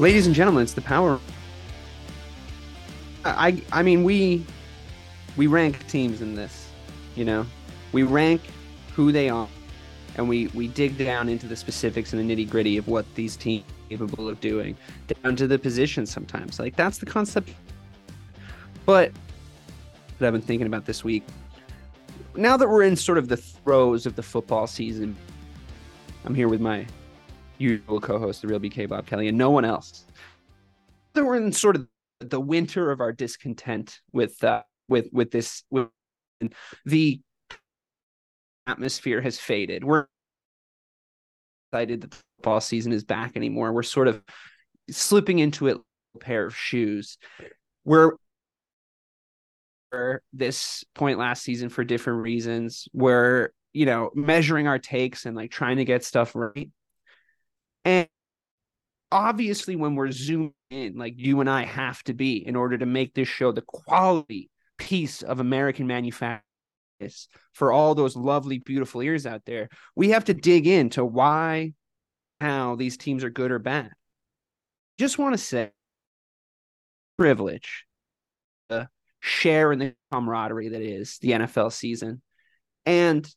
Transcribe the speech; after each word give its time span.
Ladies 0.00 0.26
and 0.26 0.34
gentlemen, 0.34 0.62
it's 0.62 0.72
the 0.72 0.80
power. 0.80 1.20
I 3.26 3.62
I 3.70 3.82
mean 3.82 4.02
we 4.02 4.46
we 5.36 5.46
rank 5.46 5.86
teams 5.88 6.22
in 6.22 6.34
this, 6.34 6.70
you 7.14 7.26
know. 7.26 7.44
We 7.92 8.02
rank 8.02 8.40
who 8.94 9.12
they 9.12 9.28
are, 9.28 9.48
and 10.16 10.26
we 10.26 10.46
we 10.48 10.68
dig 10.68 10.96
down 10.96 11.28
into 11.28 11.46
the 11.46 11.56
specifics 11.56 12.14
and 12.14 12.30
the 12.30 12.34
nitty 12.34 12.48
gritty 12.48 12.78
of 12.78 12.88
what 12.88 13.04
these 13.14 13.36
teams 13.36 13.64
are 13.64 13.90
capable 13.90 14.26
of 14.30 14.40
doing, 14.40 14.74
down 15.22 15.36
to 15.36 15.46
the 15.46 15.58
positions 15.58 16.10
sometimes. 16.10 16.58
Like 16.58 16.76
that's 16.76 16.96
the 16.96 17.06
concept. 17.06 17.50
But 18.86 19.12
that 20.18 20.28
I've 20.28 20.32
been 20.32 20.40
thinking 20.40 20.66
about 20.66 20.86
this 20.86 21.04
week. 21.04 21.24
Now 22.34 22.56
that 22.56 22.68
we're 22.68 22.84
in 22.84 22.96
sort 22.96 23.18
of 23.18 23.28
the 23.28 23.36
throes 23.36 24.06
of 24.06 24.14
the 24.14 24.22
football 24.22 24.66
season, 24.66 25.16
I'm 26.24 26.34
here 26.34 26.48
with 26.48 26.60
my 26.60 26.86
usual 27.58 28.00
co-host, 28.00 28.42
the 28.42 28.48
real 28.48 28.60
BK 28.60 28.88
Bob 28.88 29.06
Kelly, 29.06 29.28
and 29.28 29.36
no 29.36 29.50
one 29.50 29.64
else. 29.64 30.04
That 31.14 31.24
we're 31.24 31.36
in 31.36 31.52
sort 31.52 31.76
of 31.76 31.88
the 32.20 32.40
winter 32.40 32.90
of 32.90 33.00
our 33.00 33.12
discontent 33.12 34.00
with 34.12 34.42
uh, 34.44 34.62
with 34.88 35.08
with 35.12 35.30
this. 35.30 35.64
With 35.70 35.88
the 36.84 37.20
atmosphere 38.68 39.20
has 39.20 39.38
faded. 39.38 39.82
We're 39.82 40.06
excited 41.72 42.02
that 42.02 42.10
the 42.12 42.16
football 42.36 42.60
season 42.60 42.92
is 42.92 43.02
back 43.02 43.36
anymore. 43.36 43.72
We're 43.72 43.82
sort 43.82 44.08
of 44.08 44.22
slipping 44.90 45.38
into 45.38 45.66
it 45.66 45.78
a 46.14 46.18
pair 46.18 46.46
of 46.46 46.54
shoes. 46.54 47.18
We're 47.84 48.12
this 50.32 50.84
point 50.94 51.18
last 51.18 51.42
season 51.42 51.68
for 51.68 51.84
different 51.84 52.22
reasons. 52.22 52.88
We're 52.92 53.50
you 53.72 53.86
know 53.86 54.10
measuring 54.14 54.66
our 54.66 54.78
takes 54.78 55.26
and 55.26 55.36
like 55.36 55.50
trying 55.50 55.76
to 55.76 55.84
get 55.84 56.04
stuff 56.04 56.34
right 56.34 56.70
and 57.84 58.08
obviously, 59.10 59.76
when 59.76 59.94
we're 59.94 60.10
zoomed 60.10 60.52
in, 60.70 60.96
like 60.96 61.14
you 61.16 61.40
and 61.40 61.48
I 61.48 61.64
have 61.64 62.02
to 62.04 62.12
be 62.12 62.46
in 62.46 62.56
order 62.56 62.76
to 62.78 62.86
make 62.86 63.14
this 63.14 63.28
show 63.28 63.52
the 63.52 63.62
quality 63.62 64.50
piece 64.76 65.22
of 65.22 65.40
American 65.40 65.86
manufacturing 65.86 66.42
for 67.52 67.72
all 67.72 67.94
those 67.94 68.16
lovely, 68.16 68.58
beautiful 68.58 69.00
ears 69.00 69.24
out 69.24 69.42
there, 69.46 69.68
we 69.96 70.10
have 70.10 70.24
to 70.26 70.34
dig 70.34 70.66
into 70.66 71.04
why, 71.04 71.72
how 72.40 72.76
these 72.76 72.96
teams 72.96 73.24
are 73.24 73.30
good 73.30 73.50
or 73.50 73.58
bad. 73.58 73.90
Just 74.98 75.18
want 75.18 75.32
to 75.34 75.38
say, 75.38 75.70
privilege, 77.16 77.84
uh, 78.68 78.84
share 79.20 79.72
in 79.72 79.78
the 79.78 79.94
camaraderie 80.12 80.68
that 80.70 80.82
is 80.82 81.18
the 81.20 81.32
NFL 81.32 81.72
season. 81.72 82.22
And 82.86 83.28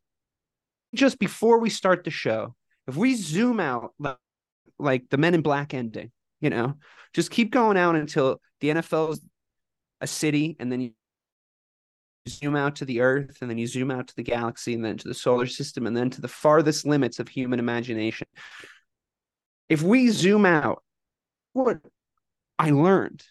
just 0.93 1.19
before 1.19 1.59
we 1.59 1.69
start 1.69 2.03
the 2.03 2.11
show, 2.11 2.55
if 2.87 2.95
we 2.95 3.15
zoom 3.15 3.59
out 3.59 3.93
like 4.81 5.09
the 5.09 5.17
Men 5.17 5.33
in 5.33 5.41
Black 5.41 5.73
ending. 5.73 6.11
You 6.39 6.49
know, 6.49 6.73
just 7.13 7.29
keep 7.29 7.51
going 7.51 7.77
out 7.77 7.95
until 7.95 8.41
the 8.61 8.69
NFL 8.69 9.11
is 9.13 9.21
a 10.01 10.07
city, 10.07 10.55
and 10.59 10.71
then 10.71 10.81
you 10.81 10.91
zoom 12.27 12.55
out 12.55 12.77
to 12.77 12.85
the 12.85 13.01
Earth, 13.01 13.37
and 13.41 13.49
then 13.49 13.59
you 13.59 13.67
zoom 13.67 13.91
out 13.91 14.07
to 14.07 14.15
the 14.15 14.23
galaxy, 14.23 14.73
and 14.73 14.83
then 14.83 14.97
to 14.97 15.07
the 15.07 15.13
solar 15.13 15.45
system, 15.45 15.85
and 15.85 15.95
then 15.95 16.09
to 16.09 16.21
the 16.21 16.27
farthest 16.27 16.85
limits 16.85 17.19
of 17.19 17.27
human 17.27 17.59
imagination. 17.59 18.27
If 19.69 19.83
we 19.83 20.09
zoom 20.09 20.45
out, 20.45 20.83
what 21.53 21.77
I 22.57 22.71
learned 22.71 23.23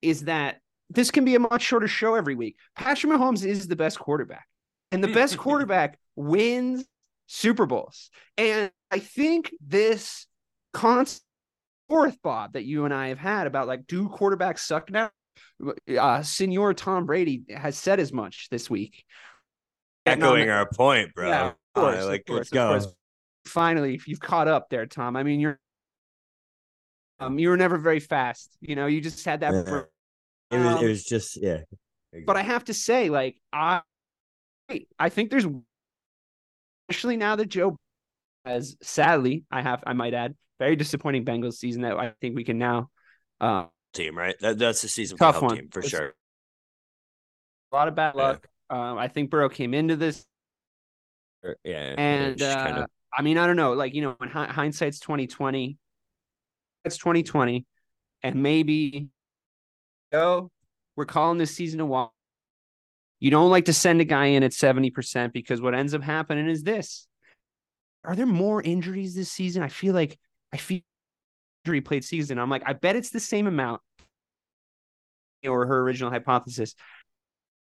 is 0.00 0.24
that 0.24 0.60
this 0.90 1.10
can 1.10 1.24
be 1.24 1.34
a 1.34 1.40
much 1.40 1.62
shorter 1.62 1.88
show 1.88 2.14
every 2.14 2.34
week. 2.34 2.56
Patrick 2.76 3.12
Mahomes 3.12 3.44
is 3.44 3.68
the 3.68 3.76
best 3.76 3.98
quarterback, 3.98 4.46
and 4.92 5.02
the 5.02 5.12
best 5.12 5.38
quarterback 5.38 5.98
wins 6.14 6.84
Super 7.26 7.66
Bowls. 7.66 8.10
And 8.36 8.70
I 8.90 8.98
think 8.98 9.52
this 9.60 10.26
constant 10.72 11.22
fourth 11.88 12.20
Bob 12.22 12.54
that 12.54 12.64
you 12.64 12.84
and 12.84 12.92
I 12.92 13.08
have 13.08 13.18
had 13.18 13.46
about 13.46 13.66
like, 13.66 13.86
do 13.86 14.08
quarterbacks 14.08 14.60
suck 14.60 14.90
now? 14.90 15.10
Uh, 15.98 16.22
Senor 16.22 16.74
Tom 16.74 17.06
Brady 17.06 17.42
has 17.48 17.76
said 17.76 18.00
as 18.00 18.12
much 18.12 18.48
this 18.50 18.68
week. 18.68 19.04
Echoing 20.04 20.50
our 20.50 20.68
point, 20.68 21.14
bro. 21.14 21.28
Yeah, 21.28 21.46
of 21.46 21.54
course, 21.74 22.04
like, 22.04 22.26
course, 22.26 22.50
let's 22.52 22.86
go. 22.86 22.92
Finally, 23.44 24.00
you've 24.06 24.20
caught 24.20 24.48
up 24.48 24.70
there, 24.70 24.86
Tom. 24.86 25.16
I 25.16 25.22
mean, 25.22 25.40
you're 25.40 25.58
um, 27.18 27.38
you 27.38 27.48
were 27.48 27.56
never 27.56 27.78
very 27.78 28.00
fast. 28.00 28.56
You 28.60 28.76
know, 28.76 28.86
you 28.86 29.00
just 29.00 29.24
had 29.24 29.40
that. 29.40 29.52
Yeah. 29.52 29.82
It 30.50 30.58
was, 30.58 30.66
Um, 30.76 30.84
it 30.84 30.88
was 30.88 31.04
just, 31.04 31.36
yeah. 31.42 31.60
but 32.26 32.36
I 32.36 32.42
have 32.42 32.64
to 32.66 32.74
say, 32.74 33.10
like, 33.10 33.36
I, 33.52 33.82
I 34.98 35.08
think 35.08 35.30
there's, 35.30 35.46
especially 36.88 37.16
now 37.16 37.36
that 37.36 37.46
Joe 37.46 37.76
has 38.44 38.76
sadly, 38.82 39.44
I 39.50 39.62
have, 39.62 39.82
I 39.86 39.92
might 39.92 40.14
add, 40.14 40.34
very 40.58 40.76
disappointing 40.76 41.24
Bengals 41.24 41.54
season 41.54 41.82
that 41.82 41.96
I 41.96 42.12
think 42.20 42.36
we 42.36 42.44
can 42.44 42.58
now, 42.58 42.90
uh, 43.40 43.66
team, 43.92 44.16
right? 44.16 44.36
That, 44.40 44.58
that's 44.58 44.82
the 44.82 44.88
season 44.88 45.18
Tough 45.18 45.36
for 45.36 45.46
one. 45.46 45.56
team 45.56 45.68
for 45.70 45.80
It's- 45.80 45.90
sure. 45.90 46.14
a 47.72 47.76
lot 47.76 47.88
of 47.88 47.94
bad 47.94 48.14
Yeah. 48.16 48.22
luck. 48.22 48.46
Um, 48.70 48.98
I 48.98 49.08
think 49.08 49.30
Burrow 49.30 49.48
came 49.48 49.74
into 49.74 49.96
this, 49.96 50.24
Yeah, 51.64 51.94
and 51.98 52.40
uh, 52.42 52.54
kind 52.54 52.78
of 52.78 52.86
I 53.12 53.22
mean, 53.22 53.38
I 53.38 53.46
don't 53.46 53.56
know, 53.56 53.72
like 53.72 53.94
you 53.94 54.02
know, 54.02 54.14
when 54.18 54.28
hi- 54.28 54.46
hindsight's 54.48 54.98
twenty 54.98 55.26
twenty, 55.26 55.78
it's 56.84 56.96
twenty 56.96 57.22
twenty, 57.22 57.64
and 58.22 58.42
maybe, 58.42 59.08
oh, 60.12 60.50
we're 60.96 61.04
calling 61.04 61.38
this 61.38 61.54
season 61.54 61.80
a 61.80 61.86
walk. 61.86 62.12
You 63.18 63.30
don't 63.30 63.50
like 63.50 63.66
to 63.66 63.72
send 63.72 64.00
a 64.00 64.04
guy 64.04 64.26
in 64.26 64.42
at 64.42 64.52
seventy 64.52 64.90
percent 64.90 65.32
because 65.32 65.60
what 65.60 65.74
ends 65.74 65.94
up 65.94 66.02
happening 66.02 66.48
is 66.48 66.62
this: 66.62 67.06
Are 68.04 68.14
there 68.14 68.26
more 68.26 68.62
injuries 68.62 69.14
this 69.14 69.30
season? 69.30 69.62
I 69.62 69.68
feel 69.68 69.94
like 69.94 70.18
I 70.52 70.58
feel 70.58 70.80
injury 71.64 71.80
played 71.80 72.04
season. 72.04 72.38
I'm 72.38 72.50
like, 72.50 72.62
I 72.66 72.72
bet 72.72 72.96
it's 72.96 73.10
the 73.10 73.20
same 73.20 73.46
amount, 73.46 73.80
or 75.46 75.66
her 75.66 75.80
original 75.80 76.10
hypothesis. 76.10 76.74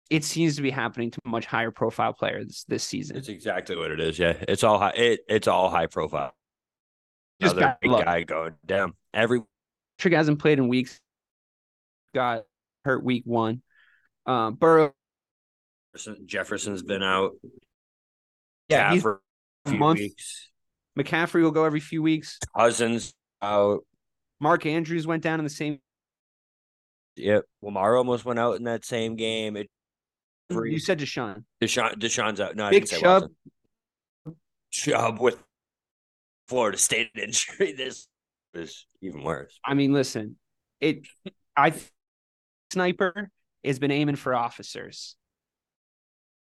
It 0.10 0.24
seems 0.24 0.56
to 0.58 0.62
be 0.62 0.70
happening 0.70 1.10
to 1.12 1.20
much 1.26 1.46
higher 1.46 1.72
profile 1.72 2.14
players 2.14 2.64
this 2.68 2.84
season. 2.84 3.18
it's 3.18 3.30
exactly 3.30 3.76
what 3.76 3.90
it 3.90 4.00
is. 4.00 4.20
Yeah, 4.20 4.34
it's 4.48 4.64
all 4.64 4.78
high. 4.78 4.94
It, 4.96 5.22
it's 5.28 5.48
all 5.48 5.70
high 5.70 5.88
profile. 5.88 6.34
Just 7.42 7.58
Another 7.58 7.78
big 7.82 7.92
guy 7.92 8.24
going 8.24 8.54
down. 8.66 8.94
Every 9.14 9.42
Trick 9.98 10.14
hasn't 10.14 10.40
played 10.40 10.60
in 10.60 10.68
weeks. 10.68 11.00
Got 12.16 12.44
hurt 12.86 13.04
week 13.04 13.24
one. 13.26 13.62
Um, 14.26 14.54
Burrow, 14.56 14.94
Jefferson's 16.26 16.82
been 16.82 17.04
out. 17.04 17.34
yeah, 18.70 18.94
he's 18.94 19.02
for 19.02 19.22
a 19.66 19.70
few 19.72 19.78
month. 19.80 20.00
weeks. 20.00 20.48
McCaffrey 20.98 21.44
will 21.44 21.52
go 21.52 21.66
every 21.66 21.82
few 21.82 22.02
weeks. 22.02 22.40
Cousins 22.56 23.14
out. 23.42 23.82
Mark 24.40 24.66
Andrews 24.66 25.06
went 25.06 25.24
down 25.24 25.40
in 25.42 25.44
the 25.44 25.50
same. 25.50 25.80
Yep. 27.18 27.44
Lamar 27.62 27.98
almost 27.98 28.24
went 28.24 28.40
out 28.40 28.56
in 28.56 28.64
that 28.64 28.86
same 28.86 29.18
game. 29.18 29.58
It, 29.58 29.70
You 30.50 30.80
said 30.80 30.98
Deshaun. 31.00 31.44
Deshaun, 31.62 31.96
Deshaun's 31.96 32.40
out. 32.40 32.56
No, 32.56 32.66
I 32.66 32.70
Big 32.72 32.84
didn't 32.84 32.90
say 32.92 33.02
Chubb. 33.02 33.24
Watson. 34.26 34.40
Chubb 34.72 35.20
with 35.20 35.38
Florida 36.48 36.78
State 36.78 37.10
injury. 37.22 37.74
This 37.74 38.08
is 38.54 38.86
even 39.02 39.22
worse. 39.22 39.60
I 39.66 39.74
mean, 39.74 39.92
listen, 39.92 40.38
it. 40.80 41.06
I 41.58 41.74
sniper 42.76 43.30
has 43.64 43.80
been 43.80 43.92
aiming 43.92 44.18
for 44.18 44.36
officers. 44.36 45.16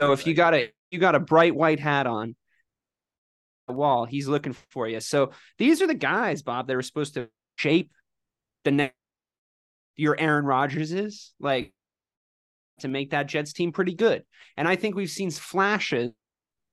So 0.01 0.13
if 0.13 0.27
you 0.27 0.35
got 0.35 0.55
a 0.55 0.71
you 0.91 0.99
got 0.99 1.15
a 1.15 1.21
bright 1.21 1.55
white 1.55 1.81
hat 1.81 2.07
on 2.07 2.37
the 3.67 3.75
wall, 3.75 4.05
he's 4.05 4.29
looking 4.29 4.55
for 4.71 4.87
you. 4.87 5.01
So 5.01 5.31
these 5.59 5.81
are 5.81 5.87
the 5.87 5.95
guys, 5.95 6.43
Bob, 6.43 6.67
that 6.67 6.77
are 6.77 6.83
supposed 6.83 7.15
to 7.15 7.29
shape 7.57 7.91
the 8.65 8.71
next 8.71 8.95
your 9.97 10.19
Aaron 10.19 10.45
Rodgers 10.45 10.93
is 10.93 11.33
like 11.41 11.73
to 12.81 12.89
make 12.89 13.11
that 13.11 13.27
Jets 13.27 13.53
team 13.55 13.73
pretty 13.73 13.95
good. 13.95 14.23
And 14.57 14.69
I 14.69 14.77
think 14.77 14.95
we've 14.95 15.11
seen 15.11 15.31
flashes 15.31 16.13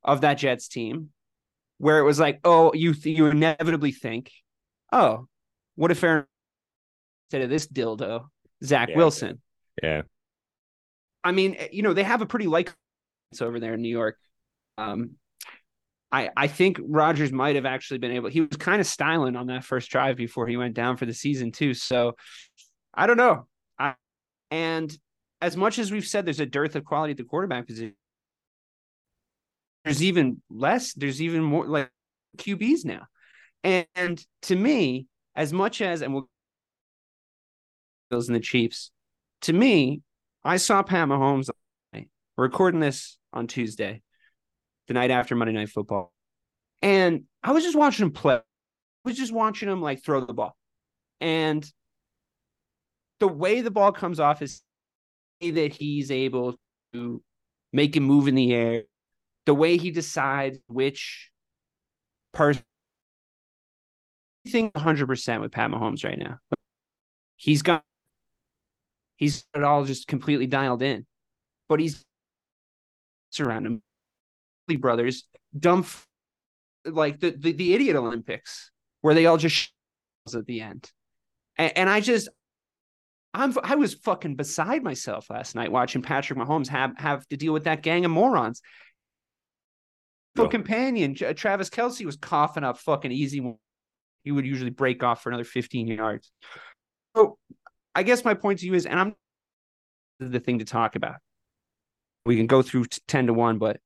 of 0.04 0.22
that 0.22 0.38
Jets 0.38 0.68
team 0.68 1.10
where 1.78 2.00
it 2.00 2.04
was 2.04 2.20
like, 2.20 2.40
oh, 2.44 2.74
you 2.74 2.94
th- 2.94 3.18
you 3.18 3.28
inevitably 3.28 3.92
think, 3.92 4.32
oh, 4.92 5.28
what 5.76 5.92
if 5.92 6.04
Aaron 6.04 6.26
instead 7.28 7.42
of 7.42 7.50
this 7.50 7.68
dildo, 7.68 8.26
Zach 8.64 8.90
Yeah. 8.90 8.96
Wilson? 8.98 9.42
Yeah. 9.82 10.02
I 11.24 11.32
mean, 11.32 11.58
you 11.72 11.84
know, 11.84 11.94
they 11.94 12.04
have 12.04 12.22
a 12.22 12.26
pretty 12.26 12.48
like 12.48 12.74
over 13.42 13.60
there 13.60 13.74
in 13.74 13.82
New 13.82 13.90
York. 13.90 14.18
Um, 14.78 15.12
I 16.12 16.30
I 16.38 16.48
think 16.48 16.80
Rodgers 16.82 17.32
might 17.32 17.56
have 17.56 17.66
actually 17.66 17.98
been 17.98 18.12
able. 18.12 18.30
He 18.30 18.42
was 18.42 18.56
kind 18.58 18.80
of 18.80 18.88
styling 18.88 19.36
on 19.36 19.48
that 19.48 19.64
first 19.66 19.90
drive 19.90 20.16
before 20.16 20.48
he 20.48 20.56
went 20.58 20.74
down 20.74 20.98
for 20.98 21.06
the 21.06 21.14
season 21.14 21.52
too. 21.52 21.74
So 21.74 22.16
I 22.94 23.08
don't 23.08 23.18
know. 23.18 23.48
I 23.78 23.96
and 24.50 24.96
as 25.42 25.58
much 25.58 25.80
as 25.80 25.92
we've 25.92 26.06
said, 26.08 26.26
there's 26.26 26.40
a 26.40 26.46
dearth 26.46 26.76
of 26.76 26.86
quality 26.86 27.12
at 27.12 27.18
the 27.18 27.24
quarterback 27.24 27.68
position. 27.68 27.96
There's 29.84 30.02
even 30.04 30.42
less. 30.50 30.94
There's 30.94 31.22
even 31.22 31.44
more 31.44 31.66
like 31.66 31.90
QBs 32.38 32.86
now, 32.86 33.08
and, 33.64 33.86
and 33.96 34.26
to 34.44 34.56
me, 34.56 35.08
as 35.36 35.54
much 35.54 35.82
as 35.82 36.02
and 36.02 36.14
we'll 36.14 36.30
Bills 38.10 38.28
and 38.28 38.36
the 38.36 38.42
Chiefs, 38.42 38.92
to 39.44 39.54
me, 39.54 40.02
I 40.44 40.58
saw 40.58 40.84
Pat 40.84 41.08
Mahomes 41.08 41.50
recording 42.38 42.80
this 42.80 43.18
on 43.34 43.48
Tuesday, 43.48 44.02
the 44.88 44.94
night 44.94 45.12
after 45.12 45.36
Monday 45.36 45.54
Night 45.54 45.70
Football. 45.70 46.14
And 46.82 47.24
I 47.44 47.52
was 47.52 47.64
just 47.64 47.78
watching 47.78 48.06
him 48.06 48.12
play. 48.12 48.36
I 48.36 48.42
was 49.04 49.18
just 49.18 49.34
watching 49.34 49.70
him 49.70 49.82
like 49.82 50.04
throw 50.04 50.26
the 50.26 50.34
ball. 50.34 50.56
And 51.20 51.70
the 53.20 53.28
way 53.28 53.62
the 53.62 53.72
ball 53.72 53.92
comes 53.92 54.20
off 54.20 54.42
is 54.42 54.62
that 55.42 55.74
he's 55.74 56.12
able 56.12 56.56
to 56.94 57.22
make 57.74 57.96
him 57.96 58.04
move 58.04 58.28
in 58.28 58.36
the 58.36 58.54
air, 58.54 58.84
the 59.46 59.54
way 59.54 59.78
he 59.78 59.92
decides 59.92 60.60
which 60.68 61.32
person. 62.34 62.64
I 64.46 64.50
think 64.50 64.74
100% 64.74 65.42
with 65.42 65.52
Pat 65.52 65.72
Mahomes 65.72 66.06
right 66.06 66.18
now. 66.18 66.38
He's 67.36 67.62
got 67.62 67.84
he's 69.18 69.46
all 69.54 69.84
just 69.84 70.08
completely 70.08 70.48
dialed 70.48 70.82
in. 70.82 71.06
But 71.68 71.80
he's 71.80 72.04
around 73.40 73.66
him. 73.66 73.82
Brothers, 74.80 75.24
dumb 75.58 75.86
like 76.86 77.20
the, 77.20 77.32
the, 77.32 77.54
the 77.54 77.74
idiot 77.74 77.96
Olympics 77.96 78.72
where 79.02 79.14
they 79.14 79.26
all 79.26 79.38
just 79.38 79.72
at 80.34 80.46
the 80.46 80.62
end. 80.62 80.90
And, 81.58 81.78
and 81.78 81.90
I 81.90 82.02
just 82.02 82.30
I'm 83.34 83.54
I 83.64 83.76
was 83.76 83.94
fucking 83.94 84.36
beside 84.36 84.84
myself 84.84 85.30
last 85.30 85.56
night 85.56 85.72
watching 85.72 86.02
Patrick 86.02 86.40
Mahomes 86.40 86.68
have 86.68 86.94
have 86.98 87.28
to 87.30 87.38
deal 87.38 87.54
with 87.54 87.66
that 87.66 87.82
gang 87.82 88.04
of 88.06 88.12
morons. 88.12 88.62
No. 90.36 90.48
companion 90.48 91.16
Travis 91.16 91.70
Kelce 91.70 92.06
was 92.06 92.16
coughing 92.16 92.64
up 92.64 92.78
fucking 92.78 93.12
easy. 93.12 93.56
He 94.24 94.32
would 94.32 94.46
usually 94.46 94.70
break 94.70 95.02
off 95.02 95.24
for 95.24 95.30
another 95.30 95.44
15 95.44 95.88
yards. 95.88 96.32
So 97.16 97.38
I 97.98 98.04
guess 98.04 98.24
my 98.24 98.36
point 98.36 98.60
to 98.60 98.68
you 98.68 98.76
is, 98.76 98.86
and 98.86 99.00
I'm 99.00 99.16
the 100.20 100.40
thing 100.40 100.60
to 100.60 100.66
talk 100.66 100.96
about. 100.96 101.16
We 102.28 102.38
can 102.38 102.46
go 102.46 102.62
through 102.62 102.86
10 103.08 103.26
to 103.26 103.34
1, 103.34 103.58
but 103.58 103.80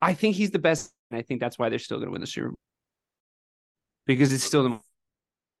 I 0.00 0.14
think 0.14 0.34
he's 0.34 0.50
the 0.50 0.58
best. 0.58 0.90
And 1.10 1.18
I 1.18 1.22
think 1.22 1.38
that's 1.40 1.58
why 1.58 1.68
they're 1.68 1.78
still 1.78 1.98
going 1.98 2.08
to 2.08 2.12
win 2.12 2.22
the 2.22 2.26
Super 2.26 2.48
Bowl. 2.48 2.58
Because 4.06 4.32
it's 4.32 4.42
still 4.42 4.62
the 4.62 4.80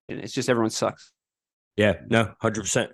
and 0.08 0.20
it's 0.20 0.32
just 0.32 0.48
everyone 0.48 0.70
sucks. 0.70 1.12
Yeah, 1.76 1.96
no, 2.08 2.32
100%. 2.42 2.88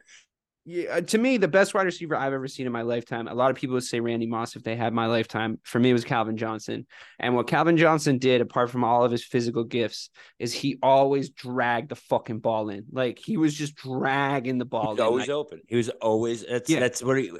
Yeah, 0.71 0.99
uh, 0.99 1.01
to 1.01 1.19
me, 1.19 1.37
the 1.37 1.49
best 1.49 1.75
wide 1.75 1.83
receiver 1.83 2.15
I've 2.15 2.33
ever 2.33 2.47
seen 2.47 2.65
in 2.65 2.71
my 2.71 2.83
lifetime. 2.83 3.27
A 3.27 3.35
lot 3.35 3.51
of 3.51 3.57
people 3.57 3.75
would 3.75 3.83
say 3.83 3.99
Randy 3.99 4.29
Moss 4.29 4.55
if 4.55 4.63
they 4.63 4.77
had 4.77 4.93
my 4.93 5.07
lifetime. 5.07 5.59
For 5.65 5.81
me, 5.81 5.91
it 5.91 5.95
was 5.95 6.05
Calvin 6.05 6.37
Johnson. 6.37 6.87
And 7.19 7.35
what 7.35 7.49
Calvin 7.49 7.77
Johnson 7.77 8.19
did, 8.19 8.41
apart 8.41 8.71
from 8.71 8.85
all 8.85 9.03
of 9.03 9.11
his 9.11 9.25
physical 9.25 9.65
gifts, 9.65 10.11
is 10.39 10.53
he 10.53 10.79
always 10.81 11.31
dragged 11.31 11.89
the 11.89 11.97
fucking 11.97 12.39
ball 12.39 12.69
in. 12.69 12.85
Like 12.93 13.19
he 13.19 13.37
was 13.37 13.53
just 13.53 13.75
dragging 13.75 14.59
the 14.59 14.65
ball. 14.65 14.95
He 14.95 15.01
always 15.01 15.27
like, 15.27 15.31
open. 15.31 15.61
He 15.67 15.75
was 15.75 15.89
always. 15.89 16.47
That's 16.47 16.71
yeah. 16.71 16.79
that's 16.79 17.03
what 17.03 17.19
he. 17.19 17.33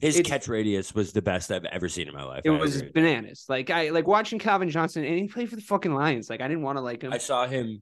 His 0.00 0.18
it's, 0.18 0.28
catch 0.28 0.48
radius 0.48 0.92
was 0.92 1.12
the 1.12 1.22
best 1.22 1.52
I've 1.52 1.66
ever 1.66 1.88
seen 1.88 2.08
in 2.08 2.14
my 2.14 2.24
life. 2.24 2.42
It 2.44 2.50
I 2.50 2.58
was 2.58 2.78
agree. 2.78 2.90
bananas. 2.92 3.44
Like 3.48 3.70
I 3.70 3.90
like 3.90 4.08
watching 4.08 4.40
Calvin 4.40 4.68
Johnson, 4.68 5.04
and 5.04 5.16
he 5.16 5.28
played 5.28 5.48
for 5.48 5.54
the 5.54 5.62
fucking 5.62 5.94
Lions. 5.94 6.28
Like 6.28 6.40
I 6.40 6.48
didn't 6.48 6.64
want 6.64 6.78
to 6.78 6.82
like 6.82 7.02
him. 7.02 7.12
I 7.12 7.18
saw 7.18 7.46
him. 7.46 7.80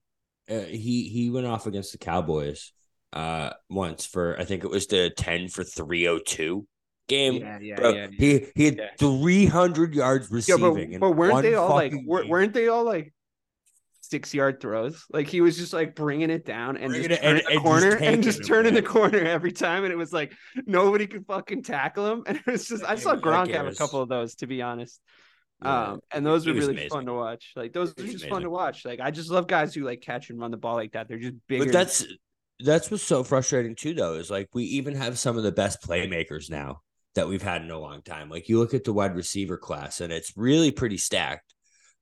Uh, 0.51 0.61
he 0.61 1.09
he 1.09 1.31
went 1.31 1.47
off 1.47 1.67
against 1.67 1.93
the 1.93 1.99
Cowboys 1.99 2.73
uh 3.13 3.51
once 3.69 4.07
for 4.07 4.39
I 4.41 4.45
think 4.45 4.65
it 4.65 4.71
was 4.71 4.87
the 4.87 5.11
10 5.11 5.49
for 5.49 5.65
302 5.65 6.67
game. 7.09 7.35
Yeah, 7.35 7.59
yeah, 7.61 7.75
Bro, 7.77 7.91
yeah, 7.91 8.07
yeah, 8.11 8.17
He 8.19 8.47
he 8.55 8.65
had 8.67 8.77
yeah. 8.79 8.89
300 8.99 9.95
yards 9.95 10.31
receiving. 10.31 10.93
Yeah, 10.93 10.99
but, 10.99 11.09
but 11.09 11.17
weren't 11.17 11.43
they 11.43 11.55
all 11.55 11.71
like 11.71 11.95
weren't 12.05 12.53
they 12.53 12.69
all 12.69 12.85
like 12.85 13.13
six 14.01 14.35
yard 14.35 14.61
throws? 14.61 15.05
Like 15.13 15.29
he 15.29 15.41
was 15.41 15.57
just 15.57 15.73
like 15.73 15.95
bringing 15.95 16.31
it 16.31 16.45
down 16.45 16.77
and 16.77 16.91
bringing 16.91 17.09
just 17.11 17.23
turning 17.23 17.45
the 17.49 17.61
corner 17.61 17.91
just 17.91 18.03
and 18.03 18.23
just 18.23 18.47
turning 18.47 18.75
the 18.75 18.83
corner 18.83 19.19
every 19.19 19.53
time, 19.53 19.85
and 19.85 19.93
it 19.93 19.97
was 19.97 20.13
like 20.13 20.33
nobody 20.67 21.07
could 21.07 21.27
fucking 21.27 21.63
tackle 21.63 22.11
him. 22.11 22.25
And 22.33 22.39
it 22.39 22.47
was 22.47 22.67
just 22.67 22.85
I 22.85 22.97
saw 22.97 23.15
Gronk 23.17 23.53
have 23.55 23.67
a 23.67 23.75
couple 23.75 24.01
of 24.01 24.09
those 24.09 24.37
to 24.37 24.47
be 24.47 24.63
honest. 24.63 25.01
Um, 25.61 26.01
and 26.11 26.27
those 26.27 26.45
were 26.45 26.55
really 26.55 26.73
amazing. 26.73 26.91
fun 26.91 27.07
to 27.07 27.13
watch. 27.13 27.53
Like 27.55 27.73
those 27.73 27.91
are 27.93 27.95
just 27.95 28.09
amazing. 28.09 28.31
fun 28.31 28.43
to 28.43 28.51
watch. 28.51 28.85
Like 28.85 28.99
I 29.01 29.13
just 29.13 29.31
love 29.31 29.47
guys 29.47 29.73
who 29.75 29.85
like 29.85 30.01
catch 30.01 30.29
and 30.31 30.41
run 30.41 30.51
the 30.51 30.57
ball 30.57 30.75
like 30.75 30.93
that. 30.93 31.07
They're 31.07 31.21
just 31.21 31.37
big. 31.47 31.61
But 31.61 31.73
that's 31.73 32.05
that's 32.61 32.91
what's 32.91 33.03
so 33.03 33.25
frustrating 33.25 33.75
too, 33.75 33.95
though, 33.95 34.15
is 34.15 34.31
like 34.31 34.49
we 34.53 34.65
even 34.65 34.95
have 34.95 35.19
some 35.19 35.37
of 35.37 35.43
the 35.43 35.53
best 35.53 35.83
playmakers 35.83 36.51
now 36.51 36.83
that 37.15 37.29
we've 37.29 37.43
had 37.43 37.63
in 37.63 37.71
a 37.71 37.79
long 37.79 38.03
time. 38.03 38.29
Like 38.29 38.49
you 38.49 38.59
look 38.59 38.75
at 38.75 38.85
the 38.85 38.93
wide 38.93 39.17
receiver 39.17 39.57
class, 39.57 40.01
and 40.01 40.13
it's 40.13 40.33
really 40.37 40.71
pretty 40.71 40.99
stacked, 40.99 41.55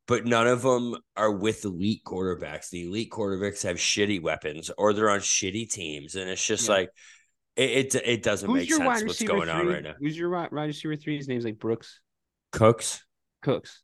but 0.07 0.27
none 0.27 0.47
of 0.47 0.63
them 0.63 0.97
are 1.17 1.33
with 1.33 1.65
elite 1.65 2.03
quarterbacks. 2.05 2.71
The 2.71 2.87
elite 2.87 3.11
quarterbacks 3.11 3.63
have 3.63 3.77
shitty 3.77 4.23
weapons, 4.23 4.71
or 4.77 4.93
they're 4.93 5.11
on 5.11 5.21
shitty 5.21 5.71
teams, 5.71 6.15
and 6.15 6.29
it's 6.29 6.45
just 6.45 6.69
yeah. 6.69 6.75
like 6.75 6.91
it, 7.57 7.95
it, 7.95 8.03
it 8.05 8.23
doesn't 8.23 8.49
Who's 8.49 8.69
make 8.69 8.73
sense 8.73 9.05
what's 9.05 9.23
going 9.23 9.43
three? 9.43 9.51
on 9.51 9.67
right 9.67 9.83
now. 9.83 9.95
Who's 9.99 10.17
your 10.17 10.31
wide 10.31 10.53
receiver 10.53 10.97
three? 10.97 11.17
His 11.17 11.29
name's 11.29 11.45
like 11.45 11.59
Brooks 11.59 12.01
Cooks. 12.53 13.05
Cooks. 13.43 13.83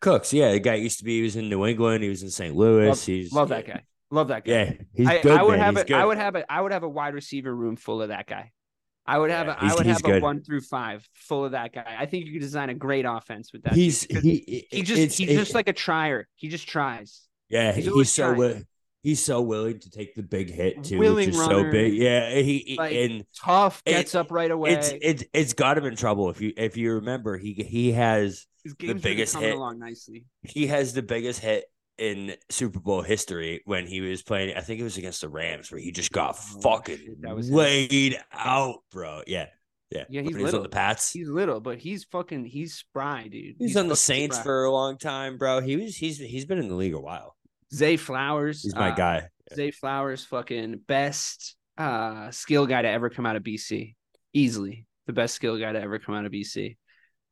Cooks, 0.00 0.32
yeah, 0.32 0.52
the 0.52 0.60
guy 0.60 0.74
used 0.74 0.98
to 0.98 1.04
be. 1.04 1.18
He 1.18 1.22
was 1.22 1.36
in 1.36 1.48
New 1.48 1.64
England. 1.66 2.02
He 2.02 2.08
was 2.08 2.22
in 2.22 2.30
St. 2.30 2.54
Louis. 2.54 2.88
Love, 2.88 3.02
He's 3.04 3.32
love 3.32 3.48
that 3.48 3.66
guy. 3.66 3.82
Love 4.10 4.28
that 4.28 4.44
guy. 4.44 4.52
Yeah, 4.52 4.72
he's 4.94 5.08
I, 5.08 5.22
good. 5.22 5.38
I 5.38 5.42
would 5.42 5.58
man. 5.58 5.60
have 5.60 5.74
he's 5.74 5.82
a, 5.82 5.86
good. 5.86 5.96
I 5.96 6.04
would 6.04 6.18
have 6.18 6.36
a, 6.36 6.52
I 6.52 6.60
would 6.60 6.72
have 6.72 6.82
a 6.82 6.88
wide 6.88 7.14
receiver 7.14 7.54
room 7.54 7.76
full 7.76 8.02
of 8.02 8.08
that 8.08 8.26
guy. 8.26 8.52
I 9.08 9.18
would 9.18 9.30
have, 9.30 9.46
yeah, 9.46 9.56
a, 9.60 9.72
I 9.72 9.74
would 9.74 9.86
have 9.86 10.02
good. 10.02 10.18
a 10.18 10.20
one 10.20 10.42
through 10.42 10.62
five 10.62 11.08
full 11.14 11.44
of 11.44 11.52
that 11.52 11.72
guy. 11.72 11.96
I 11.98 12.06
think 12.06 12.26
you 12.26 12.32
could 12.32 12.40
design 12.40 12.70
a 12.70 12.74
great 12.74 13.04
offense 13.04 13.52
with 13.52 13.62
that. 13.62 13.74
He's 13.74 14.02
he, 14.02 14.66
he 14.70 14.82
just 14.82 15.18
he's 15.18 15.28
just 15.28 15.54
like 15.54 15.68
a 15.68 15.72
trier. 15.72 16.26
He 16.34 16.48
just 16.48 16.68
tries. 16.68 17.22
Yeah, 17.48 17.72
he's, 17.72 17.86
he's 17.86 18.12
so 18.12 18.62
he's 19.06 19.24
so 19.24 19.40
willing 19.40 19.78
to 19.78 19.90
take 19.90 20.16
the 20.16 20.22
big 20.24 20.50
hit 20.50 20.82
too, 20.82 20.98
Willing 20.98 21.26
which 21.26 21.34
is 21.36 21.38
runner, 21.38 21.64
so 21.66 21.70
big. 21.70 21.94
Yeah, 21.94 22.34
he 22.40 22.74
like, 22.76 22.92
and 22.92 23.24
tough 23.40 23.84
gets 23.84 24.16
it, 24.16 24.18
up 24.18 24.32
right 24.32 24.50
away. 24.50 24.72
It's 24.72 24.92
it's 25.00 25.24
it's 25.32 25.52
got 25.52 25.78
him 25.78 25.84
in 25.84 25.94
trouble 25.94 26.28
if 26.30 26.40
you 26.40 26.52
if 26.56 26.76
you 26.76 26.94
remember 26.94 27.38
he 27.38 27.52
he 27.54 27.92
has 27.92 28.46
the 28.80 28.94
biggest 28.94 29.36
hit 29.36 29.54
along 29.54 29.78
nicely. 29.78 30.24
He 30.42 30.66
has 30.66 30.92
the 30.92 31.02
biggest 31.02 31.38
hit 31.38 31.66
in 31.98 32.34
Super 32.50 32.80
Bowl 32.80 33.02
history 33.02 33.62
when 33.64 33.86
he 33.86 34.00
was 34.00 34.22
playing. 34.22 34.56
I 34.56 34.60
think 34.60 34.80
it 34.80 34.84
was 34.84 34.96
against 34.96 35.20
the 35.20 35.28
Rams 35.28 35.70
where 35.70 35.80
he 35.80 35.92
just 35.92 36.12
got 36.12 36.36
oh, 36.38 36.60
fucking 36.60 36.96
shit, 36.96 37.50
laid 37.50 38.12
him. 38.14 38.22
out, 38.32 38.78
bro. 38.90 39.22
Yeah. 39.26 39.46
Yeah, 39.88 40.02
yeah, 40.08 40.22
he's 40.22 40.32
little. 40.32 40.46
He's 40.46 40.54
on 40.54 40.62
the 40.64 40.68
Pats. 40.68 41.12
He's 41.12 41.28
little, 41.28 41.60
but 41.60 41.78
he's 41.78 42.02
fucking. 42.02 42.44
He's 42.44 42.74
spry, 42.74 43.28
dude. 43.28 43.54
He's, 43.56 43.68
he's 43.68 43.76
on 43.76 43.86
the 43.86 43.94
Saints 43.94 44.34
spry. 44.34 44.42
for 44.42 44.64
a 44.64 44.72
long 44.72 44.98
time, 44.98 45.38
bro. 45.38 45.60
He 45.60 45.76
was. 45.76 45.94
He's. 45.94 46.18
He's 46.18 46.44
been 46.44 46.58
in 46.58 46.66
the 46.66 46.74
league 46.74 46.94
a 46.94 47.00
while. 47.00 47.36
Zay 47.72 47.96
Flowers. 47.96 48.64
He's 48.64 48.74
my 48.74 48.90
uh, 48.90 48.94
guy. 48.96 49.28
Yeah. 49.50 49.54
Zay 49.54 49.70
Flowers, 49.70 50.24
fucking 50.24 50.80
best 50.88 51.54
uh 51.78 52.32
skill 52.32 52.66
guy 52.66 52.82
to 52.82 52.88
ever 52.88 53.10
come 53.10 53.26
out 53.26 53.36
of 53.36 53.44
BC. 53.44 53.94
Easily 54.32 54.86
the 55.06 55.12
best 55.12 55.34
skill 55.34 55.56
guy 55.56 55.72
to 55.72 55.80
ever 55.80 55.98
come 55.98 56.14
out 56.14 56.26
of 56.26 56.32
BC. 56.32 56.76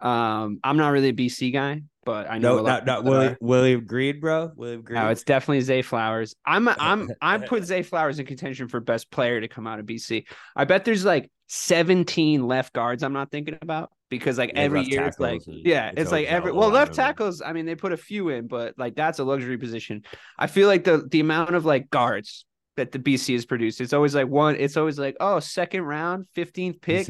Um, 0.00 0.60
I'm 0.62 0.76
not 0.76 0.88
really 0.88 1.08
a 1.08 1.12
BC 1.12 1.52
guy, 1.52 1.82
but 2.04 2.30
I 2.30 2.38
know 2.38 2.56
no, 2.56 2.62
not, 2.62 2.86
not 2.86 3.04
William, 3.04 3.36
William 3.40 3.84
Green, 3.86 4.20
bro. 4.20 4.52
William 4.54 4.82
Green. 4.82 5.00
No, 5.00 5.08
it's 5.08 5.24
definitely 5.24 5.60
Zay 5.62 5.82
Flowers. 5.82 6.34
I'm 6.44 6.68
I'm 6.78 7.10
I'm 7.20 7.42
put 7.42 7.64
Zay 7.64 7.82
Flowers 7.82 8.18
in 8.18 8.26
contention 8.26 8.68
for 8.68 8.80
best 8.80 9.10
player 9.10 9.40
to 9.40 9.48
come 9.48 9.66
out 9.66 9.78
of 9.78 9.86
BC. 9.86 10.26
I 10.54 10.64
bet 10.64 10.84
there's 10.84 11.04
like 11.04 11.30
17 11.48 12.46
left 12.46 12.72
guards 12.72 13.02
I'm 13.02 13.12
not 13.12 13.30
thinking 13.30 13.58
about 13.60 13.90
because 14.10 14.38
like 14.38 14.52
yeah, 14.54 14.60
every 14.60 14.82
year 14.82 15.04
it's 15.04 15.18
like 15.18 15.42
yeah, 15.46 15.88
it's, 15.88 16.02
it's 16.02 16.12
like 16.12 16.26
every 16.26 16.52
well 16.52 16.70
left 16.70 16.94
tackles. 16.94 17.42
I 17.42 17.52
mean 17.52 17.66
they 17.66 17.74
put 17.74 17.92
a 17.92 17.96
few 17.96 18.28
in, 18.28 18.46
but 18.46 18.74
like 18.78 18.94
that's 18.94 19.18
a 19.18 19.24
luxury 19.24 19.58
position. 19.58 20.02
I 20.38 20.46
feel 20.46 20.68
like 20.68 20.84
the 20.84 21.06
the 21.10 21.20
amount 21.20 21.54
of 21.54 21.64
like 21.64 21.90
guards 21.90 22.44
that 22.76 22.92
the 22.92 22.98
BC 22.98 23.34
has 23.34 23.46
produced, 23.46 23.80
it's 23.80 23.92
always 23.92 24.14
like 24.14 24.28
one. 24.28 24.56
It's 24.56 24.76
always 24.76 24.98
like 24.98 25.16
oh 25.20 25.40
second 25.40 25.82
round, 25.82 26.26
15th 26.36 26.80
pick. 26.80 27.08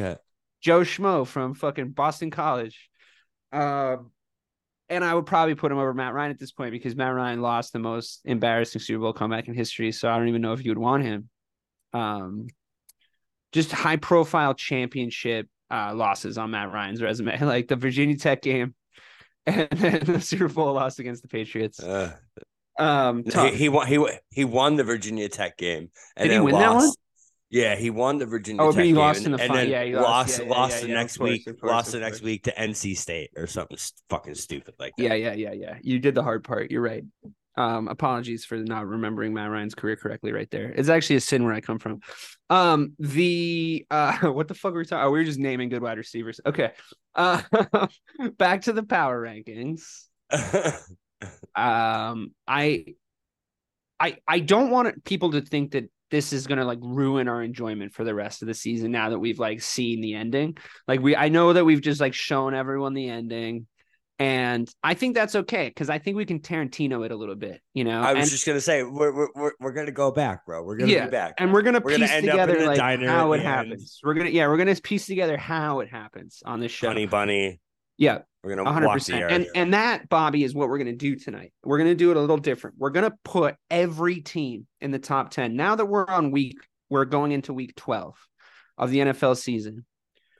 Joe 0.64 0.80
Schmo 0.80 1.26
from 1.26 1.54
fucking 1.54 1.90
Boston 1.90 2.30
College. 2.30 2.88
Um, 3.52 4.10
and 4.88 5.04
I 5.04 5.14
would 5.14 5.26
probably 5.26 5.54
put 5.54 5.70
him 5.70 5.78
over 5.78 5.92
Matt 5.92 6.14
Ryan 6.14 6.30
at 6.30 6.38
this 6.38 6.52
point 6.52 6.72
because 6.72 6.96
Matt 6.96 7.14
Ryan 7.14 7.42
lost 7.42 7.74
the 7.74 7.78
most 7.78 8.22
embarrassing 8.24 8.80
Super 8.80 9.00
Bowl 9.00 9.12
comeback 9.12 9.46
in 9.46 9.54
history. 9.54 9.92
So 9.92 10.10
I 10.10 10.16
don't 10.16 10.28
even 10.28 10.40
know 10.40 10.54
if 10.54 10.64
you 10.64 10.70
would 10.70 10.78
want 10.78 11.04
him. 11.04 11.28
Um, 11.92 12.46
just 13.52 13.72
high 13.72 13.96
profile 13.96 14.54
championship 14.54 15.48
uh, 15.70 15.92
losses 15.94 16.38
on 16.38 16.50
Matt 16.50 16.72
Ryan's 16.72 17.02
resume, 17.02 17.38
like 17.44 17.68
the 17.68 17.76
Virginia 17.76 18.16
Tech 18.16 18.40
game 18.40 18.74
and 19.46 19.68
then 19.70 20.00
the 20.04 20.20
Super 20.20 20.48
Bowl 20.48 20.72
loss 20.72 20.98
against 20.98 21.22
the 21.22 21.28
Patriots. 21.28 21.78
Uh, 21.78 22.16
um, 22.78 23.22
he, 23.24 23.50
he, 23.50 23.68
won. 23.68 23.86
He 23.86 24.04
he 24.30 24.44
won 24.44 24.76
the 24.76 24.84
Virginia 24.84 25.28
Tech 25.28 25.58
game. 25.58 25.90
And 26.16 26.30
Did 26.30 26.34
he 26.34 26.40
win 26.40 26.54
lost. 26.54 26.64
that 26.64 26.74
one? 26.74 26.92
Yeah, 27.54 27.76
he 27.76 27.88
won 27.88 28.18
the 28.18 28.26
Virginia. 28.26 28.60
Oh, 28.60 28.72
Tech 28.72 28.78
but 28.78 28.84
he 28.84 28.94
lost 28.94 29.20
game, 29.20 29.26
in 29.26 29.38
the 29.38 29.44
and, 29.44 29.52
and 29.52 29.60
then 29.60 29.70
yeah, 29.70 29.84
he 29.84 29.94
lost 29.94 30.06
lost, 30.06 30.40
yeah, 30.40 30.48
lost 30.48 30.80
yeah, 30.80 30.86
the 30.88 30.92
next 30.92 31.16
course, 31.18 31.30
week. 31.30 31.44
course, 31.44 31.62
lost 31.62 31.92
the 31.92 32.00
next 32.00 32.20
week 32.20 32.42
to 32.42 32.52
NC 32.52 32.96
State 32.96 33.30
or 33.36 33.46
something 33.46 33.78
fucking 34.10 34.34
stupid 34.34 34.74
like 34.80 34.92
that. 34.96 35.04
Yeah, 35.04 35.14
yeah, 35.14 35.34
yeah, 35.34 35.52
yeah. 35.52 35.78
You 35.80 36.00
did 36.00 36.16
the 36.16 36.24
hard 36.24 36.42
part. 36.42 36.72
You're 36.72 36.82
right. 36.82 37.04
Um, 37.56 37.86
apologies 37.86 38.44
for 38.44 38.56
not 38.56 38.88
remembering 38.88 39.34
Matt 39.34 39.52
Ryan's 39.52 39.76
career 39.76 39.94
correctly 39.94 40.32
right 40.32 40.50
there. 40.50 40.72
It's 40.72 40.88
actually 40.88 41.14
a 41.14 41.20
sin 41.20 41.44
where 41.44 41.54
I 41.54 41.60
come 41.60 41.78
from. 41.78 42.00
Um, 42.50 42.96
the 42.98 43.86
uh, 43.88 44.16
what 44.32 44.48
the 44.48 44.54
fuck 44.54 44.72
were 44.72 44.80
we 44.80 44.84
talking? 44.84 45.06
Oh, 45.06 45.12
we 45.12 45.20
were 45.20 45.24
just 45.24 45.38
naming 45.38 45.68
good 45.68 45.80
wide 45.80 45.98
receivers. 45.98 46.40
Okay. 46.44 46.72
Uh, 47.14 47.40
back 48.36 48.62
to 48.62 48.72
the 48.72 48.82
power 48.82 49.22
rankings. 49.22 50.06
um, 51.54 52.34
I, 52.48 52.96
I, 54.00 54.16
I 54.26 54.40
don't 54.40 54.70
want 54.70 55.04
people 55.04 55.30
to 55.30 55.40
think 55.40 55.70
that 55.70 55.88
this 56.14 56.32
is 56.32 56.46
gonna 56.46 56.64
like 56.64 56.78
ruin 56.80 57.26
our 57.26 57.42
enjoyment 57.42 57.92
for 57.92 58.04
the 58.04 58.14
rest 58.14 58.40
of 58.40 58.46
the 58.46 58.54
season 58.54 58.92
now 58.92 59.10
that 59.10 59.18
we've 59.18 59.40
like 59.40 59.60
seen 59.60 60.00
the 60.00 60.14
ending. 60.14 60.56
Like 60.86 61.00
we 61.00 61.16
I 61.16 61.28
know 61.28 61.52
that 61.52 61.64
we've 61.64 61.80
just 61.80 62.00
like 62.00 62.14
shown 62.14 62.54
everyone 62.54 62.94
the 62.94 63.08
ending. 63.08 63.66
And 64.20 64.70
I 64.80 64.94
think 64.94 65.16
that's 65.16 65.34
okay 65.34 65.66
because 65.66 65.90
I 65.90 65.98
think 65.98 66.16
we 66.16 66.24
can 66.24 66.38
Tarantino 66.38 67.04
it 67.04 67.10
a 67.10 67.16
little 67.16 67.34
bit, 67.34 67.60
you 67.74 67.82
know. 67.82 68.00
I 68.00 68.12
was 68.12 68.22
and, 68.22 68.30
just 68.30 68.46
gonna 68.46 68.60
say 68.60 68.84
we're 68.84 69.28
we're 69.34 69.52
we're 69.58 69.72
gonna 69.72 69.90
go 69.90 70.12
back, 70.12 70.46
bro. 70.46 70.62
We're 70.62 70.76
gonna 70.76 70.92
Yeah, 70.92 71.06
be 71.06 71.10
back, 71.10 71.34
and 71.38 71.52
we're 71.52 71.62
gonna 71.62 71.80
We're 71.82 71.90
gonna 71.90 72.04
piece 72.04 72.12
end 72.12 72.28
up 72.28 72.38
in 72.38 72.46
together 72.46 72.66
like 72.68 72.76
diner 72.78 73.08
how 73.08 73.32
it 73.32 73.38
end. 73.38 73.46
happens. 73.48 73.98
We're 74.04 74.14
gonna 74.14 74.30
yeah, 74.30 74.46
we're 74.46 74.56
gonna 74.56 74.76
piece 74.76 75.06
together 75.06 75.36
how 75.36 75.80
it 75.80 75.88
happens 75.90 76.44
on 76.46 76.60
this 76.60 76.70
show. 76.70 76.86
Honey 76.86 77.06
Bunny. 77.06 77.58
Yeah, 77.96 78.22
We're 78.42 78.56
gonna 78.56 78.70
hundred 78.70 78.86
walk 78.86 78.94
the 78.98 79.12
percent. 79.12 79.30
And 79.32 79.46
and 79.54 79.74
that, 79.74 80.08
Bobby, 80.08 80.44
is 80.44 80.54
what 80.54 80.68
we're 80.68 80.78
gonna 80.78 80.92
do 80.96 81.16
tonight. 81.16 81.52
We're 81.62 81.78
gonna 81.78 81.94
do 81.94 82.10
it 82.10 82.16
a 82.16 82.20
little 82.20 82.36
different. 82.36 82.76
We're 82.78 82.90
gonna 82.90 83.14
put 83.24 83.56
every 83.70 84.20
team 84.20 84.66
in 84.80 84.90
the 84.90 84.98
top 84.98 85.30
ten. 85.30 85.56
Now 85.56 85.76
that 85.76 85.86
we're 85.86 86.06
on 86.06 86.30
week, 86.30 86.58
we're 86.90 87.04
going 87.04 87.32
into 87.32 87.52
week 87.52 87.74
twelve 87.76 88.16
of 88.76 88.90
the 88.90 88.98
NFL 88.98 89.36
season. 89.36 89.84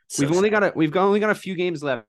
So 0.09 0.27
we've 0.27 0.37
only 0.37 0.51
got 0.51 0.65
a 0.65 0.73
we've 0.75 0.95
only 0.97 1.21
got 1.21 1.31
a 1.31 1.35
few 1.35 1.55
games 1.55 1.83
left, 1.83 2.07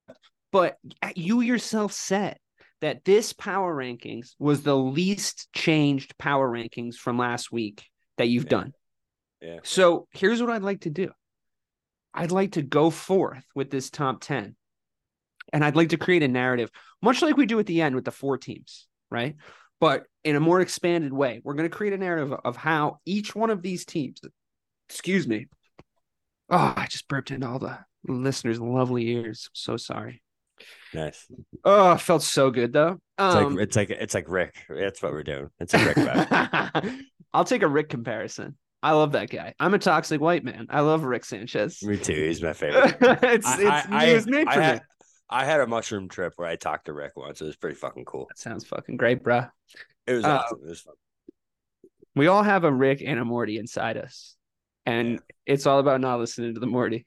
but 0.51 0.77
you 1.15 1.41
yourself 1.41 1.93
said 1.93 2.37
that 2.81 3.05
this 3.05 3.31
power 3.31 3.73
rankings 3.75 4.33
was 4.39 4.63
the 4.63 4.75
least 4.75 5.47
changed 5.53 6.17
power 6.17 6.49
rankings 6.51 6.95
from 6.95 7.17
last 7.17 7.51
week 7.51 7.83
that 8.17 8.27
you've 8.27 8.43
Yeah. 8.45 8.49
done. 8.49 8.73
Yeah. 9.41 9.59
So 9.63 10.07
here's 10.11 10.41
what 10.41 10.49
I'd 10.51 10.63
like 10.63 10.81
to 10.81 10.89
do. 10.89 11.11
I'd 12.13 12.31
like 12.31 12.53
to 12.53 12.61
go 12.61 12.89
forth 12.89 13.43
with 13.55 13.69
this 13.69 13.89
top 13.89 14.21
10. 14.21 14.55
And 15.53 15.63
I'd 15.63 15.75
like 15.75 15.89
to 15.89 15.97
create 15.97 16.23
a 16.23 16.27
narrative, 16.27 16.69
much 17.01 17.21
like 17.21 17.37
we 17.37 17.45
do 17.45 17.59
at 17.59 17.65
the 17.65 17.81
end 17.81 17.95
with 17.95 18.05
the 18.05 18.11
four 18.11 18.37
teams, 18.37 18.87
right? 19.11 19.35
But 19.79 20.05
in 20.23 20.35
a 20.35 20.39
more 20.39 20.61
expanded 20.61 21.13
way. 21.13 21.41
We're 21.43 21.53
going 21.53 21.69
to 21.69 21.75
create 21.75 21.93
a 21.93 21.97
narrative 21.97 22.33
of 22.43 22.55
how 22.55 22.99
each 23.05 23.35
one 23.35 23.49
of 23.49 23.61
these 23.61 23.85
teams, 23.85 24.19
excuse 24.89 25.27
me. 25.27 25.47
Oh, 26.49 26.73
I 26.75 26.87
just 26.89 27.07
burped 27.07 27.31
into 27.31 27.47
all 27.47 27.59
the 27.59 27.77
listeners' 28.07 28.59
lovely 28.59 29.07
ears. 29.09 29.49
So 29.53 29.77
sorry. 29.77 30.21
nice. 30.93 31.25
Oh, 31.63 31.93
it 31.93 32.01
felt 32.01 32.23
so 32.23 32.49
good 32.51 32.71
though. 32.73 32.99
It's 33.19 33.35
Um, 33.35 33.55
like 33.55 33.63
it's 33.63 33.75
like 33.75 33.89
it's 33.89 34.13
like 34.13 34.29
Rick. 34.29 34.55
That's 34.69 35.01
what 35.01 35.11
we're 35.11 35.23
doing. 35.23 35.49
It's 35.59 35.73
a 35.73 35.85
Rick. 35.85 36.93
I'll 37.33 37.45
take 37.45 37.61
a 37.63 37.67
Rick 37.67 37.89
comparison. 37.89 38.57
I 38.83 38.91
love 38.91 39.13
that 39.13 39.29
guy. 39.29 39.53
I'm 39.59 39.73
a 39.73 39.79
toxic 39.79 40.21
white 40.21 40.43
man. 40.43 40.67
I 40.69 40.81
love 40.81 41.03
Rick 41.03 41.25
Sanchez. 41.25 41.81
Me 41.83 41.97
too. 41.97 42.13
He's 42.13 42.41
my 42.41 42.53
favorite. 42.53 42.95
it's 43.01 43.45
I- 43.47 43.57
it's 43.61 43.65
I- 43.65 43.85
I- 43.91 44.45
I 44.47 44.63
had- 44.63 44.81
I 45.29 45.45
had 45.45 45.59
a 45.61 45.67
mushroom 45.67 46.07
trip 46.07 46.33
where 46.35 46.47
I 46.47 46.55
talked 46.55 46.85
to 46.85 46.93
Rick 46.93 47.13
once. 47.15 47.41
It 47.41 47.45
was 47.45 47.55
pretty 47.55 47.75
fucking 47.75 48.05
cool. 48.05 48.27
That 48.29 48.37
sounds 48.37 48.65
fucking 48.65 48.97
great, 48.97 49.23
bro. 49.23 49.45
It 50.05 50.13
was 50.13 50.23
Uh, 50.25 50.41
awesome. 50.43 50.59
It 50.63 50.69
was 50.69 50.81
fun. 50.81 50.93
We 52.15 52.27
all 52.27 52.43
have 52.43 52.63
a 52.63 52.71
Rick 52.71 53.01
and 53.05 53.19
a 53.19 53.25
Morty 53.25 53.57
inside 53.57 53.97
us, 53.97 54.35
and 54.85 55.13
Yeah. 55.13 55.17
it's 55.45 55.65
all 55.65 55.79
about 55.79 55.99
not 56.01 56.19
listening 56.19 56.53
to 56.53 56.59
the 56.59 56.67
Morty. 56.67 57.05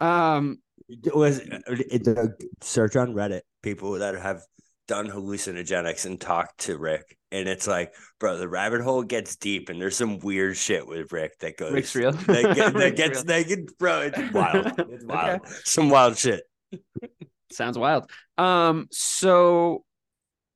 Um, 0.00 0.58
It 0.88 1.14
was 1.14 1.38
it, 1.38 2.04
the 2.04 2.34
search 2.60 2.96
on 2.96 3.14
Reddit 3.14 3.42
people 3.62 3.92
that 3.92 4.14
have 4.16 4.42
done 4.88 5.06
hallucinogenics 5.06 6.06
and 6.06 6.20
talked 6.20 6.58
to 6.60 6.76
Rick, 6.76 7.16
and 7.30 7.48
it's 7.48 7.66
like, 7.68 7.94
bro, 8.18 8.36
the 8.36 8.48
rabbit 8.48 8.80
hole 8.80 9.04
gets 9.04 9.36
deep, 9.36 9.68
and 9.68 9.80
there's 9.80 9.96
some 9.96 10.18
weird 10.18 10.56
shit 10.56 10.86
with 10.86 11.12
Rick 11.12 11.38
that 11.38 11.56
goes. 11.56 11.72
Rick's 11.72 11.94
real. 11.94 12.10
That, 12.12 12.56
that 12.56 12.74
Rick's 12.74 12.96
gets 12.96 13.24
real. 13.24 13.44
that 13.44 13.78
bro. 13.78 14.00
It's 14.00 14.32
wild. 14.32 14.66
It's 14.90 15.04
Okay. 15.04 15.06
wild. 15.06 15.46
Some 15.64 15.88
wild 15.90 16.16
shit. 16.18 16.42
Sounds 17.52 17.78
wild. 17.78 18.10
Um, 18.38 18.88
so 18.90 19.84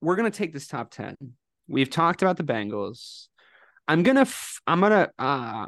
we're 0.01 0.17
gonna 0.17 0.31
take 0.31 0.53
this 0.53 0.67
top 0.67 0.91
ten. 0.91 1.17
We've 1.69 1.91
talked 1.91 2.23
about 2.23 2.37
the 2.37 2.45
Bengals. 2.45 3.27
I'm 3.89 4.03
gonna. 4.03 4.23
F- 4.23 4.61
I'm 4.67 4.81
gonna. 4.81 5.11
Uh, 5.19 5.67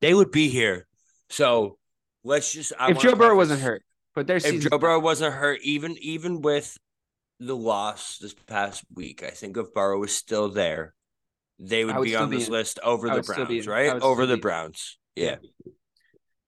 They 0.00 0.14
would 0.14 0.30
be 0.30 0.48
here. 0.48 0.86
So 1.30 1.78
let's 2.24 2.52
just. 2.52 2.72
I 2.78 2.90
if 2.90 2.98
Joe 2.98 3.14
Burrow 3.14 3.36
wasn't 3.36 3.60
hurt, 3.60 3.82
but 4.14 4.26
their 4.26 4.36
if. 4.36 4.68
Joe 4.68 4.78
Burrow 4.78 5.00
wasn't 5.00 5.34
hurt, 5.34 5.60
even 5.62 5.96
even 6.00 6.40
with 6.42 6.76
the 7.38 7.56
loss 7.56 8.18
this 8.18 8.34
past 8.46 8.84
week, 8.94 9.22
I 9.22 9.30
think 9.30 9.56
if 9.56 9.72
Burrow 9.74 9.98
was 9.98 10.14
still 10.14 10.48
there, 10.48 10.94
they 11.58 11.84
would, 11.84 11.96
would 11.96 12.04
be 12.04 12.16
on 12.16 12.30
be 12.30 12.36
this 12.38 12.46
in. 12.46 12.52
list 12.52 12.78
over 12.82 13.08
the 13.08 13.16
would 13.16 13.24
still 13.24 13.46
be 13.46 13.60
Browns, 13.62 13.66
in. 13.66 13.72
Right? 13.72 14.02
Over 14.02 14.26
the 14.26 14.36
Browns. 14.36 14.98
Yeah. 15.14 15.36
Yeah, 15.64 15.72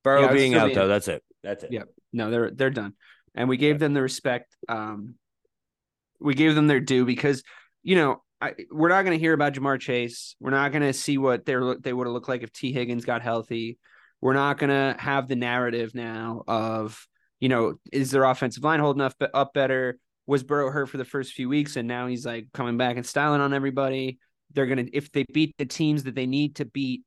Burrow 0.05 0.23
would 0.29 0.33
being 0.33 0.55
out 0.55 0.73
though, 0.75 0.89
that's 0.89 1.09
it. 1.09 1.23
That's 1.43 1.65
it. 1.65 1.73
Yeah. 1.73 1.83
no, 2.13 2.31
they're 2.31 2.51
they're 2.51 2.71
done, 2.71 2.95
and 3.35 3.49
we 3.49 3.57
gave 3.57 3.79
them 3.79 3.95
the 3.95 4.03
respect. 4.03 4.55
Um, 4.69 5.15
we 6.21 6.35
gave 6.35 6.55
them 6.55 6.67
their 6.67 6.81
due 6.81 7.05
because 7.05 7.43
you 7.83 7.97
know 7.97 8.23
I, 8.41 8.55
we're 8.71 8.89
not 8.89 9.03
going 9.03 9.17
to 9.17 9.21
hear 9.21 9.33
about 9.33 9.55
Ja'Marr 9.55 9.81
Chase. 9.81 10.37
We're 10.41 10.51
not 10.51 10.71
going 10.71 10.83
to 10.83 10.93
see 10.93 11.19
what 11.19 11.45
they're 11.45 11.75
they 11.77 11.93
would 11.93 12.07
have 12.07 12.15
looked 12.15 12.29
like 12.29 12.43
if 12.43 12.53
Tee 12.53 12.73
Higgins 12.73 13.05
got 13.05 13.23
healthy. 13.23 13.79
We're 14.21 14.35
not 14.35 14.59
going 14.59 14.71
to 14.71 15.01
have 15.01 15.29
the 15.29 15.37
narrative 15.37 15.95
now 15.95 16.43
of 16.47 17.07
you 17.41 17.49
know 17.49 17.75
is 17.93 18.11
their 18.11 18.25
offensive 18.25 18.65
line 18.65 18.81
holding 18.81 19.03
up 19.03 19.15
up 19.35 19.55
better? 19.55 19.99
Was 20.27 20.43
Burrow 20.43 20.71
hurt 20.71 20.89
for 20.89 20.99
the 20.99 21.05
first 21.05 21.33
few 21.33 21.49
weeks 21.49 21.77
and 21.77 21.89
now 21.89 22.07
he's 22.07 22.27
like 22.27 22.49
coming 22.53 22.77
back 22.77 22.97
and 22.97 23.07
styling 23.07 23.41
on 23.41 23.55
everybody? 23.55 24.19
They're 24.53 24.67
gonna 24.67 24.87
if 24.93 25.11
they 25.13 25.25
beat 25.33 25.55
the 25.59 25.67
teams 25.67 26.05
that 26.05 26.15
they 26.15 26.27
need 26.27 26.57
to 26.57 26.65
beat. 26.65 27.03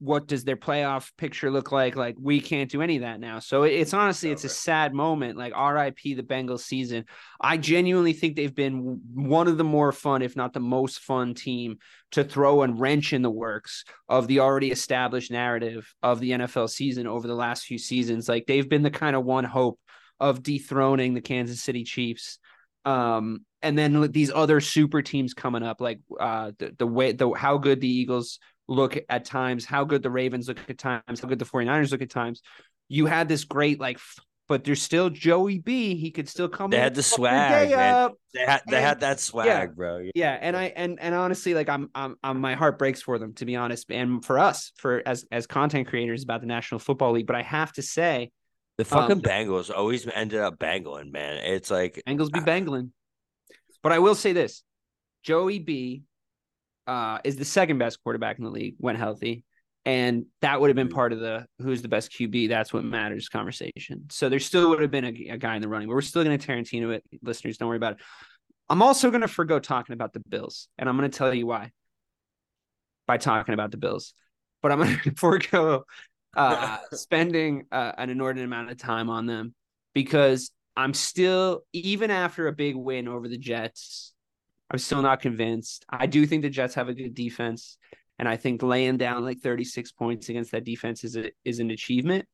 What 0.00 0.26
does 0.28 0.44
their 0.44 0.56
playoff 0.56 1.10
picture 1.16 1.50
look 1.50 1.72
like? 1.72 1.96
Like 1.96 2.16
we 2.20 2.40
can't 2.40 2.70
do 2.70 2.82
any 2.82 2.96
of 2.96 3.02
that 3.02 3.18
now. 3.18 3.40
So 3.40 3.64
it- 3.64 3.72
it's 3.72 3.92
honestly 3.94 4.30
it's 4.30 4.44
a 4.44 4.48
sad 4.48 4.94
moment. 4.94 5.36
Like 5.36 5.52
R.I.P. 5.54 6.14
the 6.14 6.22
Bengals 6.22 6.60
season. 6.60 7.04
I 7.40 7.56
genuinely 7.56 8.12
think 8.12 8.36
they've 8.36 8.54
been 8.54 9.00
one 9.14 9.48
of 9.48 9.58
the 9.58 9.64
more 9.64 9.90
fun, 9.92 10.22
if 10.22 10.36
not 10.36 10.52
the 10.52 10.60
most 10.60 11.00
fun 11.00 11.34
team 11.34 11.78
to 12.12 12.24
throw 12.24 12.62
a 12.62 12.72
wrench 12.72 13.12
in 13.12 13.22
the 13.22 13.30
works 13.30 13.84
of 14.08 14.26
the 14.28 14.40
already 14.40 14.70
established 14.70 15.30
narrative 15.30 15.92
of 16.02 16.20
the 16.20 16.30
NFL 16.30 16.70
season 16.70 17.06
over 17.06 17.26
the 17.26 17.34
last 17.34 17.64
few 17.64 17.78
seasons. 17.78 18.28
Like 18.28 18.46
they've 18.46 18.68
been 18.68 18.82
the 18.82 18.90
kind 18.90 19.16
of 19.16 19.24
one 19.24 19.44
hope 19.44 19.78
of 20.20 20.42
dethroning 20.42 21.14
the 21.14 21.20
Kansas 21.20 21.62
City 21.62 21.84
Chiefs. 21.84 22.38
Um, 22.84 23.44
and 23.60 23.76
then 23.76 24.12
these 24.12 24.30
other 24.32 24.60
super 24.60 25.02
teams 25.02 25.34
coming 25.34 25.62
up, 25.62 25.80
like 25.80 26.00
uh, 26.18 26.52
the, 26.58 26.74
the 26.78 26.86
way 26.86 27.12
the 27.12 27.32
how 27.32 27.58
good 27.58 27.80
the 27.80 27.90
Eagles 27.90 28.38
look 28.68 28.98
at 29.08 29.24
times, 29.24 29.64
how 29.64 29.84
good 29.84 30.02
the 30.02 30.10
Ravens 30.10 30.48
look 30.48 30.58
at 30.68 30.78
times, 30.78 31.20
how 31.20 31.28
good 31.28 31.38
the 31.38 31.44
49ers 31.44 31.90
look 31.90 32.02
at 32.02 32.10
times. 32.10 32.42
You 32.88 33.06
had 33.06 33.28
this 33.28 33.44
great 33.44 33.80
like 33.80 33.98
but 34.48 34.64
there's 34.64 34.80
still 34.80 35.10
Joey 35.10 35.58
B. 35.58 35.94
He 35.96 36.10
could 36.10 36.26
still 36.26 36.48
come. 36.48 36.70
They 36.70 36.78
had 36.78 36.94
the 36.94 37.02
swag, 37.02 37.70
man. 37.70 38.10
They 38.32 38.40
had 38.46 38.62
they 38.66 38.76
And- 38.76 38.86
had 38.86 39.00
that 39.00 39.20
swag, 39.20 39.46
yeah. 39.46 39.66
bro. 39.66 40.08
Yeah, 40.14 40.38
and 40.40 40.56
I 40.56 40.72
and 40.74 40.98
and 41.00 41.14
honestly, 41.14 41.52
like 41.52 41.68
I'm, 41.68 41.90
I'm, 41.94 42.16
I'm, 42.22 42.40
my 42.40 42.54
heart 42.54 42.78
breaks 42.78 43.02
for 43.02 43.18
them 43.18 43.34
to 43.34 43.44
be 43.44 43.56
honest, 43.56 43.90
and 43.90 44.24
for 44.24 44.38
us, 44.38 44.72
for 44.78 45.02
as 45.04 45.26
as 45.30 45.46
content 45.46 45.88
creators 45.88 46.22
about 46.22 46.40
the 46.40 46.46
National 46.46 46.78
Football 46.78 47.12
League. 47.12 47.26
But 47.26 47.36
I 47.36 47.42
have 47.42 47.72
to 47.74 47.82
say, 47.82 48.30
The 48.78 48.86
fucking 48.86 49.16
Um, 49.18 49.20
Bengals 49.22 49.70
always 49.70 50.08
ended 50.08 50.40
up 50.40 50.58
bangling, 50.58 51.12
man. 51.12 51.36
It's 51.44 51.70
like 51.70 52.02
Bengals 52.08 52.32
be 52.32 52.40
bangling. 52.40 52.94
But 53.82 53.92
I 53.92 53.98
will 53.98 54.14
say 54.14 54.32
this: 54.32 54.62
Joey 55.24 55.58
B. 55.58 56.04
Uh, 56.88 57.18
is 57.22 57.36
the 57.36 57.44
second 57.44 57.76
best 57.76 58.02
quarterback 58.02 58.38
in 58.38 58.44
the 58.44 58.50
league 58.50 58.74
when 58.78 58.96
healthy, 58.96 59.44
and 59.84 60.24
that 60.40 60.58
would 60.58 60.70
have 60.70 60.74
been 60.76 60.88
Mhm. 60.88 60.94
part 60.94 61.12
of 61.12 61.20
the 61.20 61.46
who's 61.60 61.82
the 61.82 61.88
best 61.88 62.10
QB. 62.10 62.48
That's 62.48 62.72
what 62.72 62.82
matters 62.82 63.28
conversation. 63.28 64.06
So 64.10 64.30
there 64.30 64.40
still 64.40 64.70
would 64.70 64.80
have 64.80 64.90
been 64.90 65.04
a, 65.04 65.28
a 65.34 65.36
guy 65.36 65.54
in 65.56 65.60
the 65.62 65.68
running, 65.68 65.88
but 65.88 65.94
we're 65.94 66.00
still 66.00 66.24
going 66.24 66.38
to 66.38 66.46
Tarantino 66.46 66.94
it. 66.94 67.04
Listeners, 67.22 67.58
don't 67.58 67.68
worry 67.68 67.76
about 67.76 67.92
it. 67.92 67.98
I'm 68.70 68.80
also 68.80 69.10
going 69.10 69.20
to 69.20 69.28
forego 69.28 69.58
talking 69.58 69.92
about 69.92 70.14
the 70.14 70.20
Bills, 70.28 70.68
and 70.78 70.88
I'm 70.88 70.96
going 70.96 71.10
to 71.10 71.16
tell 71.16 71.32
you 71.34 71.46
why. 71.46 71.72
By 73.06 73.18
talking 73.18 73.54
about 73.54 73.70
the 73.70 73.78
Bills, 73.78 74.14
but 74.62 74.72
I'm 74.72 74.78
going 74.82 74.98
to 75.04 75.14
forego 75.14 75.84
uh, 76.36 76.78
spending 76.94 77.66
uh, 77.70 77.92
an 77.98 78.10
inordinate 78.10 78.46
amount 78.46 78.70
of 78.70 78.78
time 78.78 79.10
on 79.10 79.26
them 79.26 79.54
because 79.94 80.50
I'm 80.76 80.94
still, 80.94 81.64
even 81.74 82.10
after 82.10 82.46
a 82.48 82.52
big 82.52 82.76
win 82.76 83.08
over 83.08 83.28
the 83.28 83.38
Jets, 83.38 84.14
I'm 84.70 84.78
still 84.78 85.02
not 85.02 85.20
convinced. 85.20 85.84
I 85.88 86.06
do 86.06 86.26
think 86.26 86.42
the 86.42 86.50
Jets 86.50 86.74
have 86.74 86.88
a 86.88 86.94
good 86.94 87.14
defense, 87.14 87.78
and 88.18 88.28
I 88.28 88.36
think 88.36 88.62
laying 88.62 88.98
down 88.98 89.24
like 89.24 89.40
36 89.40 89.92
points 89.92 90.28
against 90.28 90.52
that 90.52 90.64
defense 90.64 91.04
is 91.04 91.16
a, 91.16 91.30
is 91.44 91.58
an 91.58 91.70
achievement. 91.70 92.26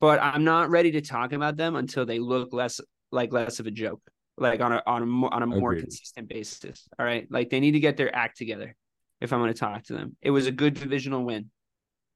But 0.00 0.22
I'm 0.22 0.44
not 0.44 0.70
ready 0.70 0.92
to 0.92 1.00
talk 1.00 1.32
about 1.32 1.56
them 1.56 1.74
until 1.74 2.04
they 2.04 2.18
look 2.18 2.52
less 2.52 2.80
like 3.10 3.32
less 3.32 3.60
of 3.60 3.66
a 3.66 3.70
joke, 3.70 4.02
like 4.36 4.60
on 4.60 4.72
a 4.72 4.82
on 4.86 5.02
a 5.02 5.06
more, 5.06 5.32
on 5.32 5.42
a 5.42 5.46
more 5.46 5.72
Agreed. 5.72 5.84
consistent 5.84 6.28
basis. 6.28 6.86
All 6.98 7.06
right, 7.06 7.26
like 7.30 7.50
they 7.50 7.60
need 7.60 7.72
to 7.72 7.80
get 7.80 7.96
their 7.96 8.14
act 8.14 8.36
together. 8.36 8.76
If 9.20 9.32
I'm 9.32 9.40
going 9.40 9.52
to 9.52 9.58
talk 9.58 9.84
to 9.84 9.94
them, 9.94 10.16
it 10.20 10.30
was 10.30 10.46
a 10.46 10.52
good 10.52 10.74
divisional 10.74 11.24
win, 11.24 11.50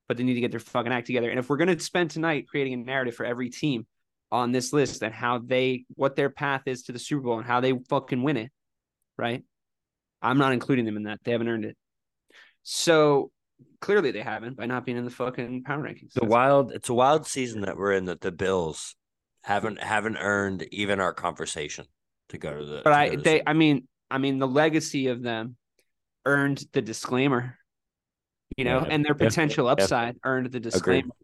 but 0.07 0.19
they 0.19 0.23
need 0.25 0.35
to 0.35 0.41
get 0.41 0.51
their 0.51 0.61
fucking 0.61 0.93
act 0.93 1.07
together. 1.07 1.31
And 1.31 1.39
if 1.39 1.49
we're 1.49 1.57
going 1.57 1.75
to 1.75 1.83
spend 1.83 2.11
tonight 2.11 2.47
creating 2.49 2.75
a 2.75 2.77
narrative 2.77 3.15
for 3.15 3.25
every 3.25 3.49
team 3.49 3.87
on 4.31 4.53
this 4.53 4.73
list 4.73 5.03
and 5.03 5.15
how 5.15 5.39
they 5.39 5.87
what 5.95 6.15
their 6.15 6.31
path 6.31 6.63
is 6.67 6.83
to 6.85 6.93
the 6.93 6.99
Super 6.99 7.23
Bowl 7.23 7.39
and 7.39 7.47
how 7.47 7.61
they 7.61 7.73
fucking 7.89 8.23
win 8.23 8.37
it, 8.37 8.53
right? 9.21 9.43
I'm 10.23 10.39
not 10.39 10.53
including 10.53 10.85
them 10.85 10.97
in 10.97 11.05
that. 11.05 11.21
They 11.25 11.33
haven't 11.33 11.49
earned 11.49 11.65
it. 11.65 11.77
So 12.63 13.31
clearly 13.81 14.11
they 14.11 14.23
haven't 14.23 14.57
by 14.57 14.67
not 14.67 14.85
being 14.85 14.97
in 14.99 15.05
the 15.05 15.11
fucking 15.11 15.63
power 15.65 15.83
rankings. 15.83 16.13
the 16.13 16.21
That's- 16.21 16.31
wild. 16.31 16.73
It's 16.73 16.89
a 16.89 16.95
wild 16.95 17.27
season 17.27 17.63
that 17.63 17.77
we're 17.77 17.93
in. 17.93 18.07
That 18.07 18.21
the 18.21 18.33
Bills 18.33 18.97
haven't 19.45 19.83
haven't 19.83 20.17
earned 20.19 20.67
even 20.73 21.01
our 21.01 21.15
conversation 21.15 21.87
to 22.31 22.39
go 22.39 22.59
to 22.59 22.65
the. 22.65 22.81
but 22.85 22.91
to 22.91 22.97
I 22.97 23.09
the 23.11 23.17
they 23.19 23.39
Super 23.39 23.49
I 23.49 23.53
mean 23.55 23.89
I 24.11 24.19
mean 24.19 24.39
the 24.39 24.49
legacy 24.49 25.07
of 25.09 25.23
them 25.23 25.57
earned 26.27 26.65
the 26.73 26.83
disclaimer. 26.83 27.57
you 28.57 28.65
know, 28.65 28.81
Yeah. 28.81 28.89
and 28.91 29.05
their 29.05 29.15
potential 29.15 29.67
Yeah. 29.67 29.73
upside 29.73 30.17
earned 30.25 30.51
the 30.51 30.59
disclaimer. 30.61 31.15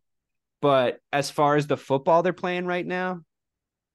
But 0.63 1.01
as 1.13 1.29
far 1.31 1.57
as 1.57 1.67
the 1.67 1.77
football 1.77 2.23
they're 2.23 2.33
playing 2.33 2.67
right 2.67 2.87
now, 2.87 3.21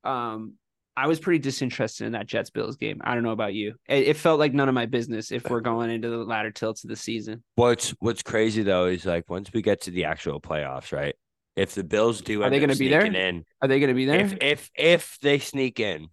um, 0.03 0.55
I 0.95 1.07
was 1.07 1.19
pretty 1.19 1.39
disinterested 1.39 2.07
in 2.07 2.13
that 2.13 2.27
Jets 2.27 2.49
Bills 2.49 2.75
game. 2.75 3.01
I 3.03 3.13
don't 3.13 3.23
know 3.23 3.31
about 3.31 3.53
you. 3.53 3.75
It, 3.87 4.09
it 4.09 4.17
felt 4.17 4.39
like 4.39 4.53
none 4.53 4.67
of 4.67 4.75
my 4.75 4.85
business 4.85 5.31
if 5.31 5.49
we're 5.49 5.61
going 5.61 5.89
into 5.89 6.09
the 6.09 6.17
latter 6.17 6.51
tilts 6.51 6.83
of 6.83 6.89
the 6.89 6.95
season. 6.95 7.43
What's 7.55 7.91
What's 7.99 8.23
crazy 8.23 8.63
though 8.63 8.87
is 8.87 9.05
like 9.05 9.29
once 9.29 9.51
we 9.53 9.61
get 9.61 9.81
to 9.81 9.91
the 9.91 10.05
actual 10.05 10.41
playoffs, 10.41 10.91
right? 10.91 11.15
If 11.55 11.75
the 11.75 11.83
Bills 11.83 12.21
do, 12.21 12.43
Are 12.43 12.49
they 12.49 12.59
gonna 12.59 12.75
be 12.75 12.89
there? 12.89 13.05
In, 13.05 13.43
Are 13.61 13.67
they 13.67 13.79
going 13.79 13.89
to 13.89 13.93
be 13.93 14.05
there? 14.05 14.19
if 14.21 14.37
if 14.41 14.69
if 14.75 15.17
they 15.21 15.39
sneak 15.39 15.79
in, 15.79 16.07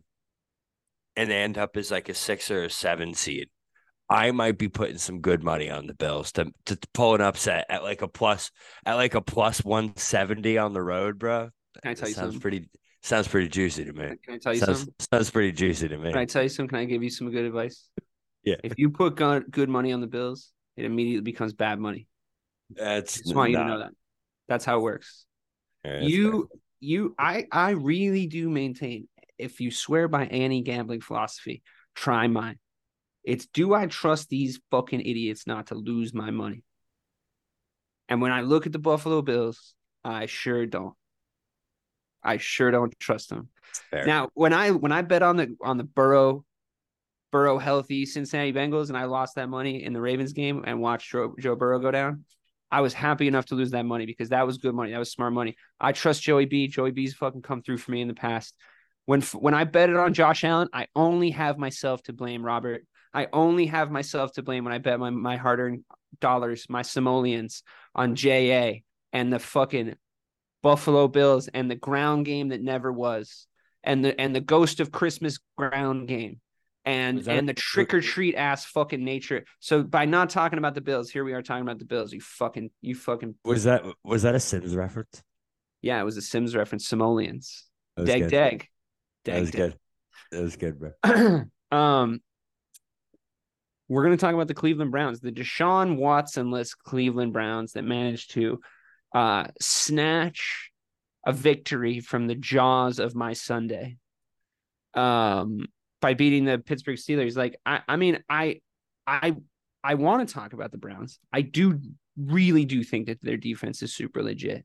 and 1.16 1.30
they 1.30 1.42
end 1.42 1.58
up 1.58 1.76
as 1.76 1.90
like 1.90 2.08
a 2.08 2.14
six 2.14 2.50
or 2.50 2.64
a 2.64 2.70
seven 2.70 3.14
seed, 3.14 3.48
I 4.08 4.30
might 4.32 4.58
be 4.58 4.68
putting 4.68 4.98
some 4.98 5.20
good 5.20 5.44
money 5.44 5.70
on 5.70 5.86
the 5.86 5.94
Bills 5.94 6.32
to 6.32 6.52
to 6.66 6.78
pull 6.94 7.14
an 7.14 7.20
upset 7.20 7.66
at 7.68 7.82
like 7.82 8.02
a 8.02 8.08
plus 8.08 8.50
at 8.84 8.94
like 8.94 9.14
a 9.14 9.20
plus 9.20 9.64
one 9.64 9.96
seventy 9.96 10.58
on 10.58 10.72
the 10.72 10.82
road, 10.82 11.18
bro. 11.18 11.50
Can 11.82 11.90
I 11.90 11.94
tell 11.94 12.08
you 12.08 12.14
sounds 12.14 12.34
something? 12.34 12.40
pretty 12.40 12.68
sounds 13.02 13.28
pretty 13.28 13.48
juicy 13.48 13.84
to 13.84 13.92
me. 13.92 14.12
Can 14.24 14.34
I 14.34 14.38
tell 14.38 14.54
you 14.54 14.60
Sounds, 14.60 14.78
something? 14.78 14.94
sounds 15.12 15.30
pretty 15.30 15.52
juicy 15.52 15.88
to 15.88 15.98
me. 15.98 16.10
Can 16.10 16.20
I 16.20 16.24
tell 16.24 16.42
you 16.42 16.48
something? 16.48 16.68
Can 16.68 16.78
I 16.78 16.84
give 16.84 17.02
you 17.02 17.10
some 17.10 17.30
good 17.30 17.44
advice? 17.44 17.88
Yeah. 18.44 18.56
If 18.62 18.74
you 18.78 18.90
put 18.90 19.16
good 19.16 19.68
money 19.68 19.92
on 19.92 20.00
the 20.00 20.06
Bills, 20.06 20.52
it 20.76 20.84
immediately 20.84 21.22
becomes 21.22 21.52
bad 21.52 21.78
money. 21.78 22.06
That's 22.70 23.18
I 23.18 23.22
just 23.22 23.34
want 23.34 23.50
you 23.50 23.56
to 23.58 23.64
know 23.64 23.78
that. 23.80 23.90
That's 24.48 24.64
how 24.64 24.78
it 24.78 24.82
works. 24.82 25.26
yeah, 25.84 26.00
you 26.00 26.48
you 26.80 27.14
I 27.18 27.46
I 27.50 27.70
really 27.70 28.26
do 28.26 28.48
maintain 28.48 29.08
if 29.38 29.60
you 29.60 29.70
swear 29.70 30.08
by 30.08 30.26
any 30.26 30.62
gambling 30.62 31.00
philosophy, 31.00 31.62
try 31.94 32.26
mine. 32.26 32.58
It's 33.24 33.46
do 33.46 33.74
I 33.74 33.86
trust 33.86 34.28
these 34.28 34.60
fucking 34.70 35.00
idiots 35.00 35.46
not 35.46 35.68
to 35.68 35.74
lose 35.74 36.14
my 36.14 36.30
money? 36.30 36.64
And 38.08 38.22
when 38.22 38.32
I 38.32 38.40
look 38.40 38.66
at 38.66 38.72
the 38.72 38.78
Buffalo 38.78 39.22
Bills, 39.22 39.74
I 40.04 40.26
sure 40.26 40.64
don't. 40.66 40.94
I 42.22 42.36
sure 42.38 42.70
don't 42.70 42.98
trust 42.98 43.30
them. 43.30 43.48
fair. 43.90 44.06
Now, 44.06 44.30
when 44.34 44.52
I 44.52 44.70
when 44.70 44.92
I 44.92 45.02
bet 45.02 45.22
on 45.22 45.36
the 45.36 45.56
on 45.62 45.78
the 45.78 45.84
Burrow 45.84 46.44
Burrow 47.30 47.58
healthy 47.58 48.06
Cincinnati 48.06 48.52
Bengals 48.52 48.88
and 48.88 48.96
I 48.96 49.04
lost 49.04 49.34
that 49.34 49.48
money 49.48 49.84
in 49.84 49.92
the 49.92 50.00
Ravens 50.00 50.32
game 50.32 50.64
and 50.66 50.80
watched 50.80 51.10
Joe, 51.10 51.34
Joe 51.38 51.56
Burrow 51.56 51.78
go 51.78 51.90
down, 51.90 52.24
I 52.70 52.80
was 52.80 52.94
happy 52.94 53.28
enough 53.28 53.46
to 53.46 53.54
lose 53.54 53.70
that 53.72 53.84
money 53.84 54.06
because 54.06 54.30
that 54.30 54.46
was 54.46 54.58
good 54.58 54.74
money. 54.74 54.92
That 54.92 54.98
was 54.98 55.10
smart 55.10 55.32
money. 55.32 55.56
I 55.80 55.92
trust 55.92 56.22
Joey 56.22 56.46
B. 56.46 56.68
Joey 56.68 56.90
B's 56.90 57.14
fucking 57.14 57.42
come 57.42 57.62
through 57.62 57.78
for 57.78 57.90
me 57.90 58.00
in 58.00 58.08
the 58.08 58.14
past. 58.14 58.54
When 59.06 59.22
when 59.22 59.54
I 59.54 59.64
betted 59.64 59.96
on 59.96 60.14
Josh 60.14 60.44
Allen, 60.44 60.68
I 60.72 60.86
only 60.94 61.30
have 61.30 61.58
myself 61.58 62.02
to 62.04 62.12
blame, 62.12 62.44
Robert. 62.44 62.84
I 63.14 63.28
only 63.32 63.66
have 63.66 63.90
myself 63.90 64.32
to 64.34 64.42
blame 64.42 64.64
when 64.64 64.74
I 64.74 64.78
bet 64.78 65.00
my 65.00 65.10
my 65.10 65.36
hard 65.36 65.60
earned 65.60 65.84
dollars, 66.20 66.66
my 66.68 66.82
simoleons 66.82 67.62
on 67.94 68.16
JA 68.16 68.80
and 69.12 69.32
the 69.32 69.38
fucking 69.38 69.94
Buffalo 70.62 71.08
Bills 71.08 71.48
and 71.48 71.70
the 71.70 71.76
ground 71.76 72.26
game 72.26 72.48
that 72.48 72.62
never 72.62 72.92
was 72.92 73.46
and 73.84 74.04
the 74.04 74.20
and 74.20 74.34
the 74.34 74.40
ghost 74.40 74.80
of 74.80 74.90
Christmas 74.90 75.38
ground 75.56 76.08
game 76.08 76.40
and 76.84 77.26
and 77.28 77.48
the 77.48 77.54
trick 77.54 77.92
or 77.94 78.00
treat 78.00 78.34
ass 78.34 78.64
fucking 78.64 79.04
nature. 79.04 79.44
So 79.60 79.82
by 79.82 80.04
not 80.04 80.30
talking 80.30 80.58
about 80.58 80.74
the 80.74 80.80
Bills, 80.80 81.10
here 81.10 81.24
we 81.24 81.32
are 81.32 81.42
talking 81.42 81.62
about 81.62 81.78
the 81.78 81.84
Bills. 81.84 82.12
You 82.12 82.20
fucking 82.20 82.70
you 82.80 82.94
fucking 82.94 83.36
was 83.44 83.64
that 83.64 83.84
was 84.04 84.22
that 84.22 84.34
a 84.34 84.40
Sims 84.40 84.74
reference? 84.74 85.22
yeah, 85.82 86.00
it 86.00 86.04
was 86.04 86.16
a 86.16 86.22
Sims 86.22 86.56
reference. 86.56 86.88
Simoleons. 86.88 87.64
That 87.96 88.06
Dag 88.06 88.20
good. 88.22 88.30
dag. 88.30 88.66
That 89.24 89.32
Dag 89.32 89.40
was 89.40 89.50
dag. 89.50 89.58
good. 89.58 89.78
That 90.32 90.42
was 90.42 90.56
good, 90.56 90.78
bro. 90.78 91.42
um 91.76 92.20
we're 93.88 94.04
going 94.04 94.16
to 94.16 94.20
talk 94.20 94.34
about 94.34 94.48
the 94.48 94.54
Cleveland 94.54 94.90
Browns, 94.90 95.20
the 95.20 95.32
Deshaun 95.32 95.96
Watson-less 95.96 96.74
Cleveland 96.74 97.32
Browns 97.32 97.72
that 97.72 97.84
managed 97.84 98.32
to 98.32 98.60
uh, 99.12 99.46
snatch 99.60 100.70
a 101.26 101.32
victory 101.32 102.00
from 102.00 102.26
the 102.26 102.34
jaws 102.34 102.98
of 102.98 103.14
my 103.14 103.32
Sunday 103.32 103.96
um, 104.94 105.66
by 106.00 106.14
beating 106.14 106.44
the 106.44 106.58
Pittsburgh 106.58 106.96
Steelers. 106.96 107.36
Like, 107.36 107.56
I, 107.66 107.80
I 107.88 107.96
mean, 107.96 108.22
I, 108.28 108.60
I, 109.06 109.36
I 109.82 109.94
want 109.94 110.26
to 110.26 110.34
talk 110.34 110.52
about 110.52 110.72
the 110.72 110.78
Browns. 110.78 111.18
I 111.32 111.42
do 111.42 111.80
really 112.16 112.64
do 112.64 112.82
think 112.82 113.06
that 113.06 113.22
their 113.22 113.36
defense 113.36 113.82
is 113.82 113.94
super 113.94 114.22
legit, 114.22 114.64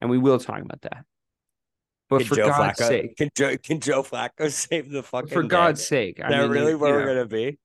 and 0.00 0.10
we 0.10 0.18
will 0.18 0.38
talk 0.38 0.60
about 0.62 0.82
that. 0.82 1.04
But 2.10 2.18
Can 2.18 2.26
for 2.26 2.36
Joe 2.36 2.48
God's 2.48 2.78
Flacco, 2.78 2.88
sake, 2.88 3.16
can 3.16 3.30
Joe 3.34 3.56
can 3.56 3.80
Joe 3.80 4.02
Flacco 4.02 4.50
save 4.50 4.90
the 4.90 5.02
fucking? 5.02 5.30
for 5.30 5.42
day? 5.42 5.48
God's 5.48 5.86
sake, 5.86 6.20
I 6.22 6.26
is 6.26 6.32
that 6.32 6.42
mean, 6.42 6.50
really 6.50 6.74
where 6.74 6.92
we're 6.92 7.00
know, 7.00 7.14
gonna 7.14 7.26
be? 7.26 7.58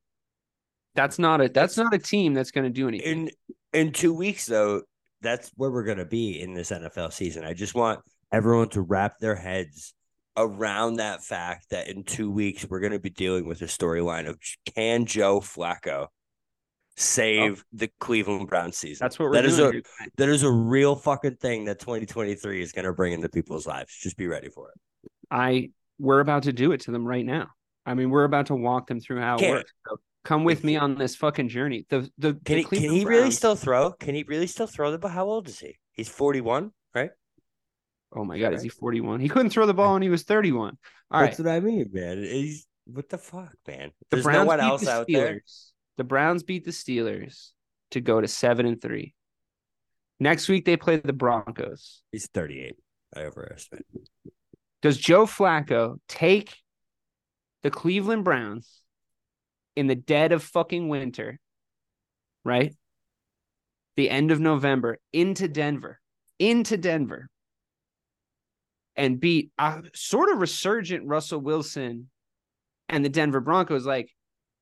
that's 0.95 1.19
not 1.19 1.41
a 1.41 1.49
that's 1.49 1.77
not 1.77 1.93
a 1.93 1.97
team 1.97 2.33
that's 2.33 2.51
going 2.51 2.65
to 2.65 2.69
do 2.69 2.87
anything. 2.87 3.29
In 3.73 3.87
in 3.87 3.91
two 3.93 4.13
weeks, 4.13 4.45
though, 4.45 4.81
that's 5.21 5.51
where 5.55 5.71
we're 5.71 5.83
gonna 5.83 6.05
be 6.05 6.41
in 6.41 6.53
this 6.53 6.71
NFL 6.71 7.13
season. 7.13 7.43
I 7.43 7.53
just 7.53 7.75
want 7.75 7.99
everyone 8.31 8.69
to 8.69 8.81
wrap 8.81 9.19
their 9.19 9.35
heads 9.35 9.93
around 10.37 10.95
that 10.95 11.23
fact 11.23 11.69
that 11.71 11.87
in 11.87 12.03
two 12.03 12.31
weeks 12.31 12.65
we're 12.69 12.79
gonna 12.79 12.99
be 12.99 13.09
dealing 13.09 13.47
with 13.47 13.61
a 13.61 13.65
storyline 13.65 14.27
of 14.27 14.37
can 14.75 15.05
Joe 15.05 15.39
Flacco 15.39 16.07
save 16.97 17.59
oh. 17.59 17.67
the 17.73 17.89
Cleveland 17.99 18.47
Browns 18.47 18.77
season? 18.77 19.03
That's 19.03 19.19
what 19.19 19.29
we're 19.29 19.33
That 19.33 19.45
is 19.45 19.59
a 19.59 19.73
that 20.17 20.29
is 20.29 20.43
a 20.43 20.51
real 20.51 20.95
fucking 20.95 21.35
thing 21.37 21.65
that 21.65 21.79
2023 21.79 22.61
is 22.61 22.71
gonna 22.71 22.93
bring 22.93 23.13
into 23.13 23.29
people's 23.29 23.67
lives. 23.67 23.97
Just 23.97 24.17
be 24.17 24.27
ready 24.27 24.49
for 24.49 24.69
it. 24.69 25.11
I 25.31 25.71
we're 25.99 26.21
about 26.21 26.43
to 26.43 26.53
do 26.53 26.71
it 26.71 26.81
to 26.81 26.91
them 26.91 27.05
right 27.05 27.25
now. 27.25 27.49
I 27.85 27.93
mean, 27.93 28.09
we're 28.09 28.23
about 28.23 28.47
to 28.47 28.55
walk 28.55 28.87
them 28.87 28.99
through 28.99 29.19
how 29.21 29.35
it 29.35 29.39
Can't- 29.39 29.51
works. 29.51 29.71
So 29.87 29.99
come 30.23 30.43
with 30.43 30.63
me 30.63 30.75
on 30.77 30.95
this 30.95 31.15
fucking 31.15 31.49
journey. 31.49 31.85
The 31.89 32.09
the 32.17 32.33
Can 32.33 32.41
the 32.43 32.55
he 32.57 32.63
can 32.63 32.79
he 32.79 33.05
really 33.05 33.21
Browns- 33.23 33.37
still 33.37 33.55
throw? 33.55 33.91
Can 33.93 34.15
he 34.15 34.23
really 34.23 34.47
still 34.47 34.67
throw 34.67 34.91
the 34.91 34.97
ball? 34.97 35.11
How 35.11 35.25
old 35.25 35.47
is 35.47 35.59
he? 35.59 35.77
He's 35.93 36.09
41, 36.09 36.71
right? 36.95 37.11
Oh 38.15 38.23
my 38.25 38.39
god, 38.39 38.53
is 38.53 38.63
he 38.63 38.69
41? 38.69 39.19
He 39.19 39.29
couldn't 39.29 39.51
throw 39.51 39.65
the 39.65 39.73
ball 39.73 39.93
when 39.93 40.01
he 40.01 40.09
was 40.09 40.23
31. 40.23 40.77
All 41.11 41.21
right. 41.21 41.27
That's 41.27 41.39
what 41.39 41.47
I 41.47 41.59
mean, 41.59 41.89
man. 41.93 42.17
He's 42.23 42.65
what 42.85 43.07
the 43.09 43.17
fuck, 43.19 43.53
man? 43.67 43.91
The 44.09 44.15
There's 44.15 44.23
Browns 44.23 44.37
no 44.37 44.45
one 44.45 44.59
beat 44.59 44.65
else 44.65 44.81
the 44.81 44.91
out 44.91 45.07
Steelers. 45.07 45.13
there. 45.13 45.41
The 45.97 46.03
Browns 46.05 46.43
beat 46.43 46.65
the 46.65 46.71
Steelers 46.71 47.49
to 47.91 48.01
go 48.01 48.19
to 48.21 48.27
7 48.27 48.65
and 48.65 48.81
3. 48.81 49.13
Next 50.19 50.47
week 50.49 50.65
they 50.65 50.75
play 50.77 50.97
the 50.97 51.13
Broncos. 51.13 52.01
He's 52.11 52.27
38. 52.27 52.75
I 53.15 53.21
overestimate. 53.21 53.85
Does 54.81 54.97
Joe 54.97 55.25
Flacco 55.25 55.99
take 56.07 56.55
the 57.63 57.69
Cleveland 57.69 58.23
Browns 58.23 58.78
in 59.79 59.87
the 59.87 59.95
dead 59.95 60.33
of 60.33 60.43
fucking 60.43 60.89
winter, 60.89 61.39
right? 62.43 62.75
The 63.95 64.09
end 64.09 64.29
of 64.29 64.41
November 64.41 64.99
into 65.13 65.47
Denver, 65.47 66.01
into 66.37 66.75
Denver, 66.75 67.29
and 68.97 69.21
beat 69.21 69.51
a 69.57 69.83
sort 69.95 70.29
of 70.33 70.41
resurgent 70.41 71.07
Russell 71.07 71.39
Wilson 71.39 72.09
and 72.89 73.05
the 73.05 73.09
Denver 73.09 73.39
Broncos? 73.39 73.85
Like, 73.85 74.11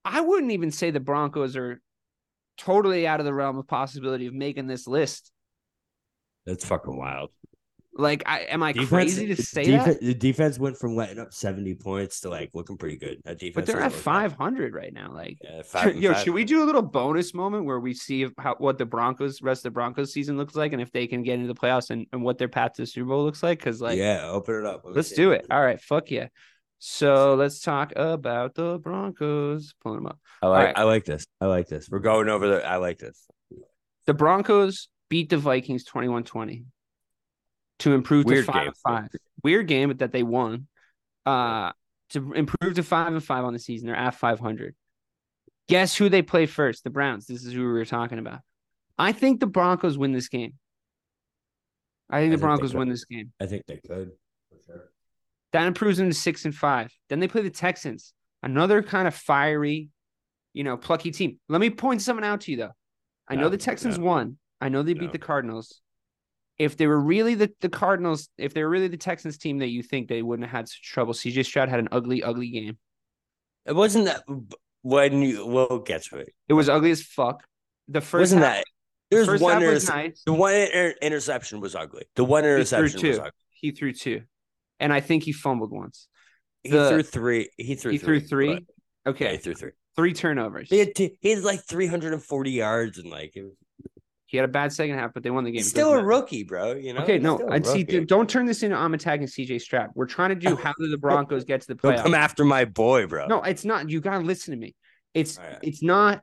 I 0.06 0.22
wouldn't 0.22 0.52
even 0.52 0.70
say 0.70 0.92
the 0.92 1.00
Broncos 1.00 1.58
are 1.58 1.82
totally 2.60 3.08
out 3.08 3.20
of 3.20 3.26
the 3.26 3.34
realm 3.34 3.58
of 3.58 3.68
possibility 3.68 4.28
of 4.28 4.36
making 4.36 4.68
this 4.68 4.86
list. 4.86 5.32
That's 6.46 6.64
fucking 6.64 6.96
wild. 6.96 7.32
Like, 7.98 8.24
I 8.26 8.42
am 8.42 8.62
I 8.62 8.74
crazy 8.74 9.28
to 9.28 9.42
say 9.42 9.72
that? 9.72 10.00
The 10.00 10.14
defense 10.14 10.60
went 10.60 10.78
from 10.78 10.96
letting 10.96 11.20
up 11.20 11.34
70 11.34 11.76
points 11.76 12.22
to 12.22 12.30
like 12.30 12.52
looking 12.54 12.78
pretty 12.78 12.98
good. 12.98 13.20
That 13.24 13.40
defense, 13.40 13.56
But 13.56 13.66
they're 13.66 13.82
at 13.82 13.92
looked 13.92 14.04
500 14.04 14.74
right 14.74 14.94
now. 14.94 15.12
Like. 15.12 15.38
Yeah, 15.44 15.62
five 15.66 15.96
Yo, 15.96 16.14
five. 16.14 16.24
should 16.24 16.34
we 16.34 16.44
do 16.44 16.64
a 16.64 16.66
little 16.66 16.82
bonus 16.82 17.34
moment 17.34 17.66
where 17.66 17.80
we 17.80 17.94
see 17.94 18.28
how 18.38 18.56
what 18.60 18.78
the 18.78 18.86
Broncos 18.86 19.42
rest 19.42 19.60
of 19.60 19.64
the 19.64 19.72
Broncos 19.72 20.14
season 20.14 20.38
looks 20.38 20.56
like 20.56 20.74
and 20.74 20.82
if 20.82 20.92
they 20.92 21.08
can 21.08 21.24
get 21.24 21.36
into 21.36 21.48
the 21.48 21.60
playoffs 21.60 21.90
and, 21.90 22.06
and 22.14 22.24
what 22.24 22.38
their 22.38 22.48
path 22.48 22.74
to 22.74 22.84
the 22.84 22.86
Super 22.86 23.08
Bowl 23.08 23.24
looks 23.24 23.42
like? 23.42 23.60
Because 23.60 23.82
like, 23.82 23.98
yeah, 23.98 24.28
open 24.28 24.56
it 24.56 24.66
up. 24.66 24.84
Let 24.86 24.96
let's 24.96 25.12
do 25.12 25.32
it. 25.32 25.48
All 25.50 25.62
right, 25.62 25.82
fuck 25.82 26.12
yeah. 26.12 26.28
So 26.80 27.34
let's 27.34 27.60
talk 27.60 27.94
about 27.96 28.54
the 28.54 28.78
Broncos. 28.78 29.74
Pulling 29.82 30.00
them 30.00 30.08
up. 30.08 30.20
I 30.42 30.48
like. 30.48 30.66
right. 30.66 30.78
I 30.78 30.84
like 30.84 31.06
this. 31.06 31.26
I 31.42 31.48
like 31.48 31.68
this. 31.68 31.90
We're 31.90 32.00
going 32.00 32.30
over 32.30 32.48
the. 32.48 32.66
I 32.66 32.76
like 32.76 33.00
this. 33.00 33.26
The 34.06 34.14
Broncos 34.14 34.90
beat 35.10 35.30
the 35.30 35.38
Vikings 35.38 35.86
21-20 35.86 36.66
to 37.80 37.94
improve 37.94 38.26
Weird 38.26 38.46
to 38.46 38.52
five 38.52 38.62
game. 38.62 38.68
and 38.68 38.78
five. 38.78 39.10
Weird 39.44 39.68
game, 39.68 39.90
but 39.90 40.00
that 40.00 40.12
they 40.12 40.24
won. 40.24 40.68
Uh 41.26 41.72
to 42.12 42.34
improve 42.34 42.76
to 42.76 42.84
five 42.84 43.14
and 43.14 43.24
five 43.24 43.44
on 43.44 43.54
the 43.54 43.60
season. 43.60 43.88
They're 43.88 43.96
at 43.96 44.16
500. 44.16 44.76
Guess 45.68 45.98
who 45.98 46.10
they 46.10 46.22
play 46.22 46.46
first? 46.46 46.84
The 46.84 46.90
Browns. 46.90 47.26
This 47.26 47.44
is 47.46 47.54
who 47.54 47.60
we 47.60 47.74
were 47.74 47.86
talking 47.86 48.20
about. 48.20 48.40
I 48.98 49.12
think 49.12 49.40
the 49.40 49.48
Broncos 49.48 49.98
win 49.98 50.14
this 50.14 50.30
game. 50.30 50.54
I 52.10 52.20
think 52.20 52.28
I 52.28 52.30
the 52.30 52.30
think 52.32 52.42
Broncos 52.42 52.74
win 52.74 52.88
this 52.90 53.06
game. 53.06 53.34
I 53.40 53.46
think 53.46 53.66
they 53.68 53.78
could 53.78 54.12
for 54.50 54.64
sure. 54.66 54.90
That 55.52 55.68
improves 55.68 55.98
them 55.98 56.10
to 56.10 56.16
six 56.16 56.46
and 56.46 56.56
five. 56.56 56.94
Then 57.10 57.20
they 57.20 57.28
play 57.28 57.42
the 57.42 57.50
Texans, 57.50 58.14
another 58.42 58.82
kind 58.82 59.08
of 59.08 59.14
fiery, 59.14 59.90
you 60.54 60.64
know, 60.64 60.78
plucky 60.78 61.12
team. 61.12 61.40
Let 61.50 61.60
me 61.60 61.70
point 61.70 62.02
something 62.02 62.26
out 62.26 62.42
to 62.42 62.52
you 62.52 62.58
though. 62.58 62.72
I 63.28 63.36
know 63.36 63.50
the 63.50 63.58
Texans 63.58 63.98
no. 63.98 64.06
won. 64.06 64.38
I 64.62 64.70
know 64.70 64.84
they 64.84 64.94
beat 64.94 65.12
the 65.12 65.20
Cardinals. 65.20 65.82
If 66.60 66.76
they 66.78 66.88
were 66.88 67.00
really 67.00 67.36
the, 67.36 67.52
the 67.62 67.70
Cardinals, 67.70 68.30
if 68.38 68.54
they 68.54 68.64
were 68.64 68.70
really 68.70 68.88
the 68.88 68.98
Texans 68.98 69.38
team 69.38 69.60
that 69.60 69.68
you 69.68 69.84
think 69.84 70.08
they 70.08 70.22
wouldn't 70.24 70.48
have 70.50 70.58
had 70.58 70.68
such 70.70 70.82
trouble, 70.82 71.14
CJ 71.14 71.46
Stroud 71.46 71.70
had 71.70 71.80
an 71.80 71.88
ugly, 71.92 72.24
ugly 72.24 72.50
game. 72.50 72.78
It 73.66 73.76
wasn't 73.76 74.06
that 74.06 74.24
when 74.82 75.22
you. 75.22 75.46
We'll 75.46 75.80
get 75.80 76.04
to 76.06 76.18
it. 76.18 76.34
It 76.48 76.54
was 76.54 76.68
ugly 76.70 76.92
as 76.92 77.04
fuck. 77.04 77.44
The 77.90 78.00
1st 78.00 78.20
wasn't 78.20 78.42
that 78.42 78.66
There's 79.12 79.28
First 79.28 79.44
one. 79.44 79.62
half 79.62 79.72
was 79.72 79.88
nice. 79.88 80.22
The 80.26 80.34
one 80.34 80.54
inter- 80.56 80.96
interception 81.02 81.60
was 81.62 81.76
ugly. 81.76 82.04
The 82.16 82.26
one 82.26 82.44
He 82.44 82.48
threw 82.48 82.56
interception 82.56 83.08
was 83.08 83.18
two. 83.18 83.22
ugly. 83.22 83.32
He 83.52 83.72
threw 83.72 83.94
two, 83.94 84.22
and 84.80 84.92
I 84.92 85.00
think 85.00 85.24
he 85.24 85.32
fumbled 85.34 85.72
once. 85.72 86.08
He 86.64 86.72
The- 86.72 86.90
threw 86.90 87.04
three. 87.04 87.50
He 87.58 87.76
threw. 87.76 87.92
he 87.92 87.98
threw 88.00 88.20
three. 88.20 88.54
but- 88.56 88.64
Yeah, 89.06 89.10
Okay, 89.12 89.32
he 89.34 89.38
threw 89.38 89.54
three. 89.54 89.72
three 89.96 90.14
turnovers. 90.14 90.70
He 90.70 90.80
had, 90.80 90.96
t- 90.96 91.18
he 91.22 91.30
had 91.30 91.44
like 91.44 91.64
340 91.66 92.52
yards 92.52 92.98
and 92.98 93.10
like 93.10 93.36
it 93.36 93.44
was 93.44 93.54
He 94.28 94.36
had 94.38 94.44
a 94.44 94.50
bad 94.50 94.74
second 94.74 94.96
half, 94.98 95.14
but 95.14 95.24
they 95.24 95.30
won 95.30 95.46
the 95.46 95.52
game. 95.52 95.60
he's 95.60 95.70
still 95.70 95.94
a 95.94 96.04
rookie, 96.04 96.44
bro. 96.44 96.74
You 96.74 96.94
know. 96.94 97.02
Okay, 97.04 97.14
He's 97.14 97.24
no, 97.24 97.40
I'd 97.50 97.66
see. 97.66 97.84
Don't 97.84 98.30
turn 98.30 98.46
this 98.46 98.62
into 98.62 98.76
I'm 98.76 98.94
attacking 98.94 99.28
CJ 99.28 99.62
Stroud. 99.62 99.90
We're 99.96 100.06
trying 100.06 100.30
to 100.30 100.36
do 100.36 100.56
how 100.64 100.74
do 100.78 100.90
the 100.90 100.98
Broncos 100.98 101.46
get 101.46 101.62
to 101.62 101.68
the 101.68 101.76
Don't 101.76 101.94
playoffs? 101.96 102.04
come 102.04 102.14
after 102.14 102.44
my 102.44 102.66
boy, 102.66 103.08
bro. 103.08 103.28
No, 103.28 103.42
it's 103.42 103.64
not. 103.66 103.90
You 103.90 104.02
gotta 104.02 104.20
listen 104.26 104.52
to 104.52 104.58
me. 104.60 104.76
It's 105.14 105.38
right. 105.38 105.58
it's 105.64 105.82
not 105.82 106.22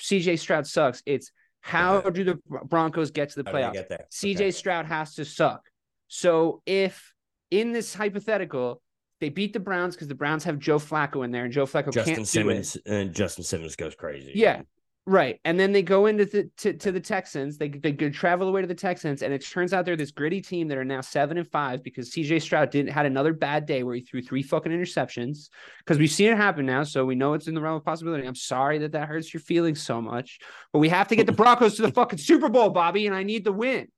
CJ 0.00 0.38
Stroud 0.38 0.66
sucks. 0.66 1.02
It's 1.04 1.30
how 1.60 1.96
Okay. 1.96 2.10
do 2.10 2.24
the 2.24 2.38
Broncos 2.64 3.10
get 3.10 3.28
to 3.30 3.42
the 3.42 3.50
playoffs? 3.50 3.74
get? 3.74 4.10
CJ 4.10 4.34
Okay. 4.36 4.50
Stroud 4.50 4.86
has 4.86 5.14
to 5.16 5.24
suck. 5.24 5.60
So 6.08 6.62
if 6.66 7.12
in 7.50 7.72
this 7.72 7.94
hypothetical 7.94 8.80
they 9.20 9.28
beat 9.28 9.52
the 9.52 9.60
Browns 9.60 9.94
because 9.94 10.08
the 10.08 10.14
Browns 10.16 10.42
have 10.44 10.58
Joe 10.58 10.78
Flacco 10.78 11.24
in 11.24 11.30
there 11.30 11.44
and 11.44 11.52
Joe 11.52 11.64
Flacco 11.66 11.92
Justin 11.92 12.14
can't 12.16 12.26
Simmons 12.28 12.76
and 12.86 13.14
Justin 13.14 13.44
Simmons 13.44 13.76
goes 13.76 13.94
crazy. 13.94 14.32
Yeah. 14.34 14.62
Right. 15.04 15.40
And 15.44 15.58
then 15.58 15.72
they 15.72 15.82
go 15.82 16.06
into 16.06 16.24
the 16.24 16.48
to, 16.58 16.74
to 16.74 16.92
the 16.92 17.00
Texans. 17.00 17.58
They 17.58 17.68
they 17.68 17.92
travel 17.92 18.48
away 18.48 18.60
to 18.60 18.68
the 18.68 18.74
Texans, 18.74 19.22
and 19.22 19.34
it 19.34 19.44
turns 19.44 19.72
out 19.72 19.84
they're 19.84 19.96
this 19.96 20.12
gritty 20.12 20.40
team 20.40 20.68
that 20.68 20.78
are 20.78 20.84
now 20.84 21.00
seven 21.00 21.38
and 21.38 21.48
five 21.50 21.82
because 21.82 22.12
CJ 22.12 22.40
Stroud 22.40 22.70
didn't 22.70 22.92
had 22.92 23.04
another 23.04 23.32
bad 23.32 23.66
day 23.66 23.82
where 23.82 23.96
he 23.96 24.02
threw 24.02 24.22
three 24.22 24.44
fucking 24.44 24.70
interceptions. 24.70 25.48
Because 25.78 25.98
we've 25.98 26.10
seen 26.10 26.30
it 26.30 26.36
happen 26.36 26.66
now, 26.66 26.84
so 26.84 27.04
we 27.04 27.16
know 27.16 27.34
it's 27.34 27.48
in 27.48 27.54
the 27.54 27.60
realm 27.60 27.76
of 27.76 27.84
possibility. 27.84 28.24
I'm 28.28 28.36
sorry 28.36 28.78
that 28.78 28.92
that 28.92 29.08
hurts 29.08 29.34
your 29.34 29.40
feelings 29.40 29.82
so 29.82 30.00
much, 30.00 30.38
but 30.72 30.78
we 30.78 30.88
have 30.90 31.08
to 31.08 31.16
get 31.16 31.26
the 31.26 31.32
Broncos 31.32 31.74
to 31.76 31.82
the 31.82 31.90
fucking 31.90 32.20
Super 32.20 32.48
Bowl, 32.48 32.70
Bobby, 32.70 33.08
and 33.08 33.16
I 33.16 33.24
need 33.24 33.42
the 33.42 33.52
win. 33.52 33.88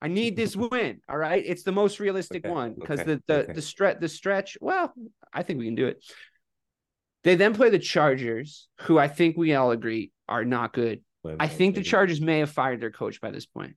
I 0.00 0.06
need 0.08 0.36
this 0.36 0.54
win. 0.54 1.00
All 1.08 1.18
right, 1.18 1.42
it's 1.44 1.64
the 1.64 1.72
most 1.72 1.98
realistic 1.98 2.44
Okay, 2.44 2.52
one 2.52 2.74
because 2.78 3.00
okay, 3.00 3.14
the 3.14 3.22
the 3.26 3.42
okay. 3.42 3.52
the 3.54 3.62
stretch 3.62 3.98
the 3.98 4.08
stretch. 4.08 4.58
Well, 4.60 4.92
I 5.32 5.42
think 5.42 5.58
we 5.58 5.64
can 5.64 5.74
do 5.74 5.86
it. 5.88 6.04
They 7.24 7.34
then 7.36 7.54
play 7.54 7.70
the 7.70 7.78
Chargers, 7.78 8.68
who 8.82 8.98
I 8.98 9.08
think 9.08 9.36
we 9.36 9.54
all 9.54 9.70
agree 9.70 10.10
are 10.28 10.44
not 10.44 10.72
good. 10.72 11.02
I 11.38 11.46
think 11.46 11.76
the. 11.76 11.82
Chargers 11.82 12.20
may 12.20 12.40
have 12.40 12.50
fired 12.50 12.80
their 12.80 12.90
coach 12.90 13.20
by 13.20 13.30
this 13.30 13.46
point. 13.46 13.76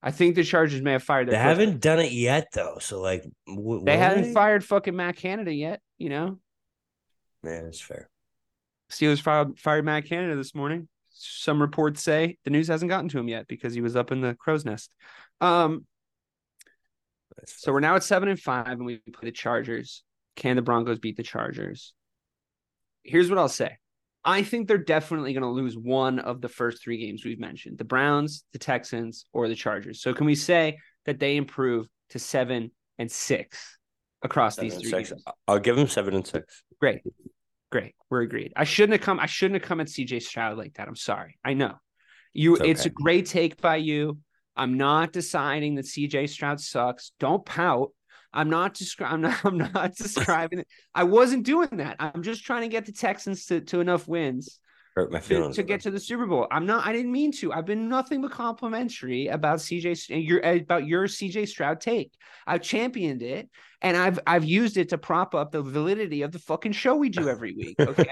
I 0.00 0.10
think 0.12 0.36
the 0.36 0.44
Chargers 0.44 0.80
may 0.82 0.92
have 0.92 1.02
fired 1.02 1.26
They 1.26 1.32
their 1.32 1.40
coach. 1.42 1.48
haven't 1.58 1.80
done 1.80 1.98
it 1.98 2.12
yet, 2.12 2.48
though. 2.52 2.76
So 2.78 3.00
like, 3.00 3.24
They 3.84 3.96
haven't 3.96 4.32
fired 4.32 4.62
fucking 4.64 4.94
Matt 4.94 5.16
Canada 5.16 5.52
yet. 5.52 5.80
You 5.98 6.10
know, 6.10 6.38
Man, 7.42 7.64
that's 7.64 7.80
fair. 7.80 8.08
Steelers 8.90 9.20
fired 9.20 9.58
fired 9.58 9.84
Matt 9.84 10.04
Canada 10.06 10.36
this 10.36 10.54
morning. 10.54 10.88
Some 11.10 11.60
reports 11.60 12.02
say 12.02 12.38
the 12.44 12.50
news 12.50 12.68
hasn't 12.68 12.90
gotten 12.90 13.08
to 13.10 13.18
him 13.18 13.28
yet 13.28 13.48
because 13.48 13.72
he 13.74 13.80
was 13.80 13.96
up 13.96 14.12
in 14.12 14.20
the 14.20 14.34
crow's 14.34 14.64
nest. 14.64 14.90
Um, 15.40 15.86
so 17.46 17.72
we're 17.72 17.80
now 17.80 17.96
at 17.96 18.04
seven 18.04 18.28
and 18.28 18.38
five, 18.38 18.68
and 18.68 18.84
we 18.84 18.98
play 18.98 19.24
the 19.28 19.32
Chargers. 19.32 20.02
Can 20.36 20.56
the 20.56 20.62
Broncos 20.62 20.98
beat 20.98 21.16
the 21.16 21.22
Chargers? 21.22 21.92
Here's 23.04 23.30
what 23.30 23.38
I'll 23.38 23.48
say. 23.48 23.76
I 24.24 24.42
think 24.42 24.66
they're 24.66 24.78
definitely 24.78 25.34
going 25.34 25.42
to 25.42 25.48
lose 25.48 25.76
one 25.76 26.18
of 26.18 26.40
the 26.40 26.48
first 26.48 26.82
three 26.82 26.96
games 26.96 27.24
we've 27.24 27.38
mentioned 27.38 27.78
the 27.78 27.84
Browns, 27.84 28.44
the 28.52 28.58
Texans, 28.58 29.26
or 29.32 29.48
the 29.48 29.54
Chargers. 29.54 30.00
So, 30.00 30.14
can 30.14 30.26
we 30.26 30.34
say 30.34 30.78
that 31.04 31.20
they 31.20 31.36
improve 31.36 31.86
to 32.10 32.18
seven 32.18 32.70
and 32.98 33.10
six 33.10 33.78
across 34.22 34.56
Seven 34.56 34.70
these 34.70 34.78
three 34.80 34.90
six. 34.90 35.10
games? 35.10 35.24
I'll 35.46 35.58
give 35.58 35.76
them 35.76 35.88
seven 35.88 36.14
and 36.14 36.26
six. 36.26 36.62
Great. 36.80 37.02
Great. 37.70 37.94
We're 38.08 38.22
agreed. 38.22 38.52
I 38.56 38.64
shouldn't 38.64 38.92
have 38.92 39.02
come. 39.02 39.20
I 39.20 39.26
shouldn't 39.26 39.60
have 39.60 39.68
come 39.68 39.80
at 39.80 39.88
CJ 39.88 40.22
Stroud 40.22 40.56
like 40.56 40.74
that. 40.74 40.88
I'm 40.88 40.96
sorry. 40.96 41.38
I 41.44 41.54
know. 41.54 41.74
You 42.32 42.56
It's 42.56 42.64
it's, 42.64 42.86
a 42.86 42.90
great 42.90 43.26
take 43.26 43.60
by 43.60 43.76
you. 43.76 44.18
I'm 44.56 44.74
not 44.74 45.12
deciding 45.12 45.74
that 45.74 45.84
CJ 45.84 46.28
Stroud 46.28 46.60
sucks. 46.60 47.12
Don't 47.18 47.44
pout. 47.44 47.90
I'm 48.34 48.50
not 48.50 48.74
describing. 48.74 49.24
I'm 49.24 49.30
not. 49.30 49.40
I'm 49.44 49.72
not 49.72 49.94
describing 49.94 50.58
it. 50.58 50.68
I 50.94 51.04
wasn't 51.04 51.46
doing 51.46 51.68
that. 51.78 51.96
I'm 52.00 52.22
just 52.22 52.44
trying 52.44 52.62
to 52.62 52.68
get 52.68 52.84
the 52.84 52.92
Texans 52.92 53.46
to, 53.46 53.60
to 53.62 53.80
enough 53.80 54.06
wins 54.08 54.58
Hurt 54.96 55.10
my 55.10 55.18
to, 55.18 55.24
feelings. 55.24 55.56
to 55.56 55.62
get 55.62 55.80
to 55.82 55.90
the 55.90 55.98
Super 55.98 56.26
Bowl. 56.26 56.46
I'm 56.50 56.66
not. 56.66 56.86
I 56.86 56.92
didn't 56.92 57.10
mean 57.12 57.32
to. 57.32 57.52
I've 57.52 57.64
been 57.66 57.88
nothing 57.88 58.20
but 58.22 58.30
complimentary 58.30 59.28
about 59.28 59.58
CJ 59.58 60.24
your 60.26 60.40
about 60.40 60.86
your 60.86 61.06
CJ 61.06 61.48
Stroud 61.48 61.80
take. 61.80 62.12
I've 62.46 62.62
championed 62.62 63.22
it, 63.22 63.48
and 63.82 63.96
I've 63.96 64.20
I've 64.26 64.44
used 64.44 64.76
it 64.76 64.90
to 64.90 64.98
prop 64.98 65.34
up 65.34 65.50
the 65.50 65.62
validity 65.62 66.22
of 66.22 66.30
the 66.30 66.38
fucking 66.38 66.72
show 66.72 66.94
we 66.94 67.08
do 67.08 67.28
every 67.34 67.54
week. 67.54 67.76
Okay. 67.80 68.06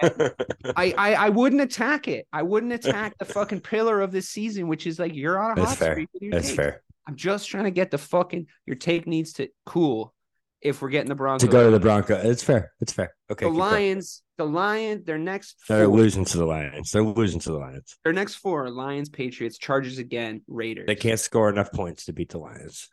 I, 0.76 0.94
I 0.98 1.14
I 1.14 1.28
wouldn't 1.28 1.62
attack 1.62 2.08
it. 2.08 2.26
I 2.32 2.42
wouldn't 2.42 2.72
attack 2.72 3.16
the 3.18 3.26
fucking 3.26 3.60
pillar 3.60 4.00
of 4.00 4.10
this 4.10 4.28
season, 4.28 4.66
which 4.66 4.86
is 4.86 4.98
like 4.98 5.14
you're 5.14 5.38
on 5.38 5.52
a 5.52 5.54
That's 5.56 5.68
hot 5.70 5.78
fair. 5.78 5.92
streak 5.94 6.08
with 6.12 6.22
your 6.22 6.32
That's 6.32 6.48
take. 6.48 6.56
fair. 6.56 6.82
I'm 7.06 7.16
just 7.16 7.48
trying 7.48 7.64
to 7.64 7.70
get 7.70 7.90
the 7.90 7.98
fucking 7.98 8.46
your 8.66 8.76
take 8.76 9.06
needs 9.06 9.34
to 9.34 9.48
cool 9.66 10.14
if 10.60 10.80
we're 10.80 10.90
getting 10.90 11.08
the 11.08 11.14
Broncos. 11.16 11.46
To 11.48 11.52
go 11.52 11.64
to 11.64 11.70
the 11.70 11.80
Bronco, 11.80 12.14
it's 12.14 12.42
fair. 12.44 12.72
It's 12.80 12.92
fair. 12.92 13.14
Okay. 13.30 13.46
the 13.46 13.50
keep 13.50 13.58
going. 13.58 13.72
Lions, 13.72 14.22
the 14.38 14.44
Lions, 14.46 15.04
their 15.04 15.18
next 15.18 15.56
They're 15.68 15.86
four, 15.86 15.96
losing 15.96 16.24
to 16.24 16.38
the 16.38 16.46
Lions. 16.46 16.92
They're 16.92 17.02
losing 17.02 17.40
to 17.40 17.50
the 17.50 17.58
Lions. 17.58 17.96
their 18.04 18.12
next 18.12 18.36
four 18.36 18.70
Lions, 18.70 19.08
Patriots, 19.08 19.58
Chargers 19.58 19.98
again, 19.98 20.42
Raiders. 20.46 20.86
They 20.86 20.94
can't 20.94 21.18
score 21.18 21.48
enough 21.50 21.72
points 21.72 22.04
to 22.04 22.12
beat 22.12 22.28
the 22.30 22.38
Lions. 22.38 22.88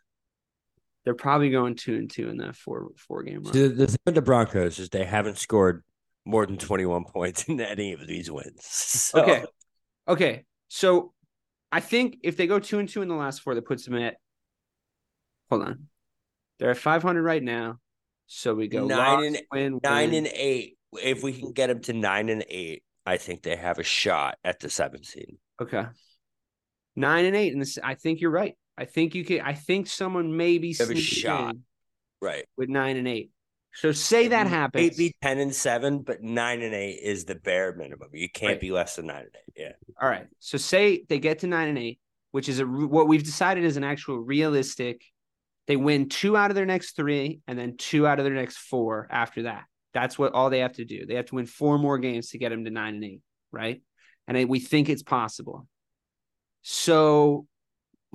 They're 1.04 1.14
probably 1.14 1.50
going 1.50 1.76
two 1.76 1.94
and 1.94 2.10
two 2.10 2.28
in 2.28 2.38
that 2.38 2.56
four 2.56 2.88
four 2.96 3.22
game 3.22 3.42
run. 3.44 3.52
The, 3.52 3.68
the 3.68 3.86
thing 3.86 3.98
with 4.04 4.16
the 4.16 4.22
Broncos 4.22 4.78
is 4.80 4.88
they 4.90 5.04
haven't 5.04 5.38
scored 5.38 5.84
more 6.26 6.44
than 6.44 6.58
21 6.58 7.04
points 7.04 7.44
in 7.44 7.60
any 7.60 7.92
of 7.92 8.06
these 8.06 8.30
wins. 8.30 8.60
So- 8.64 9.22
Okay. 9.22 9.44
Okay. 10.08 10.44
So 10.68 11.12
I 11.72 11.80
think 11.80 12.18
if 12.22 12.36
they 12.36 12.46
go 12.46 12.58
two 12.58 12.78
and 12.78 12.88
two 12.88 13.02
in 13.02 13.08
the 13.08 13.14
last 13.14 13.42
four, 13.42 13.54
that 13.54 13.64
puts 13.64 13.84
them 13.84 13.94
at 13.96 14.16
hold 15.48 15.62
on. 15.62 15.86
They're 16.58 16.70
at 16.70 16.76
500 16.78 17.22
right 17.22 17.42
now. 17.42 17.78
So 18.26 18.54
we 18.54 18.68
go 18.68 18.86
Nine 18.86 19.24
and- 19.24 19.42
win, 19.52 19.80
Nine 19.82 20.10
win. 20.10 20.26
and 20.26 20.34
eight. 20.34 20.76
If 21.02 21.22
we 21.22 21.32
can 21.32 21.52
get 21.52 21.68
them 21.68 21.80
to 21.82 21.92
nine 21.92 22.28
and 22.28 22.44
eight, 22.48 22.82
I 23.06 23.16
think 23.16 23.42
they 23.42 23.56
have 23.56 23.78
a 23.78 23.82
shot 23.84 24.38
at 24.44 24.60
the 24.60 24.68
seventh 24.68 25.06
seed. 25.06 25.36
okay. 25.60 25.86
Nine 26.96 27.24
and 27.24 27.36
eight. 27.36 27.52
And 27.52 27.62
this 27.62 27.78
I 27.82 27.94
think 27.94 28.20
you're 28.20 28.30
right. 28.30 28.56
I 28.76 28.84
think 28.84 29.14
you 29.14 29.24
could 29.24 29.40
I 29.40 29.54
think 29.54 29.86
someone 29.86 30.36
maybe 30.36 30.72
have 30.74 30.90
a 30.90 30.96
shot. 30.96 31.56
Right. 32.20 32.44
with 32.56 32.68
nine 32.68 32.96
and 32.96 33.08
eight. 33.08 33.30
So 33.74 33.92
say 33.92 34.28
that 34.28 34.46
happens. 34.46 34.98
Maybe 34.98 35.14
10 35.22 35.38
and 35.38 35.54
seven, 35.54 36.02
but 36.02 36.22
nine 36.22 36.60
and 36.62 36.74
eight 36.74 37.00
is 37.02 37.24
the 37.24 37.36
bare 37.36 37.74
minimum. 37.74 38.08
You 38.12 38.28
can't 38.28 38.52
Right. 38.54 38.60
be 38.60 38.72
less 38.72 38.96
than 38.96 39.06
nine 39.06 39.22
and 39.22 39.36
eight. 39.36 39.52
Yeah. 39.56 39.72
All 40.00 40.08
right. 40.08 40.26
So 40.40 40.58
say 40.58 41.04
they 41.08 41.18
get 41.18 41.40
to 41.40 41.46
nine 41.46 41.68
and 41.68 41.78
eight, 41.78 42.00
which 42.32 42.48
is 42.48 42.58
a 42.60 42.66
what 42.66 43.06
we've 43.08 43.22
decided 43.22 43.64
is 43.64 43.76
an 43.76 43.84
actual 43.84 44.18
realistic. 44.18 45.04
They 45.66 45.76
win 45.76 46.08
two 46.08 46.36
out 46.36 46.50
of 46.50 46.56
their 46.56 46.66
next 46.66 46.96
three, 46.96 47.40
and 47.46 47.56
then 47.58 47.76
two 47.76 48.06
out 48.06 48.18
of 48.18 48.24
their 48.24 48.34
next 48.34 48.56
four 48.58 49.06
after 49.10 49.42
that. 49.44 49.64
That's 49.94 50.18
what 50.18 50.32
all 50.32 50.50
they 50.50 50.60
have 50.60 50.72
to 50.74 50.84
do. 50.84 51.06
They 51.06 51.14
have 51.14 51.26
to 51.26 51.36
win 51.36 51.46
four 51.46 51.78
more 51.78 51.98
games 51.98 52.30
to 52.30 52.38
get 52.38 52.48
them 52.48 52.64
to 52.64 52.70
nine 52.70 52.94
and 52.96 53.04
eight, 53.04 53.20
right? 53.52 53.82
And 54.26 54.48
we 54.48 54.58
think 54.60 54.88
it's 54.88 55.02
possible. 55.02 55.66
So 56.62 57.46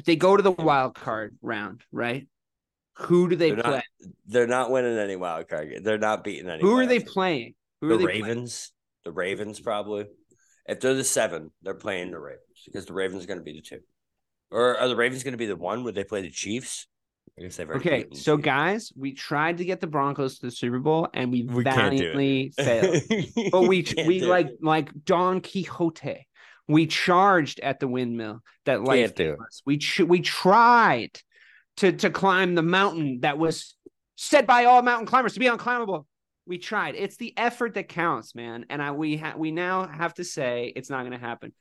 they 0.05 0.15
go 0.15 0.35
to 0.35 0.43
the 0.43 0.51
wild 0.51 0.95
card 0.95 1.37
round, 1.41 1.83
right? 1.91 2.27
Who 2.99 3.29
do 3.29 3.35
they 3.35 3.51
They're 3.51 3.63
play? 3.63 3.71
not, 3.73 3.83
they're 4.27 4.47
not 4.47 4.71
winning 4.71 4.97
any 4.97 5.15
wild 5.15 5.47
card. 5.49 5.69
games. 5.69 5.83
They're 5.83 5.97
not 5.97 6.23
beating 6.23 6.49
any. 6.49 6.61
Who 6.61 6.77
are 6.77 6.85
they 6.85 6.99
playing? 6.99 7.55
Who 7.81 7.87
are 7.87 7.97
The 7.97 7.97
they 7.97 8.03
playing? 8.05 8.23
Ravens. 8.23 8.71
The 9.03 9.11
Ravens 9.11 9.59
probably. 9.59 10.05
If 10.67 10.79
they're 10.79 10.93
the 10.95 11.03
seven, 11.03 11.51
they're 11.61 11.73
playing 11.75 12.11
the 12.11 12.19
Ravens 12.19 12.41
because 12.65 12.85
the 12.85 12.93
Ravens 12.93 13.23
are 13.23 13.27
going 13.27 13.39
to 13.39 13.43
be 13.43 13.53
the 13.53 13.61
two. 13.61 13.79
Or 14.51 14.77
are 14.77 14.87
the 14.87 14.95
Ravens 14.95 15.23
going 15.23 15.33
to 15.33 15.37
be 15.37 15.45
the 15.45 15.55
one? 15.55 15.83
Would 15.83 15.95
they 15.95 16.03
play 16.03 16.21
the 16.21 16.29
Chiefs? 16.31 16.87
I 17.37 17.41
guess 17.41 17.57
they've 17.57 17.69
Okay, 17.69 18.05
so 18.13 18.37
guys, 18.37 18.93
we 18.95 19.13
tried 19.13 19.57
to 19.57 19.65
get 19.65 19.81
the 19.81 19.87
Broncos 19.87 20.39
to 20.39 20.45
the 20.45 20.51
Super 20.51 20.79
Bowl, 20.79 21.09
and 21.13 21.31
we, 21.31 21.43
We 21.43 21.63
can't 21.65 21.97
do 21.97 21.97
it. 21.97 22.13
valiantly 22.15 22.53
failed. 22.55 23.03
but 23.51 23.61
we 23.63 23.85
we 24.07 24.19
do 24.19 24.25
it. 24.25 24.29
like 24.29 24.47
like 24.61 24.89
Don 25.03 25.41
Quixote. 25.41 26.27
We 26.67 26.87
charged 26.87 27.59
at 27.59 27.79
the 27.79 27.87
windmill 27.87 28.41
that 28.65 28.83
life 28.83 29.15
gave 29.15 29.33
us. 29.39 29.61
We 29.65 29.77
ch- 29.79 29.99
we 29.99 30.21
tried 30.21 31.19
to 31.77 31.91
to 31.91 32.09
climb 32.09 32.55
the 32.55 32.61
mountain 32.61 33.19
that 33.21 33.37
was 33.37 33.75
said 34.15 34.47
by 34.47 34.65
all 34.65 34.81
mountain 34.81 35.07
climbers 35.07 35.33
to 35.33 35.39
be 35.39 35.47
unclimbable. 35.47 36.05
We 36.47 36.57
tried. 36.57 36.95
It's 36.95 37.17
the 37.17 37.33
effort 37.37 37.73
that 37.73 37.89
counts, 37.89 38.35
man. 38.35 38.65
And 38.69 38.81
I 38.81 38.91
we 38.91 39.17
ha- 39.17 39.35
we 39.37 39.51
now 39.51 39.87
have 39.87 40.13
to 40.15 40.23
say 40.23 40.71
it's 40.75 40.89
not 40.89 40.99
going 41.01 41.11
to 41.11 41.17
happen. 41.17 41.53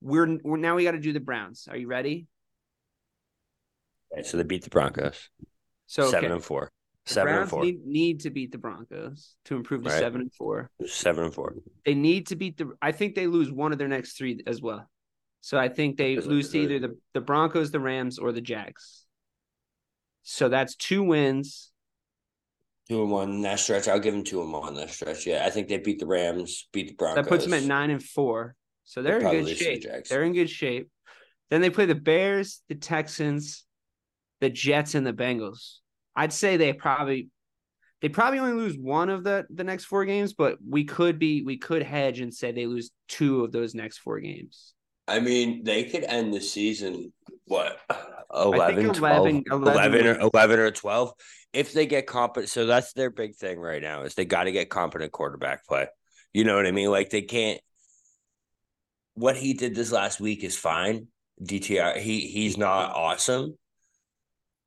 We're, 0.00 0.38
we're 0.44 0.58
now 0.58 0.76
we 0.76 0.84
got 0.84 0.92
to 0.92 1.00
do 1.00 1.12
the 1.12 1.20
Browns. 1.20 1.68
Are 1.70 1.76
you 1.76 1.86
ready? 1.86 2.26
So 4.22 4.36
they 4.36 4.42
beat 4.42 4.64
the 4.64 4.70
Broncos. 4.70 5.30
So 5.86 6.10
seven 6.10 6.26
okay. 6.26 6.34
and 6.34 6.44
four. 6.44 6.70
The 7.06 7.12
Seven 7.12 7.34
and 7.34 7.48
four. 7.48 7.62
Need, 7.64 7.86
need 7.86 8.20
to 8.20 8.30
beat 8.30 8.50
the 8.50 8.58
Broncos 8.58 9.36
to 9.44 9.54
improve 9.54 9.84
to 9.84 9.90
Right. 9.90 9.98
seven 9.98 10.22
and 10.22 10.34
four. 10.34 10.70
Seven 10.86 11.24
and 11.24 11.34
four. 11.34 11.54
They 11.84 11.94
need 11.94 12.26
to 12.28 12.36
beat 12.36 12.56
the. 12.56 12.72
I 12.82 12.92
think 12.92 13.14
they 13.14 13.28
lose 13.28 13.50
one 13.50 13.72
of 13.72 13.78
their 13.78 13.88
next 13.88 14.18
three 14.18 14.42
as 14.46 14.60
well. 14.60 14.90
So 15.40 15.56
I 15.56 15.68
think 15.68 15.96
they 15.96 16.16
lose 16.16 16.50
to 16.50 16.58
either 16.58 16.80
the, 16.80 16.98
the 17.14 17.20
Broncos, 17.20 17.70
the 17.70 17.78
Rams, 17.78 18.18
or 18.18 18.32
the 18.32 18.40
Jags. 18.40 19.05
So 20.28 20.48
that's 20.48 20.74
two 20.74 21.04
wins. 21.04 21.70
Two 22.88 23.00
and 23.02 23.12
one 23.12 23.42
that 23.42 23.60
stretch. 23.60 23.86
I'll 23.86 24.00
give 24.00 24.12
them 24.12 24.24
two 24.24 24.42
and 24.42 24.52
one 24.52 24.74
that 24.74 24.90
stretch. 24.90 25.24
Yeah, 25.24 25.46
I 25.46 25.50
think 25.50 25.68
they 25.68 25.78
beat 25.78 26.00
the 26.00 26.06
Rams, 26.06 26.68
beat 26.72 26.88
the 26.88 26.94
Broncos. 26.94 27.24
That 27.24 27.28
puts 27.28 27.44
them 27.44 27.54
at 27.54 27.62
nine 27.62 27.90
and 27.90 28.02
four. 28.02 28.56
So 28.82 29.02
they're 29.02 29.20
in 29.20 29.44
good 29.44 29.56
shape. 29.56 29.84
They're 30.08 30.24
in 30.24 30.32
good 30.32 30.50
shape. 30.50 30.90
Then 31.48 31.60
they 31.60 31.70
play 31.70 31.86
the 31.86 31.94
Bears, 31.94 32.60
the 32.68 32.74
Texans, 32.74 33.64
the 34.40 34.50
Jets, 34.50 34.96
and 34.96 35.06
the 35.06 35.12
Bengals. 35.12 35.76
I'd 36.16 36.32
say 36.32 36.56
they 36.56 36.72
probably 36.72 37.28
they 38.02 38.08
probably 38.08 38.40
only 38.40 38.54
lose 38.54 38.76
one 38.76 39.10
of 39.10 39.22
the 39.22 39.46
the 39.48 39.62
next 39.62 39.84
four 39.84 40.04
games, 40.04 40.32
but 40.32 40.58
we 40.68 40.84
could 40.84 41.20
be 41.20 41.42
we 41.42 41.56
could 41.56 41.84
hedge 41.84 42.18
and 42.18 42.34
say 42.34 42.50
they 42.50 42.66
lose 42.66 42.90
two 43.06 43.44
of 43.44 43.52
those 43.52 43.76
next 43.76 43.98
four 43.98 44.18
games. 44.18 44.74
I 45.06 45.20
mean, 45.20 45.62
they 45.62 45.84
could 45.84 46.02
end 46.02 46.34
the 46.34 46.40
season 46.40 47.12
what 47.44 47.78
11, 48.36 48.94
12, 48.94 49.26
11, 49.26 49.44
11, 49.50 49.68
11 49.68 50.06
or 50.06 50.28
11 50.34 50.58
or 50.58 50.70
12 50.70 51.12
if 51.52 51.72
they 51.72 51.86
get 51.86 52.06
competent. 52.06 52.50
So 52.50 52.66
that's 52.66 52.92
their 52.92 53.10
big 53.10 53.34
thing 53.36 53.58
right 53.58 53.82
now 53.82 54.02
is 54.02 54.14
they 54.14 54.24
got 54.24 54.44
to 54.44 54.52
get 54.52 54.70
competent 54.70 55.12
quarterback 55.12 55.66
play. 55.66 55.86
You 56.32 56.44
know 56.44 56.56
what 56.56 56.66
I 56.66 56.70
mean? 56.70 56.90
Like 56.90 57.10
they 57.10 57.22
can't. 57.22 57.60
What 59.14 59.36
he 59.36 59.54
did 59.54 59.74
this 59.74 59.90
last 59.90 60.20
week 60.20 60.44
is 60.44 60.56
fine. 60.56 61.08
DTR, 61.42 61.98
he 61.98 62.20
he's 62.20 62.58
not 62.58 62.94
awesome. 62.94 63.56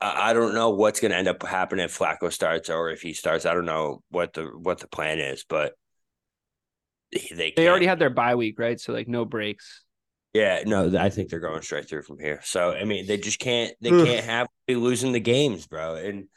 I, 0.01 0.31
I 0.31 0.33
don't 0.33 0.55
know 0.55 0.71
what's 0.71 0.99
going 0.99 1.11
to 1.11 1.17
end 1.17 1.27
up 1.27 1.43
happening 1.43 1.85
if 1.85 1.97
Flacco 1.97 2.31
starts 2.31 2.69
or 2.69 2.89
if 2.89 3.01
he 3.01 3.13
starts. 3.13 3.45
I 3.45 3.53
don't 3.53 3.65
know 3.65 4.01
what 4.09 4.33
the 4.33 4.45
what 4.45 4.79
the 4.79 4.87
plan 4.87 5.19
is, 5.19 5.45
but 5.47 5.73
they 7.11 7.53
They 7.55 7.67
already 7.67 7.85
had 7.85 7.99
their 7.99 8.09
bye 8.09 8.35
week, 8.35 8.57
right? 8.59 8.79
So 8.79 8.93
like 8.93 9.07
no 9.07 9.25
breaks. 9.25 9.83
Yeah, 10.33 10.61
no, 10.65 10.95
I 10.97 11.09
think 11.09 11.29
they're 11.29 11.39
going 11.39 11.61
straight 11.63 11.89
through 11.89 12.03
from 12.03 12.19
here. 12.19 12.39
So 12.43 12.71
I 12.71 12.83
mean, 12.83 13.07
they 13.07 13.17
just 13.17 13.39
can't 13.39 13.73
they 13.81 13.89
can't 13.89 14.25
have 14.25 14.47
be 14.67 14.75
losing 14.75 15.11
the 15.11 15.19
games, 15.19 15.65
bro. 15.65 15.95
And 15.95 16.27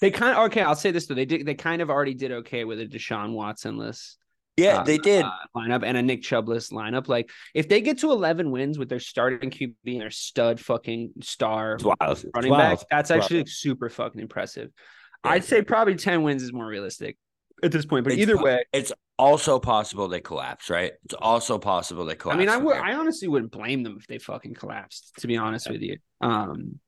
They 0.00 0.10
kind 0.10 0.36
of 0.36 0.44
okay. 0.46 0.62
I'll 0.62 0.74
say 0.74 0.90
this 0.90 1.06
though. 1.06 1.14
They 1.14 1.26
did. 1.26 1.44
They 1.46 1.54
kind 1.54 1.82
of 1.82 1.90
already 1.90 2.14
did 2.14 2.32
okay 2.32 2.64
with 2.64 2.80
a 2.80 2.86
Deshaun 2.86 3.32
Watson 3.34 3.76
list. 3.76 4.16
yeah, 4.56 4.78
uh, 4.78 4.84
they 4.84 4.96
did. 4.96 5.24
uh, 5.24 5.30
lineup 5.54 5.82
and 5.84 5.98
a 5.98 6.02
Nick 6.02 6.22
Chubless 6.22 6.70
lineup. 6.70 7.08
Like 7.08 7.28
if 7.54 7.68
they 7.68 7.82
get 7.82 7.98
to 7.98 8.10
eleven 8.10 8.50
wins 8.50 8.78
with 8.78 8.88
their 8.88 9.00
starting 9.00 9.50
QB 9.50 9.74
and 9.84 10.00
their 10.00 10.10
stud 10.10 10.58
fucking 10.58 11.12
star 11.20 11.74
It's 11.74 11.84
wild. 11.84 11.98
It's 12.00 12.24
running 12.34 12.52
back, 12.52 12.78
that's 12.90 13.10
actually 13.10 13.44
super 13.46 13.90
fucking 13.90 14.20
impressive. 14.20 14.70
Yeah. 15.24 15.32
I'd 15.32 15.44
say 15.44 15.60
probably 15.60 15.96
ten 15.96 16.22
wins 16.22 16.42
is 16.42 16.54
more 16.54 16.66
realistic 16.66 17.18
at 17.62 17.72
this 17.72 17.84
point. 17.86 18.04
But 18.04 18.14
It's 18.14 18.22
either 18.22 18.36
po- 18.36 18.44
way, 18.44 18.64
It's 18.72 18.92
also 19.18 19.58
possible 19.58 20.08
they 20.08 20.20
collapse, 20.20 20.68
right? 20.70 20.92
It's 21.04 21.14
also 21.14 21.58
possible 21.58 22.04
they 22.04 22.14
collapse. 22.16 22.36
I 22.36 22.38
mean, 22.40 22.48
I 22.48 22.56
would, 22.56 22.76
I 22.76 22.94
honestly 22.94 23.28
wouldn't 23.28 23.52
blame 23.52 23.82
them 23.82 23.96
if 23.98 24.06
they 24.06 24.18
fucking 24.18 24.54
collapsed. 24.54 25.12
To 25.20 25.26
be 25.26 25.36
honest 25.36 25.70
with 25.70 25.82
you, 25.82 25.98
um, 26.20 26.80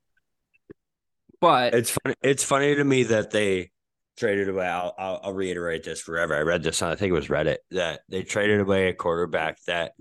but 1.40 1.74
It's 1.74 1.90
funny. 1.90 2.14
It's 2.22 2.44
funny 2.44 2.74
to 2.74 2.84
me 2.84 3.04
that 3.04 3.30
they 3.30 3.70
traded 4.16 4.48
away. 4.48 4.66
I'll, 4.66 4.94
I'll 4.98 5.20
I'll 5.24 5.32
reiterate 5.34 5.84
this 5.84 6.00
forever. 6.00 6.34
I 6.34 6.40
read 6.40 6.62
this 6.62 6.80
on 6.82 6.92
I 6.92 6.94
think 6.94 7.10
it 7.10 7.14
was 7.14 7.28
Reddit 7.28 7.58
that 7.72 8.00
they 8.08 8.22
traded 8.22 8.60
away 8.60 8.88
a 8.88 8.94
quarterback 8.94 9.58
that 9.66 9.92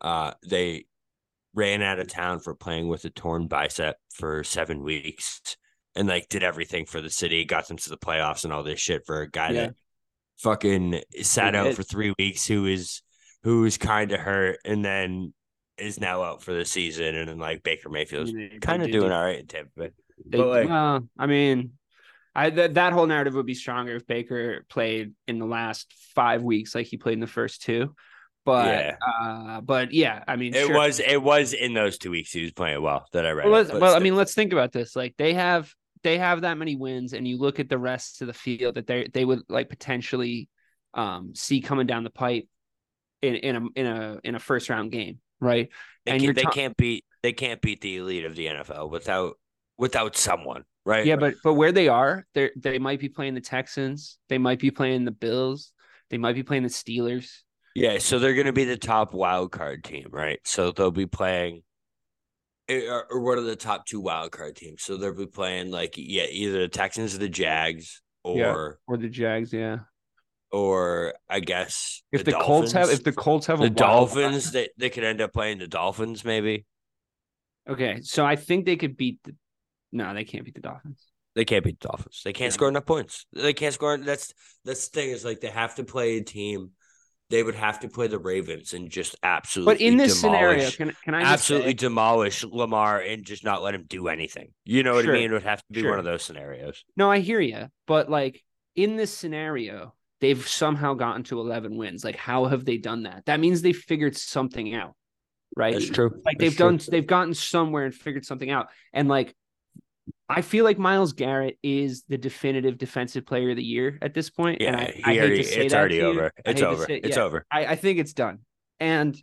uh 0.00 0.32
they 0.48 0.86
ran 1.54 1.82
out 1.82 1.98
of 1.98 2.08
town 2.08 2.40
for 2.40 2.54
playing 2.54 2.88
with 2.88 3.04
a 3.04 3.10
torn 3.10 3.46
bicep 3.46 3.96
for 4.14 4.42
seven 4.42 4.82
weeks 4.82 5.40
and 5.94 6.08
like 6.08 6.28
did 6.30 6.42
everything 6.42 6.86
for 6.86 7.02
the 7.02 7.10
city, 7.10 7.44
got 7.44 7.68
them 7.68 7.76
to 7.76 7.90
the 7.90 7.98
playoffs 7.98 8.44
and 8.44 8.52
all 8.54 8.62
this 8.62 8.80
shit 8.80 9.04
for 9.04 9.20
a 9.20 9.30
guy 9.30 9.50
Yeah. 9.50 9.60
that 9.66 9.74
fucking 10.42 11.02
sat 11.22 11.54
out 11.54 11.68
It- 11.68 11.76
for 11.76 11.82
three 11.82 12.12
weeks 12.18 12.46
who 12.46 12.66
is 12.66 13.02
who 13.44 13.64
is 13.64 13.76
kind 13.78 14.12
of 14.12 14.20
hurt 14.20 14.58
and 14.64 14.84
then 14.84 15.32
is 15.78 15.98
now 15.98 16.22
out 16.22 16.42
for 16.42 16.52
the 16.52 16.64
season 16.64 17.14
and 17.16 17.28
then 17.28 17.38
like 17.38 17.62
Baker 17.62 17.88
Mayfield's 17.88 18.32
they- 18.32 18.48
they 18.48 18.58
kind 18.58 18.82
of 18.82 18.90
doing 18.90 19.08
do- 19.08 19.14
all 19.14 19.22
right 19.24 19.40
in 19.40 19.46
Tampa 19.46 19.70
Bay. 19.76 19.90
They, 20.26 20.38
But, 20.38 20.46
like- 20.46 20.68
well, 20.68 21.08
I 21.18 21.26
mean, 21.26 21.72
I 22.34 22.50
that 22.50 22.74
that 22.74 22.92
whole 22.92 23.06
narrative 23.06 23.34
would 23.34 23.46
be 23.46 23.54
stronger 23.54 23.94
if 23.96 24.06
Baker 24.06 24.64
played 24.68 25.12
in 25.26 25.38
the 25.38 25.46
last 25.46 25.92
five 26.14 26.42
weeks 26.42 26.74
like 26.74 26.86
he 26.86 26.96
played 26.96 27.14
in 27.14 27.20
the 27.20 27.26
first 27.26 27.62
two. 27.62 27.94
But 28.44 28.66
Yeah. 28.66 28.96
uh, 29.22 29.60
but 29.60 29.92
yeah, 29.92 30.24
I 30.26 30.36
mean, 30.36 30.54
It 30.54 30.66
sure. 30.66 30.74
was 30.76 30.98
it 31.00 31.22
was 31.22 31.52
in 31.52 31.74
those 31.74 31.98
two 31.98 32.10
weeks 32.10 32.32
he 32.32 32.42
was 32.42 32.52
playing 32.52 32.80
well 32.82 33.06
that 33.12 33.26
I 33.26 33.30
read. 33.30 33.46
Well, 33.46 33.54
it, 33.54 33.58
let's, 33.58 33.70
but 33.70 33.80
well, 33.80 33.94
I 33.94 33.98
mean, 34.00 34.16
let's 34.16 34.34
think 34.34 34.52
about 34.52 34.72
this. 34.72 34.96
Like 34.96 35.14
they 35.16 35.34
have 35.34 35.72
they 36.02 36.18
have 36.18 36.42
that 36.42 36.58
many 36.58 36.76
wins, 36.76 37.12
and 37.12 37.26
you 37.26 37.38
look 37.38 37.60
at 37.60 37.68
the 37.68 37.78
rest 37.78 38.20
of 38.20 38.26
the 38.26 38.32
field 38.32 38.74
that 38.76 38.86
they 38.86 39.08
they 39.12 39.24
would 39.24 39.42
like 39.48 39.68
potentially 39.68 40.48
um 40.94 41.34
see 41.34 41.60
coming 41.60 41.86
down 41.86 42.04
the 42.04 42.10
pipe 42.10 42.48
in 43.22 43.34
in 43.36 43.56
a 43.56 43.60
in 43.76 43.86
a 43.86 44.20
in 44.24 44.34
a 44.34 44.38
first 44.38 44.68
round 44.68 44.92
game, 44.92 45.20
right? 45.40 45.68
they, 46.04 46.12
and 46.12 46.22
can't, 46.22 46.36
they 46.36 46.42
ta- 46.42 46.50
can't 46.50 46.76
beat 46.76 47.04
they 47.22 47.32
can't 47.32 47.60
beat 47.60 47.80
the 47.80 47.96
elite 47.96 48.24
of 48.24 48.36
the 48.36 48.46
NFL 48.46 48.90
without 48.90 49.38
without 49.78 50.16
someone, 50.16 50.64
right? 50.84 51.06
Yeah, 51.06 51.16
but 51.16 51.34
but 51.42 51.54
where 51.54 51.72
they 51.72 51.88
are, 51.88 52.26
they 52.34 52.50
they 52.56 52.78
might 52.78 53.00
be 53.00 53.08
playing 53.08 53.34
the 53.34 53.40
Texans, 53.40 54.18
they 54.28 54.38
might 54.38 54.58
be 54.58 54.70
playing 54.70 55.04
the 55.04 55.12
Bills, 55.12 55.72
they 56.10 56.18
might 56.18 56.34
be 56.34 56.42
playing 56.42 56.64
the 56.64 56.68
Steelers. 56.68 57.30
yeah. 57.74 57.98
So 57.98 58.18
they're 58.18 58.34
going 58.34 58.46
to 58.46 58.52
be 58.52 58.64
the 58.64 58.76
top 58.76 59.14
wild 59.14 59.52
card 59.52 59.84
team, 59.84 60.08
right? 60.10 60.40
So 60.44 60.72
they'll 60.72 60.90
be 60.90 61.06
playing. 61.06 61.62
Eh, 62.72 62.88
Or, 62.90 63.06
or 63.10 63.20
what 63.20 63.38
are 63.38 63.42
the 63.42 63.56
top 63.56 63.86
two 63.86 64.00
wild 64.00 64.32
card 64.32 64.56
teams? 64.56 64.82
So 64.82 64.96
they'll 64.96 65.14
be 65.14 65.26
playing 65.26 65.70
like 65.70 65.94
yeah, 65.96 66.24
either 66.30 66.60
the 66.60 66.68
Texans 66.68 67.14
or 67.14 67.18
the 67.18 67.28
Jags, 67.28 68.02
or 68.24 68.36
Yeah. 68.38 68.68
Or 68.86 68.96
the 68.96 69.08
Jags, 69.08 69.52
yeah. 69.52 69.78
or 70.50 71.14
I 71.28 71.40
guess 71.40 72.02
If 72.12 72.24
the, 72.24 72.32
Colts 72.32 72.72
have 72.72 72.90
if 72.90 73.04
the 73.04 73.12
Colts 73.12 73.46
have 73.46 73.60
a 73.60 73.64
the 73.64 73.70
Dolphins, 73.70 74.44
card- 74.44 74.54
they, 74.54 74.68
they 74.78 74.90
could 74.90 75.04
end 75.04 75.20
up 75.20 75.32
playing 75.32 75.58
the 75.58 75.68
Dolphins, 75.68 76.24
maybe. 76.24 76.66
Okay, 77.68 78.00
so 78.02 78.24
I 78.26 78.36
think 78.36 78.66
they 78.66 78.76
could 78.76 78.96
beat 78.96 79.20
the 79.24 79.34
No, 79.92 80.12
they 80.14 80.24
can't 80.24 80.44
beat 80.44 80.54
the 80.54 80.60
Dolphins. 80.60 81.00
They 81.34 81.44
can't 81.46 81.64
beat 81.64 81.80
the 81.80 81.88
Dolphins. 81.88 82.20
They 82.24 82.32
can't 82.32 82.50
Yeah. 82.50 82.54
score 82.54 82.68
enough 82.68 82.84
points. 82.86 83.24
They 83.32 83.52
can't 83.54 83.72
score. 83.72 83.96
That's 83.96 84.34
that's 84.64 84.88
the 84.88 85.00
thing 85.00 85.10
is 85.10 85.24
like 85.24 85.40
they 85.40 85.48
have 85.48 85.76
to 85.76 85.84
play 85.84 86.16
a 86.18 86.22
team. 86.22 86.72
They 87.32 87.42
would 87.42 87.54
have 87.54 87.80
to 87.80 87.88
play 87.88 88.08
the 88.08 88.18
Ravens 88.18 88.74
and 88.74 88.90
just 88.90 89.16
absolutely. 89.22 89.74
But 89.74 89.80
in 89.80 89.96
this 89.96 90.20
scenario, 90.20 90.70
can 90.70 90.92
can 91.02 91.14
I 91.14 91.22
absolutely 91.22 91.70
say, 91.70 91.74
demolish 91.88 92.44
Lamar 92.44 93.00
and 93.00 93.24
just 93.24 93.42
not 93.42 93.62
let 93.62 93.74
him 93.74 93.86
do 93.88 94.08
anything. 94.08 94.52
You 94.66 94.82
know 94.82 94.92
what 94.92 95.06
Sure. 95.06 95.14
I 95.16 95.18
mean? 95.20 95.30
It 95.30 95.32
would 95.32 95.42
have 95.42 95.60
to 95.60 95.72
be 95.72 95.80
Sure. 95.80 95.90
one 95.90 95.98
of 95.98 96.04
those 96.04 96.22
scenarios. 96.22 96.84
No, 96.94 97.10
I 97.10 97.20
hear 97.20 97.40
you, 97.40 97.68
but 97.86 98.10
like 98.10 98.44
in 98.76 98.96
this 98.96 99.16
scenario, 99.16 99.94
they've 100.20 100.46
somehow 100.46 100.92
gotten 100.92 101.22
to 101.24 101.40
11 101.40 101.74
wins. 101.78 102.04
Like 102.04 102.16
how 102.16 102.44
have 102.44 102.66
they 102.66 102.76
done 102.76 103.04
that? 103.04 103.24
That 103.24 103.40
means 103.40 103.62
they 103.62 103.72
figured 103.72 104.14
something 104.14 104.74
out. 104.74 104.94
Right? 105.56 105.72
That's 105.72 105.88
true. 105.88 106.10
like 106.26 106.36
That's 106.36 106.38
they've 106.38 106.56
true. 106.56 106.66
done 106.76 106.80
they've 106.90 107.06
gotten 107.06 107.32
somewhere 107.32 107.86
and 107.86 107.94
figured 107.94 108.26
something 108.26 108.50
out 108.50 108.68
and 108.92 109.08
like 109.08 109.34
i 110.28 110.40
feel 110.42 110.64
like 110.64 110.78
myles 110.78 111.12
garrett 111.12 111.58
is 111.62 112.04
the 112.08 112.18
definitive 112.18 112.78
defensive 112.78 113.24
player 113.26 113.50
of 113.50 113.56
the 113.56 113.62
year 113.62 113.98
at 114.02 114.14
this 114.14 114.30
point 114.30 114.60
Yeah, 114.60 114.70
and 114.78 115.04
I, 115.04 115.12
I 115.14 115.18
already, 115.18 115.36
to 115.38 115.44
say 115.44 115.64
it's 115.64 115.72
that 115.72 115.78
already 115.78 116.00
over. 116.02 116.32
It's 116.44 116.62
over. 116.62 116.84
say- 116.86 117.00
It's 117.02 117.16
yeah, 117.16 117.22
over. 117.22 117.46
I, 117.50 117.66
I 117.66 117.76
think 117.76 117.98
it's 117.98 118.12
done 118.12 118.40
and 118.80 119.18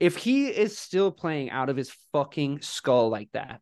if 0.00 0.16
he 0.16 0.46
is 0.48 0.78
still 0.78 1.10
playing 1.10 1.50
out 1.50 1.68
of 1.68 1.76
his 1.76 1.90
fucking 2.12 2.60
skull 2.60 3.08
like 3.08 3.28
that 3.32 3.60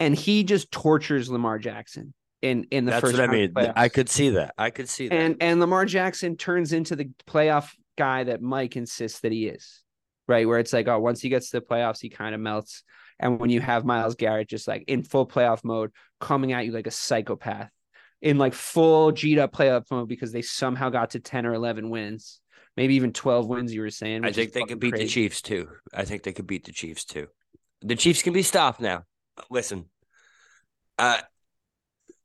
and 0.00 0.14
he 0.14 0.44
just 0.44 0.70
tortures 0.70 1.30
lamar 1.30 1.58
jackson 1.58 2.14
in 2.42 2.64
in 2.70 2.84
the 2.84 2.90
That's 2.92 3.00
first 3.00 3.18
what 3.18 3.28
I 3.30 3.32
mean. 3.32 3.52
I 3.56 3.88
could 3.88 4.08
see 4.08 4.30
that. 4.30 4.54
I 4.58 4.70
could 4.70 4.88
see 4.88 5.08
that. 5.08 5.14
and 5.14 5.36
and 5.40 5.60
lamar 5.60 5.84
jackson 5.86 6.36
turns 6.36 6.72
into 6.72 6.94
the 6.96 7.10
playoff 7.26 7.70
guy 7.96 8.24
that 8.24 8.42
mike 8.42 8.76
insists 8.76 9.20
that 9.20 9.32
he 9.32 9.46
is 9.46 9.82
right? 10.26 10.48
Where 10.48 10.58
it's 10.58 10.72
like, 10.72 10.88
oh, 10.88 10.98
once 11.00 11.20
he 11.20 11.28
gets 11.28 11.50
to 11.50 11.60
the 11.60 11.66
playoffs, 11.66 12.00
he 12.00 12.08
kind 12.08 12.34
of 12.34 12.40
melts. 12.40 12.82
And 13.24 13.40
when 13.40 13.48
you 13.48 13.62
have 13.62 13.86
Myles 13.86 14.16
Garrett 14.16 14.50
just 14.50 14.68
like 14.68 14.84
in 14.86 15.02
full 15.02 15.26
playoff 15.26 15.64
mode, 15.64 15.90
coming 16.20 16.52
at 16.52 16.66
you 16.66 16.72
like 16.72 16.86
a 16.86 16.90
psychopath 16.92 17.70
in 18.20 18.36
like 18.36 18.52
full 18.52 19.12
G'd 19.12 19.38
up 19.38 19.50
playoff 19.50 19.90
mode 19.90 20.08
because 20.08 20.30
they 20.30 20.42
somehow 20.42 20.90
got 20.90 21.10
to 21.10 21.20
10 21.20 21.46
or 21.46 21.54
11 21.54 21.88
wins, 21.88 22.40
maybe 22.76 22.96
even 22.96 23.14
12 23.14 23.46
wins, 23.48 23.72
you 23.72 23.80
were 23.80 23.88
saying. 23.88 24.26
I 24.26 24.32
think 24.32 24.52
they 24.52 24.64
could 24.64 24.78
beat 24.78 24.94
the. 24.94 25.08
Chiefs 25.08 25.40
too. 25.40 25.70
I 25.92 26.04
think 26.04 26.22
they 26.22 26.34
could 26.34 26.46
beat 26.46 26.66
the 26.66 26.72
Chiefs 26.72 27.06
too. 27.06 27.28
The 27.80 27.96
Chiefs 27.96 28.22
can 28.22 28.34
be 28.34 28.42
stopped 28.42 28.78
now. 28.78 29.04
Listen, 29.50 29.86
uh, 30.98 31.20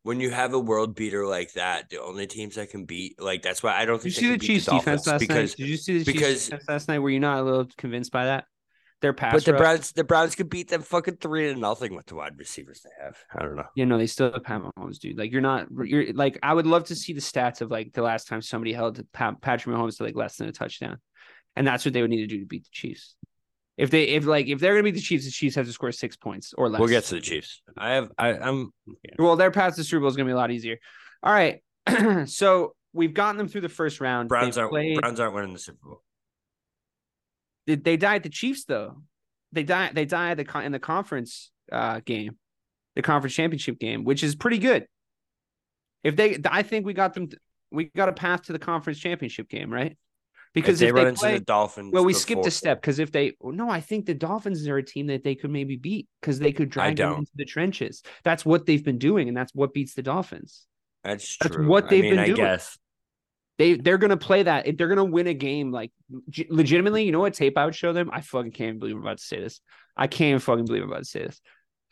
when 0.04 0.20
you 0.20 0.32
have 0.32 0.54
a 0.54 0.60
world 0.60 0.96
beater 0.96 1.26
like 1.26 1.54
that, 1.54 1.90
the 1.90 2.02
only 2.02 2.28
teams 2.28 2.56
that 2.56 2.72
can 2.72 2.84
beat 2.84 3.22
like 3.22 3.42
that's 3.42 3.64
why 3.64 3.74
I 3.74 3.86
don't 3.86 4.02
Did 4.02 4.18
you 4.18 4.32
think 4.32 4.42
see 4.42 4.48
the 4.48 4.54
Chiefs 4.54 4.66
the 4.66 4.72
defense 4.74 5.08
last 5.08 5.20
because 5.22 5.52
night? 5.52 5.58
Did 5.58 5.70
you 5.70 5.78
see 5.78 6.00
the 6.00 6.04
because- 6.04 6.28
Chiefs 6.28 6.46
defense 6.46 6.68
last 6.68 6.88
night? 6.90 7.00
Were 7.00 7.10
you 7.10 7.22
not 7.22 7.40
a 7.40 7.44
little 7.44 7.68
convinced 7.78 8.12
by 8.12 8.26
that? 8.26 8.44
Their 9.02 9.14
pass 9.14 9.34
but 9.34 9.46
the 9.46 9.54
rush- 9.54 9.60
Browns 9.60 9.92
the 9.94 10.04
Browns 10.04 10.36
could 10.36 10.50
beat 10.50 10.68
them 10.68 10.82
fucking 10.82 11.18
three 11.18 11.54
to 11.54 11.58
nothing 11.58 11.96
with 11.96 12.06
the 12.08 12.16
wide 12.16 12.38
receivers 12.38 12.82
they 12.82 13.04
have. 13.04 13.18
I 13.34 13.44
don't 13.44 13.56
know. 13.56 13.64
You 13.76 13.86
know, 13.86 13.98
they 13.98 14.08
still 14.08 14.32
have 14.32 14.44
Pat 14.44 14.62
Mahomes, 14.62 15.00
dude. 15.00 15.18
Like 15.18 15.32
you're 15.32 15.40
not, 15.42 15.68
you're 15.86 16.12
like, 16.14 16.38
I 16.44 16.54
would 16.54 16.68
love 16.68 16.86
to 16.86 16.96
see 16.96 17.14
the 17.14 17.22
stats 17.22 17.62
of 17.62 17.72
like 17.72 17.94
the 17.94 18.02
last 18.02 18.28
time 18.28 18.42
somebody 18.42 18.74
held 18.74 19.02
Pat, 19.14 19.40
Patrick 19.42 19.74
Mahomes 19.74 19.98
to 19.98 20.04
like 20.04 20.16
less 20.16 20.36
than 20.36 20.50
a 20.50 20.52
touchdown, 20.52 20.98
and 21.56 21.66
that's 21.66 21.86
what 21.86 21.94
they 21.94 22.02
would 22.02 22.10
need 22.10 22.22
to 22.22 22.28
do 22.28 22.40
to 22.42 22.46
beat 22.46 22.64
the 22.66 22.70
Chiefs. 22.74 23.16
If 23.78 23.90
they, 23.92 24.04
if 24.10 24.26
like, 24.26 24.48
if 24.48 24.60
they're 24.60 24.74
gonna 24.74 24.84
beat 24.84 24.96
the 24.96 25.00
Chiefs, 25.00 25.24
the 25.24 25.32
Chiefs 25.32 25.56
have 25.56 25.66
to 25.66 25.72
score 25.72 25.94
six 25.94 26.18
points 26.18 26.54
or 26.58 26.68
less. 26.68 26.80
We'll 26.80 26.90
get 26.90 27.06
to 27.06 27.16
the 27.16 27.22
Chiefs. 27.22 27.62
I 27.78 27.92
have 27.92 28.12
I, 28.18 28.34
I'm 28.34 28.74
Well, 29.18 29.38
their 29.38 29.52
path 29.52 29.78
to 29.78 29.86
Super 29.86 30.02
Bowl 30.02 30.10
is 30.10 30.18
gonna 30.18 30.28
be 30.28 30.34
a 30.34 30.36
lot 30.36 30.52
easier. 30.52 30.78
All 31.24 31.32
right, 31.32 31.62
so 32.26 32.76
we've 32.92 33.14
gotten 33.14 33.38
them 33.38 33.48
through 33.48 33.62
the 33.62 33.70
first 33.70 34.02
round. 34.02 34.28
Browns 34.28 34.56
They've 34.56 34.64
aren't 34.64 34.72
played- 34.74 35.00
Browns 35.00 35.22
aren't 35.22 35.34
winning 35.36 35.54
the 35.54 35.60
Super 35.60 35.80
Bowl. 35.82 36.04
They, 37.70 37.76
they 37.76 37.98
died 37.98 38.24
the 38.24 38.30
Chiefs 38.30 38.66
though. 38.66 39.04
They 39.52 39.64
die. 39.64 39.92
They 39.94 40.06
die 40.06 40.34
the 40.34 40.60
in 40.64 40.72
the 40.72 40.80
conference 40.80 41.52
uh, 41.72 42.00
game, 42.04 42.38
the 42.96 43.04
conference 43.04 43.36
championship 43.36 43.78
game, 43.80 44.04
which 44.04 44.24
is 44.24 44.36
pretty 44.36 44.58
good. 44.58 44.88
If 46.04 46.16
they, 46.16 46.40
I 46.50 46.64
think 46.64 46.86
we 46.88 46.94
got 46.94 47.14
them. 47.14 47.30
We 47.72 47.86
got 47.96 48.10
a 48.10 48.14
path 48.14 48.44
to 48.44 48.54
the 48.54 48.60
conference 48.60 48.98
championship 48.98 49.48
game, 49.50 49.72
right? 49.72 49.96
Because 50.56 50.82
if 50.82 50.88
they 50.88 50.90
if 50.90 50.96
run 50.96 51.04
they 51.04 51.10
into 51.10 51.20
play, 51.20 51.38
the 51.38 51.46
Dolphins, 51.46 51.94
well, 51.94 52.04
we 52.04 52.14
before- 52.14 52.22
skipped 52.22 52.46
a 52.48 52.52
step 52.52 52.82
because 52.82 52.98
if 52.98 53.12
they 53.12 53.34
no, 53.44 53.70
I 53.70 53.82
think 53.82 54.08
the 54.08 54.16
Dolphins 54.16 54.68
are 54.68 54.78
a 54.78 54.84
team 54.84 55.06
that 55.08 55.24
they 55.24 55.36
could 55.36 55.52
maybe 55.52 55.76
beat 55.76 56.08
because 56.20 56.40
they 56.40 56.52
could 56.52 56.72
drag 56.72 56.98
them 56.98 57.20
into 57.20 57.32
the 57.36 57.46
trenches. 57.46 58.02
That's 58.24 58.44
what 58.44 58.66
they've 58.66 58.84
been 58.84 58.98
doing, 58.98 59.28
and 59.28 59.38
that's 59.38 59.54
what 59.54 59.76
beats 59.76 59.94
the 59.94 60.02
Dolphins. 60.02 60.66
That's 61.04 61.38
that's 61.38 61.56
true. 61.56 61.68
what 61.68 61.88
they've 61.90 62.02
mean, 62.02 62.14
been 62.14 62.20
I 62.20 62.26
doing. 62.26 62.38
guess. 62.38 62.80
They 63.60 63.76
they're 63.76 64.00
gonna 64.00 64.18
play 64.18 64.42
that 64.44 64.66
if 64.66 64.78
they're 64.78 64.88
gonna 64.88 65.06
win 65.06 65.28
a 65.28 65.34
game 65.36 65.72
like 65.72 65.92
g- 66.30 66.48
legitimately. 66.50 67.04
You 67.04 67.12
know 67.12 67.20
what 67.20 67.36
tape 67.36 67.58
I 67.58 67.66
would 67.66 67.76
show 67.76 67.94
them? 67.94 68.10
I 68.12 68.22
fucking 68.22 68.54
can't 68.54 68.80
believe 68.80 68.96
I'm 68.96 69.02
about 69.04 69.20
to 69.20 69.24
say 69.24 69.40
this. 69.40 69.62
I 69.96 70.08
can't 70.08 70.42
fucking 70.42 70.66
believe 70.66 70.82
I'm 70.82 70.90
about 70.90 71.04
to 71.04 71.06
say 71.06 71.26
this. 71.26 71.40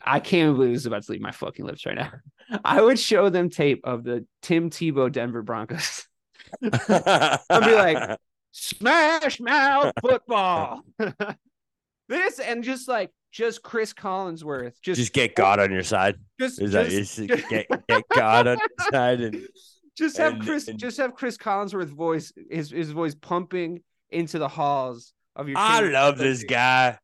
I 0.04 0.18
can't 0.18 0.56
believe 0.56 0.72
this 0.72 0.82
is 0.82 0.86
about 0.86 1.04
to 1.04 1.12
leave 1.12 1.20
my 1.20 1.30
fucking 1.30 1.64
lips 1.64 1.86
right 1.86 1.94
now. 1.94 2.10
I 2.64 2.80
would 2.80 2.98
show 2.98 3.28
them 3.28 3.50
tape 3.50 3.82
of 3.84 4.02
the 4.02 4.26
Tim 4.42 4.70
Tebow 4.70 5.12
Denver 5.12 5.42
Broncos. 5.42 6.08
I'd 6.62 7.64
be 7.64 7.74
like, 7.74 8.18
Smash 8.52 9.38
mouth 9.38 9.92
football. 10.00 10.82
this 12.08 12.38
and 12.40 12.64
just 12.64 12.88
like 12.88 13.10
just 13.30 13.62
Chris 13.62 13.92
Collinsworth, 13.92 14.72
just 14.82 14.98
just 14.98 15.12
get 15.12 15.34
God 15.34 15.60
on 15.60 15.70
your 15.70 15.82
side. 15.82 16.16
just 16.40 16.60
Is 16.60 16.72
that 16.72 16.88
just, 16.88 17.16
just 17.16 17.48
get 17.48 17.68
get 17.88 18.08
God 18.08 18.46
on 18.48 18.58
your 18.58 18.90
side 18.90 19.20
and 19.20 19.46
just 19.98 20.16
have 20.16 20.34
and- 20.34 20.42
Chris 20.42 20.68
and- 20.68 20.78
just 20.78 20.96
have 20.98 21.14
Chris 21.14 21.36
Collinsworth 21.36 21.88
voice 21.88 22.32
his 22.50 22.70
his 22.70 22.90
voice 22.92 23.14
pumping 23.14 23.82
into 24.10 24.38
the 24.38 24.48
halls 24.48 25.12
of 25.36 25.48
your. 25.48 25.58
I 25.58 25.80
team. 25.82 25.92
love 25.92 26.18
this 26.18 26.44
guy. 26.44 26.98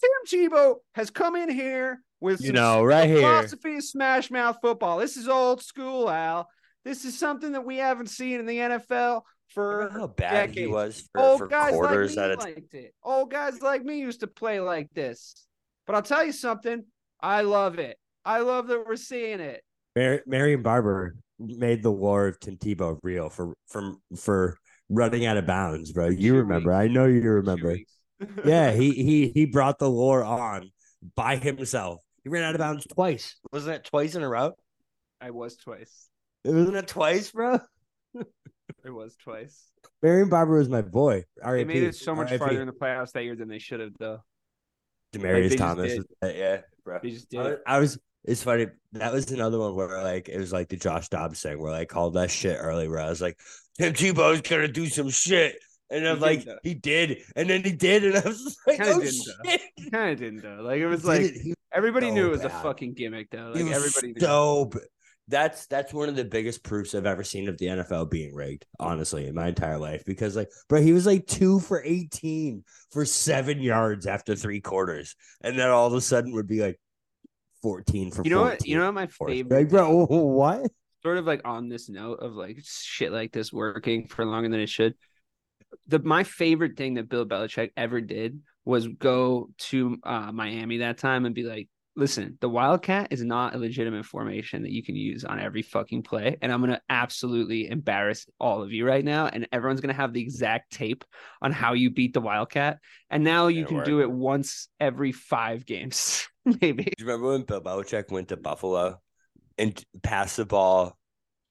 Tim 0.00 0.50
Tebow 0.50 0.76
has 0.94 1.10
come 1.10 1.34
in 1.36 1.50
here 1.50 2.00
with 2.20 2.40
You 2.40 2.52
know, 2.52 2.84
right 2.84 3.08
here. 3.08 3.18
philosophy 3.18 3.76
of 3.76 3.84
smash 3.84 4.30
mouth 4.30 4.58
football. 4.62 4.98
This 4.98 5.16
is 5.16 5.28
old 5.28 5.62
school, 5.62 6.08
Al. 6.08 6.48
This 6.84 7.04
is 7.04 7.18
something 7.18 7.52
that 7.52 7.64
we 7.64 7.76
haven't 7.78 8.06
seen 8.08 8.38
in 8.40 8.46
the 8.46 8.58
NFL 8.58 9.22
for 9.48 9.78
Remember 9.78 9.98
how 10.00 10.06
bad 10.06 10.50
he 10.54 10.66
was 10.66 11.08
for, 11.12 11.20
Old 11.20 11.38
for 11.38 11.46
guys 11.48 11.72
quarters 11.72 12.16
like 12.16 12.16
me 12.16 12.22
at 12.24 12.30
a 12.30 12.36
time. 12.36 12.54
liked 12.54 12.74
it. 12.74 12.94
Old 13.02 13.30
guys 13.30 13.60
like 13.60 13.84
me 13.84 13.98
used 13.98 14.20
to 14.20 14.26
play 14.26 14.60
like 14.60 14.88
this. 14.94 15.34
But 15.86 15.96
I'll 15.96 16.02
tell 16.02 16.24
you 16.24 16.32
something. 16.32 16.84
I 17.20 17.42
love 17.42 17.78
it. 17.78 17.98
I 18.24 18.40
love 18.40 18.68
that 18.68 18.86
we're 18.86 18.96
seeing 18.96 19.40
it. 19.40 19.62
Mar- 19.96 20.22
Marion 20.26 20.62
Barber 20.62 21.16
made 21.38 21.82
the 21.82 21.92
war 21.92 22.26
of 22.26 22.40
Tim 22.40 22.56
Tebow 22.56 22.98
real 23.02 23.28
for 23.30 23.54
from 23.68 24.00
for 24.16 24.56
running 24.88 25.26
out 25.26 25.36
of 25.36 25.46
bounds, 25.46 25.92
bro. 25.92 26.08
You 26.08 26.32
Two 26.32 26.38
remember? 26.38 26.70
weeks. 26.70 26.80
I 26.80 26.88
know 26.88 27.06
you 27.06 27.20
remember. 27.22 27.76
yeah, 28.44 28.72
he 28.72 28.92
he 28.92 29.28
he 29.28 29.46
brought 29.46 29.78
the 29.78 29.88
lore 29.90 30.24
on 30.24 30.70
by 31.14 31.36
himself. 31.36 32.00
He 32.24 32.28
ran 32.30 32.42
out 32.42 32.54
of 32.54 32.58
bounds 32.58 32.86
twice. 32.86 33.36
Wasn't 33.52 33.74
it 33.74 33.84
twice 33.84 34.14
in 34.14 34.22
a 34.22 34.28
row? 34.28 34.52
I 35.20 35.30
was 35.30 35.56
twice. 35.56 36.08
It 36.44 36.50
wasn't 36.52 36.76
it 36.76 36.88
twice, 36.88 37.30
bro? 37.30 37.60
It 38.84 38.90
was 38.90 39.16
twice. 39.16 39.70
Marion 40.02 40.28
Barber 40.28 40.58
was 40.58 40.68
my 40.68 40.82
boy. 40.82 41.24
They 41.44 41.64
made 41.64 41.82
it 41.82 41.94
so 41.96 42.14
much 42.14 42.28
R.I.P. 42.28 42.38
farther 42.38 42.60
in 42.60 42.66
the 42.66 42.72
playoffs 42.72 43.12
that 43.12 43.24
year 43.24 43.34
than 43.34 43.48
they 43.48 43.58
should 43.58 43.80
have, 43.80 43.92
though. 43.98 44.18
Demaryius 45.12 45.44
just 45.46 45.58
Thomas. 45.58 45.92
did. 45.92 45.98
was- 45.98 46.06
uh, 46.22 46.34
yeah, 46.36 46.60
bro. 46.84 46.98
They 47.02 47.10
just 47.10 47.28
did. 47.30 47.40
I 47.40 47.42
was, 47.42 47.52
it. 47.52 47.60
I 47.66 47.78
was. 47.78 47.98
It's 48.24 48.42
funny. 48.42 48.66
That 48.92 49.12
was 49.12 49.30
another 49.30 49.58
one 49.58 49.74
where 49.74 50.02
like 50.02 50.28
it 50.28 50.38
was 50.38 50.52
like 50.52 50.68
the 50.68 50.76
Josh 50.76 51.08
Dobbs 51.08 51.40
thing 51.42 51.60
where 51.60 51.72
I 51.72 51.84
called 51.84 52.14
that 52.14 52.30
shit 52.30 52.56
early. 52.60 52.88
Where 52.88 53.00
I 53.00 53.08
was 53.08 53.20
like, 53.22 53.38
Tim 53.78 53.92
Tebow's 53.94 54.42
gonna 54.42 54.68
do 54.68 54.86
some 54.86 55.08
shit, 55.10 55.56
and 55.90 56.06
I'm 56.06 56.18
He 56.18 56.20
like, 56.20 56.44
did, 56.44 56.58
he 56.62 56.74
did, 56.74 57.18
and 57.36 57.48
then 57.48 57.62
he 57.62 57.72
did, 57.72 58.04
and 58.04 58.16
I 58.16 58.20
was 58.28 58.56
like, 58.66 58.78
Kinda 58.78 58.92
oh 58.94 59.00
didn't, 59.00 59.24
though. 59.26 59.50
shit. 59.50 59.60
Kind 59.92 60.12
of 60.12 60.18
didn't 60.18 60.42
though. 60.42 60.62
Like 60.62 60.80
it 60.80 60.88
was 60.88 61.02
He 61.02 61.08
like 61.08 61.32
everybody 61.72 62.08
so 62.08 62.14
knew 62.14 62.26
it 62.26 62.30
was 62.30 62.44
a 62.44 62.50
fucking 62.50 62.94
gimmick 62.94 63.30
though. 63.30 63.52
Like 63.54 63.70
everybody 63.72 64.12
knew. 64.14 64.20
so. 64.20 64.70
That's 65.30 65.66
that's 65.66 65.92
one 65.92 66.08
of 66.08 66.16
the 66.16 66.24
biggest 66.24 66.62
proofs 66.64 66.94
I've 66.94 67.04
ever 67.04 67.22
seen 67.22 67.50
of 67.50 67.58
the 67.58 67.66
NFL 67.66 68.10
being 68.10 68.34
rigged. 68.34 68.64
Honestly, 68.80 69.26
in 69.26 69.34
my 69.34 69.48
entire 69.48 69.76
life, 69.76 70.02
because 70.06 70.34
like, 70.34 70.48
bro, 70.70 70.80
he 70.80 70.94
was 70.94 71.04
like 71.04 71.26
two 71.26 71.60
for 71.60 71.82
eighteen 71.84 72.64
for 72.92 73.04
seven 73.04 73.60
yards 73.60 74.06
after 74.06 74.34
three 74.34 74.62
quarters, 74.62 75.16
and 75.42 75.58
then 75.58 75.68
all 75.68 75.86
of 75.86 75.92
a 75.92 76.00
sudden 76.00 76.32
would 76.32 76.46
be 76.48 76.62
like 76.62 76.80
fourteen 77.62 78.10
for. 78.10 78.22
You 78.24 78.30
know 78.30 78.42
what? 78.42 78.66
You 78.66 78.78
know 78.78 78.86
what 78.86 78.94
my 78.94 79.06
favorite 79.06 79.56
Like, 79.56 79.68
bro, 79.68 80.06
what? 80.06 80.70
sort 81.02 81.18
of 81.18 81.26
like 81.26 81.42
on 81.44 81.68
this 81.68 81.88
note 81.88 82.20
of 82.20 82.34
like 82.34 82.58
shit 82.62 83.12
like 83.12 83.32
this 83.32 83.52
working 83.52 84.06
for 84.06 84.24
longer 84.24 84.48
than 84.48 84.60
it 84.60 84.68
should. 84.68 84.94
The 85.86 85.98
my 85.98 86.24
favorite 86.24 86.76
thing 86.76 86.94
that 86.94 87.08
Bill 87.08 87.26
Belichick 87.26 87.70
ever 87.76 88.00
did 88.00 88.40
was 88.64 88.88
go 88.88 89.50
to 89.58 89.96
uh, 90.02 90.32
Miami 90.32 90.78
that 90.78 90.98
time 90.98 91.24
and 91.24 91.34
be 91.34 91.44
like, 91.44 91.68
"Listen, 91.98 92.38
the 92.40 92.48
Wildcat 92.48 93.08
is 93.10 93.24
not 93.24 93.56
a 93.56 93.58
legitimate 93.58 94.04
formation 94.06 94.62
that 94.62 94.70
you 94.70 94.84
can 94.84 94.94
use 94.94 95.24
on 95.24 95.40
every 95.40 95.62
fucking 95.62 96.04
play, 96.04 96.36
and 96.40 96.52
I'm 96.52 96.60
gonna 96.60 96.80
absolutely 96.88 97.68
embarrass 97.68 98.24
all 98.38 98.62
of 98.62 98.72
you 98.72 98.86
right 98.86 99.04
now, 99.04 99.26
and 99.26 99.48
everyone's 99.50 99.80
gonna 99.80 99.94
have 99.94 100.12
the 100.12 100.20
exact 100.22 100.72
tape 100.72 101.04
on 101.42 101.50
how 101.50 101.72
you 101.72 101.90
beat 101.90 102.14
the 102.14 102.20
Wildcat, 102.20 102.78
and 103.10 103.24
now 103.24 103.48
you 103.48 103.66
can 103.66 103.82
do 103.82 104.00
it 104.00 104.08
once 104.10 104.68
every 104.78 105.10
five 105.10 105.66
games, 105.66 106.28
maybe." 106.44 106.84
Do 106.84 106.92
you 106.98 107.06
remember 107.06 107.30
when 107.32 107.42
Bill 107.42 107.60
Belichick 107.60 108.12
went 108.12 108.28
to 108.28 108.36
Buffalo 108.36 109.00
and 109.58 109.84
passed 110.04 110.36
the 110.36 110.46
ball? 110.46 110.96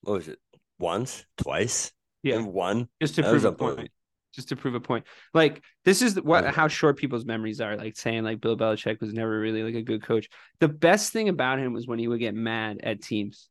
What 0.01 0.13
was 0.13 0.27
it? 0.29 0.39
Once, 0.79 1.25
twice, 1.37 1.91
Yeah. 2.23 2.35
and 2.35 2.53
one. 2.53 2.87
just 3.01 3.15
to 3.15 3.21
That 3.21 3.31
prove 3.31 3.43
a 3.43 3.51
point. 3.51 3.91
Just 4.37 4.49
to 4.49 4.55
prove 4.55 4.75
a 4.75 4.79
point. 4.79 5.03
Like 5.33 5.63
this 5.83 6.03
is 6.03 6.21
what 6.21 6.45
how 6.45 6.67
short 6.67 6.95
people's 6.95 7.25
memories 7.25 7.59
are. 7.59 7.75
Like 7.75 7.97
saying 7.97 8.23
like 8.23 8.39
Bill 8.39 8.55
Belichick 8.55 9.01
was 9.01 9.11
never 9.11 9.39
really 9.39 9.63
like 9.63 9.73
a 9.73 9.81
good 9.81 10.03
coach. 10.03 10.29
The 10.59 10.67
best 10.67 11.11
thing 11.11 11.27
about 11.27 11.57
him 11.57 11.73
was 11.73 11.87
when 11.87 11.97
he 11.97 12.07
would 12.07 12.19
get 12.19 12.35
mad 12.35 12.79
at 12.83 13.01
teams, 13.01 13.49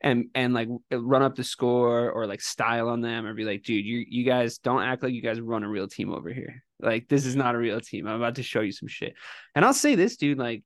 and 0.00 0.26
and 0.36 0.54
like 0.54 0.68
run 0.92 1.22
up 1.22 1.34
the 1.34 1.42
score 1.42 2.12
or 2.12 2.28
like 2.28 2.40
style 2.40 2.88
on 2.88 3.00
them 3.00 3.26
or 3.26 3.34
be 3.34 3.44
like, 3.44 3.64
dude, 3.64 3.84
you 3.84 4.04
you 4.08 4.24
guys 4.24 4.58
don't 4.58 4.84
act 4.84 5.02
like 5.02 5.12
you 5.12 5.20
guys 5.20 5.40
run 5.40 5.64
a 5.64 5.68
real 5.68 5.88
team 5.88 6.14
over 6.14 6.32
here. 6.32 6.62
Like 6.78 7.08
this 7.08 7.26
is 7.26 7.34
not 7.34 7.56
a 7.56 7.58
real 7.58 7.80
team. 7.80 8.06
I'm 8.06 8.14
about 8.14 8.36
to 8.36 8.44
show 8.44 8.60
you 8.60 8.70
some 8.70 8.86
shit. 8.86 9.14
And 9.56 9.64
I'll 9.64 9.74
say 9.74 9.96
this, 9.96 10.16
dude. 10.16 10.38
Like 10.38 10.62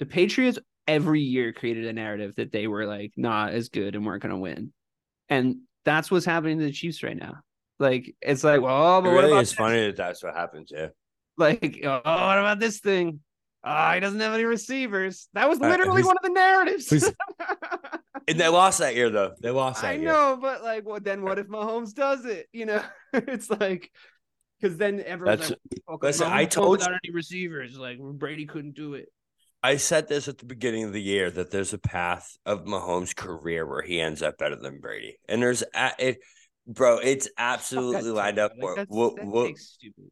the 0.00 0.06
Patriots 0.06 0.58
every 0.88 1.20
year 1.20 1.52
created 1.52 1.86
a 1.86 1.92
narrative 1.92 2.34
that 2.38 2.50
they 2.50 2.66
were 2.66 2.86
like 2.86 3.12
not 3.16 3.52
as 3.52 3.68
good 3.68 3.94
and 3.94 4.04
weren't 4.04 4.22
gonna 4.22 4.36
win, 4.36 4.72
and 5.28 5.58
that's 5.84 6.10
what's 6.10 6.26
happening 6.26 6.58
to 6.58 6.64
the 6.64 6.72
Chiefs 6.72 7.04
right 7.04 7.16
now. 7.16 7.36
Like 7.78 8.14
it's 8.22 8.42
like, 8.44 8.60
well, 8.60 8.98
It 8.98 9.02
but 9.02 9.12
what 9.12 9.20
really 9.20 9.32
about 9.32 9.42
is 9.42 9.50
this? 9.50 9.58
funny 9.58 9.86
that 9.86 9.96
that's 9.96 10.22
what 10.22 10.34
happens. 10.34 10.70
Yeah. 10.74 10.88
Like, 11.36 11.80
oh, 11.84 11.90
what 11.94 12.38
about 12.38 12.58
this 12.58 12.80
thing? 12.80 13.20
Ah, 13.62 13.94
he 13.94 14.00
doesn't 14.00 14.20
have 14.20 14.32
any 14.32 14.44
receivers. 14.44 15.28
That 15.34 15.48
was 15.48 15.60
Uh, 15.60 15.68
literally 15.68 16.02
who's- 16.02 16.06
one 16.06 16.16
of 16.16 16.22
the 16.22 16.30
narratives. 16.30 17.12
And 18.28 18.40
they 18.40 18.48
lost 18.48 18.80
that 18.80 18.96
year, 18.96 19.08
though. 19.08 19.34
They 19.40 19.50
lost 19.50 19.82
that 19.82 19.88
I 19.88 19.92
year. 19.94 20.06
know, 20.08 20.36
but 20.40 20.64
like, 20.64 20.84
well, 20.84 20.98
then 21.00 21.22
what 21.22 21.38
if 21.38 21.46
Mahomes 21.46 21.94
does 21.94 22.24
it? 22.24 22.48
You 22.52 22.66
know, 22.66 22.82
it's 23.12 23.48
like 23.48 23.92
because 24.60 24.76
then 24.78 25.00
everyone's 25.00 25.42
That's- 25.48 25.58
like, 25.86 26.00
'cause 26.00 26.20
listen, 26.20 26.26
I 26.32 26.46
Mahomes 26.46 26.50
told 26.50 26.78
without 26.78 26.94
any 27.04 27.12
receivers. 27.14 27.78
Like 27.78 28.00
Brady 28.00 28.46
couldn't 28.46 28.74
do 28.74 28.94
it. 28.94 29.12
I 29.62 29.76
said 29.76 30.08
this 30.08 30.26
at 30.26 30.38
the 30.38 30.44
beginning 30.44 30.82
of 30.84 30.92
the 30.92 31.00
year 31.02 31.30
that 31.30 31.50
there's 31.52 31.72
a 31.72 31.78
path 31.78 32.36
of 32.44 32.64
Mahomes' 32.64 33.14
career 33.14 33.64
where 33.64 33.82
he 33.82 34.00
ends 34.00 34.22
up 34.22 34.38
better 34.38 34.56
than 34.56 34.80
Brady, 34.80 35.18
and 35.28 35.40
there's 35.40 35.62
a, 35.74 35.92
it, 35.98 36.18
bro. 36.66 36.98
It's 36.98 37.28
absolutely 37.38 38.10
lined 38.10 38.38
up. 38.38 38.52
Like, 38.52 38.60
for 38.60 38.74
that's, 38.76 38.90
what, 38.90 39.16
that 39.16 39.26
what, 39.26 39.56
stupid. 39.58 40.04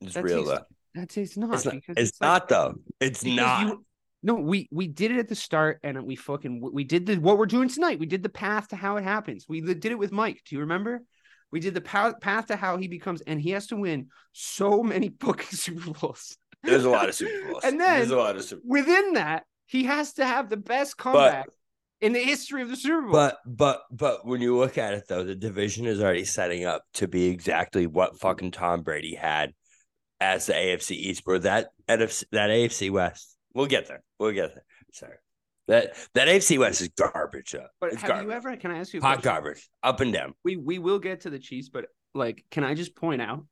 it's 0.00 0.14
that 0.14 0.24
real 0.24 0.38
takes- 0.44 0.48
though. 0.50 0.64
That 0.94 1.08
takes 1.10 1.36
not. 1.36 1.54
It's 1.54 1.64
not. 1.64 1.74
because 1.74 1.96
It's 1.96 2.20
like- 2.20 2.48
though. 2.48 2.74
It's 3.00 3.24
not. 3.24 3.66
you- 3.66 3.84
no, 4.22 4.34
we 4.34 4.68
we 4.72 4.88
did 4.88 5.12
it 5.12 5.18
at 5.18 5.28
the 5.28 5.36
start, 5.36 5.78
and 5.84 6.02
we 6.02 6.16
fucking 6.16 6.60
we 6.72 6.82
did 6.82 7.06
the 7.06 7.18
what 7.18 7.38
we're 7.38 7.46
doing 7.46 7.68
tonight. 7.68 8.00
We 8.00 8.06
did 8.06 8.22
the 8.24 8.28
path 8.28 8.68
to 8.68 8.76
how 8.76 8.96
it 8.96 9.04
happens. 9.04 9.46
We 9.48 9.60
did 9.60 9.86
it 9.86 9.98
with 9.98 10.10
Mike. 10.10 10.42
Do 10.44 10.56
you 10.56 10.60
remember? 10.62 11.02
We 11.52 11.60
did 11.60 11.72
the 11.72 11.80
path 11.80 12.14
path 12.20 12.46
to 12.48 12.56
how 12.56 12.78
he 12.78 12.88
becomes, 12.88 13.20
and 13.20 13.40
he 13.40 13.50
has 13.50 13.68
to 13.68 13.76
win 13.76 14.08
so 14.32 14.82
many 14.82 15.10
fucking 15.20 15.46
Super 15.56 15.92
Bowls. 15.92 16.36
There's 16.64 16.84
a 16.84 16.90
lot 16.90 17.08
of 17.08 17.14
Super 17.14 17.52
Bowls. 17.52 17.62
And 17.64 17.80
then 17.80 17.98
there's 17.98 18.10
a 18.10 18.16
lot 18.16 18.34
of 18.34 18.42
Super. 18.42 18.62
Within 18.66 19.12
that, 19.12 19.44
he 19.66 19.84
has 19.84 20.14
to 20.14 20.26
have 20.26 20.48
the 20.50 20.56
best 20.56 20.96
comeback 20.96 21.46
in 22.00 22.12
the 22.12 22.22
history 22.22 22.62
of 22.62 22.68
the 22.68 22.76
Super 22.76 23.02
Bowl. 23.02 23.12
But 23.12 23.38
but 23.46 23.82
but 23.90 24.26
when 24.26 24.40
you 24.40 24.56
look 24.56 24.78
at 24.78 24.94
it 24.94 25.04
though, 25.08 25.24
the 25.24 25.34
division 25.34 25.86
is 25.86 26.00
already 26.00 26.24
setting 26.24 26.64
up 26.64 26.82
to 26.94 27.08
be 27.08 27.26
exactly 27.26 27.86
what 27.86 28.18
fucking 28.18 28.52
Tom 28.52 28.82
Brady 28.82 29.14
had 29.14 29.52
as 30.20 30.46
the 30.46 30.52
AFC 30.52 30.92
East, 30.92 31.24
bro. 31.24 31.38
That 31.38 31.68
NFC, 31.88 32.24
that 32.32 32.50
AFC 32.50 32.90
West. 32.90 33.36
We'll 33.54 33.66
get 33.66 33.88
there. 33.88 34.02
We'll 34.18 34.32
get 34.32 34.54
there. 34.54 34.64
Sorry. 34.92 35.16
That 35.66 35.94
that 36.14 36.28
AFC 36.28 36.58
West 36.58 36.80
is 36.80 36.88
garbage. 36.88 37.54
Up. 37.54 37.70
but 37.80 37.92
it's 37.92 38.02
have 38.02 38.08
garbage. 38.08 38.26
you 38.26 38.32
ever? 38.32 38.56
Can 38.56 38.70
I 38.70 38.78
ask 38.78 38.94
you 38.94 39.00
hot 39.00 39.22
garbage, 39.22 39.68
up 39.82 40.00
and 40.00 40.12
down. 40.12 40.34
we 40.44 40.56
we 40.56 40.78
will 40.78 40.98
get 40.98 41.22
to 41.22 41.30
the 41.30 41.38
Chiefs, 41.38 41.68
but 41.68 41.86
like, 42.14 42.44
can 42.50 42.64
I 42.64 42.74
just 42.74 42.96
point 42.96 43.20
out? 43.20 43.44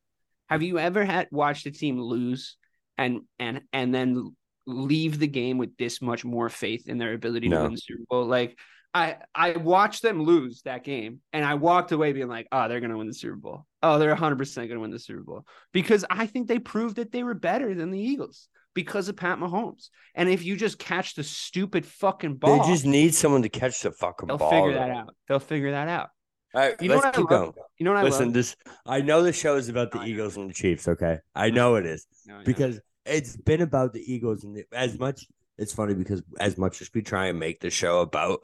Have 0.49 0.63
you 0.63 0.79
ever 0.79 1.03
had 1.03 1.27
watched 1.31 1.65
a 1.65 1.71
team 1.71 1.99
lose 1.99 2.57
and 2.97 3.21
and 3.37 3.61
and 3.71 3.93
then 3.93 4.35
leave 4.67 5.17
the 5.19 5.27
game 5.27 5.57
with 5.57 5.75
this 5.77 6.01
much 6.01 6.23
more 6.23 6.49
faith 6.49 6.87
in 6.87 6.97
their 6.99 7.13
ability 7.13 7.49
to 7.49 7.57
win 7.63 7.71
the 7.71 7.77
Super 7.77 8.03
Bowl? 8.09 8.25
Like, 8.25 8.57
I 8.93 9.17
I 9.33 9.51
watched 9.57 10.01
them 10.01 10.21
lose 10.23 10.61
that 10.63 10.83
game, 10.83 11.21
and 11.33 11.43
I 11.45 11.55
walked 11.55 11.91
away 11.91 12.13
being 12.13 12.27
like, 12.27 12.47
oh, 12.51 12.67
they're 12.67 12.79
gonna 12.79 12.97
win 12.97 13.07
the 13.07 13.13
Super 13.13 13.35
Bowl. 13.35 13.65
Oh, 13.83 13.97
they're 13.99 14.09
100 14.09 14.37
percent 14.37 14.67
gonna 14.69 14.79
win 14.81 14.91
the 14.91 14.99
Super 14.99 15.21
Bowl 15.23 15.45
because 15.71 16.05
I 16.09 16.25
think 16.27 16.47
they 16.47 16.59
proved 16.59 16.97
that 16.97 17.11
they 17.11 17.23
were 17.23 17.33
better 17.33 17.73
than 17.73 17.91
the 17.91 17.99
Eagles 17.99 18.49
because 18.73 19.09
of 19.09 19.15
Pat 19.17 19.39
Mahomes. 19.39 19.89
And 20.15 20.29
if 20.29 20.43
you 20.45 20.55
just 20.55 20.77
catch 20.79 21.15
the 21.15 21.23
stupid 21.23 21.85
fucking 21.85 22.35
ball, 22.35 22.63
They 22.63 22.71
just 22.71 22.85
need 22.85 23.13
someone 23.15 23.41
to 23.41 23.49
catch 23.49 23.81
the 23.81 23.91
fucking 23.91 24.27
ball. 24.27 24.37
they'll 24.37 24.49
figure 24.49 24.73
though. 24.73 24.79
that 24.79 24.89
out. 24.91 25.15
They'll 25.27 25.39
figure 25.39 25.71
that 25.71 25.87
out. 25.87 26.09
All 26.53 26.61
right, 26.61 26.75
You 26.79 26.87
know 26.87 26.95
let's 26.95 27.05
what 27.05 27.15
I 27.15 27.17
keep 27.17 27.27
going. 27.29 27.53
You 27.77 27.83
know 27.85 27.91
what 27.91 27.99
I 27.99 28.03
Listen, 28.03 28.25
love? 28.27 28.33
this 28.33 28.55
I 28.85 29.01
know 29.01 29.21
the 29.21 29.33
show 29.33 29.55
is 29.57 29.67
about 29.69 29.91
the 29.91 29.99
oh, 29.99 30.01
I 30.01 30.05
know. 30.05 30.11
Eagles 30.11 30.37
and 30.37 30.49
the 30.49 30.53
Chiefs. 30.53 30.87
Okay, 30.87 31.17
I 31.35 31.49
know 31.49 31.75
it 31.75 31.85
is 31.85 32.07
No, 32.25 32.41
because 32.45 32.79
it's 33.07 33.35
been 33.37 33.61
about 33.61 33.93
the 33.93 34.13
Eagles 34.13 34.43
and 34.43 34.55
the, 34.55 34.65
as 34.71 34.97
much. 34.99 35.25
It's 35.57 35.73
funny 35.73 35.95
because 35.95 36.21
as 36.39 36.57
much 36.57 36.81
as 36.81 36.89
we 36.93 37.01
try 37.01 37.27
and 37.27 37.39
make 37.39 37.59
the 37.59 37.69
show 37.71 38.01
about 38.01 38.41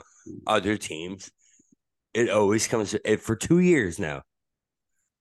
other 0.48 0.78
teams, 0.78 1.30
it 2.14 2.30
always 2.30 2.68
comes 2.68 2.96
it, 3.06 3.22
for 3.22 3.36
two 3.36 3.60
years 3.60 4.00
now. 4.00 4.24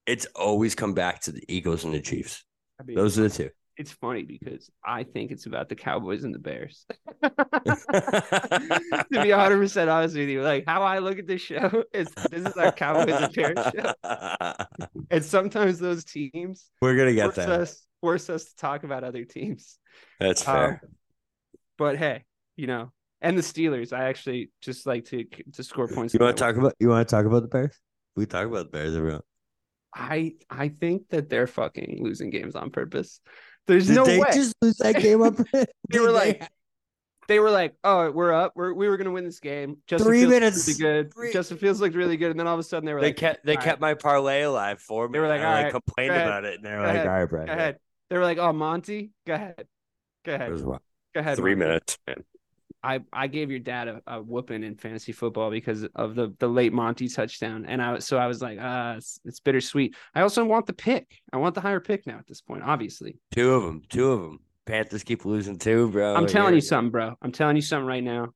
It's 0.06 0.26
always 0.34 0.74
come 0.74 0.94
back 0.94 1.20
to 1.22 1.32
the 1.32 1.44
Eagles 1.48 1.84
and 1.84 1.92
the 1.94 2.00
Chiefs. 2.00 2.44
I 2.80 2.84
mean, 2.84 2.96
Those 2.96 3.18
are 3.18 3.22
the 3.24 3.30
two. 3.30 3.50
it's 3.76 3.92
funny 3.92 4.22
because 4.22 4.70
I 4.84 5.04
think 5.04 5.30
it's 5.30 5.46
about 5.46 5.68
the 5.68 5.74
Cowboys 5.76 6.24
and 6.24 6.34
the 6.34 6.38
Bears. 6.38 6.84
to 7.22 7.30
be 9.10 9.30
100 9.30 9.58
percent 9.58 9.90
honest 9.90 10.16
with 10.16 10.28
you, 10.28 10.42
like 10.42 10.64
how 10.66 10.82
I 10.82 10.98
look 10.98 11.18
at 11.18 11.26
this 11.26 11.40
show 11.40 11.84
is 11.94 12.08
this 12.30 12.46
is 12.46 12.56
our 12.56 12.72
Cowboys 12.72 13.14
and 13.20 13.32
Bears 13.34 13.58
show, 13.74 13.92
and 15.10 15.24
sometimes 15.24 15.78
those 15.78 16.04
teams 16.04 16.70
We're 16.80 16.96
gonna 16.96 17.14
get 17.14 17.34
that. 17.36 17.48
us 17.48 17.82
force 18.02 18.28
us 18.28 18.44
to 18.44 18.56
talk 18.56 18.84
about 18.84 19.02
other 19.04 19.24
teams. 19.24 19.78
That's 20.20 20.46
Um, 20.46 20.54
fair. 20.54 20.82
but 21.78 21.96
hey, 21.96 22.24
you 22.56 22.66
know, 22.66 22.92
and 23.22 23.38
the 23.38 23.42
Steelers, 23.42 23.92
I 23.94 24.04
actually 24.10 24.50
just 24.60 24.86
like 24.86 25.06
to 25.06 25.24
to 25.54 25.62
score 25.62 25.88
points. 25.88 26.12
you 26.12 26.20
want 26.20 26.36
to 26.36 26.42
talk 26.42 26.56
about? 26.56 26.74
You 26.78 26.88
want 26.90 27.08
to 27.08 27.14
talk 27.14 27.24
about 27.24 27.40
the 27.42 27.48
Bears? 27.48 27.78
We 28.16 28.26
talk 28.26 28.46
about 28.46 28.66
the 28.66 28.76
Bears, 28.76 28.94
everyone. 28.96 29.22
I 29.94 30.34
I 30.50 30.68
think 30.68 31.08
that 31.10 31.28
they're 31.30 31.46
fucking 31.46 32.00
losing 32.02 32.28
games 32.30 32.56
on 32.56 32.70
purpose. 32.70 33.20
There's 33.66 33.86
Did 33.86 33.96
no 33.96 34.04
they 34.04 34.18
way. 34.18 34.26
just 34.34 34.54
lose 34.60 34.76
that 34.78 34.96
game 35.00 35.22
up? 35.22 35.34
They 35.90 36.00
were 36.00 36.10
like, 36.10 36.48
they 37.28 37.38
were 37.38 37.50
like, 37.50 37.74
"Oh, 37.84 38.10
we're 38.10 38.32
up. 38.32 38.52
We're 38.56 38.72
we 38.72 38.88
were 38.88 38.96
gonna 38.96 39.12
win 39.12 39.24
this 39.24 39.38
game." 39.38 39.76
Justin 39.86 40.08
Three 40.08 40.20
Fields 40.20 40.32
minutes. 40.32 40.66
really 40.66 40.78
good. 40.80 41.14
Three- 41.14 41.32
Justin 41.32 41.58
Fields 41.58 41.80
looked 41.80 41.94
really 41.94 42.16
good, 42.16 42.30
and 42.32 42.40
then 42.40 42.46
all 42.48 42.54
of 42.54 42.60
a 42.60 42.62
sudden 42.64 42.86
they 42.86 42.94
were 42.94 43.00
they 43.00 43.08
like, 43.08 43.16
kept 43.16 43.44
they 43.46 43.56
kept 43.56 43.80
my 43.80 43.94
parlay 43.94 44.42
alive 44.42 44.80
for 44.80 45.06
me. 45.08 45.12
They 45.12 45.20
were 45.20 45.28
like, 45.28 45.42
I, 45.42 45.64
right, 45.64 45.70
complained 45.72 46.12
about 46.14 46.44
it, 46.44 46.56
and 46.56 46.64
they 46.64 46.72
were 46.72 46.80
like, 46.80 46.96
ahead, 46.96 47.06
"All 47.06 47.12
right, 47.12 47.24
Brad, 47.30 47.46
"Go 47.46 47.52
ahead." 47.52 47.78
They 48.12 48.18
were 48.18 48.24
like, 48.24 48.36
"Oh, 48.36 48.52
Monty, 48.52 49.10
go 49.26 49.32
ahead, 49.32 49.66
go 50.26 50.34
ahead, 50.34 50.52
go 51.14 51.20
ahead." 51.20 51.36
three 51.38 51.54
Monty." 51.54 51.66
minutes, 51.66 51.98
man. 52.06 52.16
I 52.82 53.00
I 53.10 53.26
gave 53.26 53.50
your 53.50 53.58
dad 53.60 53.88
a, 53.88 54.02
a 54.06 54.20
whooping 54.22 54.62
in 54.64 54.76
fantasy 54.76 55.12
football 55.12 55.50
because 55.50 55.84
of 55.94 56.14
the 56.14 56.34
the 56.38 56.46
late 56.46 56.74
Monty 56.74 57.08
touchdown, 57.08 57.64
and 57.66 57.80
I 57.80 57.92
was 57.94 58.06
so 58.06 58.18
I 58.18 58.26
was 58.26 58.42
like, 58.42 58.58
ah, 58.60 58.96
it's, 58.96 59.18
it's 59.24 59.40
bittersweet. 59.40 59.96
I 60.14 60.20
also 60.20 60.44
want 60.44 60.66
the 60.66 60.74
pick. 60.74 61.06
I 61.32 61.38
want 61.38 61.54
the 61.54 61.62
higher 61.62 61.80
pick 61.80 62.06
now 62.06 62.18
at 62.18 62.26
this 62.26 62.42
point. 62.42 62.64
Obviously, 62.64 63.16
Two 63.30 63.54
of 63.54 63.62
them, 63.62 63.80
two 63.88 64.12
of 64.12 64.20
them. 64.20 64.40
Panthers 64.66 65.04
keep 65.04 65.24
losing 65.24 65.56
too, 65.58 65.88
bro. 65.90 66.14
I'm 66.14 66.26
telling 66.26 66.48
You're- 66.48 66.56
you 66.56 66.60
something, 66.60 66.90
bro. 66.90 67.14
I'm 67.22 67.32
telling 67.32 67.56
you 67.56 67.62
something 67.62 67.86
right 67.86 68.04
now. 68.04 68.28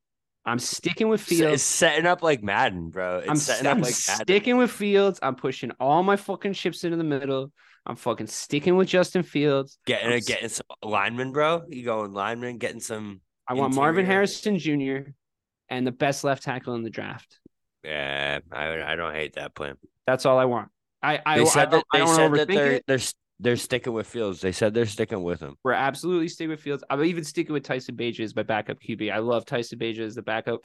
I'm 0.47 0.59
sticking 0.59 1.09
with 1.09 1.21
Fields. 1.21 1.55
it's 1.55 1.63
setting 1.63 2.07
up 2.07 2.23
like 2.23 2.43
Madden, 2.43 2.89
bro. 2.89 3.19
It's 3.19 3.29
I'm, 3.29 3.37
setting 3.37 3.67
I'm 3.67 3.79
up 3.79 3.85
like 3.85 3.95
Madden. 4.09 4.25
sticking 4.25 4.57
with 4.57 4.71
Fields. 4.71 5.19
I'm 5.21 5.35
pushing 5.35 5.73
all 5.81 6.03
my 6.03 6.17
fucking 6.17 6.55
chips 6.55 6.83
into 6.85 6.97
the 6.97 7.05
middle. 7.05 7.53
I'm 7.87 7.97
fucking 7.97 8.27
sticking 8.27 8.77
with 8.77 8.89
Justin 8.89 9.23
Fields. 9.23 9.79
Getting 9.87 10.09
I'm 10.09 10.17
uh, 10.17 10.21
getting 10.27 10.49
some 10.49 10.67
linemen, 10.83 11.33
bro. 11.33 11.63
You 11.69 11.85
going 11.85 12.13
linemen, 12.13 12.59
getting 12.59 12.81
some. 12.81 13.21
I 13.49 13.55
want 13.55 13.75
Marvin 13.75 14.05
Harrison 14.05 14.59
Jr. 14.59 15.11
and 15.69 15.87
the 15.87 15.93
best 15.93 16.25
left 16.25 16.43
tackle 16.43 16.75
in 16.75 16.83
the 16.83 16.91
draft. 16.91 17.39
Yeah, 17.85 18.41
I 18.51 18.83
I 18.83 18.97
don't 18.97 19.15
hate 19.15 19.35
that 19.35 19.55
plan. 19.55 19.77
That's 20.07 20.27
all 20.27 20.39
I 20.39 20.47
want. 20.47 20.69
I 21.03 21.21
I, 21.25 21.39
They 21.39 21.45
said 21.45 21.71
don't, 21.71 21.85
that 21.93 22.03
I 22.03 22.05
they 22.05 22.13
said 22.15 22.33
that 22.33 22.49
they're 22.49 22.73
it. 22.73 22.85
they're 22.89 22.99
they're 23.39 23.57
sticking 23.57 23.93
with 23.93 24.07
Fields. 24.07 24.41
They 24.41 24.53
said 24.53 24.75
they're 24.75 24.87
sticking 24.87 25.23
with 25.23 25.41
him. 25.41 25.57
We're 25.63 25.73
absolutely 25.73 26.29
sticking 26.29 26.51
with 26.51 26.61
Fields. 26.61 26.83
I'm 26.91 27.05
even 27.05 27.23
sticking 27.23 27.53
with 27.53 27.63
Tyson 27.63 28.01
as 28.01 28.35
my 28.35 28.43
backup 28.43 28.81
QB. 28.81 29.13
I 29.13 29.19
love 29.19 29.45
Tyson 29.45 29.81
as 29.83 30.15
the 30.15 30.23
backup. 30.23 30.65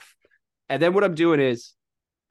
And 0.69 0.81
then 0.81 0.93
what 0.93 1.03
I'm 1.03 1.15
doing 1.15 1.39
is, 1.41 1.73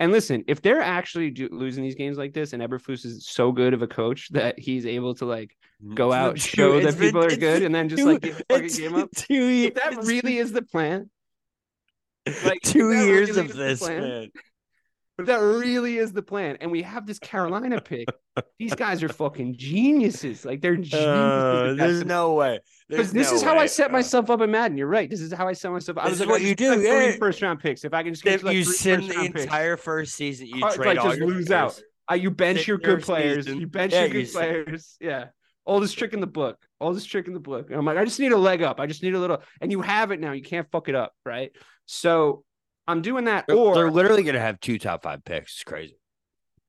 and 0.00 0.12
listen, 0.12 0.44
if 0.48 0.62
they're 0.62 0.80
actually 0.80 1.30
do, 1.30 1.50
losing 1.52 1.84
these 1.84 1.94
games 1.94 2.16
like 2.16 2.32
this, 2.32 2.54
and 2.54 2.62
Eberflus 2.62 3.04
is 3.04 3.26
so 3.26 3.52
good 3.52 3.74
of 3.74 3.82
a 3.82 3.86
coach 3.86 4.30
that 4.30 4.58
he's 4.58 4.86
able 4.86 5.14
to 5.16 5.26
like 5.26 5.54
mm-hmm. 5.84 5.94
go 5.94 6.10
out, 6.10 6.38
show 6.40 6.80
that 6.80 6.98
been- 6.98 7.08
people 7.08 7.22
are 7.22 7.36
good, 7.36 7.62
and 7.62 7.74
then 7.74 7.90
just 7.90 8.02
like 8.02 8.22
give 8.22 8.38
the 8.38 8.44
fucking 8.48 8.68
game 8.68 8.94
up. 8.96 9.10
Two. 9.14 9.34
If 9.34 9.74
that 9.74 10.02
really 10.04 10.38
is 10.38 10.52
the 10.52 10.62
plan, 10.62 11.10
like, 12.44 12.60
two 12.64 12.92
years 12.92 13.28
really 13.28 13.40
of 13.42 13.54
this, 13.54 13.80
plan, 13.80 14.00
man. 14.00 14.30
If 15.20 15.26
that 15.26 15.38
really 15.38 15.98
is 15.98 16.12
the 16.12 16.22
plan, 16.22 16.56
and 16.60 16.70
we 16.70 16.82
have 16.82 17.06
this 17.06 17.18
Carolina 17.18 17.80
pick, 17.80 18.08
these 18.58 18.74
guys 18.74 19.02
are 19.02 19.08
fucking 19.08 19.56
geniuses. 19.56 20.44
Like 20.44 20.60
they're 20.60 20.76
geniuses. 20.76 21.04
Uh, 21.06 21.74
there's 21.76 22.04
no 22.04 22.34
way. 22.34 22.60
Because 22.88 23.12
this 23.12 23.30
no 23.30 23.36
is 23.36 23.42
how 23.42 23.56
I 23.58 23.66
set 23.66 23.90
myself 23.92 24.30
up 24.30 24.40
in 24.40 24.50
Madden. 24.50 24.76
You're 24.76 24.86
right. 24.88 25.08
This 25.08 25.20
is 25.20 25.32
how 25.32 25.46
I 25.48 25.52
set 25.52 25.70
myself. 25.72 25.98
up. 25.98 26.04
I 26.04 26.08
This 26.08 26.18
was 26.18 26.20
is 26.22 26.26
like, 26.26 26.32
what 26.40 26.42
you 26.42 26.54
do, 26.54 26.74
three 26.76 26.86
yeah. 27.10 27.16
first 27.18 27.40
round 27.42 27.60
picks. 27.60 27.84
If 27.84 27.94
I 27.94 28.02
can 28.02 28.12
just 28.12 28.24
get 28.24 28.42
like 28.42 28.56
you 28.56 28.64
three 28.64 28.72
first 28.96 29.08
the 29.08 29.14
round 29.16 29.32
picks, 29.34 29.44
entire 29.44 29.76
first 29.76 30.14
season, 30.14 30.46
you 30.48 30.60
Like, 30.60 30.74
trade 30.74 30.98
all 30.98 31.08
just 31.10 31.20
lose 31.20 31.50
out. 31.50 31.80
uh, 32.10 32.14
you 32.14 32.30
bench 32.30 32.66
your 32.66 32.78
good 32.78 33.02
players. 33.02 33.46
season. 33.46 33.60
You 33.60 33.66
bench 33.66 33.92
Yeah, 33.92 34.00
your 34.00 34.08
you 34.08 34.12
good 34.14 34.26
sit- 34.28 34.34
players. 34.66 34.96
Yeah. 35.00 35.26
Oldest 35.66 35.96
trick 35.98 36.14
in 36.14 36.20
the 36.20 36.26
book. 36.26 36.56
Oldest 36.80 37.08
trick 37.10 37.26
in 37.28 37.34
the 37.34 37.38
book. 37.40 37.68
And 37.70 37.78
I'm 37.78 37.84
like, 37.84 37.98
I 37.98 38.04
just 38.04 38.18
need 38.18 38.32
a 38.32 38.36
leg 38.38 38.62
up. 38.62 38.80
I 38.80 38.86
just 38.86 39.02
need 39.02 39.14
a 39.14 39.18
little, 39.20 39.42
and 39.60 39.70
you 39.70 39.82
have 39.82 40.10
it 40.10 40.18
now. 40.18 40.32
You 40.32 40.42
can't 40.42 40.66
fuck 40.72 40.88
it 40.88 40.94
up, 40.94 41.12
right? 41.24 41.52
So 41.86 42.44
I'm 42.90 43.02
doing 43.02 43.24
that. 43.24 43.46
They're, 43.46 43.56
or 43.56 43.74
they're 43.74 43.90
literally 43.90 44.22
gonna 44.22 44.40
have 44.40 44.60
two 44.60 44.78
top 44.78 45.02
five 45.02 45.24
picks. 45.24 45.54
It's 45.54 45.64
crazy. 45.64 45.96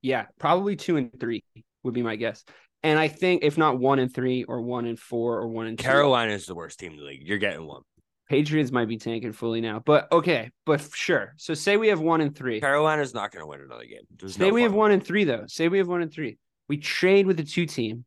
Yeah, 0.01 0.25
probably 0.39 0.75
two 0.75 0.97
and 0.97 1.11
three 1.19 1.43
would 1.83 1.93
be 1.93 2.01
my 2.01 2.15
guess. 2.15 2.43
And 2.83 2.97
I 2.97 3.07
think 3.07 3.43
if 3.43 3.57
not 3.57 3.79
one 3.79 3.99
and 3.99 4.13
three 4.13 4.43
or 4.43 4.61
one 4.61 4.85
and 4.85 4.99
four 4.99 5.37
or 5.37 5.47
one 5.47 5.67
and 5.67 5.77
two, 5.77 5.83
Carolina 5.83 6.33
is 6.33 6.45
the 6.45 6.55
worst 6.55 6.79
team 6.79 6.93
in 6.93 6.97
the 6.97 7.03
league. 7.03 7.21
You're 7.23 7.37
getting 7.37 7.65
one. 7.67 7.81
Patriots 8.27 8.71
might 8.71 8.87
be 8.87 8.97
tanking 8.97 9.33
fully 9.33 9.61
now. 9.61 9.81
But 9.85 10.11
okay, 10.11 10.51
but 10.65 10.81
sure. 10.93 11.33
So 11.37 11.53
say 11.53 11.77
we 11.77 11.89
have 11.89 11.99
one 11.99 12.21
and 12.21 12.35
three. 12.35 12.61
Carolina's 12.61 13.13
not 13.13 13.31
gonna 13.31 13.45
win 13.45 13.61
another 13.61 13.85
game. 13.85 14.03
There's 14.17 14.35
Say 14.35 14.47
no 14.47 14.53
we 14.53 14.63
have 14.63 14.73
one 14.73 14.91
and 14.91 15.05
three 15.05 15.25
though. 15.25 15.43
Say 15.47 15.67
we 15.67 15.77
have 15.77 15.87
one 15.87 16.01
and 16.01 16.11
three. 16.11 16.37
We 16.69 16.77
trade 16.77 17.27
with 17.27 17.37
the 17.37 17.43
two 17.43 17.65
team 17.65 18.05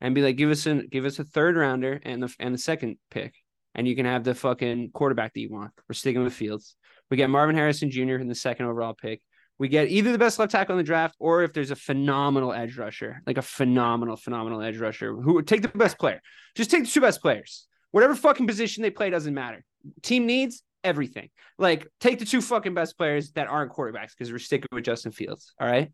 and 0.00 0.14
be 0.14 0.22
like, 0.22 0.36
give 0.36 0.50
us 0.50 0.66
an 0.66 0.88
give 0.90 1.04
us 1.04 1.18
a 1.18 1.24
third 1.24 1.56
rounder 1.56 2.00
and 2.02 2.22
the 2.22 2.34
and 2.40 2.54
the 2.54 2.58
second 2.58 2.96
pick, 3.10 3.34
and 3.74 3.86
you 3.86 3.94
can 3.94 4.06
have 4.06 4.24
the 4.24 4.34
fucking 4.34 4.90
quarterback 4.92 5.34
that 5.34 5.40
you 5.40 5.50
want. 5.50 5.72
We're 5.88 5.94
sticking 5.94 6.24
with 6.24 6.32
Fields. 6.32 6.74
We 7.10 7.16
get 7.16 7.30
Marvin 7.30 7.56
Harrison 7.56 7.90
Jr. 7.90 8.16
in 8.16 8.28
the 8.28 8.34
second 8.34 8.66
overall 8.66 8.94
pick. 8.94 9.22
We 9.58 9.68
get 9.68 9.88
either 9.88 10.12
the 10.12 10.18
best 10.18 10.38
left 10.38 10.52
tackle 10.52 10.74
in 10.74 10.78
the 10.78 10.84
draft, 10.84 11.16
or 11.18 11.42
if 11.42 11.52
there's 11.52 11.70
a 11.70 11.76
phenomenal 11.76 12.52
edge 12.52 12.76
rusher, 12.76 13.22
like 13.26 13.38
a 13.38 13.42
phenomenal, 13.42 14.16
phenomenal 14.16 14.60
edge 14.60 14.76
rusher, 14.76 15.14
who 15.14 15.34
would 15.34 15.46
take 15.46 15.62
the 15.62 15.68
best 15.68 15.98
player. 15.98 16.20
Just 16.54 16.70
take 16.70 16.84
the 16.84 16.90
two 16.90 17.00
best 17.00 17.22
players. 17.22 17.66
Whatever 17.90 18.14
fucking 18.14 18.46
position 18.46 18.82
they 18.82 18.90
play 18.90 19.08
doesn't 19.08 19.32
matter. 19.32 19.64
Team 20.02 20.26
needs 20.26 20.62
everything. 20.84 21.30
Like 21.58 21.86
take 22.00 22.18
the 22.18 22.26
two 22.26 22.42
fucking 22.42 22.74
best 22.74 22.98
players 22.98 23.32
that 23.32 23.48
aren't 23.48 23.72
quarterbacks 23.72 24.10
because 24.10 24.30
we're 24.30 24.38
sticking 24.38 24.68
with 24.72 24.84
Justin 24.84 25.12
Fields. 25.12 25.54
All 25.60 25.66
right. 25.66 25.90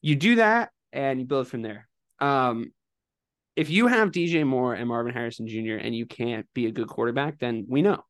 You 0.00 0.16
do 0.16 0.36
that 0.36 0.70
and 0.92 1.20
you 1.20 1.26
build 1.26 1.48
from 1.48 1.62
there. 1.62 1.88
Um, 2.20 2.72
if 3.56 3.70
you 3.70 3.88
have 3.88 4.10
DJ 4.10 4.46
Moore 4.46 4.74
and 4.74 4.88
Marvin 4.88 5.12
Harrison 5.12 5.48
Jr. 5.48 5.74
and 5.74 5.94
you 5.94 6.06
can't 6.06 6.46
be 6.54 6.66
a 6.66 6.72
good 6.72 6.88
quarterback, 6.88 7.38
then 7.38 7.66
we 7.68 7.82
know. 7.82 8.04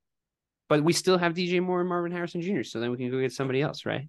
But 0.69 0.83
we 0.85 0.93
still 0.93 1.17
have 1.19 1.35
DJ 1.35 1.63
Moore 1.63 1.81
and 1.81 1.89
Marvin 1.89 2.13
Harrison 2.13 2.43
Jr. 2.43 2.63
So 2.63 2.81
then 2.81 2.91
we 2.91 2.99
can 2.99 3.11
go 3.11 3.21
get 3.21 3.33
somebody 3.33 3.63
else, 3.63 3.87
right? 3.87 4.09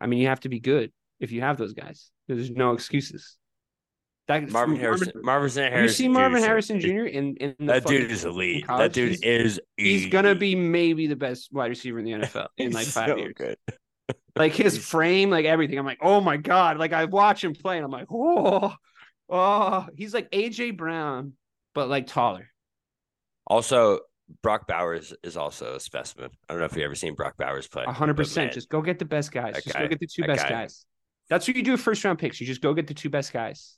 I 0.00 0.06
mean, 0.06 0.18
you 0.18 0.28
have 0.28 0.40
to 0.40 0.48
be 0.50 0.60
good 0.60 0.92
if 1.20 1.32
you 1.32 1.40
have 1.40 1.56
those 1.56 1.72
guys. 1.72 2.10
There's 2.28 2.50
no 2.50 2.72
excuses. 2.72 3.36
That 4.28 4.50
Marvin 4.50 4.76
Harrison. 4.76 5.12
Marvin 5.22 5.48
Harrison. 5.50 5.82
you 5.82 5.88
see 5.88 6.08
Marvin. 6.08 6.42
Harrison 6.42 6.80
Jr. 6.80 7.04
in 7.04 7.36
in 7.36 7.54
the 7.60 7.66
That 7.66 7.86
dude 7.86 8.10
is 8.10 8.24
elite. 8.24 8.66
college, 8.66 8.88
That 8.88 8.92
dude 8.92 9.10
he's- 9.22 9.22
is. 9.22 9.60
He's 9.76 10.06
gonna 10.08 10.34
be 10.34 10.54
maybe 10.56 11.06
the 11.06 11.14
best 11.16 11.52
wide 11.52 11.68
receiver 11.68 12.00
in 12.00 12.04
the 12.04 12.12
NFL 12.26 12.48
in 12.58 12.72
like 12.72 12.88
five 12.88 13.10
so 13.10 13.16
years. 13.16 13.34
Good. 13.36 13.56
Like 14.36 14.52
his 14.52 14.76
frame, 14.76 15.30
like 15.30 15.46
everything. 15.46 15.78
I'm 15.78 15.86
like, 15.86 16.00
oh 16.02 16.20
my 16.20 16.36
god! 16.36 16.76
Like 16.76 16.92
I 16.92 17.06
watch 17.06 17.42
him 17.42 17.54
play, 17.54 17.76
and 17.76 17.84
I'm 17.86 17.90
like, 17.90 18.08
oh, 18.12 18.74
oh, 19.30 19.86
he's 19.96 20.12
like 20.12 20.30
AJ 20.30 20.76
Brown, 20.76 21.32
but 21.74 21.88
like 21.88 22.06
taller. 22.06 22.46
Also, 23.46 24.00
Brock 24.42 24.66
Bowers 24.66 25.14
is 25.22 25.36
also 25.36 25.74
a 25.76 25.80
specimen. 25.80 26.30
I 26.48 26.52
don't 26.52 26.60
know 26.60 26.66
if 26.66 26.74
you've 26.74 26.84
ever 26.84 26.94
seen 26.94 27.14
Brock 27.14 27.36
Bowers 27.36 27.68
play. 27.68 27.84
100%. 27.84 28.52
Just 28.52 28.68
go 28.68 28.82
get 28.82 28.98
the 28.98 29.04
best 29.04 29.30
guys. 29.32 29.54
that 29.54 29.64
Just 29.64 29.74
guy- 29.76 29.82
go 29.82 29.88
get 29.88 30.00
the 30.00 30.06
two 30.06 30.22
best 30.24 30.42
guy- 30.44 30.48
guys. 30.50 30.84
That's 31.28 31.46
what 31.48 31.56
you 31.56 31.62
do 31.62 31.72
with 31.72 31.80
first 31.80 32.04
round 32.04 32.18
picks. 32.18 32.40
You 32.40 32.46
just 32.46 32.60
go 32.60 32.72
get 32.74 32.86
the 32.86 32.94
two 32.94 33.10
best 33.10 33.32
guys, 33.32 33.76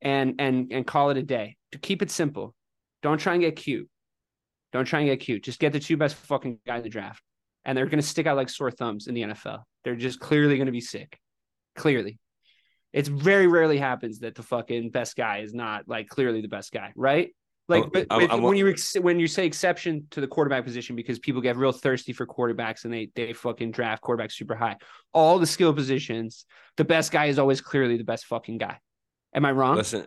and 0.00 0.34
and 0.38 0.72
and 0.72 0.86
call 0.86 1.10
it 1.10 1.16
a 1.18 1.22
day. 1.22 1.56
To 1.72 1.78
keep 1.78 2.00
it 2.00 2.10
simple, 2.10 2.54
don't 3.02 3.18
try 3.18 3.34
and 3.34 3.42
get 3.42 3.56
cute. 3.56 3.88
Don't 4.72 4.86
try 4.86 5.00
and 5.00 5.08
get 5.08 5.20
cute. 5.20 5.42
Just 5.44 5.60
get 5.60 5.72
the 5.74 5.80
two 5.80 5.96
best 5.98 6.14
fucking 6.16 6.60
guys 6.66 6.78
in 6.78 6.82
the 6.84 6.88
draft, 6.88 7.22
and 7.66 7.76
they're 7.76 7.84
gonna 7.86 8.00
stick 8.02 8.26
out 8.26 8.36
like 8.36 8.48
sore 8.48 8.70
thumbs 8.70 9.08
in 9.08 9.14
the 9.14 9.22
NFL. 9.24 9.62
They're 9.84 9.94
just 9.94 10.20
clearly 10.20 10.56
gonna 10.56 10.72
be 10.72 10.80
sick. 10.80 11.18
Clearly, 11.76 12.18
it's 12.94 13.08
very 13.08 13.46
rarely 13.46 13.76
happens 13.76 14.20
that 14.20 14.34
the 14.34 14.42
fucking 14.42 14.90
best 14.90 15.16
guy 15.16 15.38
is 15.40 15.52
not 15.52 15.86
like 15.86 16.08
clearly 16.08 16.40
the 16.40 16.48
best 16.48 16.72
guy, 16.72 16.92
right? 16.96 17.34
Like, 17.66 17.84
oh, 17.84 17.90
but, 17.92 18.06
I'm- 18.10 18.20
but 18.20 18.30
I'm- 18.30 18.42
when 18.42 18.56
you 18.56 18.68
ex- 18.68 18.94
when 19.00 19.18
you 19.18 19.26
say 19.26 19.46
exception 19.46 20.06
to 20.10 20.20
the 20.20 20.26
quarterback 20.26 20.64
position 20.64 20.96
because 20.96 21.18
people 21.18 21.40
get 21.40 21.56
real 21.56 21.72
thirsty 21.72 22.12
for 22.12 22.26
quarterbacks 22.26 22.84
and 22.84 22.92
they 22.92 23.10
they 23.14 23.32
fucking 23.32 23.70
draft 23.70 24.02
quarterbacks 24.02 24.32
super 24.32 24.54
high. 24.54 24.76
All 25.12 25.38
the 25.38 25.46
skill 25.46 25.72
positions, 25.72 26.44
the 26.76 26.84
best 26.84 27.10
guy 27.10 27.26
is 27.26 27.38
always 27.38 27.60
clearly 27.62 27.96
the 27.96 28.04
best 28.04 28.26
fucking 28.26 28.58
guy. 28.58 28.78
Am 29.34 29.44
I 29.46 29.52
wrong? 29.52 29.76
Listen, 29.76 30.06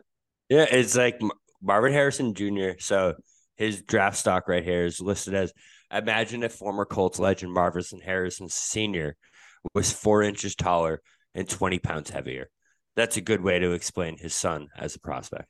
yeah, 0.49 0.66
it's 0.70 0.95
like 0.95 1.20
Mar- 1.22 1.32
Marvin 1.62 1.93
Harrison 1.93 2.34
Jr. 2.36 2.78
So 2.80 3.16
his 3.55 3.82
draft 3.82 4.18
stock 4.18 4.47
right 4.47 4.64
here 4.64 4.86
is 4.86 5.01
listed 5.01 5.34
as 5.34 5.51
imagine 5.91 6.43
if 6.43 6.53
former 6.53 6.86
Colts 6.86 7.18
legend 7.18 7.51
Marvin 7.53 7.84
Harrison 8.05 8.49
Sr. 8.49 9.16
was 9.74 9.91
four 9.91 10.22
inches 10.22 10.53
taller 10.55 11.01
and 11.34 11.49
20 11.49 11.80
pounds 11.80 12.12
heavier. 12.12 12.49
That's 12.95 13.18
a 13.18 13.22
good 13.22 13.41
way 13.41 13.58
to 13.60 13.72
explain 13.72 14.18
his 14.18 14.34
son 14.36 14.68
as 14.78 14.95
a 14.95 14.99
prospect. 14.99 15.47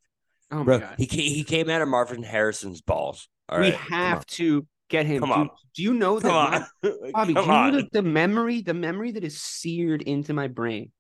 Oh 0.52 0.64
my 0.64 0.64
Bro, 0.64 0.80
god. 0.80 0.96
he 0.98 1.08
ca- 1.08 1.30
he 1.30 1.44
came 1.44 1.70
out 1.70 1.82
of 1.82 1.88
Marvin 1.90 2.24
Harrison's 2.24 2.82
balls. 2.82 3.28
All 3.50 3.60
we 3.60 3.66
right, 3.66 3.74
have 3.76 4.26
to 4.28 4.66
get 4.90 5.06
him. 5.06 5.20
Come 5.22 5.30
Dude, 5.30 5.38
on. 5.38 5.50
Do 5.76 5.84
you 5.84 5.94
know 5.94 6.20
that 6.20 6.28
Come 6.28 6.36
on, 6.36 6.66
Bobby, 7.14 7.34
Come 7.34 7.46
do 7.46 7.52
you 7.52 7.58
know 7.58 7.64
on. 7.68 7.72
the, 7.74 7.90
the 7.92 8.02
memory, 8.02 8.62
the 8.62 8.74
memory 8.74 9.12
that 9.12 9.24
is 9.24 9.42
seared 9.42 10.02
into 10.02 10.34
my 10.34 10.48
brain 10.48 10.92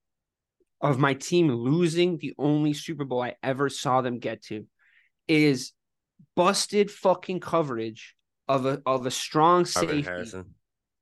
of 0.81 0.99
my 0.99 1.13
team 1.13 1.49
losing 1.51 2.17
the 2.17 2.33
only 2.37 2.73
Super 2.73 3.05
Bowl 3.05 3.21
I 3.21 3.35
ever 3.41 3.69
saw 3.69 4.01
them 4.01 4.19
get 4.19 4.43
to 4.43 4.65
is 5.27 5.71
busted 6.35 6.91
fucking 6.91 7.39
coverage 7.39 8.15
of 8.47 8.65
a 8.65 8.81
of 8.85 9.05
a 9.05 9.11
strong 9.11 9.65
Marvin 9.75 10.01
safety 10.01 10.01
Harrison. 10.01 10.55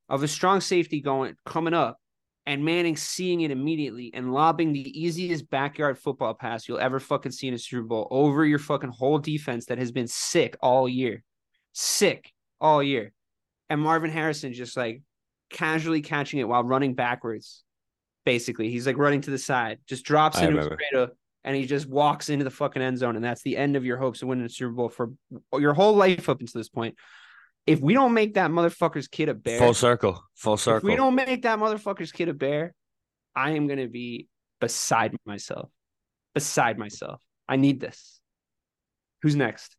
of 0.09 0.23
a 0.23 0.27
strong 0.27 0.61
safety 0.61 1.01
going 1.01 1.35
coming 1.45 1.73
up 1.73 1.99
and 2.45 2.63
Manning 2.63 2.95
seeing 2.95 3.41
it 3.41 3.51
immediately 3.51 4.11
and 4.13 4.33
lobbing 4.33 4.71
the 4.71 4.99
easiest 4.99 5.49
backyard 5.49 5.97
football 5.97 6.33
pass 6.33 6.67
you'll 6.67 6.79
ever 6.79 6.99
fucking 6.99 7.31
see 7.31 7.47
in 7.47 7.53
a 7.53 7.57
Super 7.57 7.83
Bowl 7.83 8.07
over 8.11 8.45
your 8.45 8.59
fucking 8.59 8.91
whole 8.91 9.17
defense 9.17 9.65
that 9.65 9.79
has 9.79 9.91
been 9.91 10.07
sick 10.07 10.55
all 10.61 10.87
year. 10.87 11.23
Sick 11.73 12.31
all 12.61 12.83
year. 12.83 13.11
And 13.69 13.81
Marvin 13.81 14.11
Harrison 14.11 14.53
just 14.53 14.77
like 14.77 15.01
casually 15.49 16.01
catching 16.01 16.39
it 16.39 16.47
while 16.47 16.63
running 16.63 16.93
backwards. 16.93 17.63
Basically, 18.25 18.69
he's 18.69 18.85
like 18.85 18.97
running 18.97 19.21
to 19.21 19.31
the 19.31 19.37
side, 19.37 19.79
just 19.87 20.05
drops 20.05 20.37
I 20.37 20.45
into 20.45 20.57
his 20.57 20.67
cradle 20.67 21.09
and 21.43 21.55
he 21.55 21.65
just 21.65 21.87
walks 21.87 22.29
into 22.29 22.43
the 22.43 22.51
fucking 22.51 22.81
end 22.81 22.97
zone. 22.97 23.15
And 23.15 23.23
that's 23.23 23.43
the 23.43 23.57
end 23.57 23.75
of 23.75 23.85
your 23.85 23.97
hopes 23.97 24.21
of 24.21 24.27
winning 24.27 24.45
a 24.45 24.49
Super 24.49 24.71
Bowl 24.71 24.89
for 24.89 25.13
your 25.53 25.73
whole 25.73 25.95
life 25.95 26.27
up 26.27 26.39
until 26.41 26.59
this 26.59 26.69
point. 26.69 26.95
If 27.67 27.79
we 27.79 27.93
don't 27.93 28.13
make 28.13 28.35
that 28.35 28.51
motherfucker's 28.51 29.07
kid 29.07 29.29
a 29.29 29.33
bear, 29.33 29.59
Full 29.59 29.73
circle. 29.73 30.23
Full 30.35 30.57
circle. 30.57 30.87
if 30.87 30.91
we 30.91 30.95
don't 30.95 31.15
make 31.15 31.41
that 31.43 31.57
motherfucker's 31.59 32.11
kid 32.11 32.29
a 32.29 32.33
bear, 32.33 32.73
I 33.35 33.51
am 33.51 33.67
gonna 33.67 33.87
be 33.87 34.27
beside 34.61 35.15
myself. 35.25 35.69
Beside 36.33 36.77
myself. 36.77 37.21
I 37.47 37.55
need 37.55 37.79
this. 37.79 38.19
Who's 39.21 39.35
next? 39.35 39.75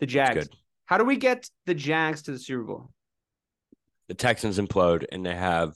The 0.00 0.06
Jags. 0.06 0.48
How 0.86 0.98
do 0.98 1.04
we 1.04 1.16
get 1.16 1.48
the 1.66 1.74
Jags 1.74 2.22
to 2.22 2.32
the 2.32 2.38
Super 2.38 2.64
Bowl? 2.64 2.90
the 4.08 4.14
Texans 4.14 4.58
implode 4.58 5.06
and 5.10 5.24
they 5.24 5.34
have 5.34 5.74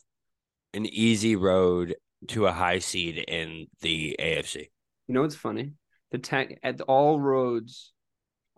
an 0.74 0.86
easy 0.86 1.34
road 1.34 1.96
to 2.28 2.46
a 2.46 2.53
high 2.53 2.78
seed 2.78 3.16
in 3.16 3.66
the 3.80 4.16
AFC. 4.18 4.68
You 5.07 5.14
know 5.14 5.22
what's 5.22 5.34
funny? 5.34 5.72
The 6.11 6.18
tech 6.18 6.59
at 6.62 6.80
all 6.82 7.18
roads, 7.18 7.92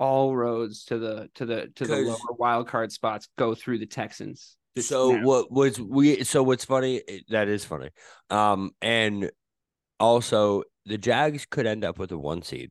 all 0.00 0.34
roads 0.34 0.84
to 0.86 0.98
the 0.98 1.30
to 1.34 1.46
the 1.46 1.68
to 1.76 1.86
the 1.86 1.96
lower 1.96 2.16
wild 2.38 2.66
card 2.66 2.90
spots 2.90 3.28
go 3.38 3.54
through 3.54 3.78
the 3.78 3.86
Texans. 3.86 4.56
So 4.78 5.12
now. 5.12 5.24
what 5.24 5.52
was 5.52 5.78
we 5.80 6.24
so 6.24 6.42
what's 6.42 6.64
funny 6.64 7.02
that 7.28 7.48
is 7.48 7.64
funny. 7.64 7.90
Um 8.30 8.70
and 8.80 9.30
also 10.00 10.62
the 10.86 10.98
Jags 10.98 11.46
could 11.48 11.66
end 11.66 11.84
up 11.84 11.98
with 11.98 12.10
a 12.10 12.18
one 12.18 12.42
seed 12.42 12.70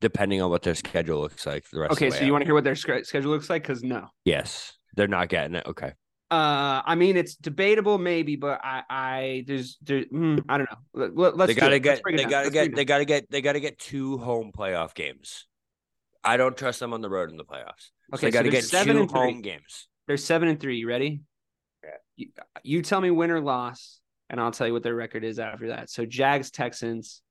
depending 0.00 0.40
on 0.40 0.50
what 0.50 0.62
their 0.62 0.74
schedule 0.74 1.20
looks 1.20 1.44
like 1.44 1.64
for 1.64 1.76
the 1.76 1.80
rest 1.82 1.92
Okay, 1.92 2.06
of 2.06 2.12
the 2.14 2.18
so 2.20 2.24
you 2.24 2.32
want 2.32 2.42
to 2.42 2.46
hear 2.46 2.54
what 2.54 2.64
their 2.64 2.76
sch- 2.76 3.04
schedule 3.04 3.30
looks 3.30 3.50
like? 3.50 3.62
Because 3.62 3.82
no. 3.82 4.08
Yes. 4.24 4.72
They're 4.96 5.08
not 5.08 5.28
getting 5.28 5.54
it. 5.56 5.66
Okay. 5.66 5.92
Uh, 6.30 6.82
I 6.84 6.94
mean, 6.94 7.16
it's 7.16 7.34
debatable, 7.36 7.98
maybe, 7.98 8.36
but 8.36 8.60
I, 8.62 8.82
I, 8.88 9.44
there's, 9.46 9.78
there, 9.80 10.04
mm, 10.04 10.44
I 10.48 10.58
don't 10.58 10.68
know. 10.70 11.10
Let, 11.14 11.36
let's 11.36 11.54
they 11.54 11.58
gotta 11.58 11.76
it. 11.76 11.80
Get 11.80 12.02
they 12.04 12.24
gotta 12.24 12.50
get 12.50 12.74
they 12.74 12.84
gotta 12.84 13.04
get 13.06 13.30
they 13.30 13.40
gotta 13.40 13.60
get 13.60 13.78
two 13.78 14.18
home 14.18 14.52
playoff 14.56 14.94
games. 14.94 15.46
I 16.24 16.36
don't 16.36 16.56
trust 16.56 16.80
them 16.80 16.92
on 16.92 17.00
the 17.00 17.08
road 17.10 17.30
in 17.30 17.36
the 17.36 17.44
playoffs. 17.44 17.90
So 18.10 18.14
Okay, 18.14 18.26
they 18.26 18.30
so 18.30 18.30
gotta 18.30 18.42
they're 18.44 18.50
get 18.60 18.64
seven 18.64 18.96
two 18.96 19.00
and 19.02 19.10
three. 19.10 19.18
home 19.20 19.42
games. 19.42 19.88
They're 20.06 20.16
seven 20.16 20.48
and 20.48 20.58
three. 20.60 20.78
You 20.78 20.88
ready? 20.88 21.20
Yeah. 21.84 21.90
You, 22.16 22.28
you 22.64 22.82
tell 22.82 23.00
me 23.00 23.10
win 23.10 23.30
or 23.30 23.40
loss, 23.40 24.00
and 24.30 24.40
I'll 24.40 24.50
tell 24.50 24.66
you 24.66 24.72
what 24.72 24.82
their 24.82 24.94
record 24.94 25.24
is 25.24 25.38
after 25.38 25.68
that. 25.68 25.90
So 25.90 26.04
Jags 26.06 26.50
Texans, 26.50 27.22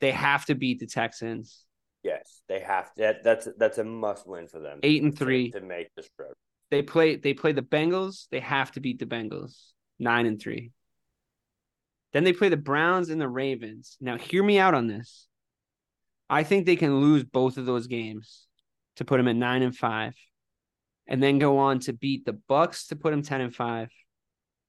they 0.00 0.10
have 0.12 0.46
to 0.46 0.54
beat 0.54 0.80
the 0.80 0.86
Texans. 0.86 1.64
Yes, 2.02 2.42
they 2.48 2.60
have 2.60 2.92
to. 2.94 3.00
That, 3.02 3.24
that's 3.24 3.48
that's 3.58 3.78
a 3.78 3.84
must 3.84 4.26
win 4.26 4.46
for 4.48 4.60
them. 4.60 4.80
Eight 4.82 5.02
and 5.02 5.16
to- 5.16 5.24
three. 5.24 5.50
to, 5.50 5.60
make 5.60 5.88
this 5.96 6.08
road. 6.18 6.34
They 6.70 6.82
play. 6.82 7.16
They 7.16 7.34
play 7.34 7.52
the 7.52 7.62
Bengals. 7.62 8.26
They 8.30 8.40
have 8.40 8.72
to 8.72 8.80
beat 8.80 8.98
the 8.98 9.06
Bengals. 9.06 9.56
Nine 9.98 10.26
and 10.26 10.40
three. 10.40 10.72
Then 12.12 12.24
they 12.24 12.32
play 12.32 12.48
the 12.48 12.56
Browns 12.56 13.10
and 13.10 13.20
the 13.20 13.28
Ravens. 13.28 13.96
Now, 14.00 14.16
hear 14.16 14.42
me 14.42 14.58
out 14.58 14.74
on 14.74 14.86
this. 14.86 15.26
I 16.30 16.42
think 16.42 16.66
they 16.66 16.76
can 16.76 17.00
lose 17.00 17.24
both 17.24 17.58
of 17.58 17.66
those 17.66 17.86
games 17.86 18.46
to 18.96 19.04
put 19.04 19.18
them 19.18 19.28
at 19.28 19.36
nine 19.36 19.62
and 19.62 19.76
five, 19.76 20.14
and 21.06 21.22
then 21.22 21.38
go 21.38 21.58
on 21.58 21.80
to 21.80 21.92
beat 21.92 22.24
the 22.24 22.32
Bucks 22.32 22.86
to 22.88 22.96
put 22.96 23.10
them 23.10 23.22
ten 23.22 23.40
and 23.40 23.54
five, 23.54 23.90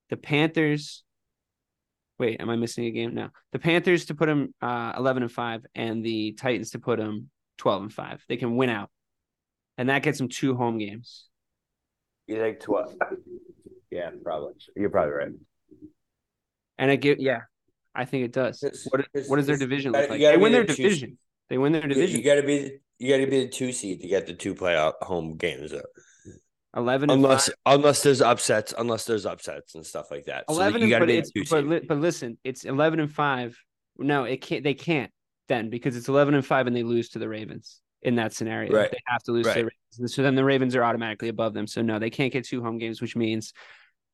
the 0.09 0.17
Panthers. 0.17 1.03
Wait, 2.17 2.39
am 2.39 2.49
I 2.49 2.55
missing 2.55 2.85
a 2.85 2.91
game? 2.91 3.13
No, 3.13 3.29
the 3.51 3.59
Panthers 3.59 4.05
to 4.05 4.15
put 4.15 4.27
them 4.27 4.53
uh, 4.61 4.93
eleven 4.97 5.23
and 5.23 5.31
five, 5.31 5.65
and 5.75 6.03
the 6.03 6.33
Titans 6.33 6.71
to 6.71 6.79
put 6.79 6.97
them 6.99 7.29
twelve 7.57 7.81
and 7.81 7.93
five. 7.93 8.23
They 8.27 8.37
can 8.37 8.55
win 8.55 8.69
out, 8.69 8.89
and 9.77 9.89
that 9.89 10.03
gets 10.03 10.17
them 10.17 10.29
two 10.29 10.55
home 10.55 10.77
games. 10.77 11.25
You 12.27 12.37
think 12.37 12.59
twelve? 12.59 12.95
Yeah, 13.91 14.09
probably. 14.23 14.53
You're 14.75 14.89
probably 14.89 15.13
right. 15.13 15.31
And 16.77 16.91
I 16.91 16.97
get, 16.97 17.21
yeah, 17.21 17.41
I 17.93 18.03
think 18.03 18.25
it 18.25 18.33
does. 18.33 18.61
It's- 18.63 18.85
What 18.89 19.01
it's- 19.13 19.29
what 19.29 19.37
does 19.37 19.47
their 19.47 19.55
division 19.57 19.93
look 19.93 20.09
like? 20.09 20.19
They 20.19 20.35
win 20.37 20.51
their 20.51 20.63
division. 20.65 21.17
They 21.49 21.57
win 21.57 21.73
their 21.73 21.81
division. 21.81 22.19
you 22.19 22.25
gotta 22.25 22.43
be 22.43 22.79
you 22.99 23.09
gotta 23.09 23.29
be 23.29 23.45
the 23.45 23.49
two 23.49 23.71
seed 23.71 24.01
to 24.01 24.07
get 24.07 24.27
the 24.27 24.33
two 24.33 24.55
playoff 24.55 24.93
home 25.01 25.37
games. 25.37 25.71
Though. 25.71 25.81
Eleven 26.75 27.09
Unless 27.09 27.47
five. 27.47 27.55
unless 27.65 28.03
there's 28.03 28.21
upsets, 28.21 28.73
unless 28.77 29.05
there's 29.05 29.25
upsets 29.25 29.75
and 29.75 29.85
stuff 29.85 30.11
like 30.11 30.25
that. 30.25 30.45
So 30.49 30.55
eleven, 30.55 30.81
you 30.81 30.89
gotta 30.89 31.05
but 31.05 31.07
be 31.07 31.21
the 31.21 31.31
two 31.33 31.43
but, 31.49 31.81
seed. 31.81 31.87
but 31.87 31.99
listen, 31.99 32.37
it's 32.43 32.65
eleven 32.65 32.99
and 32.99 33.11
five. 33.11 33.57
No, 33.97 34.25
it 34.25 34.41
can't. 34.41 34.63
They 34.63 34.73
can't 34.73 35.11
then 35.47 35.69
because 35.69 35.95
it's 35.95 36.09
eleven 36.09 36.33
and 36.33 36.45
five, 36.45 36.67
and 36.67 36.75
they 36.75 36.83
lose 36.83 37.09
to 37.09 37.19
the 37.19 37.29
Ravens 37.29 37.79
in 38.01 38.15
that 38.15 38.33
scenario. 38.33 38.73
Right. 38.73 38.91
They 38.91 38.97
have 39.07 39.23
to 39.23 39.31
lose 39.31 39.45
to 39.47 39.53
the 39.53 39.69
Ravens. 39.99 40.13
So 40.13 40.21
then 40.21 40.35
the 40.35 40.43
Ravens 40.43 40.75
are 40.75 40.83
automatically 40.83 41.29
above 41.29 41.53
them. 41.53 41.67
So 41.67 41.81
no, 41.81 41.97
they 41.97 42.09
can't 42.09 42.33
get 42.33 42.45
two 42.45 42.61
home 42.61 42.77
games, 42.77 43.01
which 43.01 43.15
means 43.15 43.53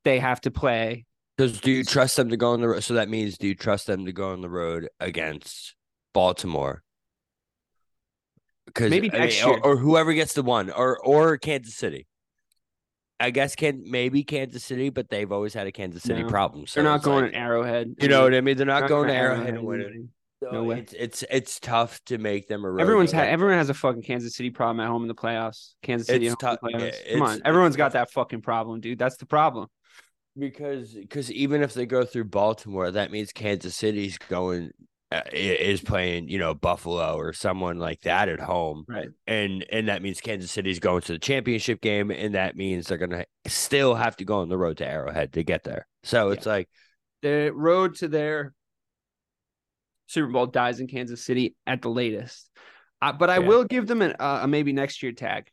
they 0.04 0.20
have 0.20 0.42
to 0.42 0.52
play. 0.52 1.06
Because 1.38 1.60
do 1.60 1.72
you 1.72 1.84
trust 1.84 2.18
them 2.18 2.30
to 2.30 2.38
go 2.38 2.52
on 2.52 2.62
the 2.62 2.68
road? 2.68 2.84
So 2.84 2.94
that 2.96 3.10
means 3.10 3.38
do 3.38 3.48
you 3.48 3.56
trust 3.56 3.88
them 3.88 4.06
to 4.06 4.12
go 4.12 4.32
on 4.32 4.42
the 4.42 4.50
road 4.50 4.90
against 5.00 5.76
Baltimore? 6.14 6.84
Because 8.68 8.90
Maybe 8.90 9.10
I 9.10 9.14
mean, 9.14 9.22
next 9.22 9.44
or, 9.44 9.52
year. 9.52 9.60
or 9.64 9.78
whoever 9.78 10.14
gets 10.14 10.34
the 10.34 10.44
one, 10.44 10.70
or 10.70 10.98
or 11.00 11.38
Kansas 11.38 11.76
City. 11.76 12.08
I 13.20 13.30
guess 13.30 13.56
can 13.56 13.84
maybe 13.86 14.24
Kansas 14.24 14.64
City, 14.64 14.90
but 14.90 15.10
they've 15.10 15.32
always 15.32 15.54
had 15.54 15.68
a 15.68 15.72
Kansas 15.72 16.02
City 16.04 16.24
No. 16.24 16.30
problem. 16.30 16.66
So 16.66 16.82
They're 16.82 16.90
not 16.92 17.04
going 17.04 17.26
like- 17.26 17.34
Arrowhead. 17.36 17.96
You 18.02 18.08
know 18.08 18.24
what 18.24 18.34
I 18.34 18.42
mean? 18.42 18.58
They're 18.58 18.66
not 18.66 18.80
They're 18.82 18.88
going 18.90 19.08
to 19.10 19.14
to 19.14 19.20
Arrowhead 19.20 19.54
and 19.56 19.64
winning. 19.64 20.10
So 20.44 20.50
No 20.52 20.64
way. 20.64 20.80
It's 20.80 20.94
it's 20.94 21.24
it's 21.30 21.60
tough 21.60 22.00
to 22.06 22.18
make 22.18 22.48
them 22.48 22.66
a. 22.66 22.76
Everyone's 22.82 23.12
game. 23.12 23.20
ha- 23.20 23.28
everyone 23.28 23.58
has 23.58 23.70
a 23.70 23.76
fucking 23.76 24.02
Kansas 24.02 24.36
City 24.36 24.50
problem 24.50 24.80
at 24.80 24.88
home 24.90 25.04
in 25.04 25.08
the 25.08 25.14
playoffs. 25.14 25.74
Kansas 25.84 26.08
City 26.08 26.26
It's 26.26 26.34
at 26.34 26.42
home 26.42 26.58
tough- 26.72 26.80
the 26.80 26.94
yeah. 27.06 27.14
Come 27.14 27.22
on, 27.22 27.42
everyone's 27.46 27.76
got 27.76 27.92
tough. 27.92 27.94
that 27.94 28.12
fucking 28.12 28.42
problem, 28.42 28.80
dude. 28.82 28.98
That's 28.98 29.18
the 29.18 29.28
problem. 29.28 29.68
because 30.38 30.94
because 30.96 31.32
even 31.32 31.62
if 31.62 31.76
they 31.76 31.86
go 31.86 32.06
through 32.06 32.24
Baltimore, 32.26 32.90
that 32.90 33.12
means 33.12 33.32
Kansas 33.34 33.76
City's 33.76 34.18
going 34.18 34.72
is 35.34 35.82
playing 35.82 36.30
you 36.30 36.38
know 36.40 36.54
Buffalo 36.54 37.16
or 37.18 37.34
someone 37.34 37.78
like 37.80 38.02
that 38.02 38.30
at 38.30 38.40
home, 38.40 38.86
Right. 38.88 39.10
and 39.28 39.66
and 39.72 39.88
that 39.90 40.02
means 40.02 40.22
Kansas 40.22 40.52
City's 40.52 40.80
going 40.80 41.02
to 41.02 41.14
the 41.14 41.20
championship 41.20 41.82
game, 41.82 42.12
and 42.12 42.36
that 42.36 42.56
means 42.56 42.88
they're 42.88 42.98
gonna 42.98 43.26
still 43.48 43.96
have 43.96 44.16
to 44.18 44.26
go 44.26 44.40
on 44.40 44.50
the 44.50 44.58
road 44.58 44.78
to 44.78 44.88
Arrowhead 44.88 45.34
to 45.34 45.44
get 45.44 45.64
there. 45.64 45.88
So 46.04 46.30
it's 46.32 46.46
like 46.46 46.70
the 47.22 47.52
road 47.54 47.96
to 47.98 48.08
their 48.08 48.54
Super 50.08 50.32
Bowl 50.32 50.46
dies 50.48 50.80
in 50.80 50.88
Kansas 50.88 51.24
City 51.24 51.56
at 51.68 51.82
the 51.82 51.90
latest. 51.90 52.50
Uh, 53.02 53.12
but 53.14 53.30
I 53.30 53.40
Yeah. 53.40 53.48
will 53.48 53.64
give 53.64 53.88
them 53.88 54.02
an, 54.02 54.14
uh, 54.20 54.42
a 54.44 54.48
maybe 54.48 54.74
next 54.74 55.02
year 55.04 55.12
tag. 55.12 55.50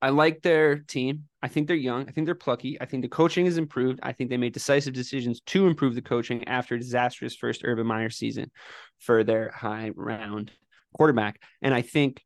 I 0.00 0.10
like 0.10 0.42
their 0.42 0.78
team. 0.78 1.28
I 1.42 1.48
think 1.48 1.66
they're 1.66 1.76
young. 1.76 2.08
I 2.08 2.12
think 2.12 2.26
they're 2.26 2.34
plucky. 2.36 2.80
I 2.80 2.86
think 2.86 3.02
the 3.02 3.08
coaching 3.08 3.46
has 3.46 3.58
improved. 3.58 3.98
I 4.02 4.12
think 4.12 4.30
they 4.30 4.36
made 4.36 4.52
decisive 4.52 4.94
decisions 4.94 5.40
to 5.46 5.66
improve 5.66 5.94
the 5.96 6.02
coaching 6.02 6.46
after 6.46 6.76
a 6.76 6.78
disastrous 6.78 7.34
first 7.34 7.62
Urban 7.64 7.86
Meyer 7.86 8.10
season 8.10 8.50
for 8.98 9.24
their 9.24 9.50
high 9.50 9.90
round 9.96 10.52
quarterback. 10.94 11.42
And 11.60 11.74
I 11.74 11.82
think 11.82 12.22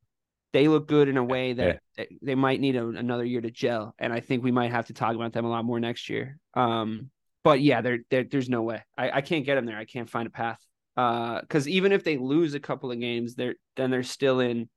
they 0.52 0.68
look 0.68 0.86
good 0.86 1.08
in 1.08 1.16
a 1.16 1.24
way 1.24 1.54
that 1.54 1.80
that 1.96 2.08
they 2.22 2.34
might 2.34 2.60
need 2.60 2.76
a, 2.76 2.86
another 2.86 3.24
year 3.24 3.40
to 3.40 3.50
gel. 3.50 3.94
And 3.98 4.12
I 4.12 4.20
think 4.20 4.44
we 4.44 4.52
might 4.52 4.70
have 4.70 4.86
to 4.86 4.94
talk 4.94 5.14
about 5.14 5.32
them 5.32 5.46
a 5.46 5.50
lot 5.50 5.64
more 5.64 5.80
next 5.80 6.10
year. 6.10 6.38
Um, 6.54 7.10
but 7.42 7.60
yeah, 7.60 7.80
there 7.80 8.00
there's 8.10 8.48
no 8.48 8.62
way. 8.62 8.82
I, 8.98 9.10
I 9.10 9.20
can't 9.22 9.46
get 9.46 9.54
them 9.54 9.66
there. 9.66 9.78
I 9.78 9.84
can't 9.86 10.10
find 10.10 10.26
a 10.26 10.30
path. 10.30 10.58
Uh, 10.96 11.40
because 11.40 11.68
even 11.68 11.92
if 11.92 12.04
they 12.04 12.16
lose 12.16 12.54
a 12.54 12.60
couple 12.60 12.90
of 12.90 13.00
games, 13.00 13.34
they're 13.34 13.54
then 13.76 13.90
they're 13.90 14.02
still 14.02 14.40
in, 14.40 14.68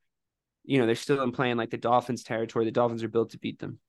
you 0.63 0.79
know, 0.79 0.85
they're 0.85 0.95
still 0.95 1.23
in 1.23 1.31
playing 1.31 1.57
like 1.57 1.71
the 1.71 1.77
Dolphins 1.77 2.23
territory. 2.23 2.65
The 2.65 2.71
Dolphins 2.71 3.03
are 3.03 3.09
built 3.09 3.31
to 3.31 3.39
beat 3.39 3.59
them. 3.59 3.79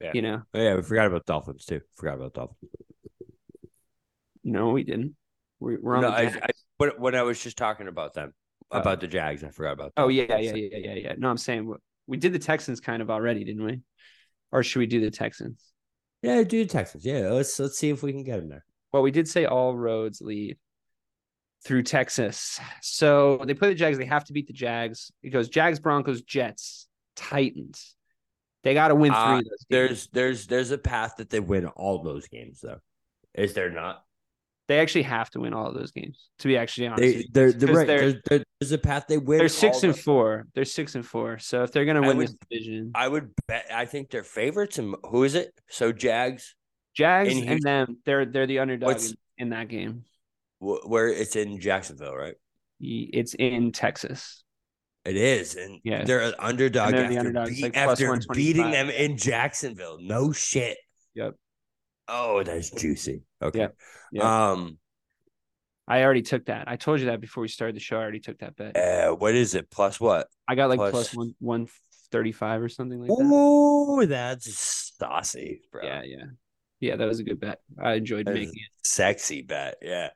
Yeah. 0.00 0.10
You 0.14 0.22
know, 0.22 0.42
oh, 0.54 0.60
yeah, 0.60 0.74
we 0.74 0.82
forgot 0.82 1.06
about 1.06 1.24
Dolphins 1.26 1.64
too. 1.64 1.80
Forgot 1.96 2.16
about 2.16 2.34
Dolphins. 2.34 2.70
no, 4.44 4.70
we 4.70 4.84
didn't. 4.84 5.16
We're, 5.60 5.78
we're 5.80 5.96
on 5.96 6.02
No, 6.02 6.10
the 6.10 6.16
I. 6.16 6.22
I, 6.26 6.48
but 6.78 7.00
when 7.00 7.14
I 7.14 7.22
was 7.22 7.42
just 7.42 7.56
talking 7.56 7.88
about 7.88 8.14
them, 8.14 8.32
Oh. 8.72 8.80
about 8.80 9.00
the 9.00 9.06
Jags, 9.06 9.44
I 9.44 9.50
forgot 9.50 9.72
about. 9.74 9.92
Oh 9.96 10.02
them. 10.08 10.10
yeah, 10.16 10.38
yeah, 10.38 10.54
yeah, 10.54 10.78
yeah, 10.78 10.94
yeah. 10.94 11.14
No, 11.18 11.30
I'm 11.30 11.36
saying 11.38 11.66
we- 11.66 11.76
we 12.08 12.16
did 12.16 12.32
the 12.32 12.38
Texans 12.38 12.80
kind 12.80 13.00
of 13.00 13.10
already, 13.10 13.42
didn't 13.44 13.64
we? 13.64 13.80
Or 14.52 14.62
should 14.62 14.78
we 14.80 14.86
do 14.86 15.00
the 15.00 15.10
Texans? 15.10 15.62
yeah, 16.22 16.42
do 16.42 16.64
the 16.64 16.68
Texans. 16.70 17.04
Yeah, 17.04 17.30
let's 17.30 17.58
let's 17.58 17.78
see 17.78 17.90
if 17.90 18.02
we 18.02 18.12
can 18.12 18.22
get 18.24 18.38
them 18.40 18.48
there. 18.48 18.64
Well, 18.92 19.02
we 19.02 19.10
did 19.10 19.28
say 19.28 19.44
all 19.46 19.76
roads 19.76 20.20
lead 20.20 20.56
through 21.64 21.82
Texas. 21.84 22.60
So 22.82 23.40
they 23.44 23.54
play 23.54 23.68
the 23.70 23.74
Jags. 23.74 23.98
They 23.98 24.04
have 24.04 24.24
to 24.26 24.32
beat 24.32 24.46
the 24.46 24.52
Jags. 24.52 25.10
It 25.22 25.30
goes 25.30 25.48
Jags, 25.48 25.78
Broncos, 25.80 26.22
Jets, 26.22 26.86
Titans. 27.16 27.95
They 28.66 28.74
got 28.74 28.88
to 28.88 28.94
win 28.96 29.12
three 29.12 29.18
Uh, 29.18 29.38
of 29.38 29.44
those. 29.44 29.44
games. 29.44 29.66
There's 29.70 30.06
there's 30.08 30.46
there's 30.48 30.70
a 30.72 30.78
path 30.78 31.14
that 31.18 31.30
they 31.30 31.40
win 31.40 31.66
all 31.66 32.02
those 32.02 32.26
games 32.28 32.60
though. 32.60 32.80
Is 33.34 33.54
there 33.54 33.70
not? 33.70 34.02
They 34.68 34.80
actually 34.80 35.02
have 35.04 35.30
to 35.30 35.40
win 35.40 35.54
all 35.54 35.68
of 35.68 35.74
those 35.74 35.92
games. 35.92 36.28
To 36.40 36.48
be 36.48 36.56
actually 36.58 36.88
honest, 36.88 37.00
They 37.02 37.06
with 37.08 37.16
you. 37.18 37.28
they're, 37.32 37.52
they're 37.52 37.68
'Cause 37.68 37.76
right. 37.76 37.86
They're, 37.86 38.00
There's, 38.00 38.22
there- 38.28 38.44
there's 38.60 38.72
a 38.72 38.78
path 38.78 39.04
they 39.08 39.18
win. 39.18 39.38
they're 39.38 39.48
six 39.48 39.76
all 39.76 39.84
and 39.90 39.94
the- 39.94 40.02
four. 40.02 40.46
They're 40.54 40.64
six 40.64 40.96
and 40.96 41.06
four. 41.06 41.38
So 41.38 41.62
if 41.62 41.70
they're 41.70 41.84
gonna 41.84 42.02
I 42.02 42.08
win 42.08 42.16
would- 42.16 42.26
this 42.28 42.36
division, 42.50 42.90
I 42.94 43.06
would 43.06 43.30
bet. 43.46 43.66
I 43.72 43.84
think 43.84 44.10
they're 44.10 44.24
favorites. 44.24 44.78
And 44.78 44.96
who 45.04 45.22
is 45.22 45.36
it? 45.36 45.52
So 45.70 45.92
Jags, 45.92 46.56
Jags 46.94 47.30
in 47.30 47.38
and 47.38 47.48
Houston- 47.48 47.64
them, 47.64 47.98
they're 48.04 48.26
they're 48.26 48.48
the 48.48 48.58
underdog 48.58 48.88
What's- 48.88 49.10
in, 49.12 49.16
in 49.38 49.48
that 49.50 49.68
game. 49.68 50.04
where 50.58 51.06
it's 51.08 51.36
in 51.36 51.60
Jacksonville, 51.60 52.16
right? 52.16 52.34
It's 52.80 53.34
in 53.34 53.70
Texas. 53.70 54.42
It 55.06 55.16
is, 55.16 55.54
and 55.54 55.80
Yeah. 55.84 56.04
they're 56.04 56.20
an 56.22 56.34
underdog 56.38 56.92
they're 56.92 57.08
the 57.08 57.16
after, 57.16 57.32
beat- 57.46 57.62
like, 57.62 57.76
after 57.76 58.18
beating 58.34 58.70
them 58.70 58.90
in 58.90 59.16
Jacksonville. 59.16 59.98
No 60.00 60.32
shit. 60.32 60.78
Yep. 61.14 61.34
Oh, 62.08 62.42
that's 62.42 62.70
juicy. 62.70 63.22
Okay. 63.40 63.60
Yep. 63.60 63.76
Yep. 64.12 64.24
Um. 64.24 64.78
I 65.88 66.02
already 66.02 66.22
took 66.22 66.46
that. 66.46 66.66
I 66.66 66.74
told 66.74 66.98
you 66.98 67.06
that 67.06 67.20
before 67.20 67.42
we 67.42 67.48
started 67.48 67.76
the 67.76 67.80
show. 67.80 67.96
I 67.96 68.00
already 68.02 68.18
took 68.18 68.38
that 68.38 68.56
bet. 68.56 68.76
Uh, 68.76 69.14
what 69.14 69.36
is 69.36 69.54
it? 69.54 69.70
Plus 69.70 70.00
what? 70.00 70.26
I 70.48 70.56
got 70.56 70.68
like 70.68 70.78
plus- 70.78 70.90
plus 70.90 71.14
one 71.14 71.34
one 71.38 71.68
thirty 72.10 72.32
five 72.32 72.60
or 72.60 72.68
something 72.68 72.98
like 73.00 73.08
that. 73.08 73.16
Oh, 73.20 74.04
that's 74.04 74.92
saucy, 74.98 75.62
bro. 75.70 75.84
Yeah, 75.84 76.02
yeah, 76.04 76.24
yeah. 76.80 76.96
That 76.96 77.06
was 77.06 77.20
a 77.20 77.24
good 77.24 77.38
bet. 77.38 77.60
I 77.80 77.94
enjoyed 77.94 78.26
That 78.26 78.34
making 78.34 78.54
it. 78.54 78.86
Sexy 78.88 79.42
bet. 79.42 79.76
Yeah. 79.80 80.10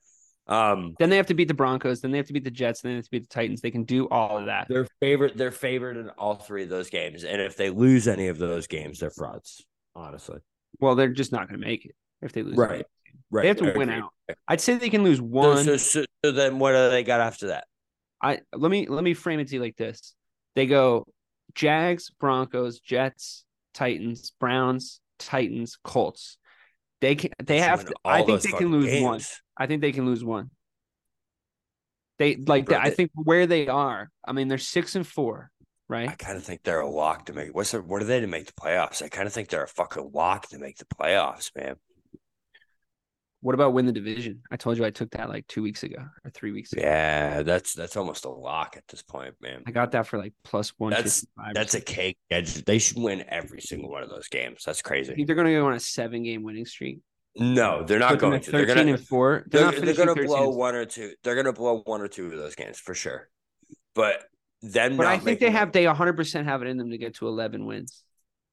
Um. 0.51 0.95
Then 0.99 1.09
they 1.11 1.17
have 1.17 1.27
to 1.27 1.35
beat 1.35 1.49
the 1.49 1.55
Broncos. 1.55 2.01
Then 2.01 2.11
they 2.11 2.19
have 2.19 2.27
to 2.27 2.33
beat 2.33 2.45
the 2.45 2.51
Jets. 2.51 2.83
Then 2.83 2.93
they 2.93 2.97
have 2.97 3.05
to 3.05 3.11
beat 3.11 3.23
the 3.23 3.35
Titans. 3.35 3.61
They 3.61 3.71
can 3.71 3.85
do 3.85 4.09
all 4.09 4.37
of 4.37 4.47
that. 4.47 4.67
They're 4.69 4.89
favorite. 5.01 5.37
They're 5.37 5.53
favored 5.53 5.97
in 5.97 6.11
all 6.11 6.35
three 6.35 6.65
of 6.65 6.69
those 6.69 6.91
games, 6.91 7.25
and 7.25 7.41
if 7.41 7.57
they 7.57 7.71
lose 7.71 8.09
any 8.09 8.29
of 8.29 8.39
those 8.39 8.67
games, 8.67 8.99
they're 8.99 9.11
frauds. 9.11 9.65
Honestly. 9.95 10.41
Well, 10.81 10.95
they're 10.95 11.09
just 11.09 11.33
not 11.33 11.49
going 11.49 11.61
to 11.61 11.67
make 11.67 11.85
it 11.85 11.95
if 12.23 12.33
they 12.33 12.43
lose. 12.43 12.57
Right. 12.57 12.85
Right. 13.31 13.43
They 13.43 13.49
have 13.49 13.57
to 13.59 13.79
win 13.79 13.91
out. 13.91 14.11
I'd 14.49 14.61
say 14.61 14.77
they 14.77 14.91
can 14.91 15.05
lose 15.05 15.21
one. 15.21 15.65
so, 15.65 15.77
so, 15.77 16.05
so 16.25 16.33
then 16.33 16.59
what 16.59 16.73
do 16.73 16.91
they 16.91 17.05
got 17.05 17.21
after 17.21 17.49
that? 17.49 17.65
I 18.23 18.41
let 18.53 18.71
me 18.71 18.87
let 18.89 19.05
me 19.05 19.15
frame 19.15 19.41
it 19.41 19.49
to 19.49 19.55
you 19.55 19.61
like 19.61 19.77
this. 19.77 20.15
They 20.55 20.67
go 20.67 21.07
Jags, 21.55 22.11
Broncos, 22.19 22.81
Jets, 22.81 23.45
Titans, 23.73 24.33
Browns, 24.41 25.01
Titans, 25.19 25.79
Colts. 25.83 26.39
They 27.01 27.15
can 27.15 27.31
they 27.43 27.61
have 27.61 27.85
to, 27.87 27.95
I 28.05 28.23
think 28.23 28.43
they 28.43 28.53
can 28.53 28.71
lose 28.71 29.03
one. 29.03 29.21
I 29.57 29.67
think 29.67 29.81
they 29.81 29.93
can 29.93 30.07
lose 30.07 30.23
one. 30.23 30.51
They 32.19 32.37
like 32.37 32.67
Bro, 32.67 32.79
I 32.79 32.91
think 32.91 33.11
where 33.15 33.47
they 33.47 33.67
are. 33.69 34.11
I 34.27 34.33
mean, 34.33 34.49
they're 34.49 34.59
six 34.59 34.95
and 34.95 35.07
four, 35.07 35.51
right? 35.89 36.09
I 36.09 36.15
kind 36.15 36.37
of 36.37 36.45
think 36.45 36.63
they're 36.63 36.81
a 36.81 36.89
lock 36.89 37.27
to 37.27 37.33
make. 37.33 37.55
What's 37.55 37.71
their, 37.71 37.81
what 37.81 38.03
are 38.03 38.05
they 38.05 38.21
to 38.21 38.27
make 38.27 38.47
the 38.47 38.53
playoffs? 38.53 39.03
I 39.03 39.09
kind 39.09 39.27
of 39.27 39.33
think 39.33 39.49
they're 39.49 39.65
a 39.65 39.69
fucking 39.69 40.11
lock 40.13 40.49
to 40.49 40.59
make 40.59 40.77
the 40.77 40.85
playoffs, 40.85 41.51
man. 41.57 41.77
What 43.43 43.55
about 43.55 43.73
win 43.73 43.87
the 43.87 43.93
division? 43.93 44.43
I 44.51 44.57
told 44.57 44.77
you 44.77 44.85
I 44.85 44.91
took 44.91 45.11
that 45.13 45.31
like 45.31 45.47
two 45.47 45.63
weeks 45.63 45.83
ago 45.83 45.97
or 46.25 46.31
three 46.31 46.53
weeks 46.53 46.73
ago. 46.75 46.83
Yeah, 46.83 47.43
that's 47.43 47.73
that's 47.73 47.97
almost 47.97 48.27
a 48.27 48.29
lock 48.29 48.75
at 48.77 48.87
this 48.89 49.03
point, 49.03 49.35
man. 49.41 49.63
I 49.67 49.71
got 49.71 49.93
that 49.93 50.07
for 50.07 50.19
like 50.19 50.35
plus 50.45 50.71
one. 50.79 50.91
That's 50.91 51.27
that's 51.55 51.75
a 51.75 51.81
cake. 51.81 52.19
They 52.29 52.79
should 52.79 52.99
win 52.99 53.25
every 53.29 53.63
single 53.63 53.91
one 53.91 54.03
of 54.03 54.11
those 54.11 54.29
games. 54.29 54.63
That's 54.67 54.83
crazy. 54.83 55.13
I 55.13 55.15
think 55.15 55.27
they're 55.27 55.37
going 55.37 55.47
to 55.49 55.55
go 55.55 55.67
on 55.67 55.73
a 55.75 55.81
seven 55.81 56.23
game 56.23 56.43
winning 56.43 56.67
streak. 56.67 57.01
No, 57.37 57.83
they're 57.85 57.99
not 57.99 58.19
going 58.19 58.41
to. 58.43 58.51
They're 58.51 58.67
gonna 58.67 58.99
four. 58.99 59.45
They're, 59.47 59.71
they're, 59.71 59.81
they're 59.81 60.07
gonna 60.07 60.15
blow 60.27 60.51
one 60.51 60.75
or 60.75 60.85
two. 60.85 61.15
They're 61.23 61.37
gonna 61.37 61.53
blow 61.53 61.81
one 61.87 62.01
or 62.03 62.09
two 62.09 62.27
of 62.27 62.33
those 62.33 62.55
games 62.57 62.79
for 62.79 62.95
sure. 62.95 63.31
But 63.95 64.25
then, 64.63 64.97
But 64.97 65.07
I 65.07 65.19
think 65.19 65.41
they 65.41 65.51
have 65.51 65.73
they 65.73 65.87
100 65.87 66.15
percent 66.17 66.47
have 66.47 66.61
it 66.63 66.69
in 66.69 66.77
them 66.77 66.91
to 66.91 66.99
get 66.99 67.15
to 67.17 67.29
11 67.29 67.65
wins. 67.65 68.03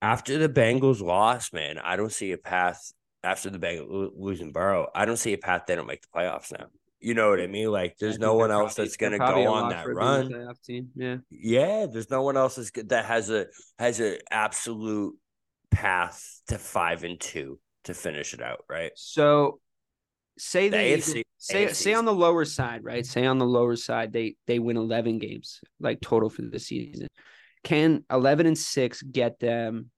after 0.02 0.38
the 0.38 0.50
Bengals 0.50 1.02
lost, 1.02 1.54
man. 1.54 1.78
I 1.80 1.96
don't 1.96 2.12
see 2.12 2.32
a 2.32 2.38
path 2.38 2.94
after 3.28 3.50
the 3.50 3.60
lo- 3.88 4.12
losing 4.16 4.52
Burrow. 4.52 4.88
I 4.96 5.06
don't 5.06 5.18
see 5.18 5.34
a 5.34 5.38
path 5.38 5.64
they 5.68 5.76
don't 5.76 5.88
make 5.88 6.02
the 6.02 6.08
playoffs 6.18 6.52
now. 6.58 6.68
You 7.00 7.14
know 7.14 7.30
what 7.30 7.40
I 7.40 7.46
mean? 7.48 7.70
Like, 7.72 7.98
there's 8.00 8.18
no 8.18 8.34
one 8.34 8.50
else 8.50 8.74
probably- 8.76 8.86
that's 8.86 8.98
gonna 8.98 9.18
go 9.20 9.48
on 9.54 9.70
that 9.70 9.84
for 9.84 9.94
being 9.94 10.08
a 10.08 10.48
run. 10.48 10.88
Yeah. 10.96 11.18
Yeah, 11.30 11.86
there's 11.86 12.10
no 12.10 12.24
one 12.24 12.38
else 12.38 12.56
that's, 12.56 12.72
good- 12.72 12.90
that 12.90 13.06
has 13.06 13.30
a 13.30 13.48
has 13.78 14.00
an 14.00 14.18
absolute 14.32 15.16
path 15.70 16.42
to 16.48 16.58
five 16.58 17.04
and 17.04 17.20
two 17.20 17.60
to 17.84 17.94
finish 17.94 18.34
it 18.34 18.42
out, 18.42 18.66
right? 18.70 18.92
So 18.96 19.60
say 20.40 20.70
The 20.70 20.78
they 20.78 20.94
AFC 20.98 21.24
say 21.38 21.66
AFC 21.68 21.76
say 21.76 21.94
on 21.94 22.06
the 22.06 22.14
lower 22.14 22.46
side, 22.46 22.84
right? 22.84 23.06
Say 23.06 23.26
on 23.26 23.38
the 23.38 23.46
lower 23.46 23.76
side 23.76 24.12
they 24.12 24.36
they 24.48 24.58
win 24.60 24.78
11 24.78 25.20
games 25.20 25.60
like 25.80 26.02
total 26.02 26.30
for 26.30 26.42
the 26.42 26.60
season. 26.60 27.08
Can 27.64 28.06
11 28.10 28.46
and 28.48 28.58
6 28.58 29.02
get 29.04 29.40
them 29.40 29.92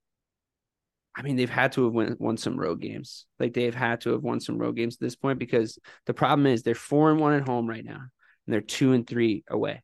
I 1.19 1.21
mean, 1.21 1.35
they've 1.35 1.49
had 1.49 1.73
to 1.73 1.83
have 1.83 1.93
won, 1.93 2.15
won 2.17 2.37
some 2.37 2.57
road 2.57 2.79
games. 2.79 3.25
Like 3.39 3.53
they've 3.53 3.75
had 3.75 3.99
to 4.01 4.11
have 4.11 4.23
won 4.23 4.39
some 4.39 4.57
road 4.57 4.77
games 4.77 4.95
at 4.95 5.01
this 5.01 5.17
point 5.17 5.37
because 5.37 5.77
the 6.05 6.13
problem 6.13 6.47
is 6.47 6.63
they're 6.63 6.75
four 6.75 7.11
and 7.11 7.19
one 7.19 7.33
at 7.33 7.45
home 7.45 7.67
right 7.67 7.83
now, 7.83 7.99
and 7.99 8.53
they're 8.53 8.61
two 8.61 8.93
and 8.93 9.05
three 9.05 9.43
away. 9.49 9.83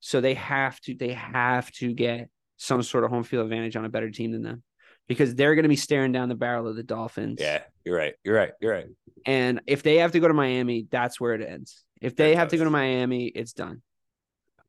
So 0.00 0.20
they 0.20 0.34
have 0.34 0.80
to 0.80 0.94
they 0.96 1.12
have 1.12 1.70
to 1.74 1.92
get 1.94 2.28
some 2.56 2.82
sort 2.82 3.04
of 3.04 3.10
home 3.10 3.22
field 3.22 3.44
advantage 3.44 3.76
on 3.76 3.84
a 3.84 3.88
better 3.88 4.10
team 4.10 4.32
than 4.32 4.42
them 4.42 4.64
because 5.06 5.36
they're 5.36 5.54
going 5.54 5.62
to 5.62 5.68
be 5.68 5.76
staring 5.76 6.10
down 6.10 6.28
the 6.28 6.34
barrel 6.34 6.66
of 6.66 6.74
the 6.74 6.82
Dolphins. 6.82 7.38
Yeah, 7.40 7.62
you're 7.84 7.96
right. 7.96 8.14
You're 8.24 8.34
right. 8.34 8.52
You're 8.60 8.72
right. 8.72 8.86
And 9.24 9.60
if 9.68 9.84
they 9.84 9.98
have 9.98 10.12
to 10.12 10.20
go 10.20 10.26
to 10.26 10.34
Miami, 10.34 10.88
that's 10.90 11.20
where 11.20 11.34
it 11.34 11.48
ends. 11.48 11.84
If 12.00 12.16
they 12.16 12.32
It 12.32 12.38
have 12.38 12.48
to 12.48 12.56
go 12.56 12.64
to. 12.64 12.70
Miami, 12.70 13.26
it's 13.26 13.52
done. 13.52 13.82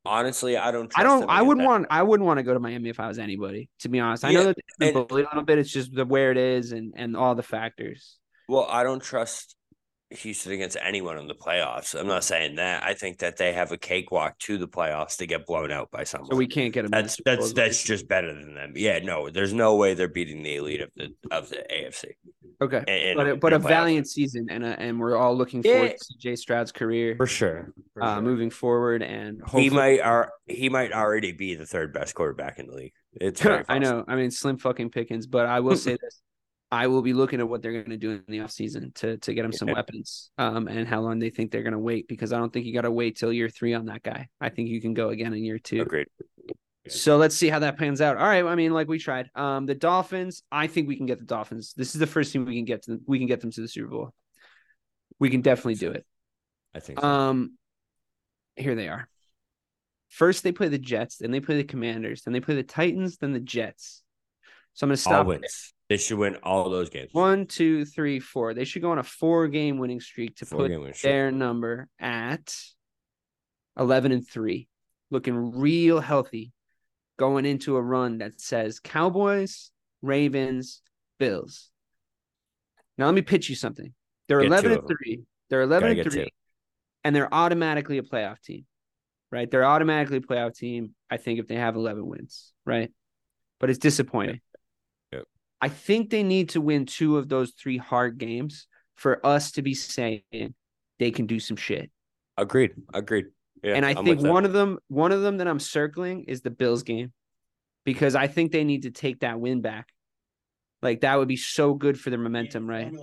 Honestly, 0.06 0.58
I 0.58 0.72
don't. 0.72 0.90
Trust 0.90 1.00
I 1.00 1.04
don't. 1.04 1.30
I 1.30 1.42
wouldn't 1.42 1.66
want. 1.66 1.88
I 1.90 2.04
wouldn't 2.04 2.28
want 2.28 2.38
to 2.38 2.44
go 2.44 2.54
to 2.54 2.60
Miami 2.60 2.90
if 2.90 3.00
I 3.00 3.08
was 3.08 3.20
anybody. 3.20 3.70
To 3.80 3.90
be 3.90 4.00
honest, 4.00 4.26
I 4.26 4.34
know 4.34 4.44
that 4.44 4.58
a 4.82 5.14
little 5.14 5.44
bit. 5.44 5.60
It's 5.60 5.72
just 5.72 5.94
the 5.94 6.06
where 6.06 6.32
it 6.32 6.38
is 6.38 6.74
and 6.74 6.94
and 6.96 7.16
all 7.16 7.36
the 7.36 7.44
factors. 7.44 8.18
Well, 8.50 8.68
I 8.70 8.84
don't 8.84 9.02
trust 9.02 9.56
Houston 10.18 10.52
against 10.54 10.78
anyone 10.82 11.18
in 11.18 11.28
the 11.28 11.36
playoffs. 11.36 12.00
I'm 12.00 12.08
not 12.08 12.24
saying 12.24 12.56
that. 12.56 12.84
I 12.84 12.94
think 12.94 13.20
that 13.20 13.38
they 13.38 13.54
have 13.54 13.72
a 13.72 13.78
cakewalk 13.78 14.38
to 14.40 14.58
the 14.58 14.68
playoffs 14.68 15.18
to 15.18 15.26
get 15.26 15.46
blown 15.46 15.72
out 15.72 15.92
by 15.92 16.04
someone. 16.04 16.30
So 16.32 16.36
we 16.38 16.48
can't 16.48 16.74
get 16.74 16.84
them. 16.84 16.92
that's 16.92 17.18
that's 17.26 17.54
that's 17.54 17.84
just 17.84 18.08
better 18.08 18.34
than 18.34 18.56
them. 18.56 18.74
Yeah, 18.76 19.00
no, 19.00 19.30
there's 19.30 19.54
no 19.54 19.76
way 19.76 19.94
they're 19.94 20.08
beating 20.08 20.44
the 20.44 20.56
elite 20.56 20.82
of 20.82 20.90
the 20.96 21.14
of 21.32 21.50
the 21.50 21.66
AFC. 21.72 22.06
okay. 22.62 22.84
in- 22.88 23.10
in- 23.10 23.18
But 23.18 23.28
a, 23.30 23.36
but 23.36 23.54
a 23.54 23.60
playoffs. 23.60 23.68
valiant 23.68 24.08
season 24.08 24.48
and 24.50 24.64
a, 24.64 24.80
and 24.80 25.00
we're 25.00 25.18
all 25.18 25.36
looking 25.36 25.64
forward 25.64 25.84
Yeah. 25.84 25.94
to 25.94 26.18
Jay 26.20 26.36
Stroud's 26.36 26.72
career 26.72 27.16
for 27.18 27.28
sure. 27.28 27.74
For 27.94 28.04
uh, 28.04 28.16
sure. 28.16 28.22
moving 28.22 28.50
forward 28.50 29.02
and 29.04 29.42
he 29.52 29.70
might 29.70 30.00
are 30.02 30.32
he 30.48 30.70
might 30.70 30.92
already 30.94 31.32
be 31.32 31.56
the 31.56 31.66
third 31.66 31.94
best 31.94 32.16
quarterback 32.16 32.60
in 32.60 32.68
the 32.68 32.74
league. 32.74 32.94
It's 33.20 33.46
I 33.70 33.80
know. 33.80 34.04
I 34.08 34.16
mean, 34.16 34.32
slim 34.32 34.58
fucking 34.58 34.90
pickings, 34.92 35.28
but 35.28 35.46
I 35.46 35.60
will 35.60 35.76
say 35.88 35.98
this. 36.02 36.22
I 36.74 36.88
will 36.88 37.04
be 37.04 37.14
looking 37.14 37.40
at 37.40 37.48
what 37.48 37.62
they're 37.62 37.72
going 37.72 37.92
to 37.92 37.98
do 37.98 38.12
in 38.12 38.24
the 38.28 38.40
offseason 38.40 38.96
to 38.96 39.18
to 39.18 39.34
get 39.36 39.46
him 39.46 39.54
some 39.54 39.68
weapons 39.68 40.32
um, 40.40 40.68
and 40.68 40.88
how 40.88 41.02
long 41.02 41.20
they 41.20 41.30
think 41.30 41.52
they're 41.52 41.62
going 41.62 41.74
to 41.74 41.80
wait 41.80 42.08
because 42.08 42.34
I 42.34 42.40
don't 42.40 42.52
think 42.52 42.66
you 42.66 42.74
got 42.74 42.82
to 42.82 42.92
wait 42.92 43.16
till 43.16 43.32
year 43.32 43.48
three 43.48 43.76
on 43.76 43.86
that 43.86 44.02
guy. 44.02 44.28
I 44.42 44.50
think 44.50 44.70
you 44.70 44.82
can 44.82 44.96
go 44.96 45.10
again 45.10 45.34
in 45.34 45.44
year 45.44 45.60
two. 45.60 45.84
Agreed. 45.84 46.08
So 46.88 47.18
let's 47.18 47.36
see 47.36 47.48
how 47.48 47.60
that 47.60 47.78
pans 47.78 48.02
out. 48.02 48.18
All 48.18 48.26
right. 48.26 48.44
I 48.44 48.56
mean, 48.56 48.74
like 48.74 48.88
we 48.88 48.98
tried. 48.98 49.30
Um, 49.36 49.68
the 49.68 49.76
Dolphins, 49.76 50.42
I 50.52 50.66
think 50.66 50.88
we 50.88 50.96
can 50.96 51.06
get 51.06 51.20
the 51.20 51.26
Dolphins. 51.26 51.74
This 51.78 51.94
is 51.94 52.00
the 52.00 52.08
first 52.08 52.34
team 52.34 52.44
we 52.44 52.56
can 52.56 52.66
get 52.66 52.86
to. 52.86 53.00
We 53.06 53.20
can 53.20 53.28
get 53.28 53.40
them 53.42 53.52
to 53.52 53.62
the 53.62 53.68
Super 53.68 53.90
Bowl. 53.90 54.12
We 55.20 55.30
can 55.30 55.42
definitely 55.42 55.76
do 55.76 55.92
it. 55.92 56.04
I 56.74 56.80
think 56.80 57.00
so. 57.00 57.08
Um, 57.08 57.56
here 58.56 58.74
they 58.74 58.88
are. 58.88 59.08
First, 60.10 60.44
they 60.44 60.52
play 60.52 60.70
the 60.70 60.80
Jets, 60.80 61.18
then 61.18 61.30
they 61.30 61.40
play 61.40 61.58
the 61.58 61.64
Commanders, 61.64 62.24
then 62.24 62.34
they 62.34 62.40
play 62.40 62.56
the 62.56 62.64
Titans, 62.64 63.18
then 63.18 63.32
the 63.32 63.40
Jets. 63.40 64.02
So 64.74 64.86
I'm 64.86 64.90
going 64.90 64.96
to 64.96 65.02
stop. 65.02 65.28
wins. 65.28 65.74
They 65.94 65.98
should 65.98 66.18
win 66.18 66.38
all 66.38 66.72
those 66.72 66.90
games. 66.90 67.10
One, 67.14 67.46
two, 67.46 67.86
three, 67.86 68.20
four. 68.20 68.56
They 68.56 68.64
should 68.64 68.82
go 68.82 68.90
on 68.90 68.98
a 68.98 69.04
four-game 69.04 69.78
winning 69.78 70.00
streak 70.00 70.38
to 70.38 70.46
Four 70.48 70.62
put 70.62 70.70
game 70.70 70.82
streak. 70.92 71.02
their 71.04 71.32
number 71.32 71.88
at 72.00 72.52
eleven 73.78 74.12
and 74.12 74.28
three, 74.28 74.68
looking 75.12 75.52
real 75.60 76.00
healthy, 76.00 76.52
going 77.20 77.46
into 77.46 77.76
a 77.76 77.82
run 77.84 78.18
that 78.18 78.42
says 78.42 78.80
Cowboys, 78.80 79.70
Ravens, 80.02 80.82
Bills. 81.20 81.70
Now 82.98 83.06
let 83.06 83.14
me 83.14 83.22
pitch 83.22 83.48
you 83.48 83.56
something. 83.56 83.94
They're 84.28 84.40
Get 84.40 84.48
eleven 84.48 84.72
two 84.72 84.80
and 84.80 84.88
three. 84.88 85.22
They're 85.52 85.62
eleven 85.62 85.90
Gotta 85.90 86.02
and 86.02 86.12
three, 86.12 86.24
two. 86.24 86.30
and 87.04 87.16
they're 87.16 87.32
automatically 87.32 88.00
a 88.00 88.02
playoff 88.02 88.42
team, 88.42 88.66
right? 89.32 89.52
They're 89.52 89.64
automatically 89.64 90.18
a 90.18 90.22
playoff 90.22 90.58
team. 90.58 90.96
I 91.12 91.18
think 91.18 91.40
if 91.40 91.48
they 91.48 91.58
have 91.58 91.76
eleven 91.76 92.08
wins, 92.08 92.52
right? 92.66 92.92
But 93.60 93.70
it's 93.70 93.78
disappointing. 93.78 94.42
Yep. 94.42 94.53
I 95.64 95.70
think 95.70 96.10
they 96.10 96.24
need 96.24 96.50
to 96.50 96.60
win 96.60 96.86
two 96.86 97.18
of 97.18 97.30
those 97.30 97.52
three 97.52 97.78
hard 97.78 98.18
games 98.18 98.68
for 98.96 99.26
us 99.26 99.54
to 99.54 99.62
be 99.62 99.74
saying 99.74 100.24
they 101.00 101.10
can 101.10 101.26
do 101.26 101.40
some 101.40 101.56
shit. 101.56 101.90
Agreed. 102.36 102.72
Agreed. 102.94 103.28
Yeah, 103.64 103.76
and 103.76 103.86
I 103.86 103.92
I'm 103.92 104.04
think 104.04 104.20
one 104.20 104.44
of 104.44 104.52
them, 104.52 104.80
one 104.90 105.14
of 105.14 105.22
them 105.22 105.38
that 105.38 105.48
I'm 105.48 105.62
circling 105.62 106.26
is 106.28 106.42
the 106.42 106.50
Bills 106.50 106.84
game, 106.84 107.14
because 107.86 108.14
I 108.14 108.28
think 108.28 108.52
they 108.52 108.66
need 108.66 108.82
to 108.82 108.92
take 108.92 109.22
that 109.22 109.40
win 109.40 109.62
back. 109.62 109.88
Like 110.82 111.00
that 111.00 111.18
would 111.18 111.30
be 111.30 111.38
so 111.38 111.74
good 111.76 111.98
for 111.98 112.10
their 112.10 112.20
momentum, 112.20 112.70
right? 112.70 112.94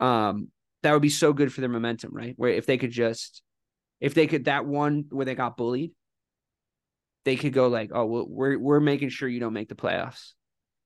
Um, 0.00 0.48
that 0.82 0.92
would 0.92 1.02
be 1.02 1.08
so 1.08 1.32
good 1.32 1.52
for 1.52 1.60
their 1.60 1.70
momentum, 1.70 2.12
right? 2.12 2.34
Where 2.36 2.50
if 2.50 2.66
they 2.66 2.78
could 2.78 2.90
just, 2.90 3.42
if 4.00 4.14
they 4.14 4.26
could 4.26 4.46
that 4.46 4.66
one 4.66 5.04
where 5.10 5.24
they 5.24 5.36
got 5.36 5.56
bullied, 5.56 5.92
they 7.24 7.36
could 7.36 7.52
go 7.52 7.68
like, 7.68 7.90
oh, 7.94 8.06
well, 8.06 8.26
we're 8.28 8.58
we're 8.58 8.80
making 8.80 9.10
sure 9.10 9.28
you 9.28 9.38
don't 9.38 9.52
make 9.52 9.68
the 9.68 9.76
playoffs. 9.76 10.32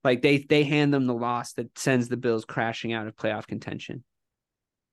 Like 0.04 0.22
they 0.22 0.38
they 0.38 0.64
hand 0.64 0.94
them 0.94 1.06
the 1.06 1.14
loss 1.14 1.54
that 1.54 1.78
sends 1.78 2.08
the 2.08 2.16
Bills 2.16 2.44
crashing 2.44 2.92
out 2.92 3.06
of 3.06 3.16
playoff 3.16 3.46
contention, 3.46 4.04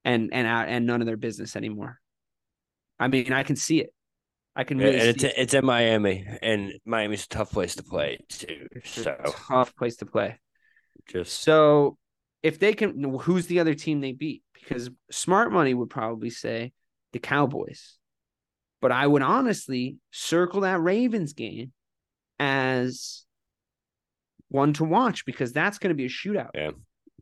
and 0.03 0.29
and 0.33 0.47
out 0.47 0.67
and 0.69 0.85
none 0.85 1.01
of 1.01 1.07
their 1.07 1.17
business 1.17 1.55
anymore. 1.55 1.99
I 2.99 3.07
mean, 3.07 3.33
I 3.33 3.43
can 3.43 3.55
see 3.55 3.81
it. 3.81 3.93
I 4.55 4.63
can 4.63 4.79
really 4.79 4.99
and 4.99 5.09
it's 5.09 5.21
see 5.21 5.23
it. 5.23 5.33
it's 5.37 5.53
in 5.53 5.65
Miami, 5.65 6.25
and 6.41 6.73
Miami's 6.85 7.25
a 7.25 7.29
tough 7.29 7.51
place 7.51 7.75
to 7.75 7.83
play 7.83 8.19
too. 8.29 8.67
It's 8.71 8.97
a 8.97 9.03
So 9.03 9.15
tough 9.25 9.75
place 9.75 9.97
to 9.97 10.05
play. 10.05 10.39
just 11.07 11.43
So 11.43 11.97
if 12.41 12.59
they 12.59 12.73
can, 12.73 13.03
who's 13.19 13.47
the 13.47 13.59
other 13.59 13.73
team 13.73 14.01
they 14.01 14.11
beat? 14.13 14.43
Because 14.53 14.89
smart 15.11 15.51
money 15.51 15.73
would 15.73 15.89
probably 15.89 16.29
say 16.29 16.73
the 17.13 17.19
Cowboys. 17.19 17.97
But 18.81 18.91
I 18.91 19.07
would 19.07 19.21
honestly 19.21 19.97
circle 20.11 20.61
that 20.61 20.81
Ravens 20.81 21.33
game 21.33 21.71
as 22.39 23.23
one 24.53 24.71
to 24.73 24.83
watch 24.83 25.25
because 25.25 25.51
that's 25.51 25.79
going 25.79 25.89
to 25.89 25.95
be 25.95 26.05
a 26.05 26.09
shootout, 26.09 26.51
yeah, 26.53 26.71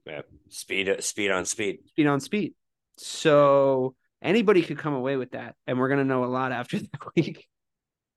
yeah, 0.05 0.21
speed 0.49 0.93
speed 1.01 1.31
on 1.31 1.45
speed. 1.45 1.79
speed 1.87 2.07
on 2.07 2.19
speed. 2.19 2.53
So 2.97 3.95
anybody 4.21 4.61
could 4.61 4.77
come 4.77 4.93
away 4.93 5.15
with 5.15 5.31
that, 5.31 5.55
and 5.65 5.79
we're 5.79 5.87
going 5.87 5.99
to 5.99 6.05
know 6.05 6.25
a 6.25 6.27
lot 6.27 6.51
after 6.51 6.77
the 6.79 6.89
week. 7.15 7.47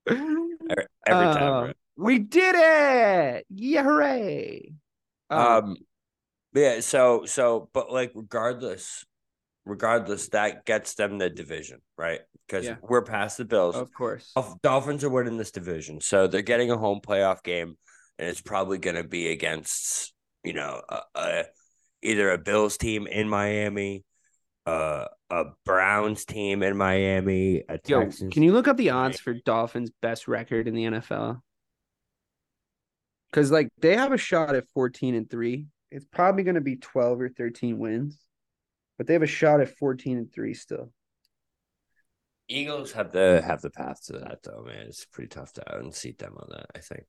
Every, 0.07 0.87
every 1.07 1.27
Uh, 1.27 1.35
time. 1.35 1.65
Right? 1.65 1.77
we 1.97 2.19
did 2.19 2.55
it! 2.59 3.47
Yeah, 3.49 3.83
hooray! 3.85 4.73
Um, 5.31 5.41
Um, 5.41 5.77
yeah. 6.55 6.81
So 6.81 7.25
so, 7.25 7.71
but 7.73 7.93
like 7.93 8.11
regardless, 8.15 9.05
regardless, 9.65 10.29
that 10.31 10.65
gets 10.65 10.95
them 10.95 11.19
the 11.19 11.31
division, 11.31 11.81
right? 11.97 12.21
Because 12.47 12.67
Yeah. 12.67 12.77
we're 12.83 13.03
past 13.03 13.39
the 13.39 13.45
Bills. 13.45 13.77
of 13.77 13.93
course. 13.95 14.33
Dolphins 14.62 15.05
are 15.05 15.09
winning 15.11 15.37
this 15.39 15.53
division, 15.53 16.01
so 16.01 16.27
they're 16.27 16.43
getting 16.43 16.71
a 16.73 16.77
home 16.77 17.01
playoff 17.01 17.43
game, 17.45 17.77
and 18.19 18.29
it's 18.29 18.41
probably 18.41 18.79
going 18.79 18.97
to 18.97 19.05
be 19.05 19.29
against 19.29 20.12
you 20.43 20.53
know 20.53 20.81
a, 20.89 21.01
a, 21.15 21.45
either 22.03 22.31
a 22.31 22.39
Bills 22.39 22.77
team 22.77 23.07
in 23.07 23.29
Miami, 23.29 24.05
uh, 24.67 25.07
a 25.31 25.45
Browns 25.65 26.25
team 26.25 26.62
in 26.62 26.77
Miami, 26.77 27.62
a 27.69 27.79
Yo, 27.87 28.05
Texans. 28.05 28.33
can 28.33 28.43
you 28.43 28.53
look 28.53 28.69
up 28.69 28.77
the 28.77 28.91
odds 28.91 29.19
for 29.19 29.35
Dolphins' 29.35 29.91
best 30.03 30.29
record 30.29 30.69
in 30.69 30.75
the 30.75 30.85
NFL? 30.85 31.41
Because 33.31 33.51
like 33.51 33.69
they 33.79 33.97
have 33.97 34.12
a 34.12 34.19
shot 34.19 34.55
at 34.55 34.69
fourteen 34.75 35.15
and 35.15 35.29
three. 35.29 35.67
It's 35.91 36.07
probably 36.07 36.45
going 36.45 36.55
to 36.55 36.61
be 36.61 36.77
twelve 36.77 37.21
or 37.21 37.29
thirteen 37.29 37.79
wins, 37.79 38.19
but 38.97 39.07
they 39.07 39.12
have 39.15 39.23
a 39.23 39.27
shot 39.27 39.61
at 39.61 39.77
fourteen 39.77 40.19
and 40.19 40.33
three 40.33 40.55
still. 40.55 40.93
Eagles 42.49 42.93
have 42.93 43.11
the 43.11 43.43
have 43.45 43.62
the 43.62 43.71
path 43.71 44.05
to 44.05 44.12
that 44.19 44.41
though, 44.43 44.65
man. 44.67 44.87
It's 44.87 45.07
pretty 45.07 45.29
tough 45.29 45.53
to 45.55 45.79
unseat 45.79 46.19
them 46.19 46.35
on 46.37 46.49
that. 46.51 46.67
I 46.75 46.79
think. 46.79 47.05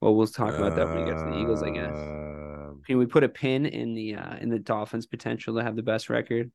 Well, 0.00 0.14
we'll 0.14 0.26
talk 0.26 0.54
about 0.54 0.76
that 0.76 0.86
when 0.86 1.04
we 1.04 1.10
get 1.10 1.18
to 1.18 1.24
the 1.24 1.38
Eagles, 1.38 1.62
I 1.62 1.70
guess. 1.70 1.96
Um, 1.96 2.82
Can 2.86 2.98
we 2.98 3.06
put 3.06 3.24
a 3.24 3.28
pin 3.28 3.66
in 3.66 3.94
the 3.94 4.14
uh 4.14 4.36
in 4.36 4.48
the 4.48 4.58
Dolphins' 4.58 5.06
potential 5.06 5.56
to 5.56 5.62
have 5.62 5.74
the 5.76 5.82
best 5.82 6.08
record, 6.08 6.52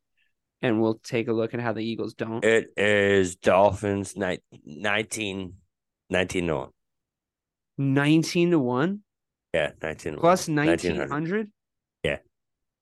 and 0.61 0.81
we'll 0.81 0.99
take 1.03 1.27
a 1.27 1.33
look 1.33 1.53
at 1.53 1.59
how 1.59 1.73
the 1.73 1.83
Eagles 1.83 2.13
don't. 2.13 2.43
It 2.43 2.67
is 2.77 3.35
Dolphins 3.35 4.15
ni- 4.15 4.39
19, 4.65 5.55
19 6.09 6.47
to 6.47 6.55
one. 6.55 6.69
Nineteen 7.77 8.51
to 8.51 8.59
one 8.59 9.01
Yeah, 9.53 9.71
nineteen 9.81 10.13
to 10.13 10.19
plus 10.19 10.47
1900. 10.47 11.51
Yeah. 12.03 12.17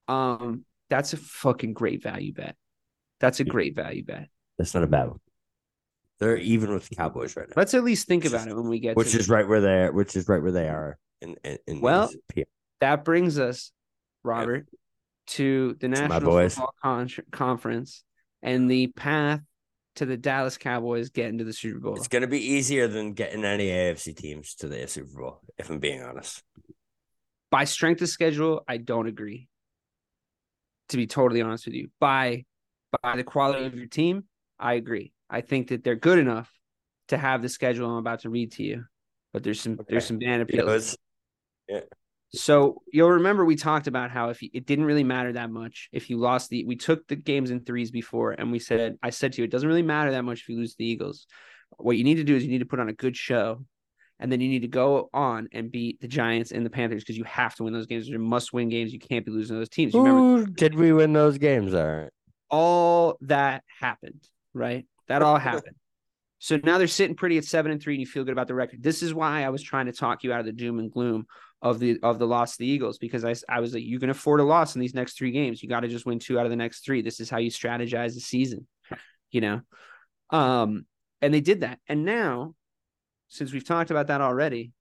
Um, 0.08 0.66
that's 0.90 1.14
a 1.14 1.18
fucking 1.18 1.74
great 1.74 2.04
value 2.04 2.34
bet. 2.34 2.56
That's 3.20 3.40
a 3.40 3.46
great 3.46 3.76
value 3.76 4.04
bet. 4.04 4.28
That's 4.58 4.74
not 4.74 4.84
a 4.84 4.88
bad 4.88 5.08
one. 5.10 5.20
They're 6.22 6.38
even 6.38 6.72
with 6.72 6.88
the 6.88 6.96
Cowboys 6.96 7.36
right 7.36 7.48
now, 7.50 7.54
Let's 7.58 7.74
at 7.74 7.84
least 7.84 8.08
think 8.08 8.26
about 8.26 8.42
is- 8.42 8.54
it 8.54 8.56
when 8.56 8.70
we 8.70 8.80
get 8.80 8.96
which 8.96 9.12
to 9.14 9.18
is 9.20 9.28
right 9.28 9.48
where 9.48 9.60
they 9.60 9.86
are. 9.86 9.92
Which 9.92 10.16
is 10.16 10.30
right 10.30 10.42
where 10.42 10.52
they 10.52 10.70
are 10.70 11.00
in 11.20 11.36
in, 11.44 11.58
in 11.68 11.82
Well, 11.82 12.12
these 12.36 12.46
that 12.80 13.04
brings 13.04 13.40
us, 13.40 13.72
Robert, 14.24 14.68
to 15.28 15.76
the 15.80 15.90
my 15.90 16.08
National. 16.08 16.48
Football 16.50 16.74
Con- 16.82 17.10
Conference 17.32 18.04
and 18.44 18.70
the 18.70 18.88
path 18.88 19.42
to 19.96 20.06
the 20.06 20.16
Dallas 20.16 20.60
Cowboys 20.60 21.10
getting 21.10 21.40
to 21.40 21.44
the 21.44 21.54
Super 21.54 21.80
Bowl. 21.80 21.96
It's 21.96 22.08
gonna 22.08 22.28
be 22.28 22.40
easier 22.40 22.88
than 22.88 23.14
getting 23.14 23.44
any 23.44 23.70
AFC 23.70 24.16
teams 24.16 24.54
to 24.56 24.68
the 24.68 24.88
Super 24.88 25.20
Bowl. 25.20 25.40
If 25.58 25.72
I'm 25.72 25.80
being 25.80 26.04
honest, 26.04 26.44
By 27.50 27.64
strength 27.66 28.02
of 28.04 28.10
schedule, 28.10 28.64
I 28.68 28.78
don't 28.78 29.08
agree. 29.08 29.48
To 30.90 30.98
be 30.98 31.08
totally 31.08 31.42
honest 31.42 31.66
with 31.66 31.74
you, 31.74 31.90
by 32.00 32.46
by 33.02 33.16
the 33.16 33.24
quality 33.24 33.66
of 33.66 33.74
your 33.76 33.88
team, 33.88 34.26
I 34.60 34.74
agree. 34.76 35.14
I 35.32 35.42
think 35.42 35.70
that 35.70 35.84
they're 35.84 35.96
good 35.96 36.20
enough 36.20 36.52
to 37.08 37.18
have 37.18 37.42
the 37.42 37.50
schedule 37.50 37.90
I'm 37.90 37.96
about 37.98 38.20
to 38.22 38.30
read 38.30 38.52
to 38.54 38.64
you. 38.64 38.84
But 39.34 39.44
there's 39.44 39.62
some 39.62 39.80
there's 39.90 40.06
some 40.06 40.20
banana 40.20 40.46
peels. 40.46 40.68
it's- 41.70 41.84
So 42.34 42.82
you'll 42.94 43.12
remember 43.12 43.44
we 43.46 43.56
talked 43.56 43.88
about 43.88 44.10
how 44.12 44.30
if 44.30 44.42
you, 44.42 44.50
it 44.54 44.66
didn't 44.66 44.86
really 44.86 45.04
matter 45.04 45.34
that 45.34 45.50
much 45.50 45.90
if 45.92 46.10
you 46.10 46.18
lost 46.18 46.50
the 46.50 46.64
we 46.66 46.76
took 46.78 47.08
the 47.08 47.16
games 47.16 47.52
in 47.52 47.64
threes 47.66 47.92
before 47.92 48.32
and 48.32 48.52
we 48.52 48.60
said 48.60 48.98
I 49.04 49.10
said 49.10 49.34
to 49.34 49.42
you 49.42 49.46
it 49.46 49.52
doesn't 49.52 49.68
really 49.68 49.82
matter 49.84 50.12
that 50.12 50.24
much 50.24 50.42
if 50.42 50.50
you 50.50 50.58
lose 50.58 50.76
the 50.76 50.86
Eagles. 50.86 51.28
What 51.78 51.98
you 51.98 52.04
need 52.04 52.16
to 52.16 52.24
do 52.24 52.36
is 52.36 52.44
you 52.44 52.50
need 52.52 52.60
to 52.60 52.66
put 52.66 52.80
on 52.82 52.90
a 52.90 52.94
good 52.94 53.16
show, 53.18 53.66
and 54.20 54.30
then 54.32 54.40
you 54.42 54.50
need 54.50 54.62
to 54.64 54.68
go 54.68 55.10
on 55.14 55.48
and 55.54 55.72
beat 55.72 56.00
the 56.02 56.08
Giants 56.08 56.52
and 56.52 56.66
the 56.66 56.70
Panthers 56.70 57.04
because 57.04 57.18
you 57.18 57.24
have 57.24 57.56
to 57.56 57.64
win 57.64 57.74
those 57.74 57.86
games. 57.88 58.10
They're 58.10 58.20
must 58.20 58.52
win 58.54 58.68
games. 58.70 58.92
You 58.94 59.00
can't 59.00 59.26
be 59.26 59.32
losing 59.32 59.58
those 59.58 59.70
teams. 59.70 59.94
You 59.94 60.02
remember 60.04 60.46
did 60.52 60.76
we 60.76 60.92
win 60.94 61.14
those 61.14 61.38
games? 61.38 61.74
All 61.74 61.86
right. 61.86 62.10
all 62.50 63.18
that 63.22 63.64
happened, 63.80 64.22
right? 64.54 64.86
That 65.12 65.22
all 65.22 65.38
happened. 65.38 65.76
So 66.40 66.60
now 66.64 66.78
they're 66.80 66.88
sitting 66.88 67.16
pretty 67.16 67.38
at 67.38 67.46
seven 67.46 67.72
and 67.72 67.80
three, 67.80 67.94
and 67.94 68.00
you 68.00 68.08
feel 68.08 68.24
good 68.24 68.32
about 68.32 68.48
the 68.48 68.56
record. 68.56 68.82
This 68.82 69.04
is 69.04 69.14
why 69.14 69.44
I 69.44 69.50
was 69.50 69.62
trying 69.62 69.86
to 69.86 69.92
talk 69.92 70.24
you 70.24 70.34
out 70.34 70.40
of 70.40 70.46
the 70.46 70.52
doom 70.52 70.80
and 70.80 70.92
gloom 70.92 71.28
of 71.62 71.80
the 71.80 72.00
of 72.02 72.18
the 72.18 72.26
loss 72.26 72.54
to 72.54 72.60
the 72.60 72.68
Eagles 72.68 72.98
because 72.98 73.24
I 73.24 73.36
I 73.48 73.60
was 73.60 73.74
like, 73.74 73.84
you 73.84 74.00
can 74.00 74.10
afford 74.10 74.40
a 74.40 74.44
loss 74.44 74.74
in 74.74 74.82
these 74.82 74.96
next 74.96 75.18
three 75.18 75.32
games. 75.32 75.62
You 75.62 75.70
got 75.70 75.82
to 75.82 75.88
just 75.88 76.06
win 76.06 76.18
two 76.18 76.40
out 76.40 76.46
of 76.46 76.50
the 76.50 76.56
next 76.56 76.84
three. 76.84 77.02
This 77.02 77.20
is 77.20 77.30
how 77.30 77.38
you 77.38 77.52
strategize 77.52 78.16
the 78.16 78.22
season, 78.22 78.66
you 79.32 79.42
know. 79.42 79.62
Um, 80.32 80.86
and 81.22 81.34
they 81.34 81.42
did 81.42 81.62
that. 81.62 81.80
And 81.88 82.06
now, 82.06 82.56
since 83.30 83.54
we've 83.54 83.68
talked 83.68 83.92
about 83.92 84.08
that 84.08 84.22
already, 84.22 84.72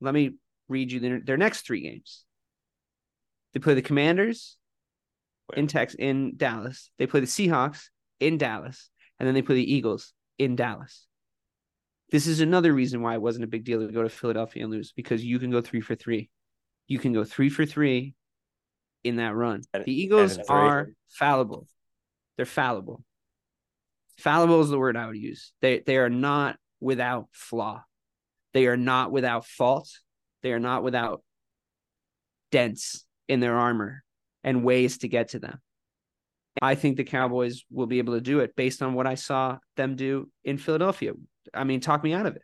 let 0.00 0.14
me 0.14 0.32
read 0.68 0.90
you 0.90 1.00
their, 1.00 1.20
their 1.20 1.36
next 1.36 1.66
three 1.66 1.82
games. 1.82 2.24
They 3.52 3.60
play 3.60 3.74
the 3.74 3.82
Commanders 3.82 4.56
in 5.56 5.66
Tex 5.66 5.94
in 5.94 6.36
Dallas. 6.36 6.90
They 6.98 7.06
play 7.06 7.20
the 7.20 7.26
Seahawks 7.26 7.88
in 8.20 8.38
Dallas, 8.38 8.90
and 9.18 9.26
then 9.26 9.34
they 9.34 9.42
play 9.42 9.56
the 9.56 9.72
Eagles 9.74 10.12
in 10.38 10.56
Dallas. 10.56 11.06
This 12.10 12.26
is 12.26 12.40
another 12.40 12.72
reason 12.72 13.02
why 13.02 13.14
it 13.14 13.22
wasn't 13.22 13.44
a 13.44 13.48
big 13.48 13.64
deal 13.64 13.86
to 13.86 13.92
go 13.92 14.02
to 14.02 14.08
Philadelphia 14.08 14.62
and 14.62 14.72
lose 14.72 14.92
because 14.92 15.24
you 15.24 15.38
can 15.38 15.50
go 15.50 15.60
three 15.60 15.80
for 15.80 15.94
three. 15.94 16.30
You 16.86 16.98
can 16.98 17.12
go 17.12 17.24
three 17.24 17.50
for 17.50 17.66
three 17.66 18.14
in 19.04 19.16
that 19.16 19.34
run. 19.34 19.62
And- 19.74 19.84
the 19.84 19.92
Eagles 19.92 20.38
are 20.48 20.88
fallible. 21.08 21.66
They're 22.36 22.46
fallible. 22.46 23.04
Fallible 24.16 24.62
is 24.62 24.68
the 24.68 24.78
word 24.78 24.96
I 24.96 25.06
would 25.06 25.16
use. 25.16 25.52
They 25.60 25.80
they 25.80 25.96
are 25.98 26.10
not 26.10 26.56
without 26.80 27.28
flaw. 27.32 27.82
They 28.52 28.66
are 28.66 28.76
not 28.76 29.12
without 29.12 29.44
fault. 29.44 29.90
They 30.42 30.52
are 30.52 30.58
not 30.58 30.82
without 30.82 31.22
dents 32.50 33.04
in 33.28 33.40
their 33.40 33.56
armor 33.56 34.02
and 34.42 34.64
ways 34.64 34.98
to 34.98 35.08
get 35.08 35.30
to 35.30 35.38
them. 35.38 35.60
I 36.60 36.74
think 36.74 36.96
the 36.96 37.04
Cowboys 37.04 37.64
will 37.70 37.86
be 37.86 37.98
able 37.98 38.14
to 38.14 38.20
do 38.20 38.40
it 38.40 38.56
based 38.56 38.82
on 38.82 38.94
what 38.94 39.06
I 39.06 39.14
saw 39.14 39.58
them 39.76 39.96
do 39.96 40.30
in 40.44 40.58
Philadelphia. 40.58 41.12
I 41.54 41.64
mean, 41.64 41.80
talk 41.80 42.02
me 42.02 42.12
out 42.12 42.26
of 42.26 42.36
it. 42.36 42.42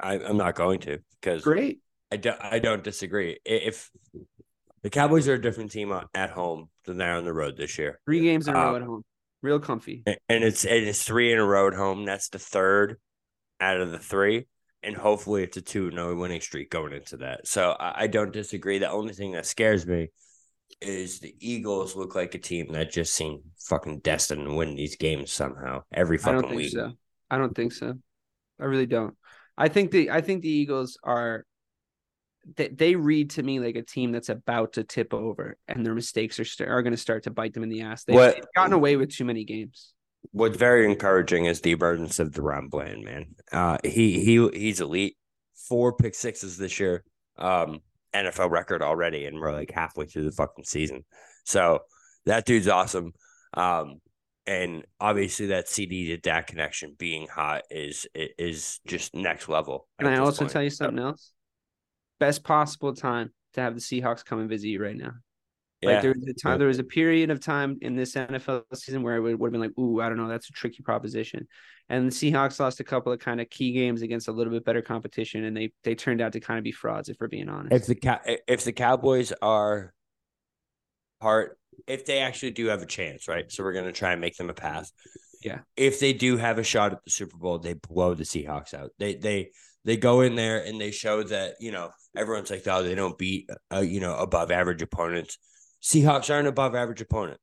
I, 0.00 0.14
I'm 0.18 0.36
not 0.36 0.54
going 0.54 0.80
to 0.80 0.98
because 1.20 1.42
Great. 1.42 1.80
I 2.10 2.16
don't. 2.16 2.40
I 2.40 2.58
don't 2.58 2.84
disagree. 2.84 3.38
If 3.44 3.90
the 4.82 4.90
Cowboys 4.90 5.28
are 5.28 5.34
a 5.34 5.40
different 5.40 5.70
team 5.70 5.92
at 6.14 6.30
home 6.30 6.68
than 6.84 6.96
they're 6.98 7.14
on 7.14 7.24
the 7.24 7.32
road 7.32 7.56
this 7.56 7.78
year, 7.78 8.00
Three 8.04 8.20
games 8.20 8.48
in 8.48 8.54
a 8.54 8.58
row 8.58 8.70
Um, 8.70 8.76
at 8.76 8.82
home. 8.82 9.04
Real 9.42 9.60
comfy. 9.60 10.02
And 10.06 10.44
it's 10.44 10.64
and 10.64 10.86
it's 10.86 11.04
three 11.04 11.32
in 11.32 11.38
a 11.38 11.44
row 11.44 11.68
at 11.68 11.74
home. 11.74 12.04
That's 12.04 12.28
the 12.28 12.38
third 12.38 12.98
out 13.60 13.80
of 13.80 13.90
the 13.90 13.98
three, 13.98 14.46
and 14.82 14.96
hopefully 14.96 15.42
it's 15.42 15.56
a 15.56 15.62
two 15.62 15.90
no 15.90 16.14
winning 16.14 16.40
streak 16.40 16.70
going 16.70 16.92
into 16.92 17.18
that. 17.18 17.46
So 17.46 17.70
I, 17.78 18.04
I 18.04 18.06
don't 18.06 18.32
disagree. 18.32 18.78
The 18.78 18.90
only 18.90 19.12
thing 19.12 19.32
that 19.32 19.46
scares 19.46 19.86
me 19.86 20.08
is 20.80 21.20
the 21.20 21.34
Eagles 21.40 21.96
look 21.96 22.14
like 22.14 22.34
a 22.34 22.38
team 22.38 22.72
that 22.72 22.90
just 22.92 23.14
seem 23.14 23.40
fucking 23.58 24.00
destined 24.00 24.46
to 24.46 24.54
win 24.54 24.74
these 24.74 24.96
games 24.96 25.32
somehow 25.32 25.82
every 25.92 26.18
fucking 26.18 26.38
I 26.38 26.40
don't 26.42 26.50
think 26.50 26.60
week. 26.62 26.72
so. 26.72 26.92
I 27.30 27.38
don't 27.38 27.54
think 27.54 27.72
so. 27.72 27.94
I 28.60 28.64
really 28.64 28.86
don't. 28.86 29.16
I 29.56 29.68
think 29.68 29.90
the 29.90 30.10
I 30.10 30.20
think 30.20 30.42
the 30.42 30.50
Eagles 30.50 30.98
are 31.02 31.44
they, 32.56 32.68
they 32.68 32.94
read 32.96 33.30
to 33.30 33.42
me 33.42 33.58
like 33.60 33.76
a 33.76 33.82
team 33.82 34.12
that's 34.12 34.28
about 34.28 34.74
to 34.74 34.84
tip 34.84 35.14
over 35.14 35.56
and 35.66 35.84
their 35.84 35.94
mistakes 35.94 36.38
are 36.38 36.44
st- 36.44 36.68
are 36.68 36.82
going 36.82 36.92
to 36.92 36.98
start 36.98 37.22
to 37.22 37.30
bite 37.30 37.54
them 37.54 37.62
in 37.62 37.70
the 37.70 37.82
ass. 37.82 38.04
They've, 38.04 38.14
What- 38.16 38.34
they've 38.34 38.44
gotten 38.54 38.74
away 38.74 38.96
with 38.96 39.10
too 39.10 39.24
many 39.24 39.44
games. 39.44 39.92
What's 40.32 40.56
very 40.56 40.90
encouraging 40.90 41.44
is 41.46 41.60
the 41.60 41.72
emergence 41.72 42.18
of 42.18 42.30
DaRon 42.30 42.70
Bland, 42.70 43.04
man. 43.04 43.34
Uh, 43.52 43.76
he 43.84 44.24
he 44.24 44.48
he's 44.54 44.80
elite. 44.80 45.16
Four 45.68 45.94
pick 45.96 46.14
sixes 46.14 46.56
this 46.56 46.80
year. 46.80 47.04
Um, 47.36 47.80
NFL 48.14 48.50
record 48.50 48.82
already, 48.82 49.26
and 49.26 49.38
we're 49.38 49.52
like 49.52 49.70
halfway 49.70 50.06
through 50.06 50.24
the 50.24 50.32
fucking 50.32 50.64
season. 50.64 51.04
So 51.44 51.80
that 52.26 52.44
dude's 52.44 52.68
awesome. 52.68 53.12
Um, 53.54 54.00
and 54.46 54.84
obviously 55.00 55.46
that 55.46 55.66
CeeDee 55.66 56.08
to 56.08 56.16
Dak 56.18 56.48
connection 56.48 56.94
being 56.98 57.26
hot 57.28 57.62
is 57.70 58.06
is 58.14 58.80
just 58.86 59.14
next 59.14 59.48
level. 59.48 59.88
Can 59.98 60.08
I 60.08 60.18
also 60.18 60.40
point. 60.40 60.52
tell 60.52 60.62
you 60.62 60.70
something 60.70 60.98
else? 60.98 61.32
Best 62.20 62.44
possible 62.44 62.94
time 62.94 63.32
to 63.54 63.60
have 63.60 63.74
the 63.74 63.80
Seahawks 63.80 64.24
come 64.24 64.40
and 64.40 64.48
visit 64.48 64.68
you 64.68 64.82
right 64.82 64.96
now. 64.96 65.12
Yeah. 65.84 65.94
Like 65.94 66.02
there 66.02 66.14
was 66.16 66.26
a 66.28 66.34
time, 66.34 66.58
there 66.58 66.68
was 66.68 66.78
a 66.78 66.84
period 66.84 67.30
of 67.30 67.40
time 67.40 67.78
in 67.82 67.96
this 67.96 68.14
NFL 68.14 68.64
season 68.74 69.02
where 69.02 69.16
it 69.16 69.20
would, 69.20 69.38
would 69.38 69.48
have 69.48 69.52
been 69.52 69.60
like, 69.60 69.78
ooh, 69.78 70.00
I 70.00 70.08
don't 70.08 70.18
know, 70.18 70.28
that's 70.28 70.48
a 70.48 70.52
tricky 70.52 70.82
proposition. 70.82 71.46
And 71.88 72.10
the 72.10 72.14
Seahawks 72.14 72.58
lost 72.58 72.80
a 72.80 72.84
couple 72.84 73.12
of 73.12 73.20
kind 73.20 73.40
of 73.40 73.50
key 73.50 73.72
games 73.72 74.02
against 74.02 74.28
a 74.28 74.32
little 74.32 74.52
bit 74.52 74.64
better 74.64 74.82
competition, 74.82 75.44
and 75.44 75.56
they 75.56 75.72
they 75.82 75.94
turned 75.94 76.20
out 76.20 76.32
to 76.32 76.40
kind 76.40 76.56
of 76.58 76.64
be 76.64 76.72
frauds, 76.72 77.08
if 77.10 77.18
we're 77.20 77.28
being 77.28 77.48
honest. 77.48 77.90
If 77.90 78.00
the 78.00 78.40
if 78.48 78.64
the 78.64 78.72
Cowboys 78.72 79.32
are 79.42 79.92
part, 81.20 81.58
if 81.86 82.06
they 82.06 82.20
actually 82.20 82.52
do 82.52 82.66
have 82.66 82.82
a 82.82 82.86
chance, 82.86 83.28
right? 83.28 83.50
So 83.52 83.62
we're 83.62 83.74
gonna 83.74 83.92
try 83.92 84.12
and 84.12 84.20
make 84.20 84.36
them 84.36 84.48
a 84.48 84.54
pass. 84.54 84.92
Yeah. 85.42 85.58
If 85.76 86.00
they 86.00 86.14
do 86.14 86.38
have 86.38 86.58
a 86.58 86.64
shot 86.64 86.92
at 86.92 87.04
the 87.04 87.10
Super 87.10 87.36
Bowl, 87.36 87.58
they 87.58 87.74
blow 87.74 88.14
the 88.14 88.24
Seahawks 88.24 88.72
out. 88.72 88.90
They 88.98 89.14
they 89.16 89.50
they 89.84 89.98
go 89.98 90.22
in 90.22 90.34
there 90.34 90.64
and 90.64 90.80
they 90.80 90.90
show 90.90 91.22
that 91.24 91.56
you 91.60 91.70
know 91.70 91.90
everyone's 92.16 92.50
like, 92.50 92.66
oh, 92.66 92.82
they 92.82 92.94
don't 92.94 93.18
beat 93.18 93.48
uh, 93.72 93.80
you 93.80 94.00
know 94.00 94.16
above 94.16 94.50
average 94.50 94.82
opponents. 94.82 95.38
Seahawks 95.84 96.34
are 96.34 96.40
an 96.40 96.46
above 96.46 96.74
average 96.74 97.02
opponent, 97.02 97.38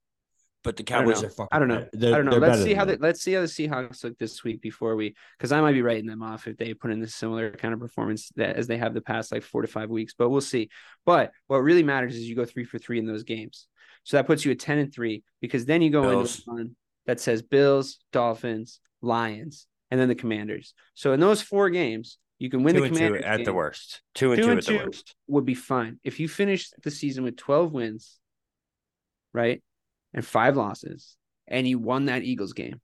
but 0.64 0.76
the 0.76 0.82
Cowboys 0.82 1.24
are 1.24 1.30
fucking. 1.30 1.50
I 1.52 1.60
don't 1.60 1.68
know. 1.68 1.86
I 1.94 2.18
don't 2.18 2.26
know. 2.26 2.38
Let's 2.38 2.64
see 2.64 2.74
how 2.74 2.86
the, 2.86 2.98
let's 3.00 3.22
see 3.22 3.34
how 3.34 3.42
the 3.42 3.48
Seahawks 3.48 4.04
look 4.04 4.18
this 4.18 4.44
week 4.44 4.62
before 4.64 4.96
we, 4.96 5.16
because 5.38 5.52
I 5.52 5.62
might 5.62 5.74
be 5.74 5.84
writing 5.84 6.08
them 6.08 6.24
off 6.24 6.48
if 6.48 6.58
they 6.58 6.74
put 6.74 6.90
in 6.90 7.00
this 7.00 7.14
similar 7.14 7.52
kind 7.52 7.72
of 7.72 7.80
performance 7.80 8.32
that 8.38 8.56
as 8.56 8.66
they 8.66 8.80
have 8.80 8.96
the 8.96 9.02
past 9.02 9.32
like 9.32 9.44
four 9.44 9.62
to 9.62 9.68
five 9.68 9.92
weeks. 9.92 10.16
But 10.18 10.30
we'll 10.30 10.42
see. 10.42 10.72
But 11.06 11.34
what 11.46 11.58
really 11.58 11.84
matters 11.84 12.16
is 12.16 12.28
you 12.28 12.36
go 12.36 12.44
three 12.44 12.64
for 12.64 12.80
three 12.80 12.98
in 12.98 13.06
those 13.06 13.22
games, 13.22 13.68
so 14.04 14.18
that 14.18 14.26
puts 14.26 14.44
you 14.44 14.52
at 14.52 14.60
ten 14.60 14.80
and 14.80 14.92
three 14.92 15.24
because 15.40 15.66
then 15.66 15.84
you 15.84 15.92
go 15.92 16.02
Bills. 16.02 16.40
into 16.40 16.50
one 16.50 16.76
that 17.06 17.20
says 17.20 17.44
Bills, 17.44 18.00
Dolphins, 18.12 18.80
Lions, 19.04 19.68
and 19.92 20.00
then 20.00 20.08
the 20.10 20.16
Commanders. 20.16 20.74
So 20.96 21.14
in 21.14 21.20
those 21.20 21.44
four 21.44 21.70
games, 21.70 22.18
you 22.40 22.50
can 22.50 22.64
win 22.64 22.74
two 22.74 22.82
the 22.82 22.90
Commanders 22.90 23.24
at 23.24 23.38
game. 23.38 23.46
the 23.46 23.54
worst. 23.54 24.02
Two 24.16 24.32
and 24.32 24.42
two, 24.42 24.46
two 24.46 24.52
and 24.52 24.60
at 24.60 24.66
the 24.66 24.78
worst 24.78 25.16
would 25.28 25.46
be 25.46 25.54
fine 25.54 26.00
if 26.04 26.20
you 26.20 26.28
finish 26.28 26.72
the 26.82 26.90
season 26.90 27.24
with 27.24 27.38
twelve 27.38 27.72
wins 27.72 28.18
right? 29.34 29.62
And 30.14 30.26
five 30.26 30.58
losses, 30.58 31.16
and 31.48 31.68
you 31.68 31.80
won 31.80 32.06
that 32.06 32.24
Eagles 32.24 32.54
game. 32.54 32.82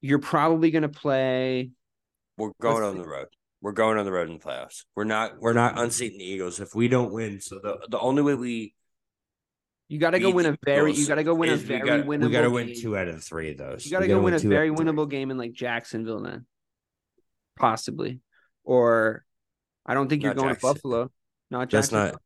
You're 0.00 0.18
probably 0.18 0.70
going 0.70 0.82
to 0.82 0.88
play. 0.88 1.70
We're 2.36 2.52
going 2.60 2.82
on 2.82 2.98
the 2.98 3.06
road. 3.06 3.28
We're 3.60 3.72
going 3.72 3.98
on 3.98 4.06
the 4.06 4.12
road 4.12 4.28
in 4.30 4.38
the 4.38 4.44
playoffs. 4.44 4.84
We're 4.96 5.04
not. 5.04 5.38
We're 5.38 5.52
not 5.52 5.78
unseating 5.78 6.18
the 6.18 6.24
Eagles 6.24 6.60
if 6.60 6.74
we 6.74 6.88
don't 6.88 7.12
win. 7.12 7.40
So 7.40 7.60
the 7.62 7.86
the 7.88 7.98
only 7.98 8.22
way 8.22 8.34
we 8.34 8.74
you 9.90 9.98
got 9.98 10.10
to 10.10 10.20
go 10.20 10.30
win 10.30 10.46
a 10.46 10.56
very. 10.64 10.92
You 10.94 11.04
got 11.08 11.16
to 11.16 11.24
go 11.24 11.34
win 11.34 11.50
a 11.50 11.56
very 11.56 11.80
got, 11.84 12.06
winnable. 12.06 12.26
We 12.26 12.30
got 12.30 12.42
to 12.42 12.50
win 12.50 12.72
two 12.80 12.96
out 12.96 13.08
of 13.08 13.24
three 13.24 13.50
of 13.50 13.58
those. 13.58 13.84
You 13.84 13.90
got 13.90 14.00
to 14.00 14.06
go 14.06 14.20
win 14.20 14.34
a 14.34 14.38
very 14.38 14.70
winnable 14.70 15.10
game 15.10 15.32
in 15.32 15.36
like 15.36 15.52
Jacksonville, 15.52 16.22
then 16.22 16.46
possibly, 17.58 18.20
or 18.62 19.24
I 19.84 19.94
don't 19.94 20.08
think 20.08 20.22
you're 20.22 20.32
going 20.32 20.50
Jackson. 20.50 20.68
to 20.68 20.74
Buffalo. 20.74 21.10
Not 21.50 21.70
Jacksonville. 21.70 22.04
That's 22.04 22.12
not. 22.12 22.22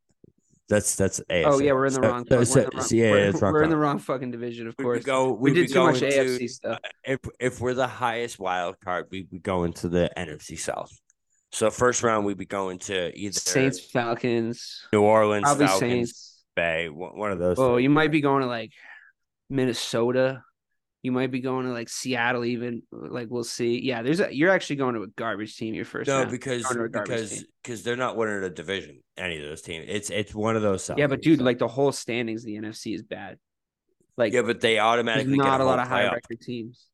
That's 0.69 0.97
that's 0.97 1.21
AFC. 1.31 1.45
Oh 1.47 1.59
yeah, 1.59 1.73
we're 1.73 1.87
in 1.87 1.93
the 1.93 2.01
wrong. 2.01 2.25
So, 2.27 2.45
so, 2.45 2.61
wrong 2.61 2.71
yeah, 2.91 3.11
we're, 3.11 3.31
yeah, 3.31 3.33
we're 3.43 3.63
in 3.65 3.71
the 3.71 3.77
wrong 3.77 3.99
fucking 3.99 4.31
division. 4.31 4.67
Of 4.67 4.77
course, 4.79 5.01
we, 5.01 5.05
go, 5.05 5.33
we, 5.33 5.53
we 5.53 5.61
did 5.61 5.73
too 5.73 5.85
much 5.85 5.99
to, 5.99 6.09
AFC 6.09 6.49
stuff. 6.49 6.79
Uh, 6.83 6.89
if 7.05 7.21
if 7.39 7.61
we're 7.61 7.75
the 7.75 7.87
highest 7.87 8.39
wild 8.39 8.81
card, 8.81 9.07
we 9.11 9.27
we 9.31 9.39
go 9.39 9.65
into 9.65 9.89
the 9.91 10.11
NFC 10.17 10.59
South. 10.59 10.91
So 11.53 11.71
first 11.71 12.03
round, 12.03 12.25
we'd 12.25 12.39
be 12.39 12.47
going 12.47 12.79
to 12.81 13.17
either 13.17 13.39
Saints, 13.39 13.79
Falcons, 13.79 14.87
New 14.93 15.03
Orleans, 15.03 15.45
Probably 15.45 15.67
Falcons, 15.67 15.91
Saints. 15.91 16.45
Bay, 16.57 16.89
one 16.89 17.31
of 17.31 17.39
those. 17.39 17.59
Oh, 17.59 17.77
you 17.77 17.91
might 17.91 18.11
be 18.11 18.23
going 18.23 18.41
to 18.41 18.49
like 18.49 18.73
Minnesota. 19.51 20.43
You 21.05 21.13
might 21.13 21.31
be 21.31 21.41
going 21.41 21.67
to 21.67 21.73
like 21.73 21.91
Seattle, 21.91 22.47
even 22.47 22.83
like 22.91 23.29
we'll 23.29 23.45
see. 23.45 23.79
Yeah, 23.79 24.01
there's 24.01 24.21
a 24.21 24.35
you're 24.35 24.51
actually 24.51 24.77
going 24.77 24.95
to 24.95 25.03
a 25.03 25.07
garbage 25.09 25.55
team 25.55 25.75
your 25.75 25.85
first. 25.85 26.09
No, 26.09 26.21
round. 26.21 26.31
because 26.31 26.67
because 26.67 27.45
because 27.63 27.83
they're 27.83 27.95
not 27.95 28.17
winning 28.17 28.43
a 28.43 28.49
division. 28.49 29.03
Any 29.19 29.37
of 29.37 29.45
those 29.45 29.61
teams, 29.61 29.85
it's 29.87 30.09
it's 30.09 30.35
one 30.35 30.57
of 30.57 30.63
those. 30.63 30.91
Yeah, 30.97 31.07
but 31.07 31.21
dude, 31.21 31.41
so. 31.41 31.45
like 31.45 31.59
the 31.59 31.69
whole 31.69 31.93
standings, 31.93 32.43
the 32.43 32.55
NFC 32.55 32.95
is 32.95 33.03
bad. 33.03 33.37
Like 34.17 34.33
yeah, 34.33 34.41
but 34.41 34.63
they 34.63 34.79
automatically 34.79 35.37
not 35.37 35.61
a 35.61 35.65
lot 35.65 35.79
of 35.79 35.89
high 35.89 36.05
record 36.05 36.41
teams. 36.41 36.87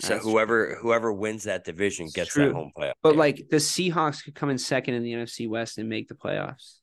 So 0.00 0.14
That's 0.14 0.24
whoever 0.24 0.66
true. 0.66 0.76
whoever 0.82 1.12
wins 1.12 1.44
that 1.44 1.64
division 1.64 2.08
gets 2.12 2.30
true. 2.30 2.46
that 2.46 2.54
home 2.54 2.72
playoff. 2.76 2.94
But 3.00 3.10
game. 3.10 3.18
like 3.20 3.48
the 3.48 3.58
Seahawks 3.58 4.24
could 4.24 4.34
come 4.34 4.50
in 4.50 4.58
second 4.58 4.94
in 4.94 5.04
the 5.04 5.12
NFC 5.12 5.48
West 5.48 5.78
and 5.78 5.88
make 5.88 6.08
the 6.08 6.14
playoffs 6.14 6.78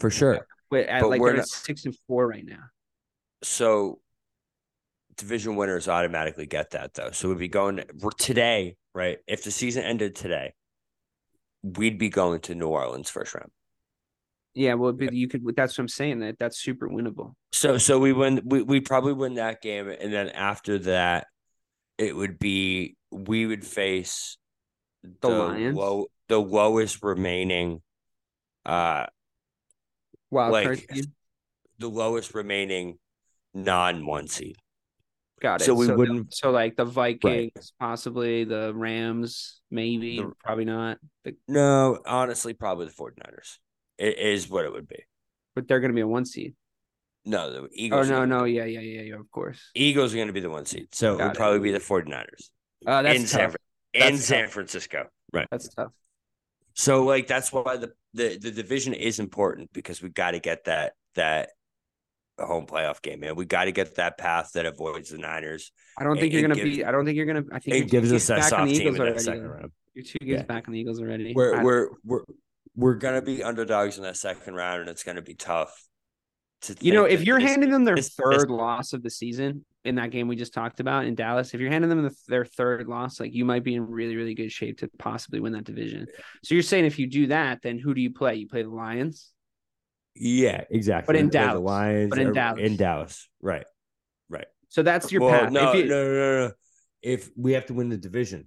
for 0.00 0.08
sure. 0.08 0.46
But, 0.70 0.86
at, 0.86 1.02
but 1.02 1.10
like 1.10 1.20
they're 1.20 1.36
not... 1.36 1.46
six 1.46 1.84
and 1.84 1.94
four 2.06 2.26
right 2.26 2.44
now. 2.46 2.64
So 3.42 4.00
division 5.16 5.56
winners 5.56 5.88
automatically 5.88 6.46
get 6.46 6.70
that 6.70 6.94
though. 6.94 7.10
So 7.12 7.28
we'd 7.28 7.38
be 7.38 7.48
going 7.48 7.82
today, 8.18 8.76
right? 8.94 9.18
If 9.26 9.44
the 9.44 9.50
season 9.50 9.84
ended 9.84 10.14
today, 10.14 10.54
we'd 11.62 11.98
be 11.98 12.08
going 12.08 12.40
to 12.42 12.54
New 12.54 12.68
Orleans 12.68 13.10
first 13.10 13.34
round. 13.34 13.50
Yeah, 14.54 14.74
well, 14.74 14.92
but 14.92 15.12
you 15.12 15.28
could. 15.28 15.42
That's 15.54 15.76
what 15.76 15.82
I'm 15.82 15.88
saying. 15.88 16.20
That 16.20 16.38
that's 16.38 16.58
super 16.58 16.88
winnable. 16.88 17.34
So, 17.52 17.76
so 17.76 17.98
we 17.98 18.14
win. 18.14 18.40
We 18.44 18.62
we 18.62 18.80
probably 18.80 19.12
win 19.12 19.34
that 19.34 19.60
game, 19.60 19.88
and 19.88 20.10
then 20.10 20.30
after 20.30 20.78
that, 20.78 21.26
it 21.98 22.16
would 22.16 22.38
be 22.38 22.96
we 23.10 23.44
would 23.44 23.66
face 23.66 24.38
the, 25.02 25.10
the 25.20 25.28
Lions, 25.28 25.76
low, 25.76 26.06
the 26.28 26.40
lowest 26.40 27.02
remaining, 27.02 27.82
uh, 28.64 29.06
wild 30.30 30.52
like, 30.52 30.88
card 30.88 31.06
the 31.78 31.88
lowest 31.88 32.34
remaining 32.34 32.98
non 33.54 34.06
one 34.06 34.28
seed. 34.28 34.56
Got 35.40 35.60
it. 35.60 35.64
So 35.64 35.74
we 35.74 35.86
so 35.86 35.96
wouldn't. 35.96 36.30
The, 36.30 36.36
so 36.36 36.50
like 36.50 36.76
the 36.76 36.84
Vikings, 36.84 37.52
right. 37.54 37.70
possibly 37.78 38.44
the 38.44 38.72
Rams, 38.74 39.60
maybe, 39.70 40.18
the, 40.18 40.32
probably 40.42 40.64
not. 40.64 40.98
The, 41.24 41.36
no, 41.46 41.98
honestly, 42.06 42.54
probably 42.54 42.86
the 42.86 42.92
49ers. 42.92 43.58
It 43.98 44.18
is 44.18 44.48
what 44.48 44.64
it 44.64 44.72
would 44.72 44.88
be. 44.88 45.04
But 45.54 45.68
they're 45.68 45.80
going 45.80 45.90
to 45.90 45.94
be 45.94 46.00
a 46.00 46.08
one 46.08 46.24
seed. 46.24 46.54
No, 47.24 47.52
the 47.52 47.68
Eagles. 47.72 48.08
Oh 48.08 48.10
no, 48.10 48.24
no, 48.24 48.44
yeah, 48.44 48.64
yeah, 48.64 48.80
yeah, 48.80 49.02
yeah. 49.02 49.14
Of 49.16 49.30
course, 49.30 49.60
Eagles 49.74 50.14
are 50.14 50.16
going 50.16 50.28
to 50.28 50.32
be 50.32 50.40
the 50.40 50.50
one 50.50 50.64
seed, 50.64 50.88
so 50.92 51.16
Got 51.16 51.24
it 51.24 51.26
would 51.28 51.36
probably 51.36 51.58
be 51.58 51.72
the 51.72 51.80
49ers. 51.80 52.50
Uh, 52.86 53.02
that's 53.02 53.18
in 53.18 53.22
tough. 53.22 53.30
San, 53.30 53.50
that's 53.92 54.06
in 54.06 54.12
tough. 54.12 54.20
San 54.20 54.48
Francisco. 54.48 55.06
Right. 55.32 55.48
That's 55.50 55.68
tough. 55.74 55.92
So 56.74 57.04
like 57.04 57.26
that's 57.26 57.52
why 57.52 57.78
the 57.78 57.92
the, 58.14 58.38
the 58.38 58.50
division 58.50 58.94
is 58.94 59.18
important 59.18 59.72
because 59.72 60.00
we 60.00 60.08
got 60.08 60.32
to 60.32 60.40
get 60.40 60.64
that 60.64 60.92
that 61.14 61.50
a 62.38 62.46
home 62.46 62.66
playoff 62.66 63.02
game, 63.02 63.20
man. 63.20 63.34
We 63.36 63.44
got 63.44 63.64
to 63.64 63.72
get 63.72 63.96
that 63.96 64.18
path 64.18 64.52
that 64.54 64.66
avoids 64.66 65.10
the 65.10 65.18
Niners. 65.18 65.72
I 65.98 66.04
don't 66.04 66.18
think 66.18 66.32
you're 66.32 66.42
gonna 66.42 66.54
be. 66.54 66.84
I 66.84 66.90
don't 66.90 67.04
think 67.04 67.16
you're 67.16 67.26
gonna. 67.26 67.44
I 67.52 67.58
think 67.58 67.76
it 67.76 67.90
gives 67.90 68.12
us 68.12 68.26
that 68.26 68.44
soft 68.44 68.70
team 68.70 68.88
in 68.88 68.94
that 68.94 69.20
second 69.20 69.48
round. 69.48 69.72
You're 69.94 70.04
two 70.04 70.18
games 70.20 70.40
yeah. 70.40 70.42
back 70.42 70.68
on 70.68 70.74
the 70.74 70.80
Eagles 70.80 71.00
already. 71.00 71.32
We're 71.34 71.62
we're 71.62 71.88
we're 72.04 72.24
we're 72.74 72.94
gonna 72.94 73.22
be 73.22 73.42
underdogs 73.42 73.96
in 73.96 74.02
that 74.04 74.16
second 74.16 74.54
round, 74.54 74.82
and 74.82 74.90
it's 74.90 75.02
gonna 75.02 75.22
be 75.22 75.34
tough. 75.34 75.74
you 76.80 76.92
know, 76.92 77.04
if 77.04 77.24
you're 77.24 77.38
handing 77.38 77.70
them 77.70 77.84
their 77.84 77.96
this, 77.96 78.14
third 78.14 78.40
this, 78.40 78.46
loss 78.48 78.92
of 78.92 79.02
the 79.02 79.10
season 79.10 79.64
in 79.84 79.94
that 79.94 80.10
game 80.10 80.26
we 80.26 80.36
just 80.36 80.52
talked 80.52 80.80
about 80.80 81.06
in 81.06 81.14
Dallas, 81.14 81.54
if 81.54 81.60
you're 81.60 81.70
handing 81.70 81.88
them 81.88 82.02
the, 82.02 82.14
their 82.28 82.44
third 82.44 82.88
loss, 82.88 83.18
like 83.20 83.32
you 83.32 83.46
might 83.46 83.64
be 83.64 83.74
in 83.74 83.86
really 83.86 84.16
really 84.16 84.34
good 84.34 84.52
shape 84.52 84.78
to 84.78 84.90
possibly 84.98 85.40
win 85.40 85.54
that 85.54 85.64
division. 85.64 86.06
So 86.44 86.54
you're 86.54 86.62
saying 86.62 86.84
if 86.84 86.98
you 86.98 87.06
do 87.06 87.28
that, 87.28 87.62
then 87.62 87.78
who 87.78 87.94
do 87.94 88.02
you 88.02 88.12
play? 88.12 88.34
You 88.34 88.48
play 88.48 88.62
the 88.62 88.68
Lions. 88.68 89.32
Yeah, 90.18 90.64
exactly. 90.70 91.12
But 91.12 91.20
in 91.20 91.28
Dallas, 91.28 91.54
the 91.54 91.60
Lions, 91.60 92.10
but 92.10 92.18
in 92.18 92.32
Dallas, 92.32 92.60
in 92.60 92.76
Dallas, 92.76 93.28
right, 93.40 93.66
right. 94.28 94.46
So 94.68 94.82
that's 94.82 95.12
your 95.12 95.22
well, 95.22 95.40
path. 95.40 95.52
No, 95.52 95.72
you, 95.72 95.84
no, 95.84 96.04
no, 96.04 96.46
no. 96.46 96.52
If 97.02 97.30
we 97.36 97.52
have 97.52 97.66
to 97.66 97.74
win 97.74 97.88
the 97.88 97.96
division, 97.96 98.46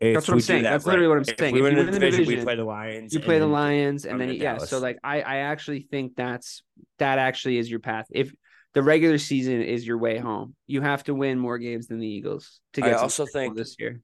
that's 0.00 0.28
what 0.28 0.34
I'm 0.34 0.40
saying. 0.40 0.62
That, 0.62 0.70
that's 0.70 0.86
right. 0.86 0.92
literally 0.92 1.08
what 1.08 1.18
I'm 1.18 1.24
saying. 1.24 1.56
If 1.56 1.62
we, 1.62 1.68
if 1.68 1.76
win, 1.76 1.86
the 1.86 1.92
division, 1.92 2.20
division, 2.20 2.38
we 2.38 2.44
play 2.44 2.56
the 2.56 2.64
Lions. 2.64 3.12
You 3.12 3.20
play 3.20 3.38
the 3.38 3.46
Lions, 3.46 4.04
and 4.04 4.20
then 4.20 4.30
yeah. 4.34 4.58
So 4.58 4.78
like, 4.78 4.98
I 5.02 5.20
I 5.22 5.36
actually 5.38 5.88
think 5.90 6.14
that's 6.16 6.62
that 6.98 7.18
actually 7.18 7.58
is 7.58 7.70
your 7.70 7.80
path. 7.80 8.06
If 8.10 8.32
the 8.74 8.82
regular 8.82 9.18
season 9.18 9.60
is 9.62 9.86
your 9.86 9.98
way 9.98 10.18
home, 10.18 10.54
you 10.66 10.82
have 10.82 11.02
to 11.04 11.14
win 11.14 11.38
more 11.38 11.58
games 11.58 11.88
than 11.88 11.98
the 11.98 12.06
Eagles 12.06 12.60
to 12.74 12.80
get. 12.82 12.94
I 12.94 12.94
also 12.94 13.26
think 13.26 13.56
this 13.56 13.76
year, 13.78 14.00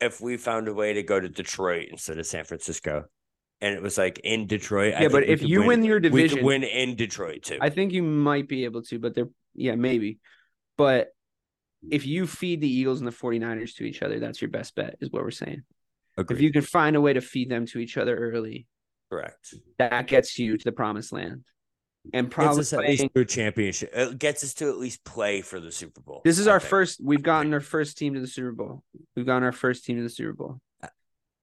if 0.00 0.20
we 0.20 0.38
found 0.38 0.68
a 0.68 0.74
way 0.74 0.94
to 0.94 1.02
go 1.02 1.20
to 1.20 1.28
Detroit 1.28 1.88
instead 1.90 2.18
of 2.18 2.26
San 2.26 2.44
Francisco, 2.44 3.04
and 3.60 3.74
it 3.74 3.82
was 3.82 3.98
like 3.98 4.20
in 4.24 4.46
Detroit. 4.46 4.94
Yeah, 4.98 5.08
but 5.08 5.24
if 5.24 5.42
you 5.42 5.60
win, 5.60 5.68
win, 5.68 5.84
your 5.84 6.00
division, 6.00 6.44
win 6.44 6.62
in 6.62 6.96
Detroit 6.96 7.42
too. 7.42 7.58
I 7.60 7.70
think 7.70 7.92
you 7.92 8.02
might 8.02 8.48
be 8.48 8.64
able 8.64 8.82
to, 8.82 8.98
but 8.98 9.14
they're 9.14 9.28
yeah, 9.54 9.74
maybe. 9.74 10.18
But 10.76 11.08
if 11.90 12.06
you 12.06 12.26
feed 12.26 12.60
the 12.60 12.70
Eagles 12.70 13.00
and 13.00 13.06
the 13.06 13.12
49ers 13.12 13.76
to 13.76 13.84
each 13.84 14.02
other, 14.02 14.20
that's 14.20 14.40
your 14.40 14.50
best 14.50 14.74
bet, 14.74 14.96
is 15.00 15.10
what 15.10 15.22
we're 15.22 15.30
saying. 15.30 15.62
Agreed. 16.18 16.36
If 16.36 16.42
you 16.42 16.52
can 16.52 16.62
find 16.62 16.96
a 16.96 17.00
way 17.00 17.12
to 17.12 17.20
feed 17.20 17.50
them 17.50 17.66
to 17.66 17.78
each 17.78 17.96
other 17.96 18.16
early, 18.16 18.66
correct. 19.10 19.54
That 19.78 20.06
gets 20.06 20.38
you 20.38 20.56
to 20.56 20.64
the 20.64 20.72
promised 20.72 21.12
land. 21.12 21.44
And 22.12 22.30
probably 22.30 22.58
gets 22.58 22.72
us 22.72 22.78
at 22.78 22.88
least 22.88 23.08
to 23.14 23.20
a 23.20 23.24
championship. 23.24 23.90
It 23.92 24.18
gets 24.18 24.44
us 24.44 24.54
to 24.54 24.68
at 24.68 24.78
least 24.78 25.04
play 25.04 25.40
for 25.40 25.58
the 25.58 25.72
Super 25.72 26.00
Bowl. 26.00 26.22
This 26.24 26.38
is 26.38 26.46
I 26.46 26.52
our 26.52 26.60
think. 26.60 26.70
first. 26.70 27.00
We've 27.02 27.22
gotten 27.22 27.52
our 27.52 27.60
first 27.60 27.98
team 27.98 28.14
to 28.14 28.20
the 28.20 28.28
Super 28.28 28.52
Bowl. 28.52 28.84
We've 29.16 29.26
gotten 29.26 29.42
our 29.42 29.52
first 29.52 29.84
team 29.84 29.96
to 29.96 30.02
the 30.02 30.10
Super 30.10 30.32
Bowl. 30.32 30.60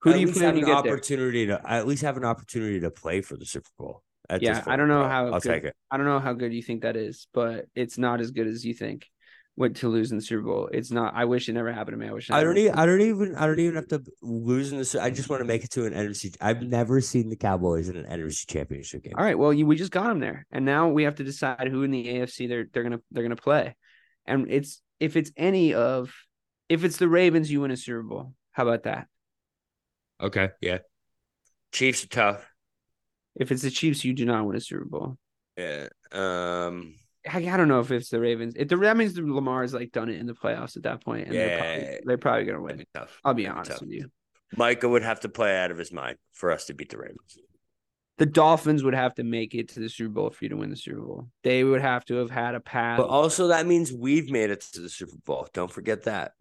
Who 0.03 0.13
do 0.13 0.19
you 0.19 0.27
have 0.27 0.57
an 0.57 0.69
opportunity 0.69 1.45
there? 1.45 1.59
to 1.59 1.71
at 1.71 1.87
least 1.87 2.03
have 2.03 2.17
an 2.17 2.25
opportunity 2.25 2.81
to 2.81 2.91
play 2.91 3.21
for 3.21 3.37
the 3.37 3.45
Super 3.45 3.69
Bowl? 3.77 4.03
yeah, 4.39 4.63
I 4.67 4.75
don't 4.75 4.87
know 4.89 5.07
how. 5.07 5.27
I'll 5.27 5.39
good, 5.39 5.53
take 5.53 5.63
it. 5.63 5.75
I 5.89 5.97
don't 5.97 6.05
know 6.05 6.19
how 6.19 6.33
good 6.33 6.53
you 6.53 6.61
think 6.61 6.81
that 6.81 6.95
is, 6.97 7.27
but 7.33 7.65
it's 7.73 7.97
not 7.97 8.19
as 8.19 8.31
good 8.31 8.47
as 8.47 8.65
you 8.65 8.73
think. 8.73 9.07
went 9.55 9.77
to 9.77 9.87
lose 9.87 10.11
in 10.11 10.17
the 10.17 10.23
Super 10.23 10.43
Bowl. 10.43 10.69
It's 10.71 10.91
not. 10.91 11.13
I 11.15 11.23
wish 11.23 11.47
it 11.47 11.53
never 11.53 11.71
happened 11.71 11.93
to 11.93 11.97
me. 11.97 12.09
I 12.09 12.13
wish. 12.13 12.29
I 12.31 12.43
don't 12.43 12.57
even. 12.57 12.73
I 12.75 12.85
don't 12.85 13.01
even. 13.01 13.35
I 13.35 13.45
don't 13.45 13.59
even 13.59 13.75
have 13.75 13.87
to 13.89 14.03
lose 14.21 14.71
in 14.73 14.77
this. 14.77 14.93
I 14.95 15.09
just 15.09 15.29
want 15.29 15.39
to 15.39 15.45
make 15.45 15.63
it 15.63 15.71
to 15.71 15.85
an 15.85 15.93
NFC. 15.93 16.35
I've 16.41 16.61
never 16.61 16.99
seen 16.99 17.29
the 17.29 17.37
Cowboys 17.37 17.87
in 17.87 17.95
an 17.95 18.05
NFC 18.05 18.45
Championship 18.47 19.03
game. 19.03 19.13
All 19.17 19.23
right. 19.23 19.37
Well, 19.37 19.53
you, 19.53 19.65
we 19.65 19.75
just 19.77 19.91
got 19.91 20.07
them 20.07 20.19
there, 20.19 20.45
and 20.51 20.65
now 20.65 20.89
we 20.89 21.03
have 21.03 21.15
to 21.15 21.23
decide 21.23 21.69
who 21.69 21.83
in 21.83 21.91
the 21.91 22.05
AFC 22.05 22.49
they're 22.49 22.67
they're 22.73 22.83
gonna 22.83 22.99
they're 23.11 23.23
gonna 23.23 23.35
play, 23.35 23.75
and 24.25 24.47
it's 24.49 24.81
if 24.99 25.15
it's 25.15 25.31
any 25.37 25.73
of 25.73 26.13
if 26.69 26.83
it's 26.83 26.97
the 26.97 27.07
Ravens, 27.07 27.51
you 27.51 27.61
win 27.61 27.71
a 27.71 27.77
Super 27.77 28.03
Bowl. 28.03 28.33
How 28.51 28.63
about 28.63 28.83
that? 28.83 29.07
Okay. 30.21 30.49
Yeah. 30.61 30.79
Chiefs 31.71 32.03
are 32.03 32.07
tough. 32.07 32.49
If 33.35 33.51
it's 33.51 33.63
the 33.63 33.71
Chiefs, 33.71 34.05
you 34.05 34.13
do 34.13 34.25
not 34.25 34.45
win 34.45 34.55
a 34.55 34.61
Super 34.61 34.85
Bowl. 34.85 35.17
Yeah. 35.57 35.87
Um. 36.11 36.95
I, 37.27 37.37
I 37.37 37.57
don't 37.57 37.69
know 37.69 37.79
if 37.79 37.89
it's 37.91 38.09
the 38.09 38.19
Ravens. 38.19 38.55
If 38.57 38.67
the 38.67 38.75
that 38.77 38.97
means 38.97 39.13
the 39.13 39.21
Lamar's 39.21 39.73
like 39.73 39.91
done 39.91 40.09
it 40.09 40.19
in 40.19 40.25
the 40.25 40.33
playoffs 40.33 40.75
at 40.75 40.83
that 40.83 41.03
point, 41.03 41.27
and 41.27 41.35
they're, 41.35 41.57
probably, 41.57 41.99
they're 42.05 42.17
probably 42.17 42.45
gonna 42.45 42.61
win. 42.61 42.77
be 42.77 42.87
tough. 42.93 43.17
I'll 43.23 43.33
be 43.33 43.43
That'd 43.43 43.57
honest 43.57 43.71
tough. 43.71 43.81
with 43.81 43.91
you. 43.91 44.11
Micah 44.55 44.89
would 44.89 45.03
have 45.03 45.21
to 45.21 45.29
play 45.29 45.57
out 45.57 45.71
of 45.71 45.77
his 45.77 45.91
mind 45.91 46.17
for 46.33 46.51
us 46.51 46.65
to 46.65 46.73
beat 46.73 46.89
the 46.89 46.97
Ravens. 46.97 47.37
The 48.19 48.25
Dolphins 48.27 48.83
would 48.83 48.93
have 48.93 49.15
to 49.15 49.23
make 49.23 49.55
it 49.55 49.69
to 49.69 49.79
the 49.79 49.89
Super 49.89 50.09
Bowl 50.11 50.29
for 50.29 50.45
you 50.45 50.49
to 50.49 50.57
win 50.57 50.69
the 50.69 50.75
Super 50.75 51.01
Bowl. 51.01 51.29
They 51.43 51.63
would 51.63 51.81
have 51.81 52.05
to 52.05 52.15
have 52.15 52.29
had 52.29 52.53
a 52.53 52.59
pass. 52.59 52.99
But 52.99 53.07
also 53.07 53.47
that 53.47 53.65
means 53.65 53.91
we've 53.91 54.29
made 54.29 54.51
it 54.51 54.61
to 54.73 54.81
the 54.81 54.89
Super 54.89 55.15
Bowl. 55.25 55.47
Don't 55.53 55.71
forget 55.71 56.03
that. 56.03 56.33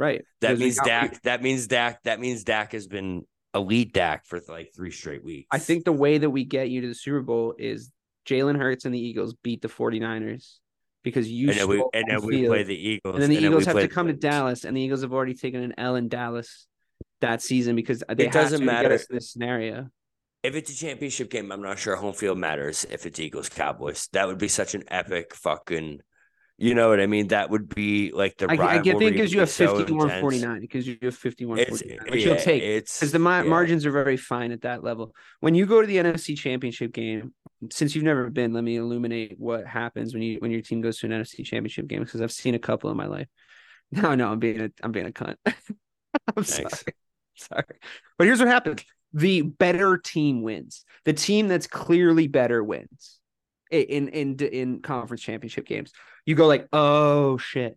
Right. 0.00 0.24
That 0.40 0.58
means 0.58 0.78
Dak. 0.84 1.22
That 1.22 1.42
means 1.42 1.66
Dak. 1.66 2.02
That 2.04 2.18
means 2.18 2.44
Dak 2.44 2.72
has 2.72 2.86
been 2.86 3.24
elite 3.54 3.92
Dak 3.92 4.26
for 4.26 4.40
like 4.48 4.72
three 4.74 4.90
straight 4.90 5.24
weeks. 5.24 5.48
I 5.50 5.58
think 5.58 5.84
the 5.84 5.92
way 5.92 6.18
that 6.18 6.30
we 6.30 6.44
get 6.44 6.70
you 6.70 6.80
to 6.82 6.88
the 6.88 6.94
Super 6.94 7.20
Bowl 7.20 7.54
is 7.58 7.90
Jalen 8.26 8.56
Hurts 8.58 8.84
and 8.84 8.94
the 8.94 8.98
Eagles 8.98 9.34
beat 9.42 9.62
the 9.62 9.68
49ers 9.68 10.58
because 11.02 11.30
you 11.30 11.50
and 11.50 11.58
then 11.58 11.68
we 11.68 11.84
and 11.94 12.04
then 12.08 12.22
we 12.24 12.46
play 12.46 12.62
the 12.62 12.76
Eagles, 12.76 13.14
and 13.14 13.22
then 13.22 13.30
the 13.30 13.38
we 13.38 13.46
Eagles 13.46 13.64
have 13.66 13.74
play 13.74 13.82
to 13.82 13.88
come 13.88 14.06
to 14.08 14.12
Dallas, 14.12 14.64
and 14.64 14.76
the 14.76 14.80
Eagles 14.80 15.02
have 15.02 15.12
already 15.12 15.34
taken 15.34 15.62
an 15.62 15.74
L 15.78 15.96
in 15.96 16.08
Dallas 16.08 16.66
that 17.20 17.42
season 17.42 17.76
because 17.76 18.02
they 18.14 18.26
It 18.26 18.32
doesn't 18.32 18.64
matter. 18.64 18.88
get 18.88 19.00
us 19.00 19.06
in 19.06 19.16
this 19.16 19.30
scenario. 19.30 19.88
If 20.42 20.54
it's 20.54 20.70
a 20.70 20.74
championship 20.74 21.30
game, 21.30 21.52
I'm 21.52 21.60
not 21.60 21.78
sure 21.78 21.96
home 21.96 22.14
field 22.14 22.38
matters. 22.38 22.86
If 22.90 23.04
it's 23.04 23.20
Eagles 23.20 23.50
Cowboys, 23.50 24.08
that 24.12 24.26
would 24.26 24.38
be 24.38 24.48
such 24.48 24.74
an 24.74 24.84
epic 24.88 25.34
fucking. 25.34 26.00
You 26.62 26.74
know 26.74 26.90
what 26.90 27.00
I 27.00 27.06
mean? 27.06 27.28
That 27.28 27.48
would 27.48 27.74
be 27.74 28.12
like 28.12 28.36
the 28.36 28.50
I, 28.50 28.54
I 28.54 28.78
get 28.82 28.98
think 28.98 29.12
because 29.14 29.32
you 29.32 29.40
have 29.40 29.48
so 29.48 29.78
51 29.78 30.08
intense. 30.08 30.20
49 30.20 30.60
because 30.60 30.86
you 30.86 30.98
have 31.00 31.16
51 31.16 31.58
It's 31.58 31.68
49, 31.70 31.98
which 32.10 32.24
you'll 32.26 32.36
take 32.36 32.62
It's 32.62 32.98
because 32.98 33.12
the 33.12 33.18
ma- 33.18 33.38
yeah. 33.38 33.48
margins 33.48 33.86
are 33.86 33.90
very 33.90 34.18
fine 34.18 34.52
at 34.52 34.60
that 34.60 34.84
level. 34.84 35.14
When 35.40 35.54
you 35.54 35.64
go 35.64 35.80
to 35.80 35.86
the 35.86 35.96
NFC 35.96 36.36
Championship 36.36 36.92
game, 36.92 37.32
since 37.70 37.94
you've 37.94 38.04
never 38.04 38.28
been, 38.28 38.52
let 38.52 38.62
me 38.62 38.76
illuminate 38.76 39.36
what 39.38 39.66
happens 39.66 40.12
when 40.12 40.22
you 40.22 40.36
when 40.40 40.50
your 40.50 40.60
team 40.60 40.82
goes 40.82 40.98
to 40.98 41.06
an 41.06 41.12
NFC 41.12 41.44
Championship 41.46 41.86
game 41.88 42.04
because 42.04 42.20
I've 42.20 42.30
seen 42.32 42.54
a 42.54 42.58
couple 42.58 42.90
in 42.90 42.96
my 42.96 43.06
life. 43.06 43.28
No, 43.92 44.14
no, 44.14 44.30
I'm 44.30 44.38
being 44.38 44.60
a 44.60 44.70
I'm 44.82 44.92
being 44.92 45.06
a 45.06 45.10
cunt. 45.10 45.34
I'm 46.36 46.44
sorry, 46.44 46.68
Thanks. 46.68 46.84
sorry. 47.36 47.64
But 48.18 48.26
here's 48.26 48.38
what 48.38 48.46
happens: 48.48 48.84
the 49.12 49.42
better 49.42 49.96
team 49.98 50.42
wins. 50.42 50.84
The 51.04 51.12
team 51.12 51.48
that's 51.48 51.66
clearly 51.66 52.28
better 52.28 52.62
wins 52.62 53.18
i- 53.72 53.76
in 53.76 54.08
in 54.10 54.36
in 54.38 54.80
conference 54.80 55.22
championship 55.22 55.66
games. 55.66 55.90
You 56.30 56.36
go 56.36 56.46
like, 56.46 56.68
oh 56.72 57.38
shit. 57.38 57.76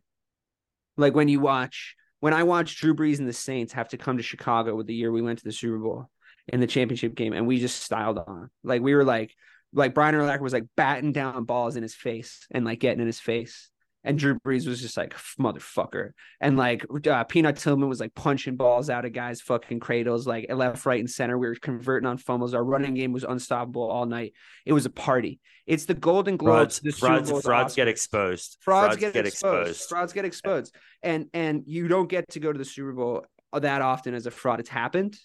Like 0.95 1.15
when 1.15 1.27
you 1.27 1.39
watch 1.39 1.95
when 2.19 2.35
I 2.35 2.43
watched 2.43 2.77
Drew 2.77 2.93
Brees 2.93 3.17
and 3.17 3.27
the 3.27 3.33
Saints 3.33 3.73
have 3.73 3.89
to 3.89 3.97
come 3.97 4.17
to 4.17 4.23
Chicago 4.23 4.75
with 4.75 4.85
the 4.85 4.93
year 4.93 5.11
we 5.11 5.23
went 5.23 5.39
to 5.39 5.43
the 5.43 5.51
Super 5.51 5.79
Bowl 5.79 6.07
in 6.47 6.59
the 6.59 6.67
championship 6.67 7.15
game, 7.15 7.33
and 7.33 7.47
we 7.47 7.59
just 7.59 7.81
styled 7.81 8.19
on. 8.19 8.51
Like 8.63 8.83
we 8.83 8.93
were 8.93 9.03
like, 9.03 9.33
like 9.73 9.95
Brian 9.95 10.13
Urlacher 10.13 10.41
was 10.41 10.53
like 10.53 10.67
batting 10.77 11.13
down 11.13 11.45
balls 11.45 11.77
in 11.77 11.81
his 11.81 11.95
face 11.95 12.45
and 12.51 12.63
like 12.63 12.79
getting 12.79 13.01
in 13.01 13.07
his 13.07 13.19
face. 13.19 13.71
And 14.03 14.19
Drew 14.19 14.37
Brees 14.39 14.67
was 14.67 14.81
just 14.81 14.97
like 14.97 15.15
motherfucker, 15.39 16.11
and 16.41 16.57
like 16.57 16.85
uh, 17.07 17.23
Peanut 17.23 17.55
Tillman 17.55 17.87
was 17.87 18.01
like 18.01 18.13
punching 18.13 18.57
balls 18.57 18.89
out 18.89 19.05
of 19.05 19.13
guys' 19.13 19.39
fucking 19.39 19.79
cradles, 19.79 20.27
like 20.27 20.51
left, 20.53 20.85
right, 20.85 20.99
and 20.99 21.09
center. 21.09 21.37
We 21.37 21.47
were 21.47 21.55
converting 21.55 22.07
on 22.07 22.17
fumbles. 22.17 22.53
Our 22.53 22.63
running 22.63 22.95
game 22.95 23.13
was 23.13 23.23
unstoppable 23.23 23.89
all 23.89 24.05
night. 24.05 24.33
It 24.65 24.73
was 24.73 24.85
a 24.85 24.89
party. 24.89 25.39
It's 25.65 25.85
the 25.85 25.93
Golden 25.93 26.35
Globes. 26.35 26.79
Frauds, 26.79 26.81
the 26.81 26.91
frauds, 26.91 27.41
frauds 27.45 27.75
get 27.75 27.87
exposed. 27.87 28.57
frauds, 28.59 28.97
get, 28.97 29.15
exposed. 29.15 29.87
frauds 29.87 30.11
get 30.11 30.25
exposed 30.25 30.75
and 31.03 31.27
and 31.33 31.63
you 31.67 31.87
don't 31.87 32.09
get 32.09 32.27
to 32.29 32.39
go 32.39 32.51
to 32.51 32.57
the 32.57 32.65
super 32.65 32.93
bowl 32.93 33.25
that 33.53 33.81
often 33.81 34.13
as 34.13 34.25
a 34.25 34.31
fraud 34.31 34.59
it's 34.59 34.69
happened 34.69 35.17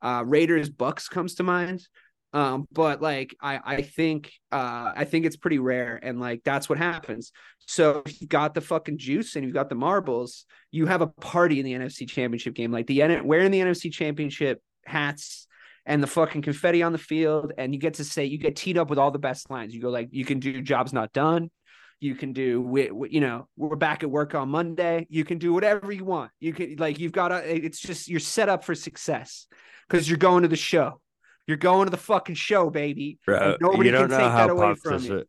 uh 0.00 0.22
raiders 0.24 0.70
bucks 0.70 1.08
comes 1.08 1.34
to 1.34 1.42
mind 1.42 1.86
um 2.34 2.68
but 2.72 3.00
like 3.00 3.34
i 3.40 3.58
i 3.64 3.82
think 3.82 4.30
uh 4.52 4.92
i 4.94 5.04
think 5.04 5.24
it's 5.24 5.36
pretty 5.36 5.58
rare 5.58 5.98
and 6.02 6.20
like 6.20 6.42
that's 6.44 6.68
what 6.68 6.78
happens. 6.78 7.32
So 7.70 8.02
you 8.20 8.26
got 8.26 8.54
the 8.54 8.60
fucking 8.62 8.98
juice 8.98 9.36
and 9.36 9.44
you've 9.44 9.54
got 9.54 9.68
the 9.68 9.74
marbles 9.74 10.44
you 10.70 10.86
have 10.86 11.00
a 11.00 11.06
party 11.06 11.58
in 11.60 11.64
the 11.64 11.72
nfc 11.74 12.08
championship 12.08 12.54
game. 12.54 12.70
Like 12.72 12.86
the 12.86 13.20
wearing 13.22 13.50
the 13.50 13.60
nfc 13.60 13.92
championship 13.92 14.62
hats 14.84 15.46
and 15.86 16.02
the 16.02 16.06
fucking 16.06 16.42
confetti 16.42 16.82
on 16.82 16.92
the 16.92 16.98
field 16.98 17.52
and 17.56 17.72
you 17.74 17.80
get 17.80 17.94
to 17.94 18.04
say 18.04 18.26
you 18.26 18.36
get 18.38 18.56
teed 18.56 18.76
up 18.76 18.90
with 18.90 18.98
all 18.98 19.10
the 19.10 19.18
best 19.18 19.50
lines. 19.50 19.74
You 19.74 19.80
go 19.80 19.88
like 19.90 20.08
you 20.10 20.24
can 20.24 20.38
do 20.38 20.60
jobs 20.60 20.92
not 20.92 21.12
done. 21.12 21.50
You 22.00 22.14
can 22.14 22.32
do 22.32 22.60
we, 22.60 22.90
we- 22.90 23.10
you 23.10 23.20
know 23.20 23.48
we're 23.56 23.76
back 23.76 24.02
at 24.02 24.10
work 24.10 24.34
on 24.34 24.50
monday. 24.50 25.06
You 25.08 25.24
can 25.24 25.38
do 25.38 25.52
whatever 25.54 25.90
you 25.90 26.04
want. 26.04 26.30
You 26.40 26.52
can 26.52 26.76
like 26.76 26.98
you've 26.98 27.12
got 27.12 27.32
a 27.32 27.54
it's 27.66 27.80
just 27.80 28.06
you're 28.08 28.20
set 28.20 28.50
up 28.50 28.64
for 28.64 28.74
success 28.74 29.46
because 29.88 30.06
you're 30.08 30.18
going 30.18 30.42
to 30.42 30.48
the 30.48 30.56
show 30.56 31.00
you're 31.48 31.56
going 31.56 31.86
to 31.86 31.90
the 31.90 31.96
fucking 31.96 32.36
show 32.36 32.70
baby 32.70 33.18
Bro, 33.26 33.56
nobody 33.60 33.88
you 33.90 33.96
can 33.96 34.08
take 34.10 34.18
that 34.18 34.50
away 34.50 34.74
from 34.76 35.02
you. 35.02 35.24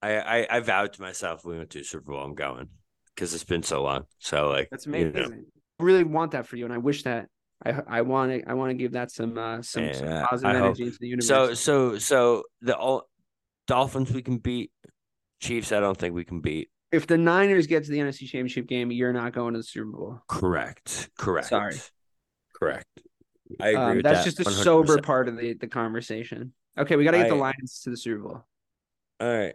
I, 0.00 0.40
I 0.40 0.46
I 0.56 0.60
vowed 0.60 0.94
to 0.94 1.02
myself 1.02 1.44
we 1.44 1.58
went 1.58 1.70
to 1.70 1.84
Super 1.84 2.12
Bowl, 2.12 2.22
I'm 2.22 2.34
going 2.34 2.68
because 3.14 3.34
it's 3.34 3.44
been 3.44 3.62
so 3.62 3.82
long. 3.82 4.06
So 4.18 4.48
like 4.48 4.68
that's 4.70 4.86
you 4.86 4.92
amazing 4.92 5.12
know, 5.14 5.36
i 5.80 5.82
really 5.84 6.04
want 6.04 6.30
that 6.32 6.46
for 6.46 6.56
you 6.56 6.64
and 6.64 6.72
i 6.72 6.78
wish 6.78 7.02
that 7.02 7.26
i 7.64 7.70
i 7.88 8.00
want 8.02 8.30
to 8.30 8.48
i 8.48 8.54
want 8.54 8.70
to 8.70 8.74
give 8.74 8.92
that 8.92 9.10
some 9.10 9.36
uh 9.36 9.60
some, 9.62 9.92
some 9.92 10.24
positive 10.28 10.54
I 10.54 10.58
hope- 10.58 10.64
energy 10.66 10.84
into 10.84 10.98
the 11.00 11.08
universe 11.08 11.26
so 11.26 11.54
so 11.54 11.98
so 11.98 12.44
the 12.60 12.76
all 12.76 13.08
Dolphins 13.66 14.10
we 14.12 14.22
can 14.22 14.38
beat. 14.38 14.70
Chiefs 15.40 15.72
I 15.72 15.80
don't 15.80 15.96
think 15.96 16.14
we 16.14 16.24
can 16.24 16.40
beat. 16.40 16.68
if 16.92 17.06
the 17.06 17.16
niners 17.18 17.66
get 17.66 17.84
to 17.84 17.90
the 17.90 17.98
nfc 17.98 18.18
championship 18.28 18.66
game 18.68 18.90
you're 18.92 19.12
not 19.12 19.32
going 19.32 19.54
to 19.54 19.58
the 19.58 19.64
super 19.64 19.90
bowl 19.90 20.20
Correct. 20.28 21.10
Correct. 21.18 21.48
Sorry. 21.48 21.76
Correct. 22.54 22.86
I 23.60 23.68
agree 23.68 23.80
um, 23.80 24.02
that's 24.02 24.24
that 24.24 24.36
just 24.36 24.40
a 24.40 24.50
100%. 24.50 24.64
sober 24.64 24.98
part 25.02 25.28
of 25.28 25.36
the 25.36 25.54
the 25.54 25.66
conversation 25.66 26.52
okay 26.78 26.96
we 26.96 27.04
got 27.04 27.12
to 27.12 27.18
get 27.18 27.28
the 27.28 27.34
lions 27.34 27.80
to 27.84 27.90
the 27.90 27.96
super 27.96 28.22
bowl 28.22 28.44
All 29.20 29.38
right. 29.38 29.54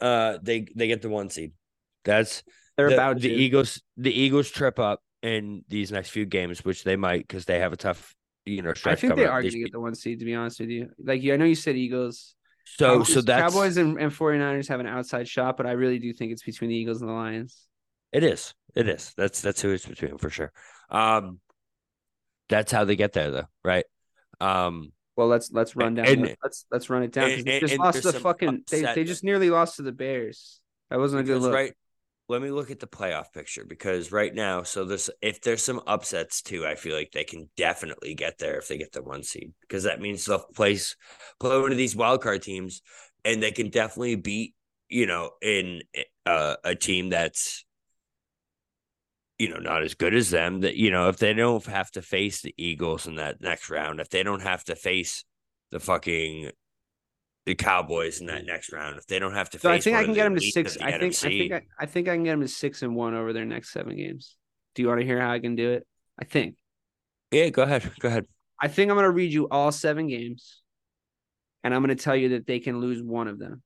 Uh 0.00 0.38
they 0.42 0.66
they 0.74 0.86
get 0.88 1.02
the 1.02 1.08
one 1.08 1.30
seed. 1.30 1.52
That's 2.04 2.42
they're 2.76 2.88
the, 2.88 2.94
about 2.94 3.20
the 3.20 3.28
to. 3.28 3.34
Eagles. 3.34 3.80
The 3.96 4.12
Eagles 4.12 4.50
trip 4.50 4.78
up 4.78 5.00
in 5.22 5.64
these 5.68 5.92
next 5.92 6.10
few 6.10 6.26
games, 6.26 6.64
which 6.64 6.84
they 6.84 6.96
might 6.96 7.26
because 7.26 7.44
they 7.44 7.60
have 7.60 7.72
a 7.72 7.76
tough, 7.76 8.14
you 8.44 8.60
know, 8.62 8.72
I 8.84 8.94
think 8.94 9.14
they 9.14 9.24
up. 9.24 9.32
are 9.32 9.40
going 9.40 9.52
to 9.52 9.58
get 9.58 9.72
the 9.72 9.80
one 9.80 9.94
seed, 9.94 10.18
to 10.18 10.24
be 10.24 10.34
honest 10.34 10.60
with 10.60 10.68
you. 10.68 10.90
Like, 11.02 11.22
you, 11.22 11.32
I 11.32 11.36
know 11.36 11.44
you 11.44 11.54
said 11.54 11.76
Eagles. 11.76 12.34
so 12.64 12.98
Cowboys, 12.98 13.14
so 13.14 13.20
that's 13.22 13.54
Cowboys 13.54 13.76
and, 13.76 13.98
and 13.98 14.12
49ers 14.12 14.68
have 14.68 14.80
an 14.80 14.86
outside 14.86 15.28
shot, 15.28 15.56
but 15.56 15.66
I 15.66 15.72
really 15.72 15.98
do 15.98 16.12
think 16.12 16.32
it's 16.32 16.42
between 16.42 16.70
the 16.70 16.76
Eagles 16.76 17.00
and 17.00 17.08
the 17.08 17.14
Lions. 17.14 17.56
it 18.12 18.24
is 18.24 18.54
it 18.74 18.88
is 18.88 19.12
that's 19.16 19.40
that's 19.40 19.62
who 19.62 19.70
it's 19.70 19.86
between 19.86 20.18
for 20.18 20.30
sure. 20.30 20.52
Um, 20.90 21.40
that's 22.48 22.72
how 22.72 22.84
they 22.84 22.96
get 22.96 23.12
there 23.12 23.30
though, 23.30 23.48
right? 23.64 23.84
Um, 24.40 24.92
Well, 25.16 25.28
let's 25.28 25.50
let's 25.52 25.76
run 25.76 25.94
down. 25.94 26.06
And- 26.06 26.36
let's 26.42 26.66
let's 26.70 26.90
run 26.90 27.02
it 27.02 27.12
down. 27.12 27.30
and- 27.30 27.44
they 27.44 27.60
just 27.60 27.78
lost 27.78 28.02
the 28.02 28.12
fucking. 28.12 28.64
They, 28.70 28.82
they 28.82 29.04
just 29.04 29.24
nearly 29.24 29.50
lost 29.50 29.76
to 29.76 29.82
the 29.82 29.92
Bears. 29.92 30.60
That 30.90 30.98
wasn't 30.98 31.22
a 31.22 31.24
good 31.24 31.40
look. 31.40 31.52
right. 31.54 31.72
Let 32.26 32.40
me 32.40 32.50
look 32.50 32.70
at 32.70 32.80
the 32.80 32.86
playoff 32.86 33.32
picture 33.34 33.66
because 33.66 34.10
right 34.10 34.34
now, 34.34 34.62
so 34.62 34.86
there's 34.86 35.10
if 35.20 35.42
there's 35.42 35.62
some 35.62 35.82
upsets 35.86 36.40
too, 36.40 36.66
I 36.66 36.74
feel 36.74 36.96
like 36.96 37.10
they 37.12 37.24
can 37.24 37.50
definitely 37.54 38.14
get 38.14 38.38
there 38.38 38.56
if 38.56 38.66
they 38.66 38.78
get 38.78 38.92
the 38.92 39.02
one 39.02 39.22
seed 39.22 39.52
because 39.60 39.82
that 39.84 40.00
means 40.00 40.24
they'll 40.24 40.38
place 40.54 40.96
play 41.38 41.60
one 41.60 41.70
of 41.70 41.76
these 41.76 41.94
wild 41.94 42.22
card 42.22 42.40
teams 42.40 42.80
and 43.26 43.42
they 43.42 43.52
can 43.52 43.68
definitely 43.68 44.16
beat 44.16 44.54
you 44.88 45.04
know 45.06 45.30
in 45.42 45.82
uh, 46.24 46.56
a 46.64 46.74
team 46.74 47.10
that's 47.10 47.66
you 49.38 49.48
know 49.48 49.58
not 49.58 49.82
as 49.82 49.94
good 49.94 50.14
as 50.14 50.30
them 50.30 50.60
that 50.60 50.76
you 50.76 50.90
know 50.90 51.08
if 51.08 51.16
they 51.18 51.32
don't 51.32 51.66
have 51.66 51.90
to 51.90 52.02
face 52.02 52.42
the 52.42 52.54
Eagles 52.56 53.06
in 53.06 53.16
that 53.16 53.40
next 53.40 53.68
round 53.68 54.00
if 54.00 54.08
they 54.08 54.22
don't 54.22 54.42
have 54.42 54.64
to 54.64 54.76
face 54.76 55.24
the 55.70 55.80
fucking 55.80 56.50
the 57.46 57.54
Cowboys 57.54 58.20
in 58.20 58.26
that 58.26 58.42
mm. 58.42 58.46
next 58.46 58.72
round 58.72 58.96
if 58.96 59.06
they 59.06 59.18
don't 59.18 59.34
have 59.34 59.50
to 59.50 59.58
So 59.58 59.70
I 59.70 59.80
think 59.80 59.96
I 59.96 60.04
can 60.04 60.14
get 60.14 60.24
them 60.24 60.34
to 60.34 60.40
six. 60.40 60.76
of 60.76 60.82
the 60.82 60.86
I 60.86 60.98
think 60.98 61.14
I 61.14 61.28
think 61.28 61.52
I, 61.52 61.62
I 61.78 61.86
think 61.86 62.08
I 62.08 62.14
can 62.14 62.24
get 62.24 62.30
them 62.30 62.40
to 62.40 62.48
six 62.48 62.82
and 62.82 62.94
one 62.94 63.14
over 63.14 63.32
their 63.32 63.44
next 63.44 63.72
seven 63.72 63.96
games. 63.96 64.36
Do 64.74 64.82
you 64.82 64.88
want 64.88 65.00
to 65.00 65.06
hear 65.06 65.20
how 65.20 65.30
I 65.30 65.40
can 65.40 65.54
do 65.56 65.72
it? 65.72 65.86
I 66.18 66.24
think. 66.24 66.56
Yeah, 67.30 67.48
go 67.50 67.62
ahead. 67.62 67.90
Go 67.98 68.08
ahead. 68.08 68.26
I 68.60 68.68
think 68.68 68.90
I'm 68.90 68.96
going 68.96 69.04
to 69.04 69.10
read 69.10 69.32
you 69.32 69.48
all 69.48 69.72
seven 69.72 70.06
games, 70.06 70.62
and 71.62 71.74
I'm 71.74 71.82
going 71.84 71.94
to 71.94 72.02
tell 72.02 72.16
you 72.16 72.30
that 72.30 72.46
they 72.46 72.60
can 72.60 72.80
lose 72.80 73.02
one 73.02 73.28
of 73.28 73.38
them, 73.38 73.62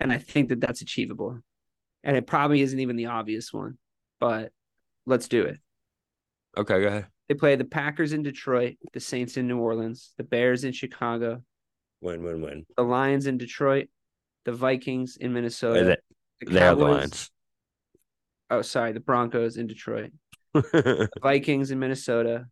and 0.00 0.12
I 0.12 0.18
think 0.18 0.48
that 0.48 0.60
that's 0.60 0.80
achievable, 0.80 1.40
and 2.04 2.16
it 2.16 2.26
probably 2.26 2.62
isn't 2.62 2.78
even 2.78 2.96
the 2.96 3.06
obvious 3.06 3.52
one, 3.52 3.76
but 4.20 4.52
let's 5.06 5.28
do 5.28 5.42
it. 5.44 5.58
Okay, 6.56 6.80
go 6.80 6.86
ahead. 6.88 7.06
They 7.28 7.34
play 7.34 7.56
the 7.56 7.64
Packers 7.64 8.12
in 8.12 8.22
Detroit, 8.22 8.74
the 8.92 9.00
Saints 9.00 9.36
in 9.36 9.48
New 9.48 9.58
Orleans, 9.58 10.12
the 10.18 10.24
Bears 10.24 10.64
in 10.64 10.72
Chicago, 10.72 11.42
Win, 12.00 12.22
win, 12.22 12.42
win. 12.42 12.66
the 12.76 12.82
Lions 12.82 13.26
in 13.26 13.38
Detroit, 13.38 13.88
the 14.44 14.52
Vikings 14.52 15.16
in 15.16 15.32
Minnesota, 15.32 15.84
They, 16.40 16.46
the 16.46 16.52
they 16.52 16.60
have 16.60 16.76
the 16.78 16.84
Cowboys, 16.84 16.98
lines. 17.00 17.30
Oh, 18.50 18.62
sorry, 18.62 18.92
the 18.92 19.00
Broncos 19.00 19.56
in 19.56 19.66
Detroit, 19.66 20.12
the 20.52 21.08
Vikings 21.22 21.70
in 21.70 21.78
Minnesota, 21.78 22.44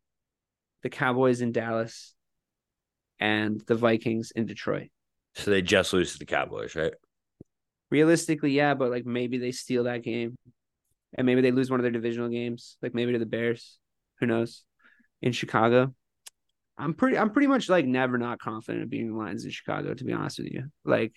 the 0.82 0.88
Cowboys 0.88 1.42
in 1.42 1.52
Dallas, 1.52 2.14
and 3.20 3.60
the 3.66 3.74
Vikings 3.74 4.32
in 4.34 4.46
Detroit. 4.46 4.88
so 5.34 5.50
they 5.50 5.60
just 5.62 5.92
lose 5.92 6.12
to 6.14 6.18
the 6.18 6.24
Cowboys, 6.24 6.74
right? 6.74 6.94
Realistically, 7.90 8.52
yeah, 8.52 8.72
but 8.72 8.90
like 8.90 9.04
maybe 9.04 9.36
they 9.36 9.52
steal 9.52 9.84
that 9.84 10.02
game, 10.02 10.34
and 11.14 11.26
maybe 11.26 11.40
they 11.40 11.50
lose 11.50 11.70
one 11.70 11.80
of 11.80 11.84
their 11.84 11.92
divisional 11.92 12.28
games, 12.28 12.76
like 12.82 12.94
maybe 12.94 13.12
to 13.12 13.18
the 13.18 13.26
Bears. 13.26 13.78
Who 14.20 14.26
knows? 14.26 14.64
In 15.20 15.32
Chicago, 15.32 15.94
I'm 16.76 16.94
pretty. 16.94 17.16
I'm 17.16 17.30
pretty 17.30 17.46
much 17.46 17.68
like 17.68 17.86
never 17.86 18.18
not 18.18 18.40
confident 18.40 18.82
of 18.82 18.90
beating 18.90 19.12
the 19.12 19.18
Lions 19.18 19.44
in 19.44 19.50
Chicago. 19.50 19.94
To 19.94 20.04
be 20.04 20.12
honest 20.12 20.38
with 20.38 20.48
you, 20.52 20.64
like 20.84 21.14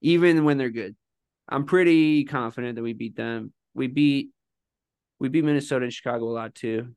even 0.00 0.44
when 0.44 0.58
they're 0.58 0.70
good, 0.70 0.96
I'm 1.48 1.64
pretty 1.64 2.24
confident 2.24 2.76
that 2.76 2.82
we 2.82 2.92
beat 2.92 3.16
them. 3.16 3.52
We 3.74 3.86
beat 3.86 4.30
we 5.18 5.28
beat 5.28 5.44
Minnesota 5.44 5.84
and 5.84 5.92
Chicago 5.92 6.24
a 6.24 6.30
lot 6.30 6.54
too, 6.54 6.94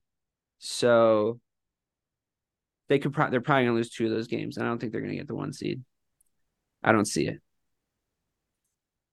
so 0.58 1.40
they 2.88 3.00
could. 3.00 3.14
Pro- 3.14 3.30
they're 3.30 3.42
probably 3.42 3.66
gonna 3.66 3.76
lose 3.76 3.90
two 3.92 4.06
of 4.06 4.12
those 4.12 4.28
games. 4.28 4.58
I 4.58 4.64
don't 4.64 4.80
think 4.80 4.92
they're 4.92 5.02
gonna 5.02 5.16
get 5.16 5.28
the 5.28 5.36
one 5.36 5.54
seed. 5.54 5.84
I 6.84 6.92
don't 6.92 7.06
see 7.06 7.28
it. 7.28 7.40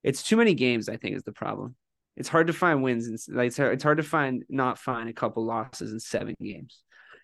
It's 0.03 0.23
too 0.23 0.37
many 0.37 0.55
games. 0.55 0.89
I 0.89 0.97
think 0.97 1.17
is 1.17 1.23
the 1.23 1.33
problem. 1.33 1.77
It's 2.17 2.29
hard 2.29 2.47
to 2.47 2.53
find 2.53 2.83
wins 2.83 3.07
and 3.07 3.19
like 3.37 3.49
it's 3.49 3.57
hard, 3.57 3.75
it's 3.75 3.85
hard 3.85 3.99
to 3.99 4.03
find 4.03 4.45
not 4.49 4.79
find 4.79 5.09
a 5.09 5.13
couple 5.13 5.45
losses 5.45 5.93
in 5.93 6.01
seven 6.01 6.35
games. 6.41 6.81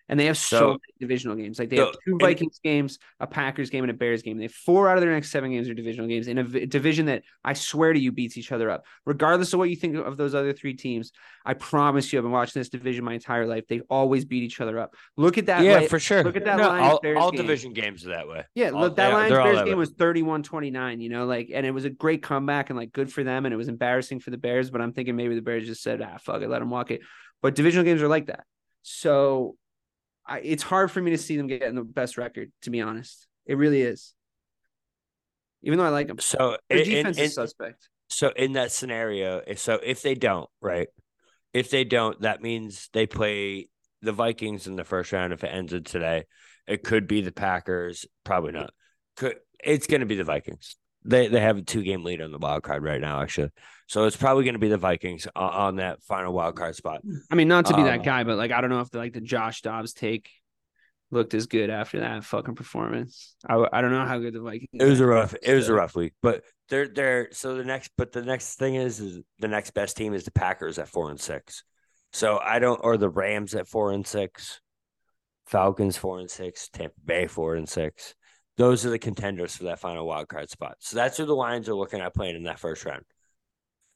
And 0.09 0.19
they 0.19 0.25
have 0.25 0.37
so, 0.37 0.57
So- 0.59 0.67
many 0.67 0.79
divisional 0.99 1.35
games. 1.37 1.57
Like 1.59 1.69
they 1.69 1.77
So, 1.77 1.85
have 1.85 1.93
two 2.05 2.11
and- 2.11 2.19
Vikings 2.21 2.59
games, 2.61 2.99
a 3.21 3.25
Packers 3.25 3.69
game, 3.69 3.85
and 3.85 3.89
a 3.91 3.93
Bears 3.93 4.21
game. 4.21 4.37
They 4.37 4.43
have 4.43 4.51
four 4.51 4.89
out 4.89 4.97
of 4.97 5.01
their 5.01 5.11
next 5.13 5.31
seven 5.31 5.49
games 5.51 5.69
are 5.69 5.73
divisional 5.73 6.07
games 6.09 6.27
in 6.27 6.37
a 6.39 6.43
v- 6.43 6.65
division 6.65 7.05
that 7.05 7.23
I 7.43 7.53
swear 7.53 7.93
to 7.93 7.99
you 7.99 8.11
beats 8.11 8.37
each 8.37 8.51
other 8.51 8.69
up. 8.69 8.85
Regardless 9.05 9.53
of 9.53 9.59
what 9.59 9.69
you 9.69 9.77
think 9.77 9.95
of 9.95 10.17
those 10.17 10.35
other 10.35 10.51
three 10.51 10.73
teams, 10.73 11.13
I 11.45 11.53
promise 11.53 12.11
you, 12.11 12.19
I've 12.19 12.23
been 12.23 12.31
watching 12.33 12.59
this 12.59 12.67
division 12.69 13.05
my 13.05 13.13
entire 13.13 13.47
life. 13.47 13.65
They 13.67 13.79
always 13.89 14.25
beat 14.25 14.43
each 14.43 14.59
other 14.59 14.77
up. 14.77 14.93
Look 15.15 15.37
at 15.37 15.45
that. 15.45 15.63
yeah, 15.63 15.77
like- 15.77 15.89
for 15.89 15.99
sure. 15.99 16.21
look 16.23 16.35
at 16.35 16.43
that 16.45 16.57
No, 16.57 16.67
Lions 16.67 16.93
all, 16.93 16.99
Bears 16.99 17.17
all 17.17 17.31
game. 17.31 17.41
division 17.41 17.71
games 17.73 18.05
are 18.05 18.09
that 18.09 18.27
way. 18.27 18.43
Yeah, 18.55 18.71
All- 18.71 18.81
look, 18.81 18.95
that 18.97 19.07
they- 19.07 19.13
Lions 19.13 19.31
Bears 19.33 19.57
game 19.59 19.67
way. 19.69 19.73
was 19.75 19.91
31-29, 19.93 20.99
you 20.99 21.09
know, 21.09 21.25
like 21.25 21.49
and 21.53 21.65
it 21.65 21.71
was 21.71 21.85
a 21.85 21.89
great 21.89 22.21
comeback 22.21 22.69
and 22.69 22.77
like 22.77 22.91
good 22.91 23.11
for 23.11 23.23
them 23.23 23.45
and 23.45 23.53
it 23.53 23.57
was 23.57 23.69
embarrassing 23.69 24.19
for 24.19 24.31
the 24.31 24.37
Bears, 24.37 24.69
but 24.69 24.81
I'm 24.81 24.91
thinking 24.91 25.15
maybe 25.15 25.33
the 25.35 25.41
Bears 25.41 25.65
just 25.65 25.81
said, 25.81 26.01
"Ah, 26.01 26.17
fuck 26.17 26.41
it, 26.41 26.49
let 26.49 26.59
them 26.59 26.69
walk 26.69 26.91
it." 26.91 27.01
But 27.41 27.55
divisional 27.55 27.85
games 27.85 28.01
are 28.01 28.07
like 28.09 28.25
that. 28.27 28.43
So 28.81 29.55
I, 30.25 30.39
it's 30.39 30.63
hard 30.63 30.91
for 30.91 31.01
me 31.01 31.11
to 31.11 31.17
see 31.17 31.37
them 31.37 31.47
getting 31.47 31.75
the 31.75 31.83
best 31.83 32.17
record, 32.17 32.51
to 32.61 32.69
be 32.69 32.81
honest. 32.81 33.27
It 33.45 33.57
really 33.57 33.81
is. 33.81 34.13
Even 35.61 35.79
though 35.79 35.85
I 35.85 35.89
like 35.89 36.07
them. 36.07 36.19
So 36.19 36.57
Their 36.69 36.79
in, 36.79 36.85
defense 36.85 37.17
in- 37.17 37.23
is 37.25 37.33
suspect. 37.35 37.89
so 38.09 38.31
in 38.35 38.53
that 38.53 38.71
scenario, 38.71 39.41
if- 39.45 39.59
so 39.59 39.79
if 39.83 40.01
they 40.01 40.15
don't, 40.15 40.49
right? 40.61 40.87
If 41.53 41.69
they 41.69 41.83
don't, 41.83 42.21
that 42.21 42.41
means 42.41 42.89
they 42.93 43.05
play 43.05 43.67
the 44.01 44.11
Vikings 44.11 44.67
in 44.67 44.75
the 44.75 44.83
first 44.83 45.11
round. 45.11 45.33
If 45.33 45.43
it 45.43 45.47
ended 45.53 45.85
today, 45.85 46.23
it 46.67 46.83
could 46.83 47.07
be 47.07 47.21
the 47.21 47.31
Packers. 47.31 48.05
Probably 48.23 48.51
not. 48.53 48.73
Could 49.15 49.35
it's 49.63 49.87
going 49.87 50.01
to 50.01 50.05
be 50.07 50.15
the 50.15 50.23
Vikings. 50.23 50.75
They 51.05 51.27
they 51.27 51.41
have 51.41 51.57
a 51.57 51.61
two 51.61 51.83
game 51.83 52.03
lead 52.03 52.21
on 52.21 52.31
the 52.31 52.37
wild 52.37 52.63
card 52.63 52.83
right 52.83 53.01
now, 53.01 53.21
actually. 53.21 53.49
So 53.87 54.05
it's 54.05 54.15
probably 54.15 54.43
going 54.43 54.53
to 54.53 54.59
be 54.59 54.69
the 54.69 54.77
Vikings 54.77 55.27
on, 55.35 55.53
on 55.53 55.75
that 55.77 56.01
final 56.03 56.33
wild 56.33 56.55
card 56.55 56.75
spot. 56.75 57.01
I 57.31 57.35
mean, 57.35 57.47
not 57.47 57.65
to 57.65 57.75
be 57.75 57.83
that 57.83 57.99
Um, 57.99 58.05
guy, 58.05 58.23
but 58.23 58.37
like 58.37 58.51
I 58.51 58.61
don't 58.61 58.69
know 58.69 58.79
if 58.79 58.89
the 58.89 58.97
like 58.99 59.13
the 59.13 59.21
Josh 59.21 59.61
Dobbs 59.61 59.93
take 59.93 60.29
looked 61.11 61.33
as 61.33 61.45
good 61.45 61.69
after 61.69 61.99
that 61.99 62.23
fucking 62.23 62.55
performance. 62.55 63.35
I, 63.47 63.63
I 63.71 63.81
don't 63.81 63.91
know 63.91 64.05
how 64.05 64.17
good 64.17 64.33
the 64.33 64.41
Vikings. 64.41 64.69
It 64.73 64.85
was 64.85 64.99
a 64.99 65.05
rough. 65.05 65.35
It 65.43 65.53
was 65.53 65.69
a 65.69 65.73
rough 65.73 65.95
week, 65.95 66.13
but 66.21 66.43
they're 66.69 66.87
they're 66.87 67.29
so 67.31 67.55
the 67.55 67.65
next. 67.65 67.91
But 67.97 68.11
the 68.13 68.23
next 68.23 68.55
thing 68.55 68.75
is, 68.75 68.99
is 68.99 69.19
the 69.39 69.47
next 69.47 69.71
best 69.71 69.97
team 69.97 70.13
is 70.13 70.23
the 70.23 70.31
Packers 70.31 70.79
at 70.79 70.87
four 70.87 71.09
and 71.11 71.19
six. 71.19 71.63
So 72.13 72.39
I 72.39 72.59
don't, 72.59 72.79
or 72.83 72.97
the 72.97 73.09
Rams 73.09 73.55
at 73.55 73.67
four 73.67 73.91
and 73.91 74.05
six, 74.05 74.61
Falcons 75.47 75.97
four 75.97 76.19
and 76.19 76.29
six, 76.31 76.69
Tampa 76.69 76.95
Bay 77.03 77.27
four 77.27 77.55
and 77.55 77.67
six. 77.67 78.15
Those 78.57 78.85
are 78.85 78.89
the 78.91 78.99
contenders 78.99 79.55
for 79.55 79.63
that 79.65 79.79
final 79.79 80.05
wild 80.05 80.27
card 80.27 80.49
spot. 80.49 80.75
So 80.79 80.95
that's 80.95 81.17
who 81.17 81.25
the 81.25 81.35
Lions 81.35 81.67
are 81.69 81.73
looking 81.75 82.01
at 82.01 82.13
playing 82.13 82.35
in 82.35 82.43
that 82.43 82.59
first 82.59 82.85
round. 82.85 83.03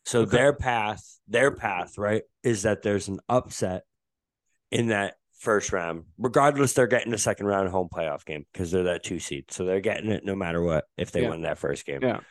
So 0.06 0.22
Okay. 0.22 0.38
their 0.38 0.54
path, 0.54 1.04
their 1.28 1.52
path, 1.52 1.98
right, 1.98 2.24
is 2.44 2.64
that 2.64 2.82
there's 2.82 3.08
an 3.08 3.20
upset 3.30 3.84
in 4.72 4.88
that 4.88 5.16
first 5.40 5.72
round. 5.72 6.06
Regardless, 6.18 6.74
they're 6.74 6.88
getting 6.88 7.14
a 7.14 7.18
second 7.18 7.46
round 7.46 7.70
home 7.70 7.90
playoff 7.94 8.26
game 8.26 8.46
because 8.52 8.72
they're 8.72 8.84
that 8.86 9.04
two 9.04 9.20
seed. 9.20 9.52
So 9.52 9.66
they're 9.66 9.82
getting 9.82 10.10
it 10.10 10.24
no 10.26 10.36
matter 10.36 10.62
what 10.62 10.86
if 10.98 11.12
they 11.12 11.22
Yeah. 11.24 11.30
win 11.30 11.42
that 11.42 11.60
first 11.60 11.86
game. 11.86 12.02
Yeah. 12.02 12.22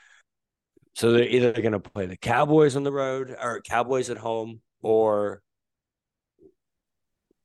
So 0.95 1.13
they're 1.13 1.29
either 1.29 1.53
going 1.53 1.73
to 1.73 1.79
play 1.81 2.07
the 2.07 2.17
Cowboys 2.17 2.75
on 2.75 2.83
the 2.83 2.93
road 2.93 3.31
or 3.31 3.61
Cowboys 3.61 4.09
at 4.11 4.17
home 4.17 4.63
or, 4.81 5.43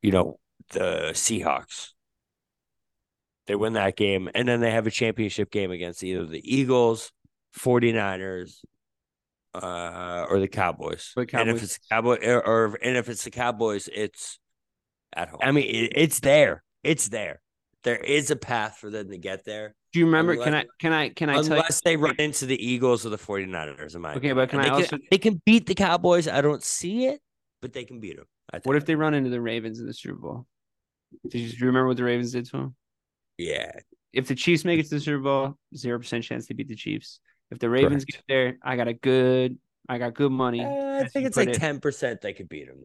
you 0.02 0.12
know, 0.12 0.40
the 0.70 1.12
Seahawks. 1.14 1.90
They 3.48 3.56
win 3.56 3.74
that 3.74 3.96
game 3.98 4.30
and 4.36 4.48
then 4.48 4.62
they 4.62 4.72
have 4.72 4.88
a 4.88 4.92
championship 4.92 5.52
game 5.52 5.72
against 5.72 6.04
either 6.04 6.26
the 6.26 6.42
Eagles, 6.44 7.12
49ers, 7.58 8.60
uh, 9.56 10.26
or 10.30 10.40
the 10.40 10.48
Cowboys. 10.48 11.12
Or 11.18 11.26
the 11.26 11.38
And 11.40 11.50
if 11.50 11.56
Cowboys. 11.58 11.64
it's 11.64 11.78
Cowboy 11.90 12.18
or, 12.26 12.46
or 12.48 12.78
and 12.82 12.96
if 12.98 13.10
it's 13.10 13.24
the 13.24 13.32
Cowboys, 13.32 13.90
it's 13.94 14.40
at 15.14 15.30
home. 15.30 15.40
I 15.44 15.52
mean, 15.52 15.66
it, 15.68 15.92
it's 15.96 16.20
there. 16.20 16.64
It's 16.84 17.10
there. 17.10 17.42
There 17.84 17.98
is 17.98 18.30
a 18.32 18.36
path 18.36 18.78
for 18.78 18.90
them 18.92 19.10
to 19.10 19.18
get 19.18 19.44
there. 19.44 19.74
Do 19.92 20.00
you 20.00 20.06
remember? 20.06 20.38
Can 20.38 20.54
I? 20.54 20.66
Can 20.80 20.94
I? 20.94 21.10
Can 21.10 21.30
I 21.30 21.34
tell 21.34 21.46
you? 21.46 21.52
Unless 21.54 21.82
they 21.82 21.98
run 21.98 22.16
into 22.20 22.46
the 22.46 22.56
Eagles 22.66 23.06
or 23.06 23.10
the 23.10 23.18
49ers, 23.18 23.96
in 23.96 24.02
my 24.02 24.12
Okay, 24.12 24.30
opinion. 24.30 24.36
but 24.38 24.50
can 24.50 24.60
And 24.60 24.68
I 24.70 24.76
they 24.76 24.84
also- 24.84 24.98
they 25.10 25.18
can 25.18 25.42
beat 25.46 25.66
the 25.66 25.76
Cowboys. 25.76 26.28
I 26.28 26.42
don't 26.42 26.64
see 26.64 27.08
it, 27.08 27.20
but 27.62 27.74
they 27.74 27.84
can 27.84 28.00
beat 28.00 28.16
them. 28.18 28.26
I 28.54 28.58
think. 28.58 28.68
What 28.68 28.76
if 28.78 28.86
they 28.86 28.96
run 28.96 29.14
into 29.16 29.30
the 29.32 29.42
Ravens 29.42 29.80
in 29.80 29.88
the 29.88 29.94
Super 29.94 30.20
Bowl? 30.20 30.46
Did 31.28 31.40
you, 31.40 31.50
do 31.50 31.58
you 31.58 31.66
remember 31.66 31.88
what 31.88 31.98
the 31.98 32.04
Ravens 32.04 32.32
did 32.32 32.46
to 32.46 32.52
them? 32.52 32.76
Yeah, 33.48 33.72
If 34.14 34.28
the 34.28 34.36
Chiefs 34.36 34.66
make 34.66 34.80
it 34.80 34.84
to 34.84 34.96
the 34.96 35.00
Super 35.00 35.20
Bowl, 35.24 35.58
zero 35.76 35.98
percent 36.00 36.24
chance 36.24 36.48
they 36.48 36.54
beat 36.56 36.68
the 36.68 36.76
Chiefs. 36.76 37.20
If 37.50 37.60
the 37.60 37.70
Ravens 37.70 38.06
Correct. 38.06 38.12
get 38.12 38.24
there, 38.28 38.58
I 38.64 38.76
got 38.78 38.88
a 38.88 38.94
good, 38.94 39.58
I 39.90 39.98
got 39.98 40.14
good 40.14 40.32
money. 40.32 40.64
Uh, 40.64 41.02
I 41.04 41.08
think 41.08 41.26
it's 41.26 41.38
like 41.38 41.52
ten 41.54 41.80
percent 41.80 42.22
they 42.22 42.34
could 42.34 42.48
beat 42.50 42.68
them. 42.68 42.78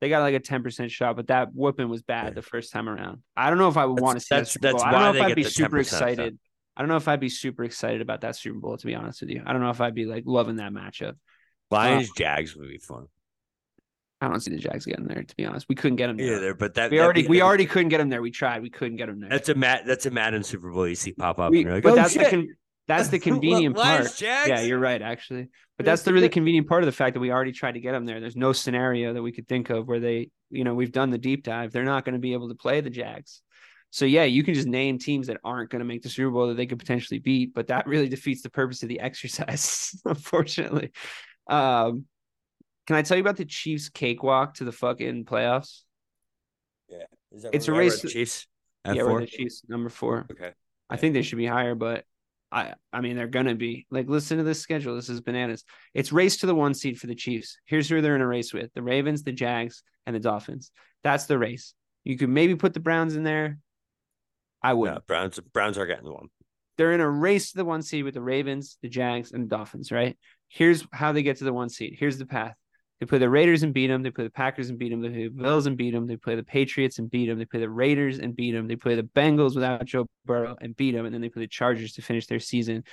They 0.00 0.08
got 0.08 0.20
like 0.20 0.34
a 0.34 0.40
ten 0.40 0.62
percent 0.62 0.90
shot, 0.90 1.16
but 1.16 1.28
that 1.28 1.54
whooping 1.54 1.88
was 1.88 2.02
bad 2.02 2.24
Yeah. 2.26 2.30
the 2.34 2.42
first 2.42 2.72
time 2.72 2.88
around. 2.88 3.22
I 3.36 3.48
don't 3.50 3.58
know 3.58 3.68
if 3.68 3.76
I 3.76 3.84
would 3.86 3.96
That's- 3.98 4.02
want 4.04 4.18
to 4.18 4.20
see 4.20 4.26
that 4.30 4.36
that's- 4.36 4.52
Super 4.52 4.66
that's 4.72 4.82
Bowl. 4.82 4.88
I 4.88 4.90
don't 4.92 5.14
know 5.14 5.20
if 5.20 5.26
I'd 5.30 5.36
be 5.36 5.42
super 5.44 5.68
10% 5.68 5.72
then. 5.72 5.80
excited. 5.80 6.38
I 6.76 6.82
don't 6.82 6.88
know 6.88 6.96
if 6.96 7.06
I'd 7.08 7.20
be 7.20 7.28
super 7.28 7.64
excited 7.64 8.00
about 8.00 8.22
that 8.22 8.34
Super 8.36 8.58
Bowl. 8.58 8.76
To 8.76 8.86
be 8.86 8.94
honest 8.94 9.20
with 9.20 9.30
you, 9.30 9.42
I 9.46 9.52
don't 9.52 9.60
know 9.62 9.70
if 9.70 9.80
I'd 9.80 9.94
be 9.94 10.06
like 10.06 10.24
loving 10.26 10.56
that 10.56 10.72
matchup. 10.72 11.14
Lions 11.70 12.10
Jags 12.16 12.54
would 12.56 12.68
be 12.68 12.78
fun. 12.78 13.06
I 14.22 14.28
don't 14.28 14.40
see 14.40 14.52
the 14.52 14.58
Jags 14.58 14.86
getting 14.86 15.06
there. 15.06 15.22
To 15.22 15.36
be 15.36 15.44
honest, 15.44 15.66
we 15.68 15.74
couldn't 15.74 15.96
get 15.96 16.06
them 16.06 16.16
there. 16.16 16.34
Yeah, 16.34 16.38
there, 16.38 16.54
but 16.54 16.74
that 16.74 16.90
we 16.90 17.00
already 17.00 17.22
be- 17.22 17.28
we 17.28 17.42
already 17.42 17.66
couldn't 17.66 17.88
get 17.88 17.98
them 17.98 18.08
there. 18.08 18.22
We 18.22 18.30
tried. 18.30 18.62
We 18.62 18.70
couldn't 18.70 18.96
get 18.96 19.06
them 19.06 19.20
there. 19.20 19.28
That's 19.30 19.48
a 19.48 19.54
Matt. 19.54 19.84
That's 19.84 20.06
a 20.06 20.10
Madden 20.10 20.44
Super 20.44 20.70
Bowl. 20.70 20.86
You 20.86 20.94
see 20.94 21.12
pop 21.12 21.38
up. 21.38 21.50
We- 21.50 21.64
like, 21.64 21.82
but 21.82 21.92
oh, 21.92 21.96
that's 21.96 22.14
the 22.14 22.24
con- 22.24 22.48
that's 22.86 23.08
the 23.08 23.18
convenient 23.30 23.76
part. 23.76 24.14
Jags? 24.16 24.48
Yeah, 24.48 24.60
you're 24.60 24.78
right, 24.78 25.02
actually. 25.02 25.48
But 25.76 25.86
that's 25.86 26.02
the 26.02 26.12
really 26.12 26.28
convenient 26.28 26.68
part 26.68 26.82
of 26.82 26.86
the 26.86 26.92
fact 26.92 27.14
that 27.14 27.20
we 27.20 27.32
already 27.32 27.52
tried 27.52 27.72
to 27.72 27.80
get 27.80 27.92
them 27.92 28.04
there. 28.06 28.20
There's 28.20 28.36
no 28.36 28.52
scenario 28.52 29.14
that 29.14 29.22
we 29.22 29.32
could 29.32 29.48
think 29.48 29.70
of 29.70 29.88
where 29.88 29.98
they, 29.98 30.30
you 30.50 30.62
know, 30.62 30.74
we've 30.74 30.92
done 30.92 31.10
the 31.10 31.18
deep 31.18 31.42
dive. 31.42 31.72
They're 31.72 31.82
not 31.84 32.04
going 32.04 32.12
to 32.12 32.20
be 32.20 32.34
able 32.34 32.48
to 32.50 32.54
play 32.54 32.80
the 32.80 32.90
Jags. 32.90 33.42
So 33.90 34.04
yeah, 34.04 34.24
you 34.24 34.44
can 34.44 34.54
just 34.54 34.68
name 34.68 34.98
teams 34.98 35.26
that 35.26 35.38
aren't 35.44 35.70
going 35.70 35.80
to 35.80 35.84
make 35.84 36.02
the 36.02 36.08
Super 36.08 36.30
Bowl 36.30 36.48
that 36.48 36.56
they 36.56 36.66
could 36.66 36.78
potentially 36.78 37.18
beat, 37.18 37.52
but 37.54 37.66
that 37.66 37.86
really 37.86 38.08
defeats 38.08 38.42
the 38.42 38.50
purpose 38.50 38.82
of 38.82 38.88
the 38.88 39.00
exercise, 39.08 40.00
unfortunately. 40.04 40.92
Um, 41.48 42.04
can 42.86 42.96
I 42.96 43.02
tell 43.02 43.16
you 43.16 43.22
about 43.22 43.36
the 43.36 43.44
Chiefs 43.44 43.88
cakewalk 43.88 44.54
to 44.54 44.64
the 44.64 44.72
fucking 44.72 45.24
playoffs? 45.24 45.82
Yeah, 46.88 47.04
it's 47.30 47.68
a 47.68 47.72
race- 47.72 48.00
the 48.00 48.08
Chiefs. 48.08 48.46
At 48.84 48.96
yeah, 48.96 49.04
we're 49.04 49.10
four? 49.10 49.20
the 49.20 49.26
Chiefs 49.26 49.62
number 49.68 49.88
four. 49.88 50.26
Okay. 50.30 50.52
I 50.90 50.96
think 50.96 51.14
they 51.14 51.22
should 51.22 51.38
be 51.38 51.46
higher, 51.46 51.74
but 51.74 52.04
I 52.50 52.74
I 52.92 53.00
mean 53.00 53.16
they're 53.16 53.28
gonna 53.28 53.54
be. 53.54 53.86
Like 53.90 54.08
listen 54.08 54.38
to 54.38 54.44
this 54.44 54.60
schedule. 54.60 54.96
This 54.96 55.08
is 55.08 55.20
bananas. 55.20 55.64
It's 55.94 56.12
race 56.12 56.38
to 56.38 56.46
the 56.46 56.54
one 56.54 56.74
seed 56.74 56.98
for 56.98 57.06
the 57.06 57.14
Chiefs. 57.14 57.58
Here's 57.64 57.88
who 57.88 58.00
they're 58.00 58.16
in 58.16 58.20
a 58.20 58.26
race 58.26 58.52
with: 58.52 58.72
the 58.74 58.82
Ravens, 58.82 59.22
the 59.22 59.32
Jags, 59.32 59.82
and 60.06 60.14
the 60.14 60.20
Dolphins. 60.20 60.72
That's 61.04 61.26
the 61.26 61.38
race. 61.38 61.74
You 62.04 62.18
could 62.18 62.28
maybe 62.28 62.56
put 62.56 62.74
the 62.74 62.80
Browns 62.80 63.14
in 63.14 63.22
there. 63.22 63.58
I 64.62 64.74
would. 64.74 64.90
No, 64.90 64.98
Browns. 65.06 65.38
Browns 65.52 65.78
are 65.78 65.86
getting 65.86 66.04
the 66.04 66.12
one. 66.12 66.28
They're 66.76 66.92
in 66.92 67.00
a 67.00 67.10
race 67.10 67.52
to 67.52 67.58
the 67.58 67.64
one 67.64 67.82
seed 67.82 68.04
with 68.04 68.14
the 68.14 68.22
Ravens, 68.22 68.78
the 68.82 68.88
Jags, 68.88 69.32
and 69.32 69.44
the 69.44 69.56
Dolphins. 69.56 69.92
Right. 69.92 70.18
Here's 70.48 70.84
how 70.92 71.12
they 71.12 71.22
get 71.22 71.38
to 71.38 71.44
the 71.44 71.52
one 71.52 71.68
seed. 71.68 71.96
Here's 71.98 72.18
the 72.18 72.26
path. 72.26 72.56
They 73.02 73.06
play 73.06 73.18
the 73.18 73.28
Raiders 73.28 73.64
and 73.64 73.74
beat 73.74 73.88
them. 73.88 74.04
They 74.04 74.12
play 74.12 74.22
the 74.22 74.30
Packers 74.30 74.70
and 74.70 74.78
beat 74.78 74.90
them. 74.90 75.00
They 75.00 75.08
play 75.08 75.24
the 75.24 75.30
Bills 75.30 75.66
and 75.66 75.76
beat 75.76 75.90
them. 75.90 76.06
They 76.06 76.14
play 76.14 76.36
the 76.36 76.44
Patriots 76.44 77.00
and 77.00 77.10
beat 77.10 77.26
them. 77.26 77.36
They 77.36 77.44
play 77.44 77.58
the 77.58 77.68
Raiders 77.68 78.20
and 78.20 78.36
beat 78.36 78.52
them. 78.52 78.68
They 78.68 78.76
play 78.76 78.94
the 78.94 79.02
Bengals 79.02 79.56
without 79.56 79.84
Joe 79.84 80.06
Burrow 80.24 80.54
and 80.60 80.76
beat 80.76 80.92
them. 80.92 81.04
And 81.04 81.12
then 81.12 81.20
they 81.20 81.28
play 81.28 81.42
the 81.42 81.48
Chargers 81.48 81.94
to 81.94 82.02
finish 82.02 82.28
their 82.28 82.38
season. 82.38 82.84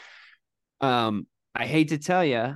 Um, 0.82 1.28
I 1.54 1.68
hate 1.68 1.90
to 1.90 2.00
tell 2.00 2.26
you, 2.26 2.56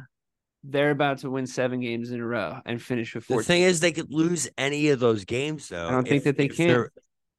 they're 0.64 0.90
about 0.90 1.20
to 1.20 1.30
win 1.30 1.46
seven 1.46 1.80
games 1.80 2.10
in 2.10 2.22
a 2.22 2.26
row 2.26 2.58
and 2.66 2.82
finish 2.82 3.14
with 3.14 3.26
four. 3.26 3.38
The 3.38 3.44
thing 3.44 3.62
is, 3.62 3.82
they 3.82 3.92
could 3.92 4.12
lose 4.12 4.50
any 4.58 4.90
of 4.90 5.00
those 5.00 5.24
games, 5.24 5.70
though. 5.70 5.88
I 5.90 5.92
don't 5.92 6.08
think 6.08 6.24
that 6.24 6.38
they 6.38 6.46
if 6.46 6.58
can. 6.58 6.68
their- 6.70 6.92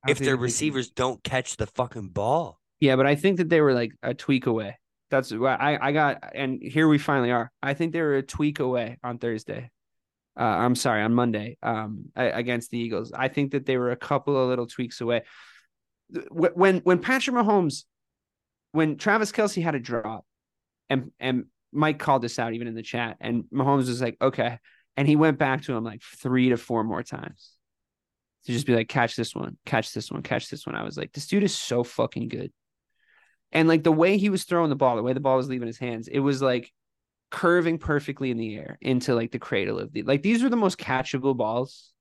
I 0.05 0.07
don't 0.07 0.13
If 0.13 0.19
their 0.19 0.27
they 0.27 0.31
can. 0.37 0.41
receivers 0.43 0.91
don't 0.91 1.25
catch 1.25 1.57
the 1.57 1.67
fucking 1.67 2.11
ball. 2.11 2.61
Yeah, 2.79 2.95
but 2.95 3.07
I 3.09 3.17
think 3.17 3.39
that 3.39 3.49
they 3.49 3.61
were 3.61 3.75
like 3.75 3.91
a 4.01 4.15
tweak 4.15 4.47
away. 4.47 4.79
That's 5.11 5.33
why 5.33 5.57
I, 5.57 5.89
I 5.89 5.91
got, 5.93 6.23
and 6.37 6.63
here 6.63 6.87
we 6.87 6.99
finally 6.99 7.33
are. 7.33 7.51
I 7.61 7.75
think 7.75 7.93
they 7.93 8.01
were 8.01 8.15
a 8.19 8.23
tweak 8.23 8.61
away 8.61 8.99
on 9.03 9.19
Thursday. 9.19 9.73
Uh, 10.39 10.43
I'm 10.43 10.75
sorry, 10.75 11.03
on 11.03 11.15
Monday 11.15 11.57
um, 11.63 12.07
against 12.17 12.71
the 12.71 12.79
Eagles. 12.79 13.13
I 13.13 13.29
think 13.29 13.53
that 13.53 13.67
they 13.67 13.77
were 13.77 13.93
a 13.93 13.97
couple 13.97 14.37
of 14.37 14.49
little 14.49 14.67
tweaks 14.67 15.01
away. 15.01 15.23
When 16.31 16.79
when 16.79 16.99
Patrick 16.99 17.37
Mahomes, 17.37 17.85
when 18.73 18.97
Travis 18.97 19.33
Kelce 19.33 19.63
had 19.63 19.75
a 19.75 19.81
drop, 19.81 20.25
and 20.91 21.13
and 21.21 21.45
Mike 21.73 21.99
called 21.99 22.23
this 22.23 22.39
out 22.39 22.53
even 22.53 22.67
in 22.67 22.75
the 22.75 22.83
chat, 22.83 23.17
and 23.21 23.45
Mahomes 23.53 23.89
was 23.89 24.03
like, 24.03 24.17
okay, 24.21 24.59
and 24.97 25.07
he 25.07 25.17
went 25.17 25.39
back 25.39 25.63
to 25.63 25.75
him 25.75 25.85
like 25.85 26.03
three 26.03 26.51
to 26.51 26.57
four 26.57 26.85
more 26.85 27.03
times 27.03 27.51
to 28.47 28.53
just 28.53 28.67
be 28.67 28.75
like, 28.75 28.89
catch 28.89 29.17
this 29.17 29.35
one, 29.35 29.57
catch 29.65 29.93
this 29.93 30.11
one, 30.11 30.23
catch 30.23 30.51
this 30.51 30.67
one. 30.67 30.75
I 30.75 30.83
was 30.83 30.97
like, 30.97 31.13
this 31.13 31.27
dude 31.27 31.43
is 31.43 31.55
so 31.55 31.83
fucking 31.83 32.29
good. 32.29 32.53
And 33.53 33.69
like 33.69 33.85
the 33.85 33.93
way 33.93 34.19
he 34.19 34.31
was 34.31 34.45
throwing 34.45 34.71
the 34.71 34.77
ball, 34.77 34.97
the 34.97 35.03
way 35.03 35.13
the 35.13 35.21
ball 35.21 35.37
was 35.37 35.49
leaving 35.49 35.69
his 35.69 35.79
hands, 35.79 36.09
it 36.09 36.19
was 36.19 36.43
like 36.43 36.73
curving 37.35 37.79
perfectly 37.79 38.31
in 38.31 38.37
the 38.37 38.55
air 38.55 38.79
into 38.81 39.13
like 39.13 39.33
the 39.33 39.41
cradle 39.41 39.81
of 39.81 39.93
the 39.93 40.05
like 40.05 40.23
these 40.23 40.41
were 40.41 40.49
the 40.49 40.55
most 40.55 40.79
catchable 40.79 41.37
balls 41.37 41.93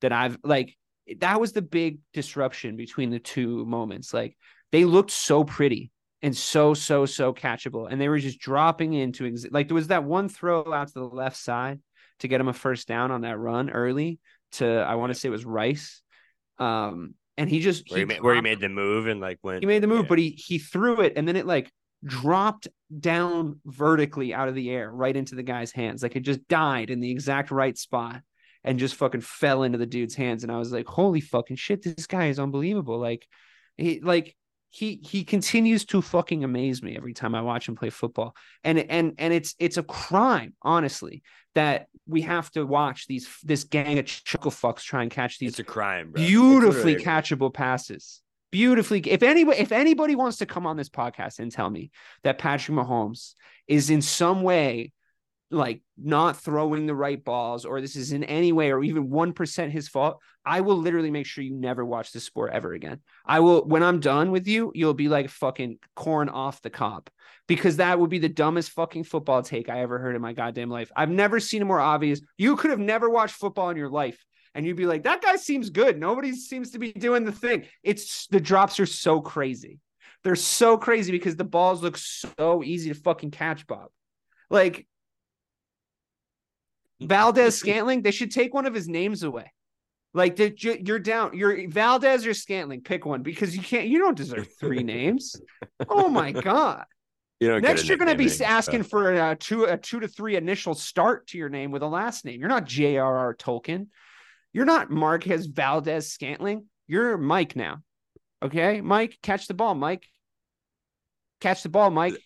that 0.00 0.10
I've 0.10 0.36
like 0.42 0.76
that 1.20 1.40
was 1.40 1.52
the 1.52 1.62
big 1.62 2.00
disruption 2.12 2.76
between 2.76 3.10
the 3.10 3.20
two 3.20 3.64
moments. 3.64 4.12
Like 4.12 4.36
they 4.72 4.84
looked 4.84 5.12
so 5.12 5.44
pretty 5.44 5.92
and 6.20 6.36
so 6.36 6.74
so 6.74 7.06
so 7.06 7.32
catchable 7.32 7.86
and 7.88 8.00
they 8.00 8.08
were 8.08 8.18
just 8.18 8.40
dropping 8.40 8.94
into 8.94 9.24
ex- 9.24 9.46
like 9.52 9.68
there 9.68 9.76
was 9.76 9.86
that 9.86 10.02
one 10.02 10.28
throw 10.28 10.74
out 10.74 10.88
to 10.88 10.94
the 10.94 11.04
left 11.04 11.36
side 11.36 11.78
to 12.18 12.26
get 12.26 12.40
him 12.40 12.48
a 12.48 12.52
first 12.52 12.88
down 12.88 13.12
on 13.12 13.20
that 13.20 13.38
run 13.38 13.70
early 13.70 14.18
to 14.50 14.66
I 14.66 14.96
want 14.96 15.14
to 15.14 15.18
say 15.18 15.28
it 15.28 15.30
was 15.30 15.44
Rice. 15.44 16.02
Um 16.58 17.14
and 17.38 17.48
he 17.48 17.60
just 17.60 17.88
where 17.88 18.00
he, 18.00 18.04
made, 18.04 18.20
where 18.20 18.34
he 18.34 18.40
made 18.40 18.58
the 18.58 18.68
move 18.68 19.06
and 19.06 19.20
like 19.20 19.38
went 19.44 19.62
he 19.62 19.66
made 19.66 19.84
the 19.84 19.86
move, 19.86 20.06
yeah. 20.06 20.08
but 20.08 20.18
he 20.18 20.30
he 20.30 20.58
threw 20.58 21.02
it 21.02 21.12
and 21.14 21.28
then 21.28 21.36
it 21.36 21.46
like 21.46 21.70
dropped 22.04 22.68
down 22.98 23.60
vertically 23.64 24.34
out 24.34 24.48
of 24.48 24.54
the 24.54 24.70
air 24.70 24.90
right 24.90 25.16
into 25.16 25.34
the 25.34 25.42
guy's 25.42 25.72
hands. 25.72 26.02
Like 26.02 26.16
it 26.16 26.20
just 26.20 26.46
died 26.48 26.90
in 26.90 27.00
the 27.00 27.10
exact 27.10 27.50
right 27.50 27.76
spot 27.76 28.22
and 28.64 28.78
just 28.78 28.96
fucking 28.96 29.20
fell 29.20 29.62
into 29.62 29.78
the 29.78 29.86
dude's 29.86 30.14
hands. 30.14 30.42
And 30.42 30.52
I 30.52 30.58
was 30.58 30.72
like, 30.72 30.86
holy 30.86 31.20
fucking 31.20 31.56
shit, 31.56 31.82
this 31.82 32.06
guy 32.06 32.26
is 32.26 32.38
unbelievable. 32.38 32.98
Like 32.98 33.26
he 33.76 34.00
like 34.00 34.36
he 34.70 35.00
he 35.04 35.24
continues 35.24 35.84
to 35.86 36.00
fucking 36.00 36.44
amaze 36.44 36.82
me 36.82 36.96
every 36.96 37.12
time 37.12 37.34
I 37.34 37.42
watch 37.42 37.68
him 37.68 37.76
play 37.76 37.90
football. 37.90 38.34
And 38.64 38.78
and 38.78 39.14
and 39.18 39.32
it's 39.32 39.54
it's 39.58 39.76
a 39.76 39.82
crime, 39.82 40.54
honestly, 40.62 41.22
that 41.54 41.86
we 42.06 42.22
have 42.22 42.50
to 42.52 42.64
watch 42.64 43.06
these 43.06 43.28
this 43.44 43.64
gang 43.64 43.98
of 43.98 44.06
chuckle 44.06 44.50
fucks 44.50 44.80
try 44.80 45.02
and 45.02 45.10
catch 45.10 45.38
these 45.38 45.50
it's 45.50 45.58
a 45.58 45.64
crime, 45.64 46.10
bro. 46.10 46.22
beautifully 46.22 46.96
catchable 46.96 47.52
passes 47.52 48.22
beautifully. 48.52 49.00
If 49.00 49.24
anybody, 49.24 49.58
if 49.58 49.72
anybody 49.72 50.14
wants 50.14 50.36
to 50.36 50.46
come 50.46 50.66
on 50.66 50.76
this 50.76 50.88
podcast 50.88 51.40
and 51.40 51.50
tell 51.50 51.68
me 51.68 51.90
that 52.22 52.38
Patrick 52.38 52.76
Mahomes 52.76 53.32
is 53.66 53.90
in 53.90 54.02
some 54.02 54.42
way 54.42 54.92
like 55.50 55.82
not 55.98 56.38
throwing 56.38 56.86
the 56.86 56.94
right 56.94 57.22
balls, 57.22 57.64
or 57.64 57.80
this 57.80 57.96
is 57.96 58.12
in 58.12 58.24
any 58.24 58.52
way, 58.52 58.70
or 58.70 58.82
even 58.82 59.10
one 59.10 59.32
percent 59.32 59.72
his 59.72 59.88
fault, 59.88 60.18
I 60.44 60.60
will 60.60 60.76
literally 60.76 61.10
make 61.10 61.26
sure 61.26 61.44
you 61.44 61.54
never 61.54 61.84
watch 61.84 62.12
this 62.12 62.24
sport 62.24 62.52
ever 62.52 62.72
again. 62.72 63.00
I 63.26 63.40
will. 63.40 63.64
When 63.64 63.82
I'm 63.82 64.00
done 64.00 64.30
with 64.30 64.46
you, 64.46 64.72
you'll 64.74 64.94
be 64.94 65.08
like 65.08 65.28
fucking 65.28 65.78
corn 65.94 66.28
off 66.28 66.62
the 66.62 66.70
cob 66.70 67.10
because 67.48 67.76
that 67.76 67.98
would 67.98 68.10
be 68.10 68.18
the 68.18 68.28
dumbest 68.28 68.70
fucking 68.70 69.04
football 69.04 69.42
take 69.42 69.68
I 69.68 69.80
ever 69.80 69.98
heard 69.98 70.16
in 70.16 70.22
my 70.22 70.32
goddamn 70.32 70.70
life. 70.70 70.90
I've 70.96 71.10
never 71.10 71.40
seen 71.40 71.62
a 71.62 71.66
more 71.66 71.80
obvious. 71.80 72.20
You 72.38 72.56
could 72.56 72.70
have 72.70 72.78
never 72.78 73.10
watched 73.10 73.34
football 73.34 73.70
in 73.70 73.76
your 73.76 73.90
life 73.90 74.24
and 74.54 74.66
you'd 74.66 74.76
be 74.76 74.86
like, 74.86 75.04
that 75.04 75.22
guy 75.22 75.36
seems 75.36 75.70
good. 75.70 75.98
Nobody 75.98 76.32
seems 76.32 76.72
to 76.72 76.78
be 76.78 76.92
doing 76.92 77.24
the 77.24 77.32
thing. 77.32 77.64
It's 77.82 78.26
the 78.28 78.40
drops 78.40 78.78
are 78.80 78.86
so 78.86 79.20
crazy. 79.20 79.78
They're 80.24 80.36
so 80.36 80.76
crazy 80.76 81.10
because 81.10 81.36
the 81.36 81.44
balls 81.44 81.82
look 81.82 81.96
so 81.96 82.62
easy 82.62 82.92
to 82.92 82.94
fucking 82.94 83.32
catch, 83.32 83.66
Bob. 83.66 83.88
Like 84.50 84.86
Valdes 87.00 87.56
Scantling, 87.56 88.02
they 88.02 88.10
should 88.10 88.30
take 88.30 88.54
one 88.54 88.66
of 88.66 88.74
his 88.74 88.88
names 88.88 89.22
away. 89.22 89.50
Like 90.14 90.38
you're 90.62 90.98
down, 90.98 91.36
you're 91.36 91.68
Valdes 91.68 92.26
or 92.26 92.34
Scantling, 92.34 92.82
pick 92.82 93.06
one 93.06 93.22
because 93.22 93.56
you 93.56 93.62
can't. 93.62 93.88
You 93.88 93.98
don't 93.98 94.16
deserve 94.16 94.46
three 94.60 94.82
names. 94.82 95.34
Oh 95.88 96.08
my 96.08 96.32
god! 96.32 96.84
You 97.40 97.60
Next, 97.60 97.88
you're 97.88 97.96
going 97.96 98.10
to 98.10 98.16
be 98.16 98.44
asking 98.44 98.84
for 98.84 99.12
a 99.12 99.34
two 99.34 99.64
a 99.64 99.78
two 99.78 100.00
to 100.00 100.08
three 100.08 100.36
initial 100.36 100.74
start 100.74 101.26
to 101.28 101.38
your 101.38 101.48
name 101.48 101.70
with 101.70 101.82
a 101.82 101.88
last 101.88 102.26
name. 102.26 102.38
You're 102.38 102.50
not 102.50 102.66
J.R.R. 102.66 103.34
Tolkien. 103.34 103.86
You're 104.52 104.64
not 104.64 104.90
Marquez 104.90 105.46
Valdes 105.46 106.10
Scantling. 106.12 106.66
You're 106.86 107.16
Mike 107.16 107.56
now. 107.56 107.82
Okay, 108.42 108.80
Mike, 108.80 109.18
catch 109.22 109.46
the 109.46 109.54
ball, 109.54 109.74
Mike. 109.74 110.06
Catch 111.40 111.62
the 111.62 111.68
ball, 111.68 111.90
Mike. 111.90 112.18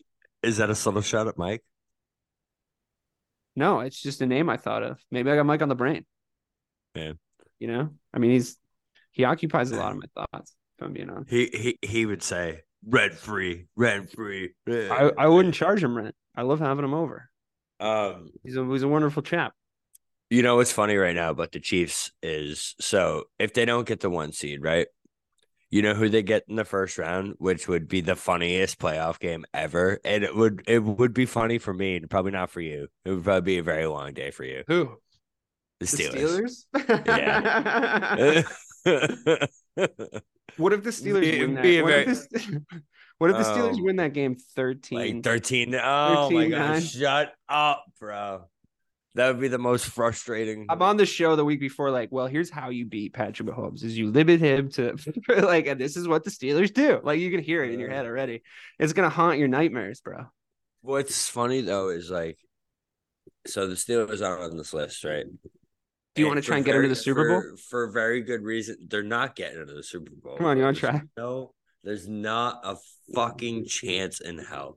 Is 0.43 0.57
that 0.59 0.71
a 0.71 0.75
subtle 0.75 1.03
shot 1.03 1.29
at 1.29 1.39
Mike? 1.39 1.63
No, 3.55 3.81
it's 3.81 4.01
just 4.01 4.21
a 4.21 4.27
name 4.27 4.51
I 4.51 4.57
thought 4.57 4.83
of. 4.83 4.99
Maybe 5.11 5.31
I 5.31 5.37
got 5.37 5.47
Mike 5.47 5.63
on 5.63 5.69
the 5.69 5.75
brain. 5.75 6.05
Man, 6.95 7.19
you 7.59 7.69
know, 7.69 7.91
I 8.13 8.19
mean, 8.19 8.33
he's 8.33 8.57
he 9.13 9.25
occupies 9.25 9.71
a 9.71 9.77
lot 9.77 9.93
of 9.93 9.99
my 9.99 10.07
thoughts. 10.15 10.55
If 10.79 10.85
I'm 10.85 10.93
being 10.93 11.09
honest, 11.11 11.31
he 11.31 11.47
he 11.47 11.79
he 11.87 12.07
would 12.07 12.23
say 12.23 12.63
rent 12.87 13.15
free, 13.15 13.67
rent 13.77 14.11
free. 14.13 14.53
I, 14.69 15.11
I 15.17 15.27
wouldn't 15.29 15.55
charge 15.55 15.83
him 15.83 15.97
rent. 15.97 16.15
I 16.35 16.43
love 16.43 16.61
having 16.61 16.85
him 16.85 16.95
over. 16.95 17.31
Um, 17.81 18.31
he's 18.43 18.57
a 18.57 18.65
he's 18.67 18.83
a 18.83 18.89
wonderful 18.89 19.23
chap. 19.23 19.55
You 20.29 20.43
know 20.43 20.57
what's 20.57 20.73
funny 20.73 20.97
right 20.97 21.15
now 21.15 21.31
about 21.31 21.53
the 21.53 21.61
Chiefs 21.61 22.11
is 22.23 22.75
so 22.81 23.25
if 23.39 23.55
they 23.55 23.65
don't 23.65 23.87
get 23.87 24.01
the 24.01 24.11
one 24.11 24.33
seed, 24.33 24.63
right? 24.63 24.89
You 25.71 25.83
know 25.83 25.95
who 25.95 26.09
they 26.09 26.23
get 26.23 26.45
in 26.49 26.57
the 26.57 26.65
first 26.65 26.99
round, 26.99 27.35
which 27.39 27.69
would 27.69 27.89
be 27.89 28.01
the 28.01 28.17
funniest 28.17 28.79
playoff 28.79 29.19
game 29.19 29.45
ever. 29.53 30.01
And 30.05 30.25
it 30.25 30.35
would 30.35 30.63
it 30.67 30.83
would 30.83 31.15
be 31.15 31.27
funny 31.27 31.59
for 31.59 31.75
me, 31.75 31.97
and 31.97 32.11
probably 32.11 32.33
not 32.33 32.51
for 32.51 32.61
you. 32.61 32.89
It 33.05 33.11
would 33.11 33.25
probably 33.25 33.41
be 33.55 33.59
a 33.59 33.63
very 33.63 33.87
long 33.87 34.15
day 34.15 34.31
for 34.31 34.45
you. 34.45 34.65
Who? 34.69 34.97
The 35.81 35.87
Steelers. 35.87 36.65
The 36.73 36.79
Steelers? 36.81 37.07
yeah. 37.07 38.43
what 40.57 40.73
if 40.73 40.83
the 40.83 40.91
Steelers 40.91 41.21
be, 41.21 41.41
win 41.41 41.55
that? 41.55 41.83
What, 41.83 41.91
very... 41.91 42.03
if 42.07 42.29
the, 42.31 42.63
what, 43.19 43.31
if 43.31 43.37
the, 43.37 43.43
Steelers 43.43 43.75
um, 43.75 43.85
win 43.85 43.97
that 43.97 44.13
game 44.13 44.37
13? 44.55 44.99
Like 44.99 45.25
13. 45.25 45.75
Oh 45.75 46.29
13, 46.31 46.51
my 46.51 46.57
god. 46.57 46.83
Shut 46.83 47.35
up, 47.49 47.85
bro. 47.99 48.45
That 49.17 49.29
would 49.29 49.41
be 49.41 49.49
the 49.49 49.57
most 49.57 49.87
frustrating. 49.87 50.67
I'm 50.69 50.83
on 50.83 50.99
the 50.99 51.07
show 51.07 51.37
the 51.37 51.45
week 51.45 51.59
before, 51.59 51.91
like, 51.91 52.13
well, 52.13 52.27
here's 52.27 52.51
how 52.51 52.69
you 52.69 52.85
beat 52.85 53.15
Patrick 53.15 53.49
Mahomes: 53.49 53.83
is 53.83 53.97
you 53.97 54.11
limit 54.11 54.41
him 54.41 54.69
to 54.73 54.95
like, 55.29 55.67
and 55.67 55.81
this 55.81 55.97
is 55.97 56.07
what 56.07 56.23
the 56.23 56.31
Steelers 56.31 56.73
do. 56.73 57.01
Like, 57.03 57.19
you 57.19 57.31
can 57.31 57.43
hear 57.43 57.65
it 57.65 57.73
in 57.73 57.81
your 57.81 57.89
head 57.89 58.05
already. 58.05 58.43
It's 58.79 58.93
gonna 58.93 59.09
haunt 59.09 59.39
your 59.39 59.49
nightmares, 59.49 60.03
bro. 60.03 60.27
What's 60.83 61.29
funny 61.29 61.63
though 61.63 61.89
is 61.89 62.11
like, 62.11 62.39
so 63.47 63.67
the 63.67 63.75
Steelers 63.75 64.21
aren't 64.21 64.53
on 64.53 64.59
this 64.59 64.75
list, 64.75 65.03
right? 65.03 65.25
Do 65.25 66.23
you 66.23 66.27
and 66.27 66.35
want 66.35 66.45
to 66.45 66.47
try 66.47 66.57
and 66.57 66.65
get 66.65 66.73
very, 66.73 66.85
into 66.85 66.95
the 66.95 67.01
Super 67.01 67.27
Bowl 67.27 67.41
for, 67.41 67.87
for 67.87 67.91
very 67.91 68.21
good 68.21 68.43
reason? 68.43 68.77
They're 68.87 69.03
not 69.03 69.35
getting 69.35 69.63
into 69.63 69.73
the 69.73 69.83
Super 69.83 70.13
Bowl. 70.15 70.37
Come 70.37 70.45
on, 70.45 70.59
you 70.59 70.65
want 70.65 70.77
to 70.77 70.81
try? 70.81 71.03
No, 71.17 71.55
there's 71.87 72.09
not 72.09 72.61
a 72.65 72.77
fucking 73.15 73.65
chance 73.65 74.21
in 74.21 74.39
hell. 74.39 74.77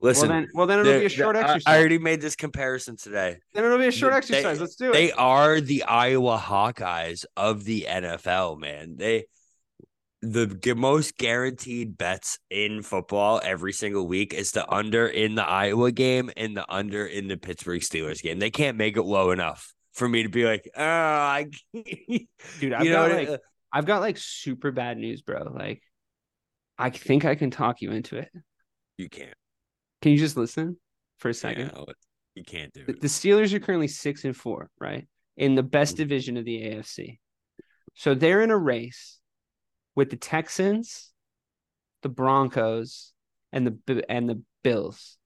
Listen, 0.00 0.28
well 0.28 0.38
then, 0.38 0.48
well, 0.54 0.66
then 0.66 0.78
it'll 0.80 1.00
be 1.00 1.04
a 1.04 1.08
short 1.10 1.36
exercise. 1.36 1.62
I 1.66 1.78
already 1.78 1.98
made 1.98 2.22
this 2.22 2.34
comparison 2.34 2.96
today. 2.96 3.36
Then 3.52 3.64
it'll 3.64 3.78
be 3.78 3.88
a 3.88 3.92
short 3.92 4.14
exercise. 4.14 4.56
They, 4.56 4.62
Let's 4.62 4.76
do 4.76 4.90
it. 4.90 4.94
They 4.94 5.12
are 5.12 5.60
the 5.60 5.84
Iowa 5.84 6.38
Hawkeyes 6.42 7.26
of 7.36 7.64
the 7.64 7.86
NFL, 7.88 8.58
man. 8.58 8.96
They 8.96 9.26
the 10.22 10.74
most 10.74 11.18
guaranteed 11.18 11.98
bets 11.98 12.38
in 12.50 12.82
football 12.82 13.40
every 13.44 13.74
single 13.74 14.06
week 14.08 14.32
is 14.32 14.52
the 14.52 14.68
under 14.72 15.06
in 15.06 15.34
the 15.34 15.46
Iowa 15.46 15.92
game 15.92 16.30
and 16.38 16.56
the 16.56 16.64
under 16.72 17.06
in 17.06 17.28
the 17.28 17.36
Pittsburgh 17.36 17.82
Steelers 17.82 18.22
game. 18.22 18.38
They 18.38 18.50
can't 18.50 18.78
make 18.78 18.96
it 18.96 19.02
low 19.02 19.30
enough 19.30 19.74
for 19.92 20.08
me 20.08 20.22
to 20.22 20.30
be 20.30 20.46
like, 20.46 20.68
oh, 20.74 20.82
I, 20.82 21.48
dude, 21.74 22.72
I've 22.72 22.86
got 22.88 23.12
like, 23.12 23.40
I've 23.72 23.86
got 23.86 24.00
like 24.00 24.16
super 24.18 24.72
bad 24.72 24.96
news, 24.96 25.20
bro. 25.20 25.52
Like, 25.54 25.82
I 26.78 26.90
think 26.90 27.24
I 27.24 27.34
can 27.34 27.50
talk 27.50 27.80
you 27.80 27.90
into 27.90 28.16
it. 28.16 28.30
You 28.98 29.08
can't. 29.08 29.34
Can 30.02 30.12
you 30.12 30.18
just 30.18 30.36
listen 30.36 30.76
for 31.18 31.28
a 31.30 31.34
second? 31.34 31.72
Yeah, 31.74 31.84
you 32.34 32.44
can't 32.44 32.72
do 32.72 32.84
it. 32.86 33.00
The 33.00 33.08
Steelers 33.08 33.52
are 33.52 33.60
currently 33.60 33.88
six 33.88 34.24
and 34.24 34.36
four, 34.36 34.70
right? 34.78 35.06
In 35.36 35.54
the 35.54 35.62
best 35.62 35.94
mm-hmm. 35.94 36.02
division 36.02 36.36
of 36.36 36.44
the 36.44 36.62
AFC. 36.62 37.18
So 37.94 38.14
they're 38.14 38.42
in 38.42 38.50
a 38.50 38.58
race 38.58 39.18
with 39.94 40.10
the 40.10 40.16
Texans, 40.16 41.10
the 42.02 42.08
Broncos, 42.08 43.12
and 43.52 43.66
the 43.86 44.04
and 44.08 44.28
the 44.28 44.42
Bills 44.62 45.16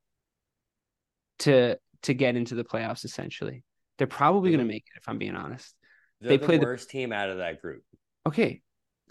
to 1.40 1.76
to 2.02 2.14
get 2.14 2.36
into 2.36 2.54
the 2.54 2.64
playoffs. 2.64 3.04
Essentially, 3.04 3.64
they're 3.98 4.06
probably 4.06 4.50
going 4.50 4.60
to 4.60 4.72
make 4.72 4.84
it. 4.94 4.98
If 4.98 5.08
I'm 5.08 5.18
being 5.18 5.34
honest, 5.34 5.74
they're 6.20 6.30
they 6.30 6.38
play 6.38 6.58
the 6.58 6.66
worst 6.66 6.88
the... 6.88 6.92
team 6.92 7.12
out 7.12 7.28
of 7.28 7.38
that 7.38 7.60
group. 7.60 7.82
Okay, 8.26 8.62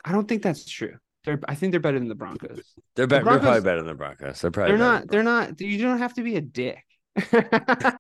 I 0.05 0.13
don't 0.13 0.27
think 0.27 0.41
that's 0.41 0.65
true. 0.65 0.95
They're 1.25 1.39
I 1.47 1.55
think 1.55 1.71
they're 1.71 1.79
better 1.79 1.99
than 1.99 2.07
the 2.07 2.15
Broncos. 2.15 2.61
They're, 2.95 3.07
be- 3.07 3.17
the 3.17 3.21
Broncos, 3.21 3.25
they're 3.25 3.39
probably 3.39 3.61
better 3.61 3.77
than 3.79 3.87
the 3.87 3.95
Broncos. 3.95 4.41
They're 4.41 4.51
probably 4.51 4.71
they're 4.71 4.79
not. 4.79 5.07
They're 5.07 5.23
not. 5.23 5.59
You 5.59 5.81
don't 5.81 5.99
have 5.99 6.13
to 6.15 6.23
be 6.23 6.35
a 6.35 6.41
dick. 6.41 6.83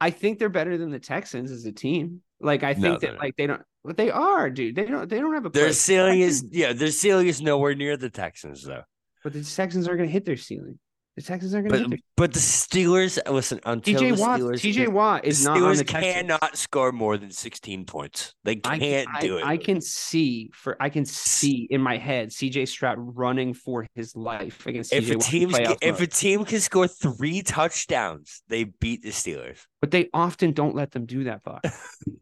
I 0.01 0.09
think 0.09 0.39
they're 0.39 0.49
better 0.49 0.77
than 0.77 0.91
the 0.91 0.99
Texans 0.99 1.51
as 1.51 1.65
a 1.65 1.71
team. 1.71 2.21
Like 2.39 2.63
I 2.63 2.73
think 2.73 3.01
no, 3.01 3.07
that 3.07 3.17
like 3.17 3.35
they 3.35 3.47
don't. 3.47 3.61
But 3.83 3.97
they 3.97 4.11
are, 4.11 4.49
dude. 4.49 4.75
They 4.75 4.85
don't. 4.85 5.09
They 5.09 5.19
don't 5.19 5.33
have 5.33 5.45
a. 5.45 5.49
Their 5.49 5.73
ceiling 5.73 6.21
is 6.21 6.45
yeah. 6.51 6.73
Their 6.73 6.91
ceiling 6.91 7.27
is 7.27 7.41
nowhere 7.41 7.75
near 7.75 7.97
the 7.97 8.09
Texans 8.09 8.63
though. 8.63 8.83
But 9.23 9.33
the 9.33 9.43
Texans 9.43 9.87
aren't 9.87 9.99
going 9.99 10.09
to 10.09 10.13
hit 10.13 10.25
their 10.25 10.37
ceiling. 10.37 10.79
The 11.19 11.25
Texans 11.25 11.53
aren't 11.53 11.67
going 11.67 11.83
to. 11.83 11.89
But 11.89 11.99
but 12.15 12.33
the 12.33 12.39
Steelers 12.39 13.19
listen 13.29 13.59
until 13.65 13.99
TJ 13.99 14.15
the 14.15 14.21
Watt. 14.21 14.39
Steelers 14.39 14.73
TJ 14.73 14.87
Watt 14.87 15.25
is 15.25 15.43
the 15.43 15.49
not 15.49 15.57
on 15.57 15.63
Steelers 15.63 15.77
the 15.79 15.83
Texans. 15.83 16.13
cannot 16.13 16.57
score 16.57 16.91
more 16.93 17.17
than 17.17 17.29
16 17.29 17.83
points. 17.83 18.35
They 18.45 18.55
can't 18.55 19.09
I, 19.13 19.19
do 19.19 19.37
it. 19.37 19.43
I 19.43 19.57
can 19.57 19.81
see 19.81 20.49
for 20.53 20.77
I 20.81 20.87
can 20.87 21.03
see 21.03 21.67
in 21.69 21.81
my 21.81 21.97
head 21.97 22.29
CJ 22.29 22.69
Stroud 22.69 22.95
running 22.99 23.53
for 23.53 23.85
his 23.95 24.15
life 24.15 24.65
against 24.65 24.93
if 24.93 25.07
CJ 25.07 25.15
a 25.15 25.17
team 25.17 25.75
if 25.81 25.99
a 25.99 26.07
team 26.07 26.45
can 26.45 26.61
score 26.61 26.87
three 26.87 27.41
touchdowns, 27.41 28.41
they 28.47 28.63
beat 28.63 29.01
the 29.01 29.09
Steelers. 29.09 29.57
but 29.81 29.91
they 29.91 30.07
often 30.13 30.53
don't 30.53 30.73
let 30.73 30.91
them 30.91 31.05
do 31.05 31.25
that, 31.25 31.43
Bob. 31.43 31.59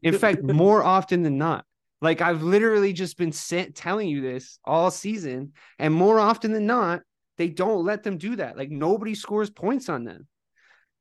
In 0.01 0.13
fact, 0.17 0.41
more 0.41 0.81
often 0.81 1.21
than 1.21 1.37
not. 1.37 1.65
Like 2.01 2.21
I've 2.21 2.41
literally 2.41 2.93
just 2.93 3.15
been 3.15 3.31
sa- 3.31 3.65
telling 3.75 4.09
you 4.09 4.21
this 4.21 4.57
all 4.65 4.89
season, 4.89 5.53
and 5.77 5.93
more 5.93 6.19
often 6.19 6.51
than 6.51 6.65
not, 6.65 7.01
they 7.38 7.49
don't 7.49 7.85
let 7.85 8.03
them 8.03 8.18
do 8.18 8.35
that. 8.38 8.57
Like 8.57 8.69
nobody 8.72 9.15
scores 9.15 9.49
points 9.49 9.89
on 9.89 10.03
them. 10.03 10.27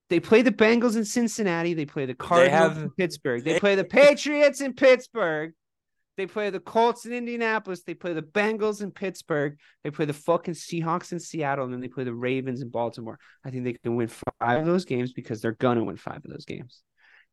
They 0.09 0.21
play 0.21 0.43
the 0.43 0.53
Bengals 0.53 0.97
in 0.97 1.05
Cincinnati. 1.05 1.75
They 1.75 1.87
play 1.87 2.07
the 2.07 2.15
Cardinals 2.15 2.75
have- 2.75 2.79
in 2.83 2.91
Pittsburgh. 2.91 3.45
They 3.45 3.55
they- 3.55 3.61
play 3.61 3.75
the 3.75 3.85
Patriots 4.01 4.61
in 4.61 4.75
Pittsburgh. 4.75 5.53
They 6.17 6.27
play 6.27 6.49
the 6.49 6.61
Colts 6.61 7.05
in 7.05 7.13
Indianapolis. 7.13 7.83
They 7.83 7.93
play 7.93 8.15
the 8.15 8.23
Bengals 8.23 8.81
in 8.81 8.91
Pittsburgh. 8.91 9.59
They 9.85 9.91
play 9.91 10.07
the 10.07 10.15
fucking 10.15 10.55
Seahawks 10.55 11.13
in 11.13 11.21
Seattle, 11.21 11.65
and 11.67 11.75
then 11.75 11.81
they 11.83 11.89
play 11.89 12.05
the 12.05 12.15
Ravens 12.15 12.63
in 12.63 12.71
Baltimore. 12.71 13.19
I 13.45 13.51
think 13.51 13.65
they 13.65 13.75
can 13.75 13.97
win 13.97 14.09
five 14.09 14.61
of 14.61 14.65
those 14.67 14.87
games 14.87 15.13
because 15.13 15.43
they're 15.43 15.53
gonna 15.53 15.85
win 15.85 15.99
five 15.99 16.25
of 16.25 16.31
those 16.31 16.47
games, 16.47 16.83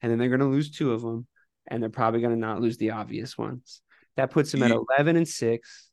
and 0.01 0.11
then 0.11 0.19
they're 0.19 0.27
gonna 0.27 0.49
lose 0.49 0.69
two 0.69 0.91
of 0.91 1.01
them, 1.01 1.27
and 1.67 1.81
they're 1.81 1.89
probably 1.89 2.19
gonna 2.19 2.35
not 2.35 2.59
lose 2.59 2.75
the 2.77 2.91
obvious 2.91 3.37
ones. 3.37 3.81
That 4.17 4.31
puts 4.31 4.51
them 4.51 4.63
at 4.63 4.71
eleven 4.71 5.15
and 5.15 5.27
six, 5.29 5.89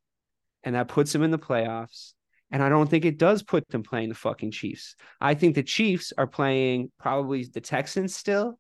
and 0.65 0.75
that 0.75 0.89
puts 0.89 1.13
them 1.13 1.23
in 1.23 1.31
the 1.31 1.39
playoffs. 1.39 2.15
And 2.51 2.63
I 2.63 2.69
don't 2.69 2.89
think 2.91 3.05
it 3.05 3.17
does 3.19 3.43
put 3.43 3.69
them 3.69 3.83
playing 3.83 4.09
the 4.09 4.15
fucking 4.15 4.51
Chiefs. 4.51 4.97
I 5.21 5.35
think 5.35 5.55
the 5.55 5.63
Chiefs 5.63 6.13
are 6.19 6.27
playing 6.27 6.91
probably 6.99 7.45
the 7.45 7.61
Texans 7.61 8.17
still, 8.17 8.59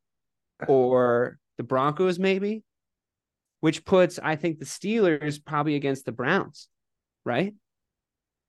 or 0.68 1.38
the 1.58 1.64
Broncos 1.64 2.18
maybe, 2.18 2.62
which 3.60 3.84
puts 3.84 4.18
I 4.22 4.36
think 4.36 4.58
the 4.58 4.64
Steelers 4.64 5.44
probably 5.44 5.74
against 5.74 6.04
the 6.04 6.12
Browns, 6.12 6.68
right? 7.24 7.54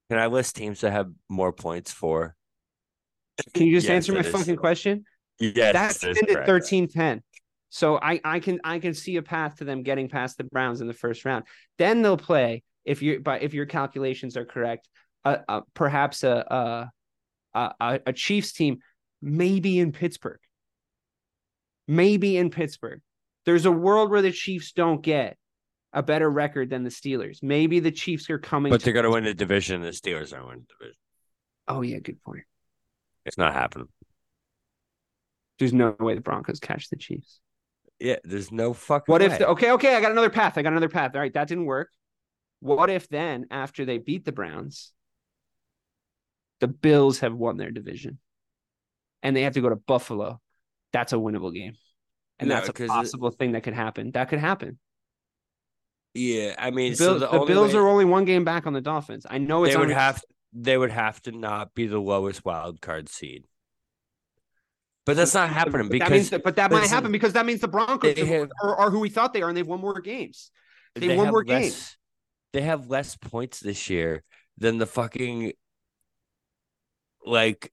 Can 0.09 0.19
I 0.19 0.27
list 0.27 0.55
teams 0.55 0.81
that 0.81 0.91
have 0.91 1.09
more 1.29 1.51
points 1.53 1.91
for? 1.91 2.35
Can 3.53 3.65
you 3.65 3.73
just 3.77 3.87
Yes, 3.87 3.95
answer 3.95 4.13
my 4.13 4.19
is- 4.19 4.27
fucking 4.27 4.57
question? 4.57 5.05
Yes, 5.39 5.73
That's 5.73 6.03
ended 6.03 6.27
correct. 6.27 6.47
13-10. 6.47 7.21
So 7.69 7.97
I 7.97 8.19
I 8.23 8.39
can 8.41 8.59
I 8.63 8.77
can 8.79 8.93
see 8.93 9.15
a 9.15 9.21
path 9.23 9.55
to 9.55 9.63
them 9.63 9.81
getting 9.81 10.07
past 10.09 10.37
the 10.37 10.43
Browns 10.43 10.81
in 10.81 10.87
the 10.87 10.93
first 10.93 11.23
round. 11.25 11.45
Then 11.79 12.01
they'll 12.03 12.17
play 12.17 12.61
if 12.85 13.01
you 13.01 13.21
but 13.21 13.41
if 13.41 13.53
your 13.53 13.65
calculations 13.65 14.35
are 14.37 14.45
correct, 14.45 14.87
uh, 15.25 15.37
uh 15.47 15.61
perhaps 15.73 16.23
a 16.23 16.91
a 17.53 17.71
a, 17.79 17.99
a 18.07 18.13
Chiefs 18.13 18.53
team 18.53 18.79
maybe 19.21 19.79
in 19.79 19.91
Pittsburgh. 19.91 20.39
Maybe 21.87 22.37
in 22.37 22.49
Pittsburgh. 22.49 23.01
There's 23.45 23.65
a 23.65 23.71
world 23.71 24.11
where 24.11 24.21
the 24.21 24.31
Chiefs 24.31 24.71
don't 24.71 25.01
get 25.01 25.37
a 25.93 26.01
better 26.01 26.29
record 26.29 26.69
than 26.69 26.83
the 26.83 26.89
Steelers. 26.89 27.41
Maybe 27.41 27.79
the 27.79 27.91
Chiefs 27.91 28.29
are 28.29 28.39
coming 28.39 28.71
But 28.71 28.81
they're 28.81 28.93
going 28.93 29.03
to 29.03 29.11
win 29.11 29.23
the 29.23 29.33
division. 29.33 29.81
The 29.81 29.89
Steelers 29.89 30.33
aren't 30.33 30.47
winning 30.47 30.65
the 30.67 30.73
division. 30.79 30.97
Oh 31.67 31.81
yeah, 31.81 31.99
good 31.99 32.21
point. 32.23 32.43
It's 33.25 33.37
not 33.37 33.53
happening. 33.53 33.87
There's 35.59 35.73
no 35.73 35.95
way 35.99 36.15
the 36.15 36.21
Broncos 36.21 36.59
catch 36.59 36.89
the 36.89 36.95
Chiefs. 36.95 37.39
Yeah, 37.99 38.15
there's 38.23 38.51
no 38.51 38.73
fucking. 38.73 39.11
What 39.11 39.21
if 39.21 39.37
the, 39.37 39.47
okay, 39.49 39.71
okay, 39.73 39.95
I 39.95 40.01
got 40.01 40.11
another 40.11 40.31
path. 40.31 40.57
I 40.57 40.63
got 40.63 40.71
another 40.71 40.89
path. 40.89 41.11
All 41.13 41.21
right, 41.21 41.33
that 41.33 41.47
didn't 41.47 41.65
work. 41.65 41.89
What 42.61 42.89
if 42.89 43.07
then 43.09 43.45
after 43.51 43.85
they 43.85 43.99
beat 43.99 44.25
the 44.25 44.31
Browns, 44.31 44.91
the 46.61 46.67
Bills 46.69 47.19
have 47.19 47.33
won 47.33 47.57
their 47.57 47.71
division 47.71 48.17
and 49.21 49.35
they 49.35 49.41
have 49.41 49.53
to 49.55 49.61
go 49.61 49.69
to 49.69 49.75
Buffalo? 49.75 50.39
That's 50.93 51.11
a 51.13 51.17
winnable 51.17 51.53
game. 51.53 51.73
And 52.39 52.49
No, 52.49 52.55
that's 52.55 52.69
a 52.69 52.73
'cause 52.73 52.85
it- 52.85 52.89
possible 52.89 53.29
thing 53.31 53.51
that 53.51 53.63
could 53.63 53.73
happen. 53.73 54.11
That 54.11 54.29
could 54.29 54.39
happen. 54.39 54.79
Yeah, 56.13 56.55
I 56.57 56.71
mean, 56.71 56.91
The, 56.91 56.97
so 56.97 57.19
the, 57.19 57.27
the 57.27 57.45
Bills 57.45 57.73
way- 57.73 57.79
are 57.79 57.87
only 57.87 58.05
one 58.05 58.25
game 58.25 58.43
back 58.43 58.65
on 58.67 58.73
the 58.73 58.81
Dolphins. 58.81 59.25
I 59.29 59.37
know 59.37 59.63
it's 59.63 59.73
they 59.75 59.79
would 59.79 59.89
have 59.91 60.21
they 60.53 60.77
would 60.77 60.91
have 60.91 61.21
to 61.21 61.31
not 61.31 61.73
be 61.73 61.87
the 61.87 61.99
lowest 61.99 62.43
wild 62.43 62.81
card 62.81 63.07
seed. 63.07 63.45
But 65.05 65.15
that's 65.15 65.33
not 65.33 65.49
happening 65.49 65.87
but 65.87 65.99
that 65.99 66.11
means 66.11 66.25
because 66.25 66.29
that, 66.31 66.43
but 66.43 66.55
that 66.57 66.69
might 66.71 66.87
happen 66.89 67.11
because 67.11 67.33
that 67.33 67.45
means 67.45 67.61
the 67.61 67.67
Broncos 67.69 68.17
have- 68.17 68.49
are, 68.61 68.75
are 68.75 68.89
who 68.91 68.99
we 68.99 69.09
thought 69.09 69.33
they 69.33 69.41
are 69.41 69.47
and 69.49 69.57
they've 69.57 69.65
won 69.65 69.79
more 69.79 69.99
games. 70.01 70.51
they 70.95 71.15
won 71.15 71.29
more 71.29 71.43
less, 71.45 71.61
games. 71.61 71.97
They 72.53 72.61
have 72.61 72.87
less 72.89 73.15
points 73.15 73.61
this 73.61 73.89
year 73.89 74.23
than 74.57 74.77
the 74.77 74.85
fucking 74.85 75.53
like 77.25 77.71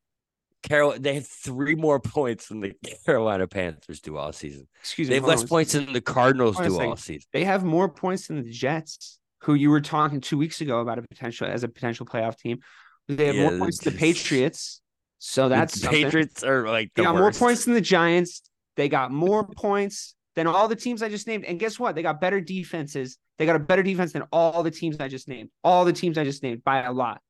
Carol. 0.63 0.95
They 0.99 1.15
have 1.15 1.27
three 1.27 1.75
more 1.75 2.01
points 2.01 2.49
than 2.49 2.61
the 2.61 2.75
Carolina 3.07 3.47
Panthers 3.47 4.01
do 4.01 4.17
all 4.17 4.33
season. 4.33 4.69
Excuse 4.81 5.09
me. 5.09 5.13
They 5.13 5.17
have 5.17 5.27
less 5.27 5.45
points 5.45 5.73
than 5.73 5.93
the 5.93 6.01
Cardinals 6.01 6.57
Hold 6.57 6.67
on 6.67 6.73
a 6.73 6.79
do 6.79 6.91
all 6.91 6.97
season. 6.97 7.29
They 7.33 7.45
have 7.45 7.65
more 7.65 7.89
points 7.89 8.29
than 8.29 8.43
the 8.43 8.51
Jets, 8.51 9.19
who 9.43 9.55
you 9.55 9.71
were 9.71 9.81
talking 9.81 10.21
two 10.21 10.39
weeks 10.39 10.61
ago 10.61 10.81
about 10.81 10.99
a 10.99 11.03
potential 11.03 11.47
as 11.47 11.63
a 11.65 11.69
potential 11.69 12.07
playoff 12.07 12.37
team. 12.39 12.61
They 13.09 13.27
have 13.27 13.37
Yeah, 13.37 13.43
more 13.43 13.59
points 13.59 13.79
than 13.79 13.95
the 13.95 13.99
Patriots. 13.99 14.81
So 15.19 15.49
that's 15.49 15.75
the 15.75 15.81
something. 15.81 16.05
Patriots 16.05 16.45
are 16.45 16.67
like 16.69 16.93
They 16.95 17.03
the 17.03 17.09
got 17.09 17.17
more 17.17 17.33
points 17.33 17.65
than 17.65 17.75
the 17.75 17.81
Giants. 17.81 18.43
They 18.77 18.89
got 18.89 19.11
more 19.11 19.47
points 19.57 20.15
than 20.37 20.47
all 20.47 20.69
the 20.69 20.77
teams 20.77 21.03
I 21.03 21.09
just 21.09 21.27
named. 21.27 21.45
And 21.45 21.59
guess 21.59 21.79
what? 21.79 21.95
They 21.95 22.03
got 22.03 22.21
better 22.21 22.41
defenses. 22.41 23.19
They 23.39 23.47
got 23.47 23.57
a 23.57 23.61
better 23.61 23.83
defense 23.83 24.13
than 24.13 24.23
all 24.33 24.63
the 24.63 24.71
teams 24.71 25.01
I 25.01 25.09
just 25.09 25.29
named. 25.29 25.51
All 25.65 25.85
the 25.85 25.93
teams 25.93 26.19
I 26.19 26.25
just 26.25 26.43
named 26.43 26.63
by 26.63 26.83
a 26.83 26.93
lot. 26.93 27.21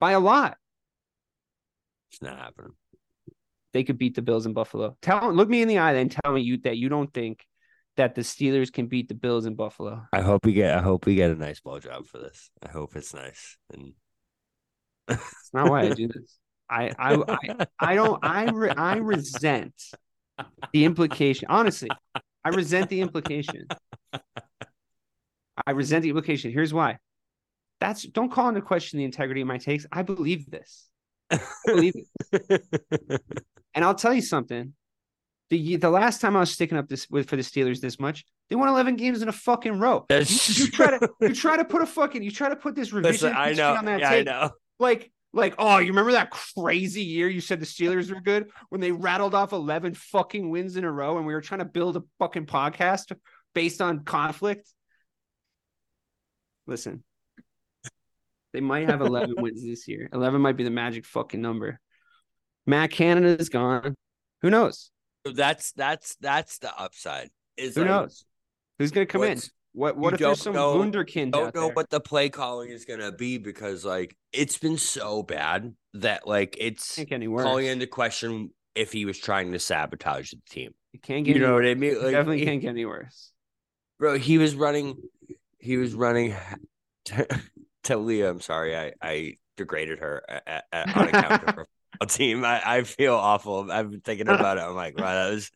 By 0.00 0.12
a 0.12 0.20
lot. 0.20 0.56
It's 2.10 2.22
not 2.22 2.38
happening. 2.38 2.72
They 3.72 3.84
could 3.84 3.98
beat 3.98 4.16
the 4.16 4.22
Bills 4.22 4.46
in 4.46 4.52
Buffalo. 4.52 4.96
Tell 5.00 5.32
look 5.32 5.48
me 5.48 5.62
in 5.62 5.68
the 5.68 5.78
eye 5.78 5.92
and 5.92 6.10
tell 6.10 6.32
me 6.32 6.40
you 6.40 6.58
that 6.58 6.76
you 6.76 6.88
don't 6.88 7.12
think 7.12 7.44
that 7.96 8.14
the 8.14 8.22
Steelers 8.22 8.72
can 8.72 8.86
beat 8.86 9.08
the 9.08 9.14
Bills 9.14 9.46
in 9.46 9.54
Buffalo. 9.54 10.02
I 10.12 10.22
hope 10.22 10.44
we 10.44 10.52
get. 10.52 10.76
I 10.76 10.82
hope 10.82 11.06
we 11.06 11.14
get 11.14 11.30
a 11.30 11.36
nice 11.36 11.60
blowjob 11.60 12.06
for 12.06 12.18
this. 12.18 12.50
I 12.62 12.70
hope 12.70 12.96
it's 12.96 13.14
nice. 13.14 13.56
And 13.72 13.92
It's 15.08 15.50
not 15.52 15.70
why 15.70 15.82
I 15.82 15.90
do 15.90 16.08
this. 16.14 16.38
I 16.68 16.92
I 16.98 17.14
I, 17.28 17.66
I 17.78 17.94
don't 17.94 18.24
I 18.24 18.44
re, 18.50 18.70
I 18.70 18.96
resent 18.96 19.74
the 20.72 20.84
implication. 20.84 21.46
Honestly, 21.50 21.90
I 22.44 22.48
resent 22.50 22.88
the 22.90 23.00
implication. 23.00 23.66
I 25.66 25.72
resent 25.72 26.02
the 26.02 26.08
implication. 26.08 26.52
Here's 26.52 26.72
why. 26.72 26.98
That's 27.80 28.02
don't 28.02 28.32
call 28.32 28.48
into 28.48 28.60
question 28.60 28.98
the 28.98 29.04
integrity 29.04 29.40
of 29.40 29.46
my 29.46 29.58
takes. 29.58 29.86
I 29.92 30.02
believe 30.02 30.50
this. 30.50 30.89
I 31.30 31.40
believe 31.66 31.94
it. 32.32 32.62
And 33.72 33.84
I'll 33.84 33.94
tell 33.94 34.12
you 34.12 34.20
something. 34.22 34.72
The 35.50 35.76
the 35.76 35.90
last 35.90 36.20
time 36.20 36.36
I 36.36 36.40
was 36.40 36.50
sticking 36.50 36.76
up 36.76 36.88
this 36.88 37.08
with 37.08 37.28
for 37.28 37.36
the 37.36 37.42
Steelers 37.42 37.80
this 37.80 38.00
much, 38.00 38.24
they 38.48 38.56
won 38.56 38.68
11 38.68 38.96
games 38.96 39.22
in 39.22 39.28
a 39.28 39.32
fucking 39.32 39.78
row. 39.78 40.06
You, 40.10 40.16
you 40.18 40.70
try 40.72 40.98
to 40.98 41.08
you 41.20 41.34
try 41.34 41.56
to 41.56 41.64
put 41.64 41.80
a 41.82 41.86
fucking 41.86 42.22
you 42.22 42.32
try 42.32 42.48
to 42.48 42.56
put 42.56 42.74
this 42.74 42.92
revision 42.92 43.28
Listen, 43.30 43.34
I 43.36 43.52
know. 43.52 43.74
on 43.76 43.84
that 43.84 44.00
Yeah, 44.00 44.10
I 44.10 44.22
know. 44.22 44.50
like 44.80 45.12
like 45.32 45.54
oh 45.58 45.78
you 45.78 45.88
remember 45.88 46.12
that 46.12 46.30
crazy 46.30 47.02
year 47.02 47.28
you 47.28 47.40
said 47.40 47.60
the 47.60 47.66
Steelers 47.66 48.12
were 48.12 48.20
good 48.20 48.50
when 48.70 48.80
they 48.80 48.90
rattled 48.90 49.34
off 49.36 49.52
11 49.52 49.94
fucking 49.94 50.50
wins 50.50 50.76
in 50.76 50.82
a 50.84 50.90
row 50.90 51.16
and 51.16 51.26
we 51.26 51.32
were 51.32 51.40
trying 51.40 51.60
to 51.60 51.64
build 51.64 51.96
a 51.96 52.02
fucking 52.18 52.46
podcast 52.46 53.12
based 53.54 53.80
on 53.80 54.02
conflict 54.04 54.68
listen 56.66 57.04
they 58.52 58.60
might 58.60 58.88
have 58.88 59.00
11 59.00 59.34
wins 59.38 59.62
this 59.64 59.86
year 59.88 60.08
11 60.12 60.40
might 60.40 60.56
be 60.56 60.64
the 60.64 60.70
magic 60.70 61.04
fucking 61.06 61.40
number 61.40 61.78
Matt 62.66 62.90
Canada 62.90 63.36
is 63.38 63.48
gone 63.48 63.94
who 64.42 64.50
knows 64.50 64.90
That's 65.24 65.72
that's 65.72 66.16
that's 66.20 66.58
the 66.58 66.74
upside. 66.78 67.30
Is 67.56 67.74
who 67.74 67.82
like, 67.82 67.90
knows 67.90 68.24
who's 68.78 68.90
going 68.90 69.06
to 69.06 69.12
come 69.12 69.22
in 69.24 69.38
what 69.72 69.96
what 69.96 70.12
you 70.12 70.14
if 70.14 70.18
there's 70.20 70.42
don't 70.42 70.54
some 70.54 70.54
know- 70.54 70.76
wunderkind 70.78 71.32
Don't 71.32 71.48
out 71.48 71.54
know 71.54 71.66
there 71.66 71.74
what 71.74 71.90
the 71.90 72.00
play 72.00 72.28
calling 72.28 72.70
is 72.70 72.84
gonna 72.84 73.12
be 73.12 73.38
because 73.38 73.84
like 73.84 74.16
it's 74.32 74.58
been 74.58 74.78
so 74.78 75.22
bad 75.22 75.74
that 75.94 76.26
like 76.26 76.56
it's 76.58 76.96
can't 76.96 77.08
get 77.08 77.22
calling 77.24 77.66
into 77.66 77.86
question 77.86 78.50
if 78.74 78.92
he 78.92 79.04
was 79.04 79.18
trying 79.18 79.52
to 79.52 79.58
sabotage 79.58 80.30
the 80.30 80.38
team. 80.48 80.72
it 80.92 81.02
can't 81.02 81.24
get 81.24 81.36
You 81.36 81.42
any 81.42 81.46
know 81.50 81.54
worse. 81.54 81.64
what 81.64 81.70
I 81.70 81.74
mean? 81.74 81.94
Like, 82.02 82.12
definitely 82.12 82.44
can't 82.44 82.60
get 82.62 82.68
any 82.70 82.84
worse 82.86 83.32
bro. 83.98 84.16
He 84.18 84.38
was 84.38 84.54
running. 84.54 84.96
He 85.58 85.76
was 85.76 85.92
running. 85.92 86.34
To 87.84 87.96
Leah, 87.96 88.30
I'm 88.30 88.40
sorry, 88.40 88.76
I 88.76 88.92
I 89.02 89.36
degraded 89.56 89.98
her 90.00 90.22
at, 90.28 90.64
at, 90.72 90.96
on 90.96 91.08
account 91.08 91.44
of 91.48 91.54
her 91.54 91.66
team. 92.08 92.44
I, 92.44 92.62
I 92.64 92.82
feel 92.82 93.14
awful. 93.14 93.70
I've 93.70 93.90
been 93.90 94.00
thinking 94.00 94.28
about 94.28 94.58
it. 94.58 94.62
I'm 94.62 94.74
like, 94.74 94.98
wow, 94.98 95.12
that 95.24 95.30
was 95.30 95.50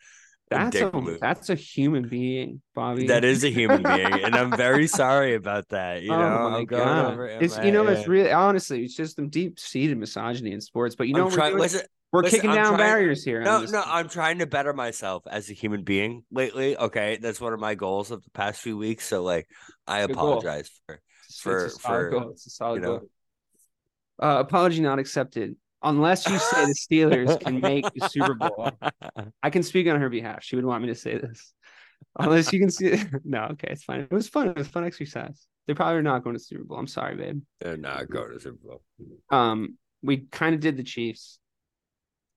a 0.50 0.54
That's 0.56 0.76
a 0.76 0.92
move. 0.92 1.20
that's 1.20 1.50
a 1.50 1.54
human 1.54 2.08
being, 2.08 2.60
Bobby. 2.74 3.06
That 3.08 3.24
is 3.24 3.44
a 3.44 3.50
human 3.50 3.82
being, 3.94 4.12
and 4.24 4.34
I'm 4.34 4.50
very 4.56 4.86
sorry 4.86 5.34
about 5.34 5.68
that. 5.70 6.02
You 6.02 6.12
oh 6.12 6.18
know, 6.18 6.50
my 6.50 6.56
I'm 6.58 6.64
going 6.64 6.84
god! 6.84 7.12
over 7.12 7.26
It's 7.26 7.58
you 7.58 7.72
know 7.72 7.86
it's 7.86 8.06
really 8.08 8.30
honestly 8.32 8.84
it's 8.84 8.94
just 8.94 9.16
some 9.16 9.28
deep 9.28 9.58
seated 9.58 9.98
misogyny 9.98 10.52
in 10.52 10.60
sports. 10.60 10.94
But 10.96 11.08
you 11.08 11.14
know 11.14 11.26
I'm 11.26 11.30
we're, 11.32 11.36
doing? 11.50 11.58
Listen, 11.58 11.80
we're 12.12 12.22
listen, 12.22 12.36
kicking 12.38 12.50
I'm 12.50 12.56
down 12.56 12.66
trying- 12.74 12.78
barriers 12.78 13.24
here. 13.24 13.42
no, 13.42 13.64
no. 13.64 13.82
I'm 13.84 14.08
trying 14.08 14.38
to 14.38 14.46
better 14.46 14.72
myself 14.72 15.24
as 15.28 15.50
a 15.50 15.52
human 15.52 15.82
being 15.82 16.24
lately. 16.30 16.76
Okay, 16.76 17.18
that's 17.20 17.40
one 17.40 17.52
of 17.52 17.58
my 17.60 17.74
goals 17.74 18.10
of 18.10 18.22
the 18.22 18.30
past 18.30 18.60
few 18.60 18.76
weeks. 18.76 19.06
So, 19.08 19.22
like, 19.22 19.48
I 19.86 20.06
Good 20.06 20.14
goal. 20.14 20.28
apologize 20.38 20.70
for 21.40 21.66
It's 21.66 21.76
a 21.76 21.80
for- 21.80 22.10
goal. 22.10 22.30
It's 22.30 22.46
a 22.46 22.50
solid 22.50 22.82
goal. 22.82 23.00
Uh, 24.22 24.38
apology 24.40 24.80
not 24.80 24.98
accepted. 24.98 25.56
unless 25.82 26.26
you 26.28 26.38
say 26.38 26.64
the 26.66 26.72
Steelers 26.74 27.40
can 27.40 27.60
make 27.60 27.84
the 27.94 28.08
Super 28.08 28.34
Bowl, 28.34 28.70
I 29.42 29.50
can 29.50 29.62
speak 29.62 29.86
on 29.88 30.00
her 30.00 30.08
behalf. 30.08 30.42
She 30.44 30.56
would 30.56 30.64
want 30.64 30.82
me 30.82 30.88
to 30.88 30.94
say 30.94 31.18
this. 31.18 31.52
Unless 32.18 32.52
you 32.52 32.60
can 32.60 32.70
see 32.70 32.96
No, 33.24 33.48
okay, 33.52 33.68
it's 33.70 33.84
fine. 33.84 34.00
It 34.00 34.10
was 34.12 34.28
fun. 34.28 34.48
It 34.48 34.56
was 34.56 34.68
fun 34.68 34.84
exercise. 34.84 35.46
They 35.66 35.74
probably 35.74 35.96
are 35.96 36.02
not 36.02 36.22
going 36.22 36.36
to 36.36 36.42
Super 36.42 36.62
Bowl. 36.64 36.78
I'm 36.78 36.86
sorry, 36.86 37.16
babe. 37.16 37.42
They're 37.60 37.76
not 37.76 38.08
going 38.08 38.32
to 38.32 38.40
Super 38.40 38.58
Bowl. 38.62 38.82
Um, 39.30 39.76
we 40.02 40.18
kind 40.30 40.54
of 40.54 40.60
did 40.60 40.76
the 40.76 40.82
Chiefs. 40.84 41.38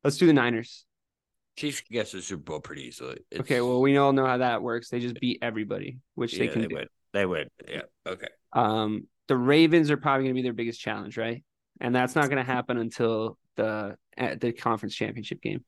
Let's 0.04 0.18
do 0.18 0.26
the 0.26 0.34
Niners. 0.34 0.86
Chiefs 1.58 1.82
can 1.82 1.94
get 1.94 2.08
to 2.08 2.18
the 2.18 2.22
Super 2.22 2.44
Bowl 2.44 2.60
pretty 2.60 2.84
easily. 2.84 3.20
It's, 3.32 3.42
Okay, 3.42 3.62
well, 3.62 3.82
we 3.82 3.98
all 3.98 4.14
know 4.14 4.26
how 4.26 4.38
that 4.38 4.62
works. 4.62 4.90
They 4.90 5.00
just 5.00 5.20
beat 5.20 5.40
everybody, 5.42 6.00
which 6.16 6.34
yeah, 6.34 6.40
they 6.40 6.48
can 6.48 6.62
they 6.62 6.68
do. 6.70 6.76
win. 6.76 6.88
They 7.18 7.26
win. 7.26 7.50
Yeah. 7.68 7.82
Okay. 8.06 8.28
Um, 8.54 9.08
the 9.28 9.36
Ravens 9.36 9.90
are 9.90 9.98
probably 9.98 10.26
going 10.26 10.36
to 10.36 10.40
be 10.40 10.44
their 10.44 10.54
biggest 10.54 10.80
challenge, 10.80 11.18
right? 11.18 11.44
And 11.82 11.96
that's 11.96 12.14
not 12.14 12.30
going 12.30 12.38
to 12.38 12.44
happen 12.44 12.78
until 12.78 13.40
the 13.56 13.98
at 14.16 14.40
the 14.40 14.52
conference 14.52 14.94
championship 14.94 15.42
game. 15.42 15.66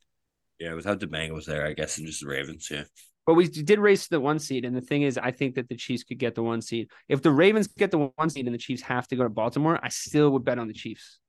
Yeah, 0.59 0.75
without 0.75 0.99
the 0.99 1.07
Bengals 1.07 1.45
there, 1.45 1.65
I 1.65 1.73
guess, 1.73 1.97
and 1.97 2.05
just 2.05 2.21
the 2.21 2.27
Ravens. 2.27 2.67
Yeah. 2.69 2.83
But 3.25 3.33
we 3.33 3.47
did 3.47 3.79
race 3.79 4.03
to 4.03 4.09
the 4.11 4.19
one 4.19 4.37
seed, 4.37 4.63
and 4.63 4.75
the 4.75 4.81
thing 4.81 5.01
is, 5.01 5.17
I 5.17 5.31
think 5.31 5.55
that 5.55 5.69
the 5.69 5.75
Chiefs 5.75 6.03
could 6.03 6.19
get 6.19 6.35
the 6.35 6.43
one 6.43 6.61
seed. 6.61 6.89
If 7.07 7.23
the 7.23 7.31
Ravens 7.31 7.65
get 7.65 7.89
the 7.89 8.11
one 8.15 8.29
seed 8.29 8.45
and 8.45 8.53
the 8.53 8.59
Chiefs 8.59 8.83
have 8.83 9.07
to 9.07 9.15
go 9.15 9.23
to 9.23 9.29
Baltimore, 9.29 9.79
I 9.81 9.89
still 9.89 10.29
would 10.31 10.45
bet 10.45 10.59
on 10.59 10.67
the 10.67 10.73
Chiefs. 10.75 11.19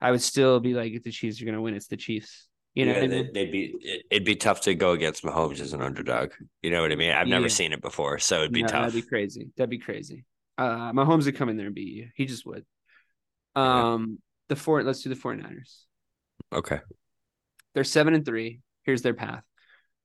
I 0.00 0.12
would 0.12 0.22
still 0.22 0.60
be 0.60 0.74
like, 0.74 0.92
if 0.92 1.02
the 1.02 1.10
Chiefs 1.10 1.42
are 1.42 1.46
going 1.46 1.56
to 1.56 1.60
win, 1.60 1.74
it's 1.74 1.88
the 1.88 1.96
Chiefs. 1.96 2.48
You 2.74 2.86
know 2.86 2.92
yeah, 2.92 2.98
I 3.02 3.06
mean? 3.08 3.30
they'd 3.32 3.50
be. 3.50 3.74
it- 3.80 4.06
It'd 4.10 4.24
be 4.24 4.36
tough 4.36 4.60
to 4.62 4.74
go 4.74 4.92
against 4.92 5.24
Mahomes 5.24 5.60
as 5.60 5.72
an 5.72 5.82
underdog. 5.82 6.30
You 6.62 6.70
know 6.70 6.82
what 6.82 6.92
I 6.92 6.96
mean? 6.96 7.10
I've 7.12 7.26
never 7.28 7.46
Yeah. 7.46 7.48
seen 7.48 7.72
it 7.72 7.80
before, 7.80 8.18
so 8.18 8.38
it'd 8.38 8.52
be 8.52 8.62
No, 8.62 8.68
tough. 8.68 8.92
That'd 8.92 9.02
be 9.04 9.08
crazy. 9.08 9.50
That'd 9.56 9.70
be 9.70 9.78
crazy. 9.78 10.24
Uh, 10.56 10.92
Mahomes 10.92 11.24
would 11.26 11.36
come 11.36 11.48
in 11.48 11.56
there 11.56 11.66
and 11.66 11.74
beat 11.74 11.92
you. 11.92 12.08
He 12.14 12.26
just 12.26 12.44
would. 12.46 12.64
Yeah. 13.56 13.92
Um, 13.94 14.18
the 14.48 14.56
four. 14.56 14.82
Let's 14.82 15.02
do 15.02 15.08
the 15.08 15.16
49ers. 15.16 15.84
Okay. 16.52 16.80
They're 17.74 17.84
seven 17.84 18.14
and 18.14 18.24
three. 18.24 18.60
Here's 18.84 19.02
their 19.02 19.14
path: 19.14 19.42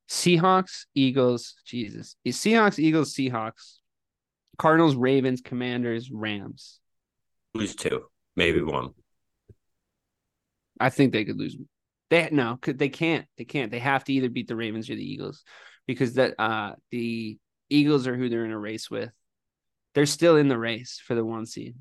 Seahawks, 0.10 0.86
Eagles. 0.96 1.56
Jesus, 1.66 2.16
Seahawks, 2.28 2.80
Eagles, 2.80 3.14
Seahawks, 3.14 3.78
Cardinals, 4.58 4.96
Ravens, 4.96 5.42
Commanders, 5.42 6.10
Rams. 6.12 6.80
Lose 7.54 7.76
two, 7.76 8.06
maybe 8.36 8.62
one. 8.62 8.92
I 10.80 10.90
think 10.90 11.12
they 11.14 11.26
could 11.26 11.38
lose. 11.38 11.58
They 12.16 12.30
no, 12.32 12.58
they 12.66 12.88
can't. 12.88 13.26
They 13.38 13.44
can't. 13.44 13.72
They 13.72 13.80
have 13.80 14.06
to 14.06 14.14
either 14.14 14.30
beat 14.30 14.48
the 14.48 14.56
Ravens 14.56 14.90
or 14.90 14.96
the 14.96 15.04
Eagles 15.04 15.44
because 15.86 16.14
that 16.14 16.34
uh 16.40 16.76
the 16.90 17.38
Eagles 17.70 18.08
are 18.08 18.16
who 18.16 18.30
they're 18.30 18.46
in 18.46 18.52
a 18.52 18.58
race 18.60 18.90
with. 18.90 19.12
They're 19.94 20.06
still 20.06 20.38
in 20.38 20.48
the 20.48 20.58
race 20.58 21.02
for 21.06 21.14
the 21.14 21.26
one 21.26 21.46
seed. 21.46 21.76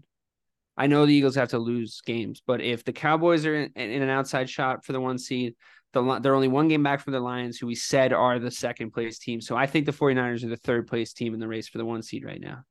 I 0.77 0.89
know 0.89 1.07
the 1.07 1.15
Eagles 1.15 1.37
have 1.37 1.51
to 1.51 1.59
lose 1.59 2.01
games, 2.05 2.43
but 2.45 2.61
if 2.61 2.83
the 2.83 2.93
Cowboys 2.93 3.47
are 3.47 3.55
in, 3.55 3.71
in 3.77 4.03
an 4.03 4.09
outside 4.09 4.51
shot 4.51 4.85
for 4.85 4.93
the 4.93 5.01
one 5.01 5.19
seed, 5.19 5.55
the 5.93 6.19
they're 6.19 6.35
only 6.35 6.49
one 6.49 6.67
game 6.67 6.83
back 6.83 7.01
from 7.01 7.13
the 7.13 7.21
Lions, 7.21 7.59
who 7.59 7.69
we 7.69 7.77
said 7.77 8.13
are 8.13 8.41
the 8.41 8.51
second 8.51 8.91
place 8.91 9.21
team. 9.21 9.41
So 9.41 9.57
I 9.57 9.67
think 9.67 9.87
the 9.87 9.93
49ers 9.93 10.43
are 10.43 10.49
the 10.49 10.57
third 10.57 10.89
place 10.89 11.13
team 11.13 11.33
in 11.35 11.39
the 11.39 11.47
race 11.47 11.69
for 11.69 11.79
the 11.79 11.85
one 11.85 12.03
seed 12.03 12.25
right 12.25 12.41
now. 12.41 12.65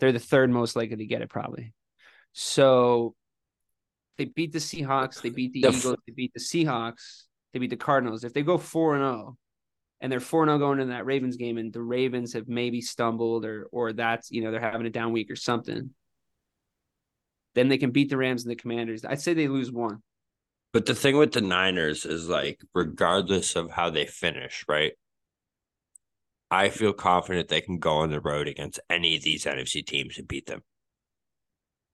They're 0.00 0.12
the 0.12 0.18
third 0.18 0.50
most 0.50 0.76
likely 0.76 0.96
to 0.96 1.06
get 1.06 1.22
it, 1.22 1.30
probably. 1.30 1.72
So 2.34 3.14
they 4.16 4.26
beat 4.26 4.52
the 4.52 4.58
Seahawks, 4.58 5.20
they 5.20 5.30
beat 5.30 5.52
the, 5.52 5.62
The 5.62 5.68
f- 5.68 5.76
Eagles, 5.76 5.96
they 6.06 6.12
beat 6.12 6.32
the 6.34 6.40
Seahawks, 6.40 7.24
they 7.52 7.58
beat 7.58 7.70
the 7.70 7.76
Cardinals. 7.76 8.24
If 8.24 8.32
they 8.32 8.42
go 8.42 8.58
4 8.58 8.96
and 8.96 9.02
0 9.04 9.36
and 10.00 10.12
they're 10.12 10.20
4 10.20 10.46
0 10.46 10.58
going 10.58 10.80
into 10.80 10.92
that 10.92 11.06
Ravens 11.06 11.36
game 11.36 11.58
and 11.58 11.72
the 11.72 11.82
Ravens 11.82 12.32
have 12.32 12.48
maybe 12.48 12.80
stumbled 12.80 13.44
or 13.44 13.68
or 13.72 13.92
that's, 13.92 14.30
you 14.30 14.42
know, 14.42 14.50
they're 14.50 14.60
having 14.60 14.86
a 14.86 14.90
down 14.90 15.12
week 15.12 15.30
or 15.30 15.36
something, 15.36 15.90
then 17.54 17.68
they 17.68 17.78
can 17.78 17.90
beat 17.90 18.10
the 18.10 18.16
Rams 18.16 18.44
and 18.44 18.50
the 18.50 18.56
Commanders. 18.56 19.04
I'd 19.04 19.20
say 19.20 19.34
they 19.34 19.48
lose 19.48 19.72
one. 19.72 20.02
But 20.72 20.84
the 20.84 20.94
thing 20.94 21.16
with 21.16 21.32
the 21.32 21.40
Niners 21.40 22.04
is 22.04 22.28
like, 22.28 22.60
regardless 22.74 23.56
of 23.56 23.70
how 23.70 23.88
they 23.88 24.04
finish, 24.04 24.64
right? 24.68 24.92
I 26.50 26.68
feel 26.68 26.92
confident 26.92 27.48
they 27.48 27.62
can 27.62 27.78
go 27.78 27.96
on 27.96 28.10
the 28.10 28.20
road 28.20 28.46
against 28.46 28.78
any 28.90 29.16
of 29.16 29.22
these 29.22 29.44
NFC 29.46 29.84
teams 29.84 30.18
and 30.18 30.28
beat 30.28 30.46
them. 30.46 30.62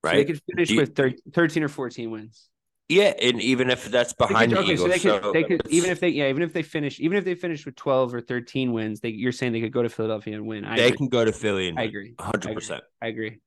So 0.04 0.10
they 0.10 0.16
Right? 0.18 0.26
could 0.26 0.40
finish 0.50 0.70
you- 0.70 0.76
with 0.80 0.94
thir- 0.96 1.14
13 1.32 1.62
or 1.62 1.68
14 1.68 2.10
wins. 2.10 2.48
yeah, 2.88 3.14
and 3.20 3.40
even 3.40 3.70
if 3.70 3.84
that's 3.86 4.12
behind 4.12 4.50
could, 4.52 4.58
the 4.58 4.62
okay, 4.64 4.76
so 4.76 4.84
Eagles, 4.86 4.90
they 4.90 4.98
could, 5.10 5.22
so 5.22 5.32
they 5.32 5.44
could 5.44 5.62
even 5.68 5.90
if 5.90 6.00
they 6.00 6.08
yeah, 6.08 6.28
even 6.28 6.42
if 6.42 6.52
they 6.52 6.62
finish 6.62 6.98
even 7.00 7.16
if 7.16 7.24
they 7.24 7.34
finish 7.36 7.64
with 7.64 7.76
12 7.76 8.14
or 8.14 8.20
13 8.20 8.72
wins, 8.72 9.00
they 9.00 9.10
you're 9.10 9.32
saying 9.32 9.52
they 9.52 9.60
could 9.60 9.72
go 9.72 9.82
to 9.82 9.88
Philadelphia 9.88 10.34
and 10.34 10.46
win. 10.46 10.64
I 10.64 10.76
they 10.76 10.86
agree. 10.88 10.96
can 10.96 11.08
go 11.08 11.24
to 11.24 11.32
Philly 11.32 11.68
and 11.68 11.78
I 11.78 11.84
agree. 11.84 12.14
hundred 12.20 12.52
percent. 12.54 12.82
I 13.00 13.06
agree. 13.06 13.38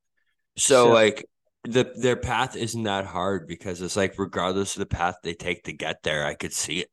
So, 0.58 0.86
So- 0.86 0.94
like 0.94 1.26
the 1.66 1.92
their 1.96 2.16
path 2.16 2.56
isn't 2.56 2.84
that 2.84 3.06
hard 3.06 3.48
because 3.48 3.82
it's 3.82 3.96
like 3.98 4.18
regardless 4.18 4.76
of 4.76 4.80
the 4.80 4.86
path 4.86 5.16
they 5.24 5.34
take 5.34 5.64
to 5.64 5.74
get 5.74 6.04
there, 6.04 6.26
I 6.26 6.36
could 6.36 6.54
see 6.54 6.80
it. 6.80 6.90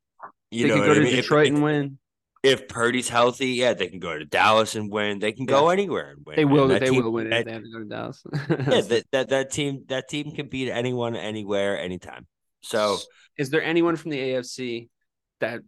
You 0.50 0.64
they 0.64 0.68
know 0.70 0.74
could 0.74 0.80
what 0.80 0.86
go 0.86 0.92
I 0.92 0.94
to 0.96 1.00
mean? 1.02 1.08
If- 1.10 1.16
Detroit 1.24 1.46
if, 1.48 1.54
and 1.54 1.62
win. 1.62 1.98
If 2.42 2.66
Purdy's 2.68 3.08
healthy, 3.08 3.50
yeah, 3.50 3.74
they 3.74 3.86
can 3.88 4.00
go 4.00 4.18
to 4.18 4.24
Dallas 4.24 4.74
and 4.74 4.90
win. 4.90 5.20
They 5.20 5.32
can 5.32 5.46
go 5.46 5.68
anywhere 5.68 6.10
and 6.10 6.26
win. 6.26 6.36
They 6.36 6.44
will 6.44 6.68
they 6.68 6.80
team- 6.80 7.02
will 7.02 7.12
win 7.12 7.30
that- 7.30 7.40
if 7.40 7.46
they 7.46 7.52
have 7.52 7.62
to 7.62 7.70
go 7.70 7.78
to 7.78 7.84
Dallas. 7.84 8.22
yeah, 8.32 8.46
that, 8.80 9.04
that 9.12 9.28
that 9.28 9.50
team 9.52 9.84
that 9.88 10.08
team 10.08 10.32
can 10.32 10.48
beat 10.48 10.70
anyone, 10.70 11.14
anywhere, 11.14 11.78
anytime. 11.78 12.26
So 12.62 12.98
is 13.38 13.50
there 13.50 13.62
anyone 13.62 13.96
from 13.96 14.10
the 14.10 14.18
AFC 14.18 14.88
that 15.40 15.60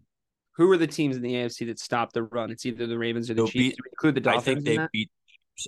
who 0.57 0.71
are 0.71 0.77
the 0.77 0.87
teams 0.87 1.17
in 1.17 1.23
the 1.23 1.35
AFC 1.35 1.67
that 1.67 1.79
stop 1.79 2.13
the 2.13 2.23
run? 2.25 2.51
It's 2.51 2.67
either 2.67 2.87
the 2.87 2.99
Ravens 2.99 3.31
or 3.31 3.35
the 3.35 3.47
Chiefs. 3.47 3.77
beat- 3.77 3.79
include 3.93 4.15
the 4.17 4.21
Dolphins. 4.21 4.49
I 4.49 4.55
think 4.55 4.65
they 4.65 4.87
beat. 4.93 5.11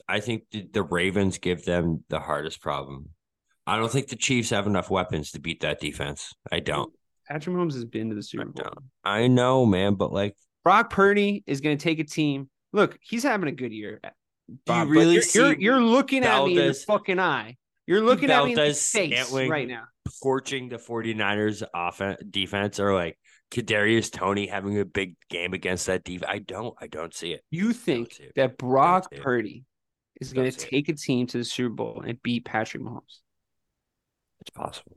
I 0.08 0.18
think 0.20 0.42
the, 0.50 0.68
the 0.72 0.82
Ravens 0.82 1.38
give 1.38 1.64
them 1.64 2.04
the 2.08 2.18
hardest 2.18 2.60
problem. 2.60 3.10
I 3.68 3.78
don't 3.78 3.90
think 3.90 4.08
the 4.08 4.16
Chiefs 4.16 4.50
have 4.50 4.66
enough 4.66 4.90
weapons 4.90 5.32
to 5.32 5.40
beat 5.40 5.60
that 5.60 5.80
defense. 5.80 6.32
I 6.50 6.60
don't. 6.60 6.92
Patrick 7.28 7.54
Mahomes 7.56 7.74
has 7.74 7.84
been 7.84 8.08
to 8.10 8.14
the 8.14 8.22
Super 8.22 8.44
Bowl. 8.44 8.64
don't. 8.64 8.84
I 9.04 9.26
know, 9.26 9.66
man, 9.66 9.94
but 9.94 10.12
like, 10.12 10.36
Brock 10.66 10.90
Purdy 10.90 11.44
is 11.46 11.60
going 11.60 11.78
to 11.78 11.80
take 11.80 12.00
a 12.00 12.04
team. 12.04 12.50
Look, 12.72 12.98
he's 13.00 13.22
having 13.22 13.48
a 13.48 13.52
good 13.52 13.72
year. 13.72 14.00
Uh, 14.02 14.08
do 14.64 14.74
you 14.74 14.84
really 14.86 15.14
you're, 15.14 15.22
see 15.22 15.38
you're 15.38 15.60
you're 15.60 15.80
looking 15.80 16.24
at 16.24 16.44
me 16.44 16.58
in 16.58 16.66
the 16.66 16.74
fucking 16.74 17.20
eye. 17.20 17.56
You're 17.86 18.00
looking 18.00 18.32
at 18.32 18.44
me 18.44 18.50
in 18.50 18.56
the 18.56 18.74
face 18.74 18.80
Scantling 18.80 19.48
right 19.48 19.68
now. 19.68 19.84
torching 20.24 20.68
the 20.68 20.78
49ers 20.78 21.62
offense 21.72 22.20
defense 22.28 22.80
or 22.80 22.92
like 22.94 23.16
Kadarius 23.52 24.10
Toney 24.10 24.48
having 24.48 24.76
a 24.80 24.84
big 24.84 25.14
game 25.30 25.54
against 25.54 25.86
that 25.86 26.02
defense? 26.02 26.28
I 26.28 26.40
don't. 26.40 26.74
I 26.80 26.88
don't 26.88 27.14
see 27.14 27.30
it. 27.30 27.44
You 27.48 27.72
think 27.72 28.18
it. 28.18 28.32
that 28.34 28.58
Brock. 28.58 29.12
Purdy 29.20 29.66
is 30.20 30.32
going 30.32 30.50
to 30.50 30.58
see 30.58 30.66
it. 30.66 30.70
take 30.70 30.88
a 30.88 30.94
team 30.94 31.28
to 31.28 31.38
the 31.38 31.44
Super 31.44 31.76
Bowl 31.76 32.02
and 32.04 32.20
beat 32.24 32.44
Patrick 32.44 32.82
Mahomes? 32.82 33.20
It's 34.40 34.50
possible. 34.52 34.96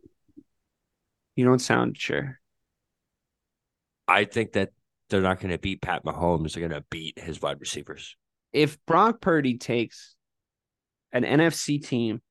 You 1.36 1.46
don't 1.46 1.60
sound 1.60 1.96
sure. 1.96 2.40
I 4.08 4.26
think 4.26 4.54
that 4.54 4.72
they're 5.10 5.22
not 5.22 5.40
going 5.40 5.52
to 5.52 5.57
beat 5.57 5.81
Pat 5.81 6.03
Mahomes. 6.06 6.53
They're 6.53 6.68
going 6.68 6.80
to 6.80 6.88
beat 6.90 7.19
his 7.19 7.41
wide 7.41 7.60
receivers. 7.60 8.15
If 8.53 8.77
Brock 8.86 9.22
Purdy 9.22 9.57
takes 9.57 10.15
an 11.11 11.23
NFC 11.23 11.84
team, 11.86 12.22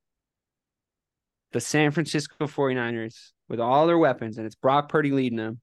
the 1.52 1.60
San 1.60 1.90
Francisco 1.90 2.46
49ers, 2.46 3.32
with 3.48 3.60
all 3.60 3.86
their 3.86 3.98
weapons, 3.98 4.36
and 4.36 4.46
it's 4.46 4.54
Brock 4.54 4.88
Purdy 4.88 5.10
leading 5.10 5.38
them 5.38 5.60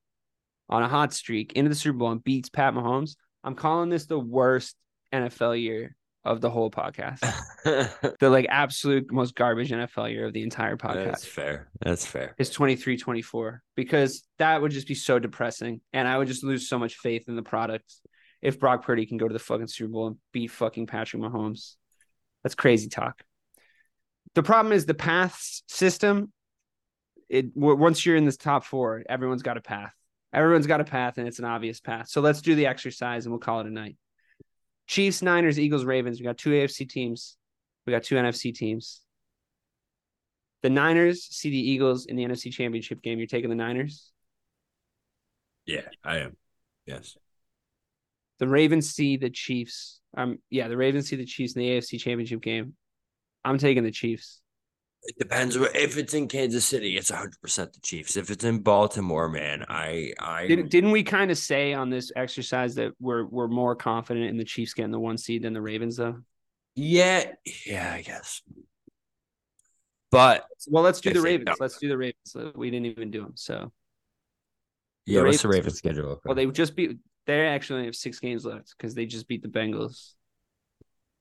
on 0.69 0.81
a 0.81 0.87
hot 0.87 1.13
streak 1.13 1.53
into 1.53 1.69
the 1.69 1.75
Super 1.75 1.97
Bowl 1.97 2.11
and 2.11 2.23
beats 2.23 2.49
Pat 2.49 2.73
Mahomes, 2.73 3.15
I'm 3.43 3.55
calling 3.55 3.89
this 3.89 4.07
the 4.07 4.19
worst 4.19 4.75
NFL 5.13 5.61
year 5.61 5.95
of 6.25 6.41
the 6.41 6.49
whole 6.49 6.71
podcast. 6.71 7.19
the 8.19 8.29
like 8.29 8.47
absolute 8.49 9.11
most 9.11 9.35
garbage 9.35 9.71
NFL 9.71 10.11
year 10.11 10.25
of 10.25 10.33
the 10.33 10.43
entire 10.43 10.75
podcast. 10.75 11.05
That's 11.05 11.25
fair. 11.25 11.69
That's 11.81 12.05
fair. 12.05 12.35
It's 12.37 12.49
23 12.49 12.97
24 12.97 13.61
because 13.75 14.23
that 14.39 14.61
would 14.61 14.71
just 14.71 14.87
be 14.87 14.95
so 14.95 15.19
depressing 15.19 15.81
and 15.93 16.07
I 16.07 16.17
would 16.17 16.27
just 16.27 16.43
lose 16.43 16.67
so 16.67 16.79
much 16.79 16.95
faith 16.95 17.25
in 17.27 17.35
the 17.35 17.43
product 17.43 17.93
if 18.41 18.59
Brock 18.59 18.83
Purdy 18.83 19.05
can 19.05 19.17
go 19.17 19.27
to 19.27 19.33
the 19.33 19.39
fucking 19.39 19.67
Super 19.67 19.91
Bowl 19.91 20.07
and 20.07 20.17
beat 20.31 20.51
fucking 20.51 20.87
Patrick 20.87 21.21
Mahomes. 21.21 21.75
That's 22.43 22.55
crazy 22.55 22.89
talk. 22.89 23.23
The 24.35 24.43
problem 24.43 24.73
is 24.73 24.85
the 24.85 24.93
path 24.93 25.39
system. 25.67 26.31
It 27.27 27.55
once 27.55 28.05
you're 28.05 28.15
in 28.15 28.25
this 28.25 28.37
top 28.37 28.65
four, 28.65 29.03
everyone's 29.09 29.41
got 29.41 29.57
a 29.57 29.61
path. 29.61 29.93
Everyone's 30.31 30.67
got 30.67 30.81
a 30.81 30.83
path, 30.83 31.17
and 31.17 31.27
it's 31.27 31.39
an 31.39 31.45
obvious 31.45 31.79
path. 31.79 32.09
So 32.09 32.21
let's 32.21 32.41
do 32.41 32.53
the 32.53 32.67
exercise, 32.67 33.25
and 33.25 33.31
we'll 33.31 33.39
call 33.39 33.61
it 33.61 33.67
a 33.67 33.71
night. 33.71 33.95
Chiefs, 34.87 35.21
Niners, 35.21 35.59
Eagles, 35.59 35.85
Ravens. 35.85 36.19
We 36.19 36.25
got 36.25 36.37
two 36.37 36.51
AFC 36.51 36.87
teams. 36.87 37.37
We 37.85 37.91
got 37.91 38.03
two 38.03 38.15
NFC 38.15 38.53
teams. 38.53 39.01
The 40.61 40.69
Niners 40.69 41.23
see 41.23 41.49
the 41.49 41.69
Eagles 41.71 42.05
in 42.05 42.15
the 42.15 42.25
NFC 42.25 42.51
Championship 42.51 43.01
game. 43.01 43.19
You're 43.19 43.27
taking 43.27 43.49
the 43.49 43.55
Niners. 43.55 44.11
Yeah, 45.65 45.81
I 46.03 46.17
am. 46.17 46.37
Yes. 46.85 47.17
The 48.39 48.47
Ravens 48.47 48.89
see 48.89 49.17
the 49.17 49.29
Chiefs. 49.29 50.01
Um, 50.17 50.39
yeah, 50.49 50.67
the 50.67 50.77
Ravens 50.77 51.09
see 51.09 51.15
the 51.15 51.25
Chiefs 51.25 51.53
in 51.53 51.61
the 51.61 51.69
AFC 51.69 51.99
Championship 51.99 52.41
game. 52.41 52.73
I'm 53.43 53.57
taking 53.57 53.83
the 53.83 53.91
Chiefs. 53.91 54.41
It 55.07 55.19
depends. 55.19 55.55
If 55.55 55.97
it's 55.97 56.13
in 56.15 56.27
Kansas 56.27 56.65
City, 56.65 56.97
it's 56.97 57.11
100% 57.11 57.73
the 57.73 57.79
Chiefs. 57.81 58.17
If 58.17 58.31
it's 58.31 58.43
in 58.43 58.59
Baltimore, 58.59 59.29
man, 59.29 59.63
I. 59.69 60.13
I 60.19 60.47
Didn't 60.47 60.69
didn't 60.69 60.91
we 60.91 61.03
kind 61.03 61.29
of 61.29 61.37
say 61.37 61.73
on 61.73 61.89
this 61.91 62.11
exercise 62.15 62.75
that 62.75 62.93
we're 62.99 63.25
we're 63.25 63.47
more 63.47 63.75
confident 63.75 64.27
in 64.29 64.37
the 64.37 64.43
Chiefs 64.43 64.73
getting 64.73 64.91
the 64.91 64.99
one 64.99 65.17
seed 65.17 65.43
than 65.43 65.53
the 65.53 65.61
Ravens 65.61 65.97
though? 65.97 66.21
Yeah. 66.75 67.31
Yeah, 67.65 67.93
I 67.93 68.01
guess. 68.01 68.41
But 70.11 70.45
Well, 70.67 70.83
let's 70.83 71.01
do 71.01 71.13
the 71.13 71.21
Ravens. 71.21 71.57
Let's 71.59 71.77
do 71.77 71.87
the 71.87 71.97
Ravens. 71.97 72.35
We 72.55 72.71
didn't 72.71 72.87
even 72.87 73.11
do 73.11 73.21
them. 73.21 73.33
So, 73.35 73.71
yeah, 75.05 75.21
what's 75.21 75.41
the 75.41 75.47
Ravens- 75.49 75.65
Ravens 75.65 75.77
schedule? 75.77 76.21
well, 76.25 76.35
they 76.35 76.45
just 76.47 76.75
beat. 76.75 76.97
They 77.27 77.45
actually 77.47 77.77
only 77.77 77.87
have 77.87 77.95
six 77.95 78.19
games 78.19 78.45
left 78.45 78.73
because 78.77 78.95
they 78.95 79.05
just 79.05 79.27
beat 79.27 79.41
the 79.41 79.49
Bengals. 79.49 80.13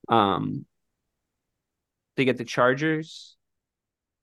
Um, 0.08 0.64
they 2.16 2.24
get 2.24 2.36
the 2.38 2.44
Chargers 2.44 3.36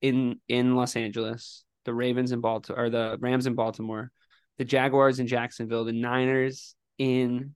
in 0.01 0.39
in 0.47 0.75
Los 0.75 0.95
Angeles, 0.95 1.63
the 1.85 1.93
Ravens 1.93 2.31
in 2.31 2.41
Baltimore, 2.41 2.85
or 2.85 2.89
the 2.89 3.17
Rams 3.19 3.47
in 3.47 3.55
Baltimore, 3.55 4.11
the 4.57 4.65
Jaguars 4.65 5.19
in 5.19 5.27
Jacksonville, 5.27 5.85
the 5.85 5.93
Niners 5.93 6.75
in 6.97 7.55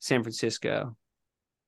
San 0.00 0.22
Francisco, 0.22 0.96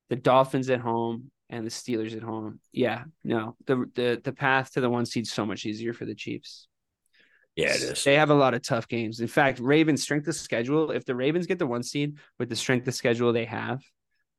the 0.09 0.17
Dolphins 0.17 0.71
at 0.71 0.81
home, 0.81 1.31
and 1.51 1.67
the 1.67 1.71
Steelers 1.71 2.17
at 2.17 2.23
home. 2.23 2.61
Yeah, 2.73 3.05
no, 3.25 3.57
the 3.67 3.85
the 3.95 4.21
the 4.23 4.33
path 4.33 4.73
to 4.73 4.81
the 4.81 4.91
one 4.91 5.07
seed's 5.07 5.33
so 5.33 5.45
much 5.47 5.67
easier 5.67 5.93
for 5.93 6.05
the 6.07 6.15
Chiefs. 6.15 6.69
yeah, 7.57 7.75
it 7.75 7.83
is. 7.83 8.05
They 8.05 8.15
have 8.15 8.31
a 8.31 8.35
lot 8.35 8.55
of 8.55 8.63
tough 8.63 8.89
games. 8.89 9.21
In 9.21 9.29
fact, 9.29 9.59
Ravens 9.59 10.03
strength 10.03 10.27
of 10.29 10.35
schedule. 10.35 10.91
If 10.91 11.05
the 11.05 11.15
Ravens 11.15 11.47
get 11.47 11.59
the 11.59 11.67
one 11.67 11.83
seed 11.83 12.17
with 12.39 12.49
the 12.49 12.57
strength 12.57 12.89
of 12.89 12.95
schedule 12.95 13.33
they 13.33 13.45
have, 13.45 13.83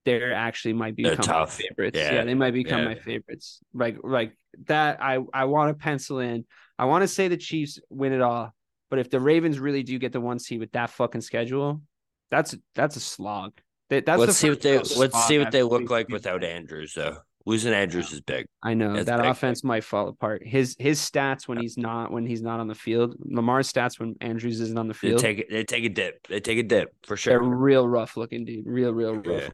they're 0.05 0.33
actually 0.33 0.73
might 0.73 0.95
become 0.95 1.15
my 1.17 1.23
tough. 1.23 1.55
favorites. 1.57 1.97
Yeah. 1.97 2.13
Yeah. 2.13 2.23
they 2.25 2.33
might 2.33 2.51
become 2.53 2.79
Yeah. 2.79 2.85
my 2.85 2.95
favorites. 2.95 3.59
Like 3.73 3.97
like 4.03 4.37
that. 4.65 5.01
I 5.01 5.19
I 5.33 5.45
want 5.45 5.69
to 5.69 5.73
pencil 5.81 6.19
in. 6.19 6.45
I 6.77 6.85
want 6.85 7.03
to 7.03 7.07
say 7.07 7.27
the 7.27 7.37
Chiefs 7.37 7.79
win 7.89 8.13
it 8.13 8.21
all. 8.21 8.53
But 8.89 8.99
if 8.99 9.09
the 9.09 9.19
Ravens 9.19 9.59
really 9.59 9.83
do 9.83 9.97
get 9.97 10.11
the 10.11 10.21
one 10.21 10.37
seed 10.39 10.59
with 10.59 10.71
that 10.73 10.89
fucking 10.89 11.21
schedule, 11.21 11.81
that's 12.29 12.55
that's 12.75 12.95
a 12.95 12.99
slog. 12.99 13.53
That, 13.89 14.05
that's 14.05 14.19
let's 14.19 14.37
see 14.37 14.49
what 14.49 14.61
they 14.61 14.77
let's 14.79 15.25
see 15.25 15.37
what 15.39 15.51
they 15.51 15.63
look 15.63 15.89
like 15.89 16.09
without 16.09 16.43
Andrews 16.43 16.93
though. 16.95 17.17
Losing 17.45 17.73
Andrews 17.73 18.13
is 18.13 18.21
big. 18.21 18.45
I 18.63 18.73
know 18.73 18.93
That's 18.93 19.07
that 19.07 19.17
big. 19.17 19.25
offense 19.29 19.65
might 19.65 19.83
fall 19.83 20.07
apart. 20.07 20.43
His 20.47 20.77
his 20.79 20.97
stats 21.01 21.45
when 21.45 21.57
he's 21.57 21.77
not 21.77 22.09
when 22.09 22.25
he's 22.25 22.41
not 22.41 22.61
on 22.61 22.67
the 22.67 22.75
field. 22.75 23.15
Lamar's 23.19 23.71
stats 23.71 23.99
when 23.99 24.15
Andrews 24.21 24.61
isn't 24.61 24.77
on 24.79 24.87
the 24.87 24.93
They 24.93 25.09
field. 25.09 25.19
take 25.19 25.49
they 25.49 25.63
take 25.65 25.83
a 25.83 25.89
dip. 25.89 26.25
They 26.29 26.39
take 26.39 26.57
a 26.59 26.63
dip 26.63 26.95
for 27.05 27.17
sure. 27.17 27.33
They're 27.33 27.41
real 27.43 27.85
rough 27.85 28.15
looking, 28.15 28.45
dude. 28.45 28.65
Real, 28.65 28.93
real 28.93 29.15
rough. 29.15 29.25
Yeah. 29.43 29.49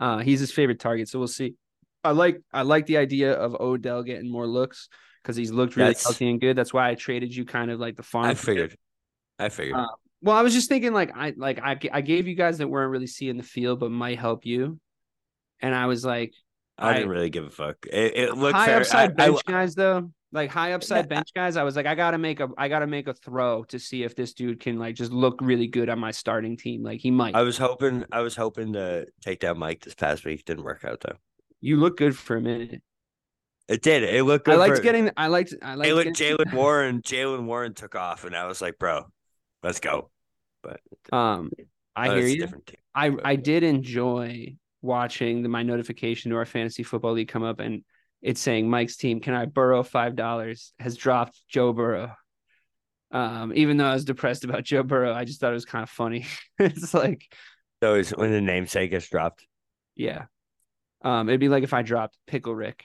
Uh, 0.00 0.18
he's 0.18 0.40
his 0.40 0.50
favorite 0.52 0.80
target, 0.80 1.08
so 1.08 1.18
we'll 1.18 1.28
see. 1.28 1.54
I 2.02 2.10
like 2.10 2.40
I 2.52 2.62
like 2.62 2.86
the 2.86 2.98
idea 2.98 3.32
of 3.32 3.54
Odell 3.60 4.02
getting 4.02 4.30
more 4.30 4.46
looks 4.46 4.88
because 5.22 5.36
he's 5.36 5.50
looked 5.50 5.76
really 5.76 5.88
That's- 5.90 6.04
healthy 6.04 6.28
and 6.28 6.40
good. 6.40 6.56
That's 6.56 6.72
why 6.74 6.90
I 6.90 6.94
traded 6.94 7.34
you 7.34 7.44
kind 7.44 7.70
of 7.70 7.80
like 7.80 7.96
the 7.96 8.02
farm. 8.02 8.26
I 8.26 8.30
pick. 8.34 8.38
figured. 8.40 8.76
I 9.38 9.48
figured. 9.48 9.76
Uh, 9.76 9.86
Well, 10.22 10.36
I 10.36 10.42
was 10.42 10.52
just 10.54 10.68
thinking 10.68 10.92
like 10.92 11.12
I 11.16 11.32
like 11.36 11.60
I 11.62 11.78
I 11.92 12.00
gave 12.00 12.26
you 12.26 12.34
guys 12.34 12.58
that 12.58 12.68
weren't 12.68 12.90
really 12.90 13.06
seeing 13.06 13.36
the 13.36 13.42
field 13.42 13.80
but 13.80 13.90
might 13.90 14.18
help 14.18 14.44
you, 14.46 14.78
and 15.60 15.74
I 15.74 15.86
was 15.86 16.04
like 16.04 16.34
I, 16.78 16.94
didn't 16.94 17.08
really 17.08 17.30
give 17.30 17.44
a 17.44 17.50
fuck. 17.50 17.86
It, 17.90 18.16
it 18.16 18.36
looked 18.36 18.56
high 18.56 18.66
fair. 18.66 18.80
upside 18.80 19.10
I- 19.20 19.24
I- 19.24 19.28
bench 19.30 19.44
guys 19.44 19.74
though. 19.74 20.10
Like 20.32 20.50
high 20.50 20.72
upside 20.72 21.08
bench 21.08 21.28
guys, 21.32 21.56
I 21.56 21.62
was 21.62 21.76
like, 21.76 21.86
I 21.86 21.94
gotta 21.94 22.18
make 22.18 22.40
a, 22.40 22.48
I 22.58 22.66
gotta 22.66 22.88
make 22.88 23.06
a 23.06 23.14
throw 23.14 23.62
to 23.68 23.78
see 23.78 24.02
if 24.02 24.16
this 24.16 24.34
dude 24.34 24.58
can 24.58 24.80
like 24.80 24.96
just 24.96 25.12
look 25.12 25.38
really 25.40 25.68
good 25.68 25.88
on 25.88 26.00
my 26.00 26.10
starting 26.10 26.56
team. 26.56 26.82
Like 26.82 26.98
he 27.00 27.12
might. 27.12 27.36
I 27.36 27.42
was 27.42 27.56
hoping 27.56 28.04
I 28.10 28.20
was 28.20 28.34
hoping 28.34 28.72
to 28.72 29.06
take 29.22 29.38
down 29.38 29.60
Mike 29.60 29.84
this 29.84 29.94
past 29.94 30.24
week. 30.24 30.44
Didn't 30.44 30.64
work 30.64 30.84
out 30.84 31.02
though. 31.02 31.18
you 31.60 31.76
look 31.76 31.96
good 31.96 32.16
for 32.18 32.34
a 32.36 32.40
minute. 32.40 32.82
It 33.68 33.80
did. 33.80 34.02
It 34.02 34.24
looked 34.24 34.46
good. 34.46 34.54
I 34.54 34.58
liked 34.58 34.76
for- 34.78 34.82
getting. 34.82 35.10
I 35.16 35.28
liked. 35.28 35.54
I 35.62 35.76
liked. 35.76 35.88
Jaylen 35.88 36.16
getting- 36.16 36.52
Warren. 36.58 37.00
Jaylen 37.02 37.44
Warren 37.44 37.72
took 37.72 37.94
off, 37.94 38.24
and 38.24 38.34
I 38.34 38.46
was 38.46 38.60
like, 38.60 38.76
bro, 38.76 39.06
let's 39.62 39.78
go. 39.78 40.10
But 40.64 40.80
Um, 41.12 41.52
I 41.94 42.16
hear 42.16 42.26
you. 42.26 42.48
I 42.92 43.12
I 43.24 43.36
did 43.36 43.62
enjoy 43.62 44.56
watching 44.84 45.42
the, 45.42 45.48
my 45.48 45.62
notification 45.62 46.30
to 46.30 46.36
our 46.36 46.44
fantasy 46.46 46.82
football 46.82 47.12
league 47.12 47.28
come 47.28 47.42
up, 47.42 47.58
and 47.60 47.82
it's 48.22 48.40
saying 48.40 48.68
Mike's 48.68 48.96
team. 48.96 49.20
Can 49.20 49.34
I 49.34 49.46
borrow 49.46 49.82
five 49.82 50.14
dollars? 50.16 50.72
Has 50.78 50.96
dropped 50.96 51.40
Joe 51.48 51.72
Burrow. 51.72 52.12
Um, 53.10 53.52
even 53.54 53.76
though 53.76 53.86
I 53.86 53.94
was 53.94 54.04
depressed 54.04 54.44
about 54.44 54.64
Joe 54.64 54.82
Burrow, 54.82 55.12
I 55.14 55.24
just 55.24 55.40
thought 55.40 55.50
it 55.50 55.54
was 55.54 55.64
kind 55.64 55.82
of 55.82 55.90
funny. 55.90 56.26
it's 56.58 56.92
like, 56.94 57.22
So 57.82 57.94
it's 57.94 58.10
when 58.10 58.32
the 58.32 58.40
namesake 58.40 58.90
gets 58.90 59.08
dropped. 59.08 59.46
yeah. 59.96 60.26
Um, 61.02 61.28
it'd 61.28 61.38
be 61.40 61.48
like 61.50 61.62
if 61.64 61.74
I 61.74 61.82
dropped 61.82 62.16
Pickle 62.26 62.54
Rick. 62.54 62.82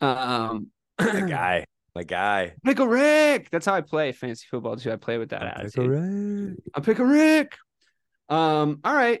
Um, 0.00 0.68
My 1.00 1.20
guy. 1.28 1.64
My 1.94 2.04
guy. 2.04 2.54
Pickle 2.64 2.86
Rick. 2.86 3.50
That's 3.50 3.66
how 3.66 3.74
I 3.74 3.80
play 3.80 4.12
fantasy 4.12 4.46
football 4.50 4.76
too. 4.76 4.92
I 4.92 4.96
play 4.96 5.18
with 5.18 5.30
that 5.30 5.42
attitude. 5.42 5.86
Correct. 5.90 6.60
I 6.74 6.80
pick 6.80 6.98
a 6.98 7.04
Rick. 7.04 7.56
Um, 8.28 8.80
all 8.84 8.94
right. 8.94 9.20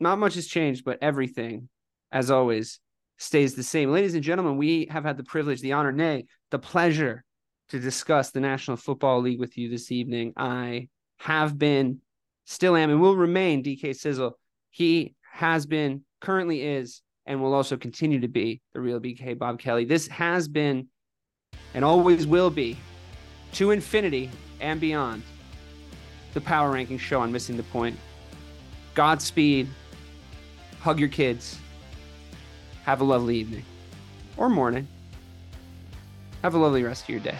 Not 0.00 0.18
much 0.18 0.34
has 0.34 0.46
changed, 0.46 0.84
but 0.84 0.98
everything, 1.02 1.68
as 2.12 2.30
always, 2.30 2.80
stays 3.18 3.54
the 3.54 3.62
same. 3.62 3.90
Ladies 3.90 4.14
and 4.14 4.22
gentlemen, 4.22 4.56
we 4.56 4.86
have 4.90 5.04
had 5.04 5.16
the 5.16 5.24
privilege, 5.24 5.60
the 5.60 5.72
honor, 5.72 5.92
nay, 5.92 6.26
the 6.50 6.58
pleasure 6.58 7.24
to 7.70 7.78
discuss 7.78 8.30
the 8.30 8.40
National 8.40 8.76
Football 8.76 9.20
League 9.20 9.40
with 9.40 9.58
you 9.58 9.68
this 9.68 9.90
evening. 9.90 10.32
I 10.36 10.88
have 11.18 11.58
been, 11.58 12.00
still 12.46 12.76
am, 12.76 12.90
and 12.90 13.00
will 13.00 13.16
remain 13.16 13.62
DK 13.62 13.96
Sizzle. 13.96 14.38
He 14.70 15.14
has 15.32 15.66
been, 15.66 16.02
currently 16.20 16.62
is, 16.62 17.02
and 17.26 17.42
will 17.42 17.52
also 17.52 17.76
continue 17.76 18.20
to 18.20 18.28
be 18.28 18.62
the 18.72 18.80
real 18.80 19.00
BK 19.00 19.36
Bob 19.38 19.58
Kelly. 19.58 19.84
This 19.84 20.06
has 20.08 20.48
been 20.48 20.88
and 21.74 21.84
always 21.84 22.26
will 22.26 22.50
be 22.50 22.78
to 23.52 23.70
infinity 23.70 24.30
and 24.60 24.80
beyond 24.80 25.22
the 26.34 26.40
power 26.40 26.70
ranking 26.70 26.98
show 26.98 27.20
on 27.20 27.32
missing 27.32 27.56
the 27.56 27.62
point 27.64 27.96
godspeed 28.94 29.68
hug 30.80 30.98
your 30.98 31.08
kids. 31.08 31.58
Have 32.84 33.00
a 33.00 33.04
lovely 33.04 33.36
evening. 33.36 33.64
Or 34.36 34.48
morning. 34.48 34.86
Have 36.42 36.54
a 36.54 36.58
lovely 36.58 36.82
rest 36.82 37.04
of 37.04 37.08
your 37.10 37.20
day. 37.20 37.36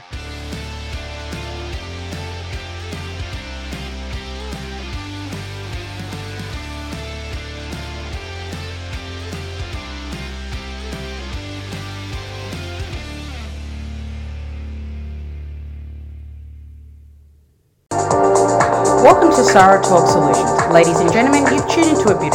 Welcome 19.01 19.31
to 19.31 19.45
Sarah 19.45 19.83
Talk 19.83 20.09
Solutions. 20.09 20.73
Ladies 20.73 20.99
and 20.99 21.13
gentlemen, 21.13 21.45
you've 21.55 21.69
tuned 21.71 21.97
into 21.97 22.15
a 22.15 22.21
bit 22.21 22.35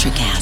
Electricast. 0.00 0.39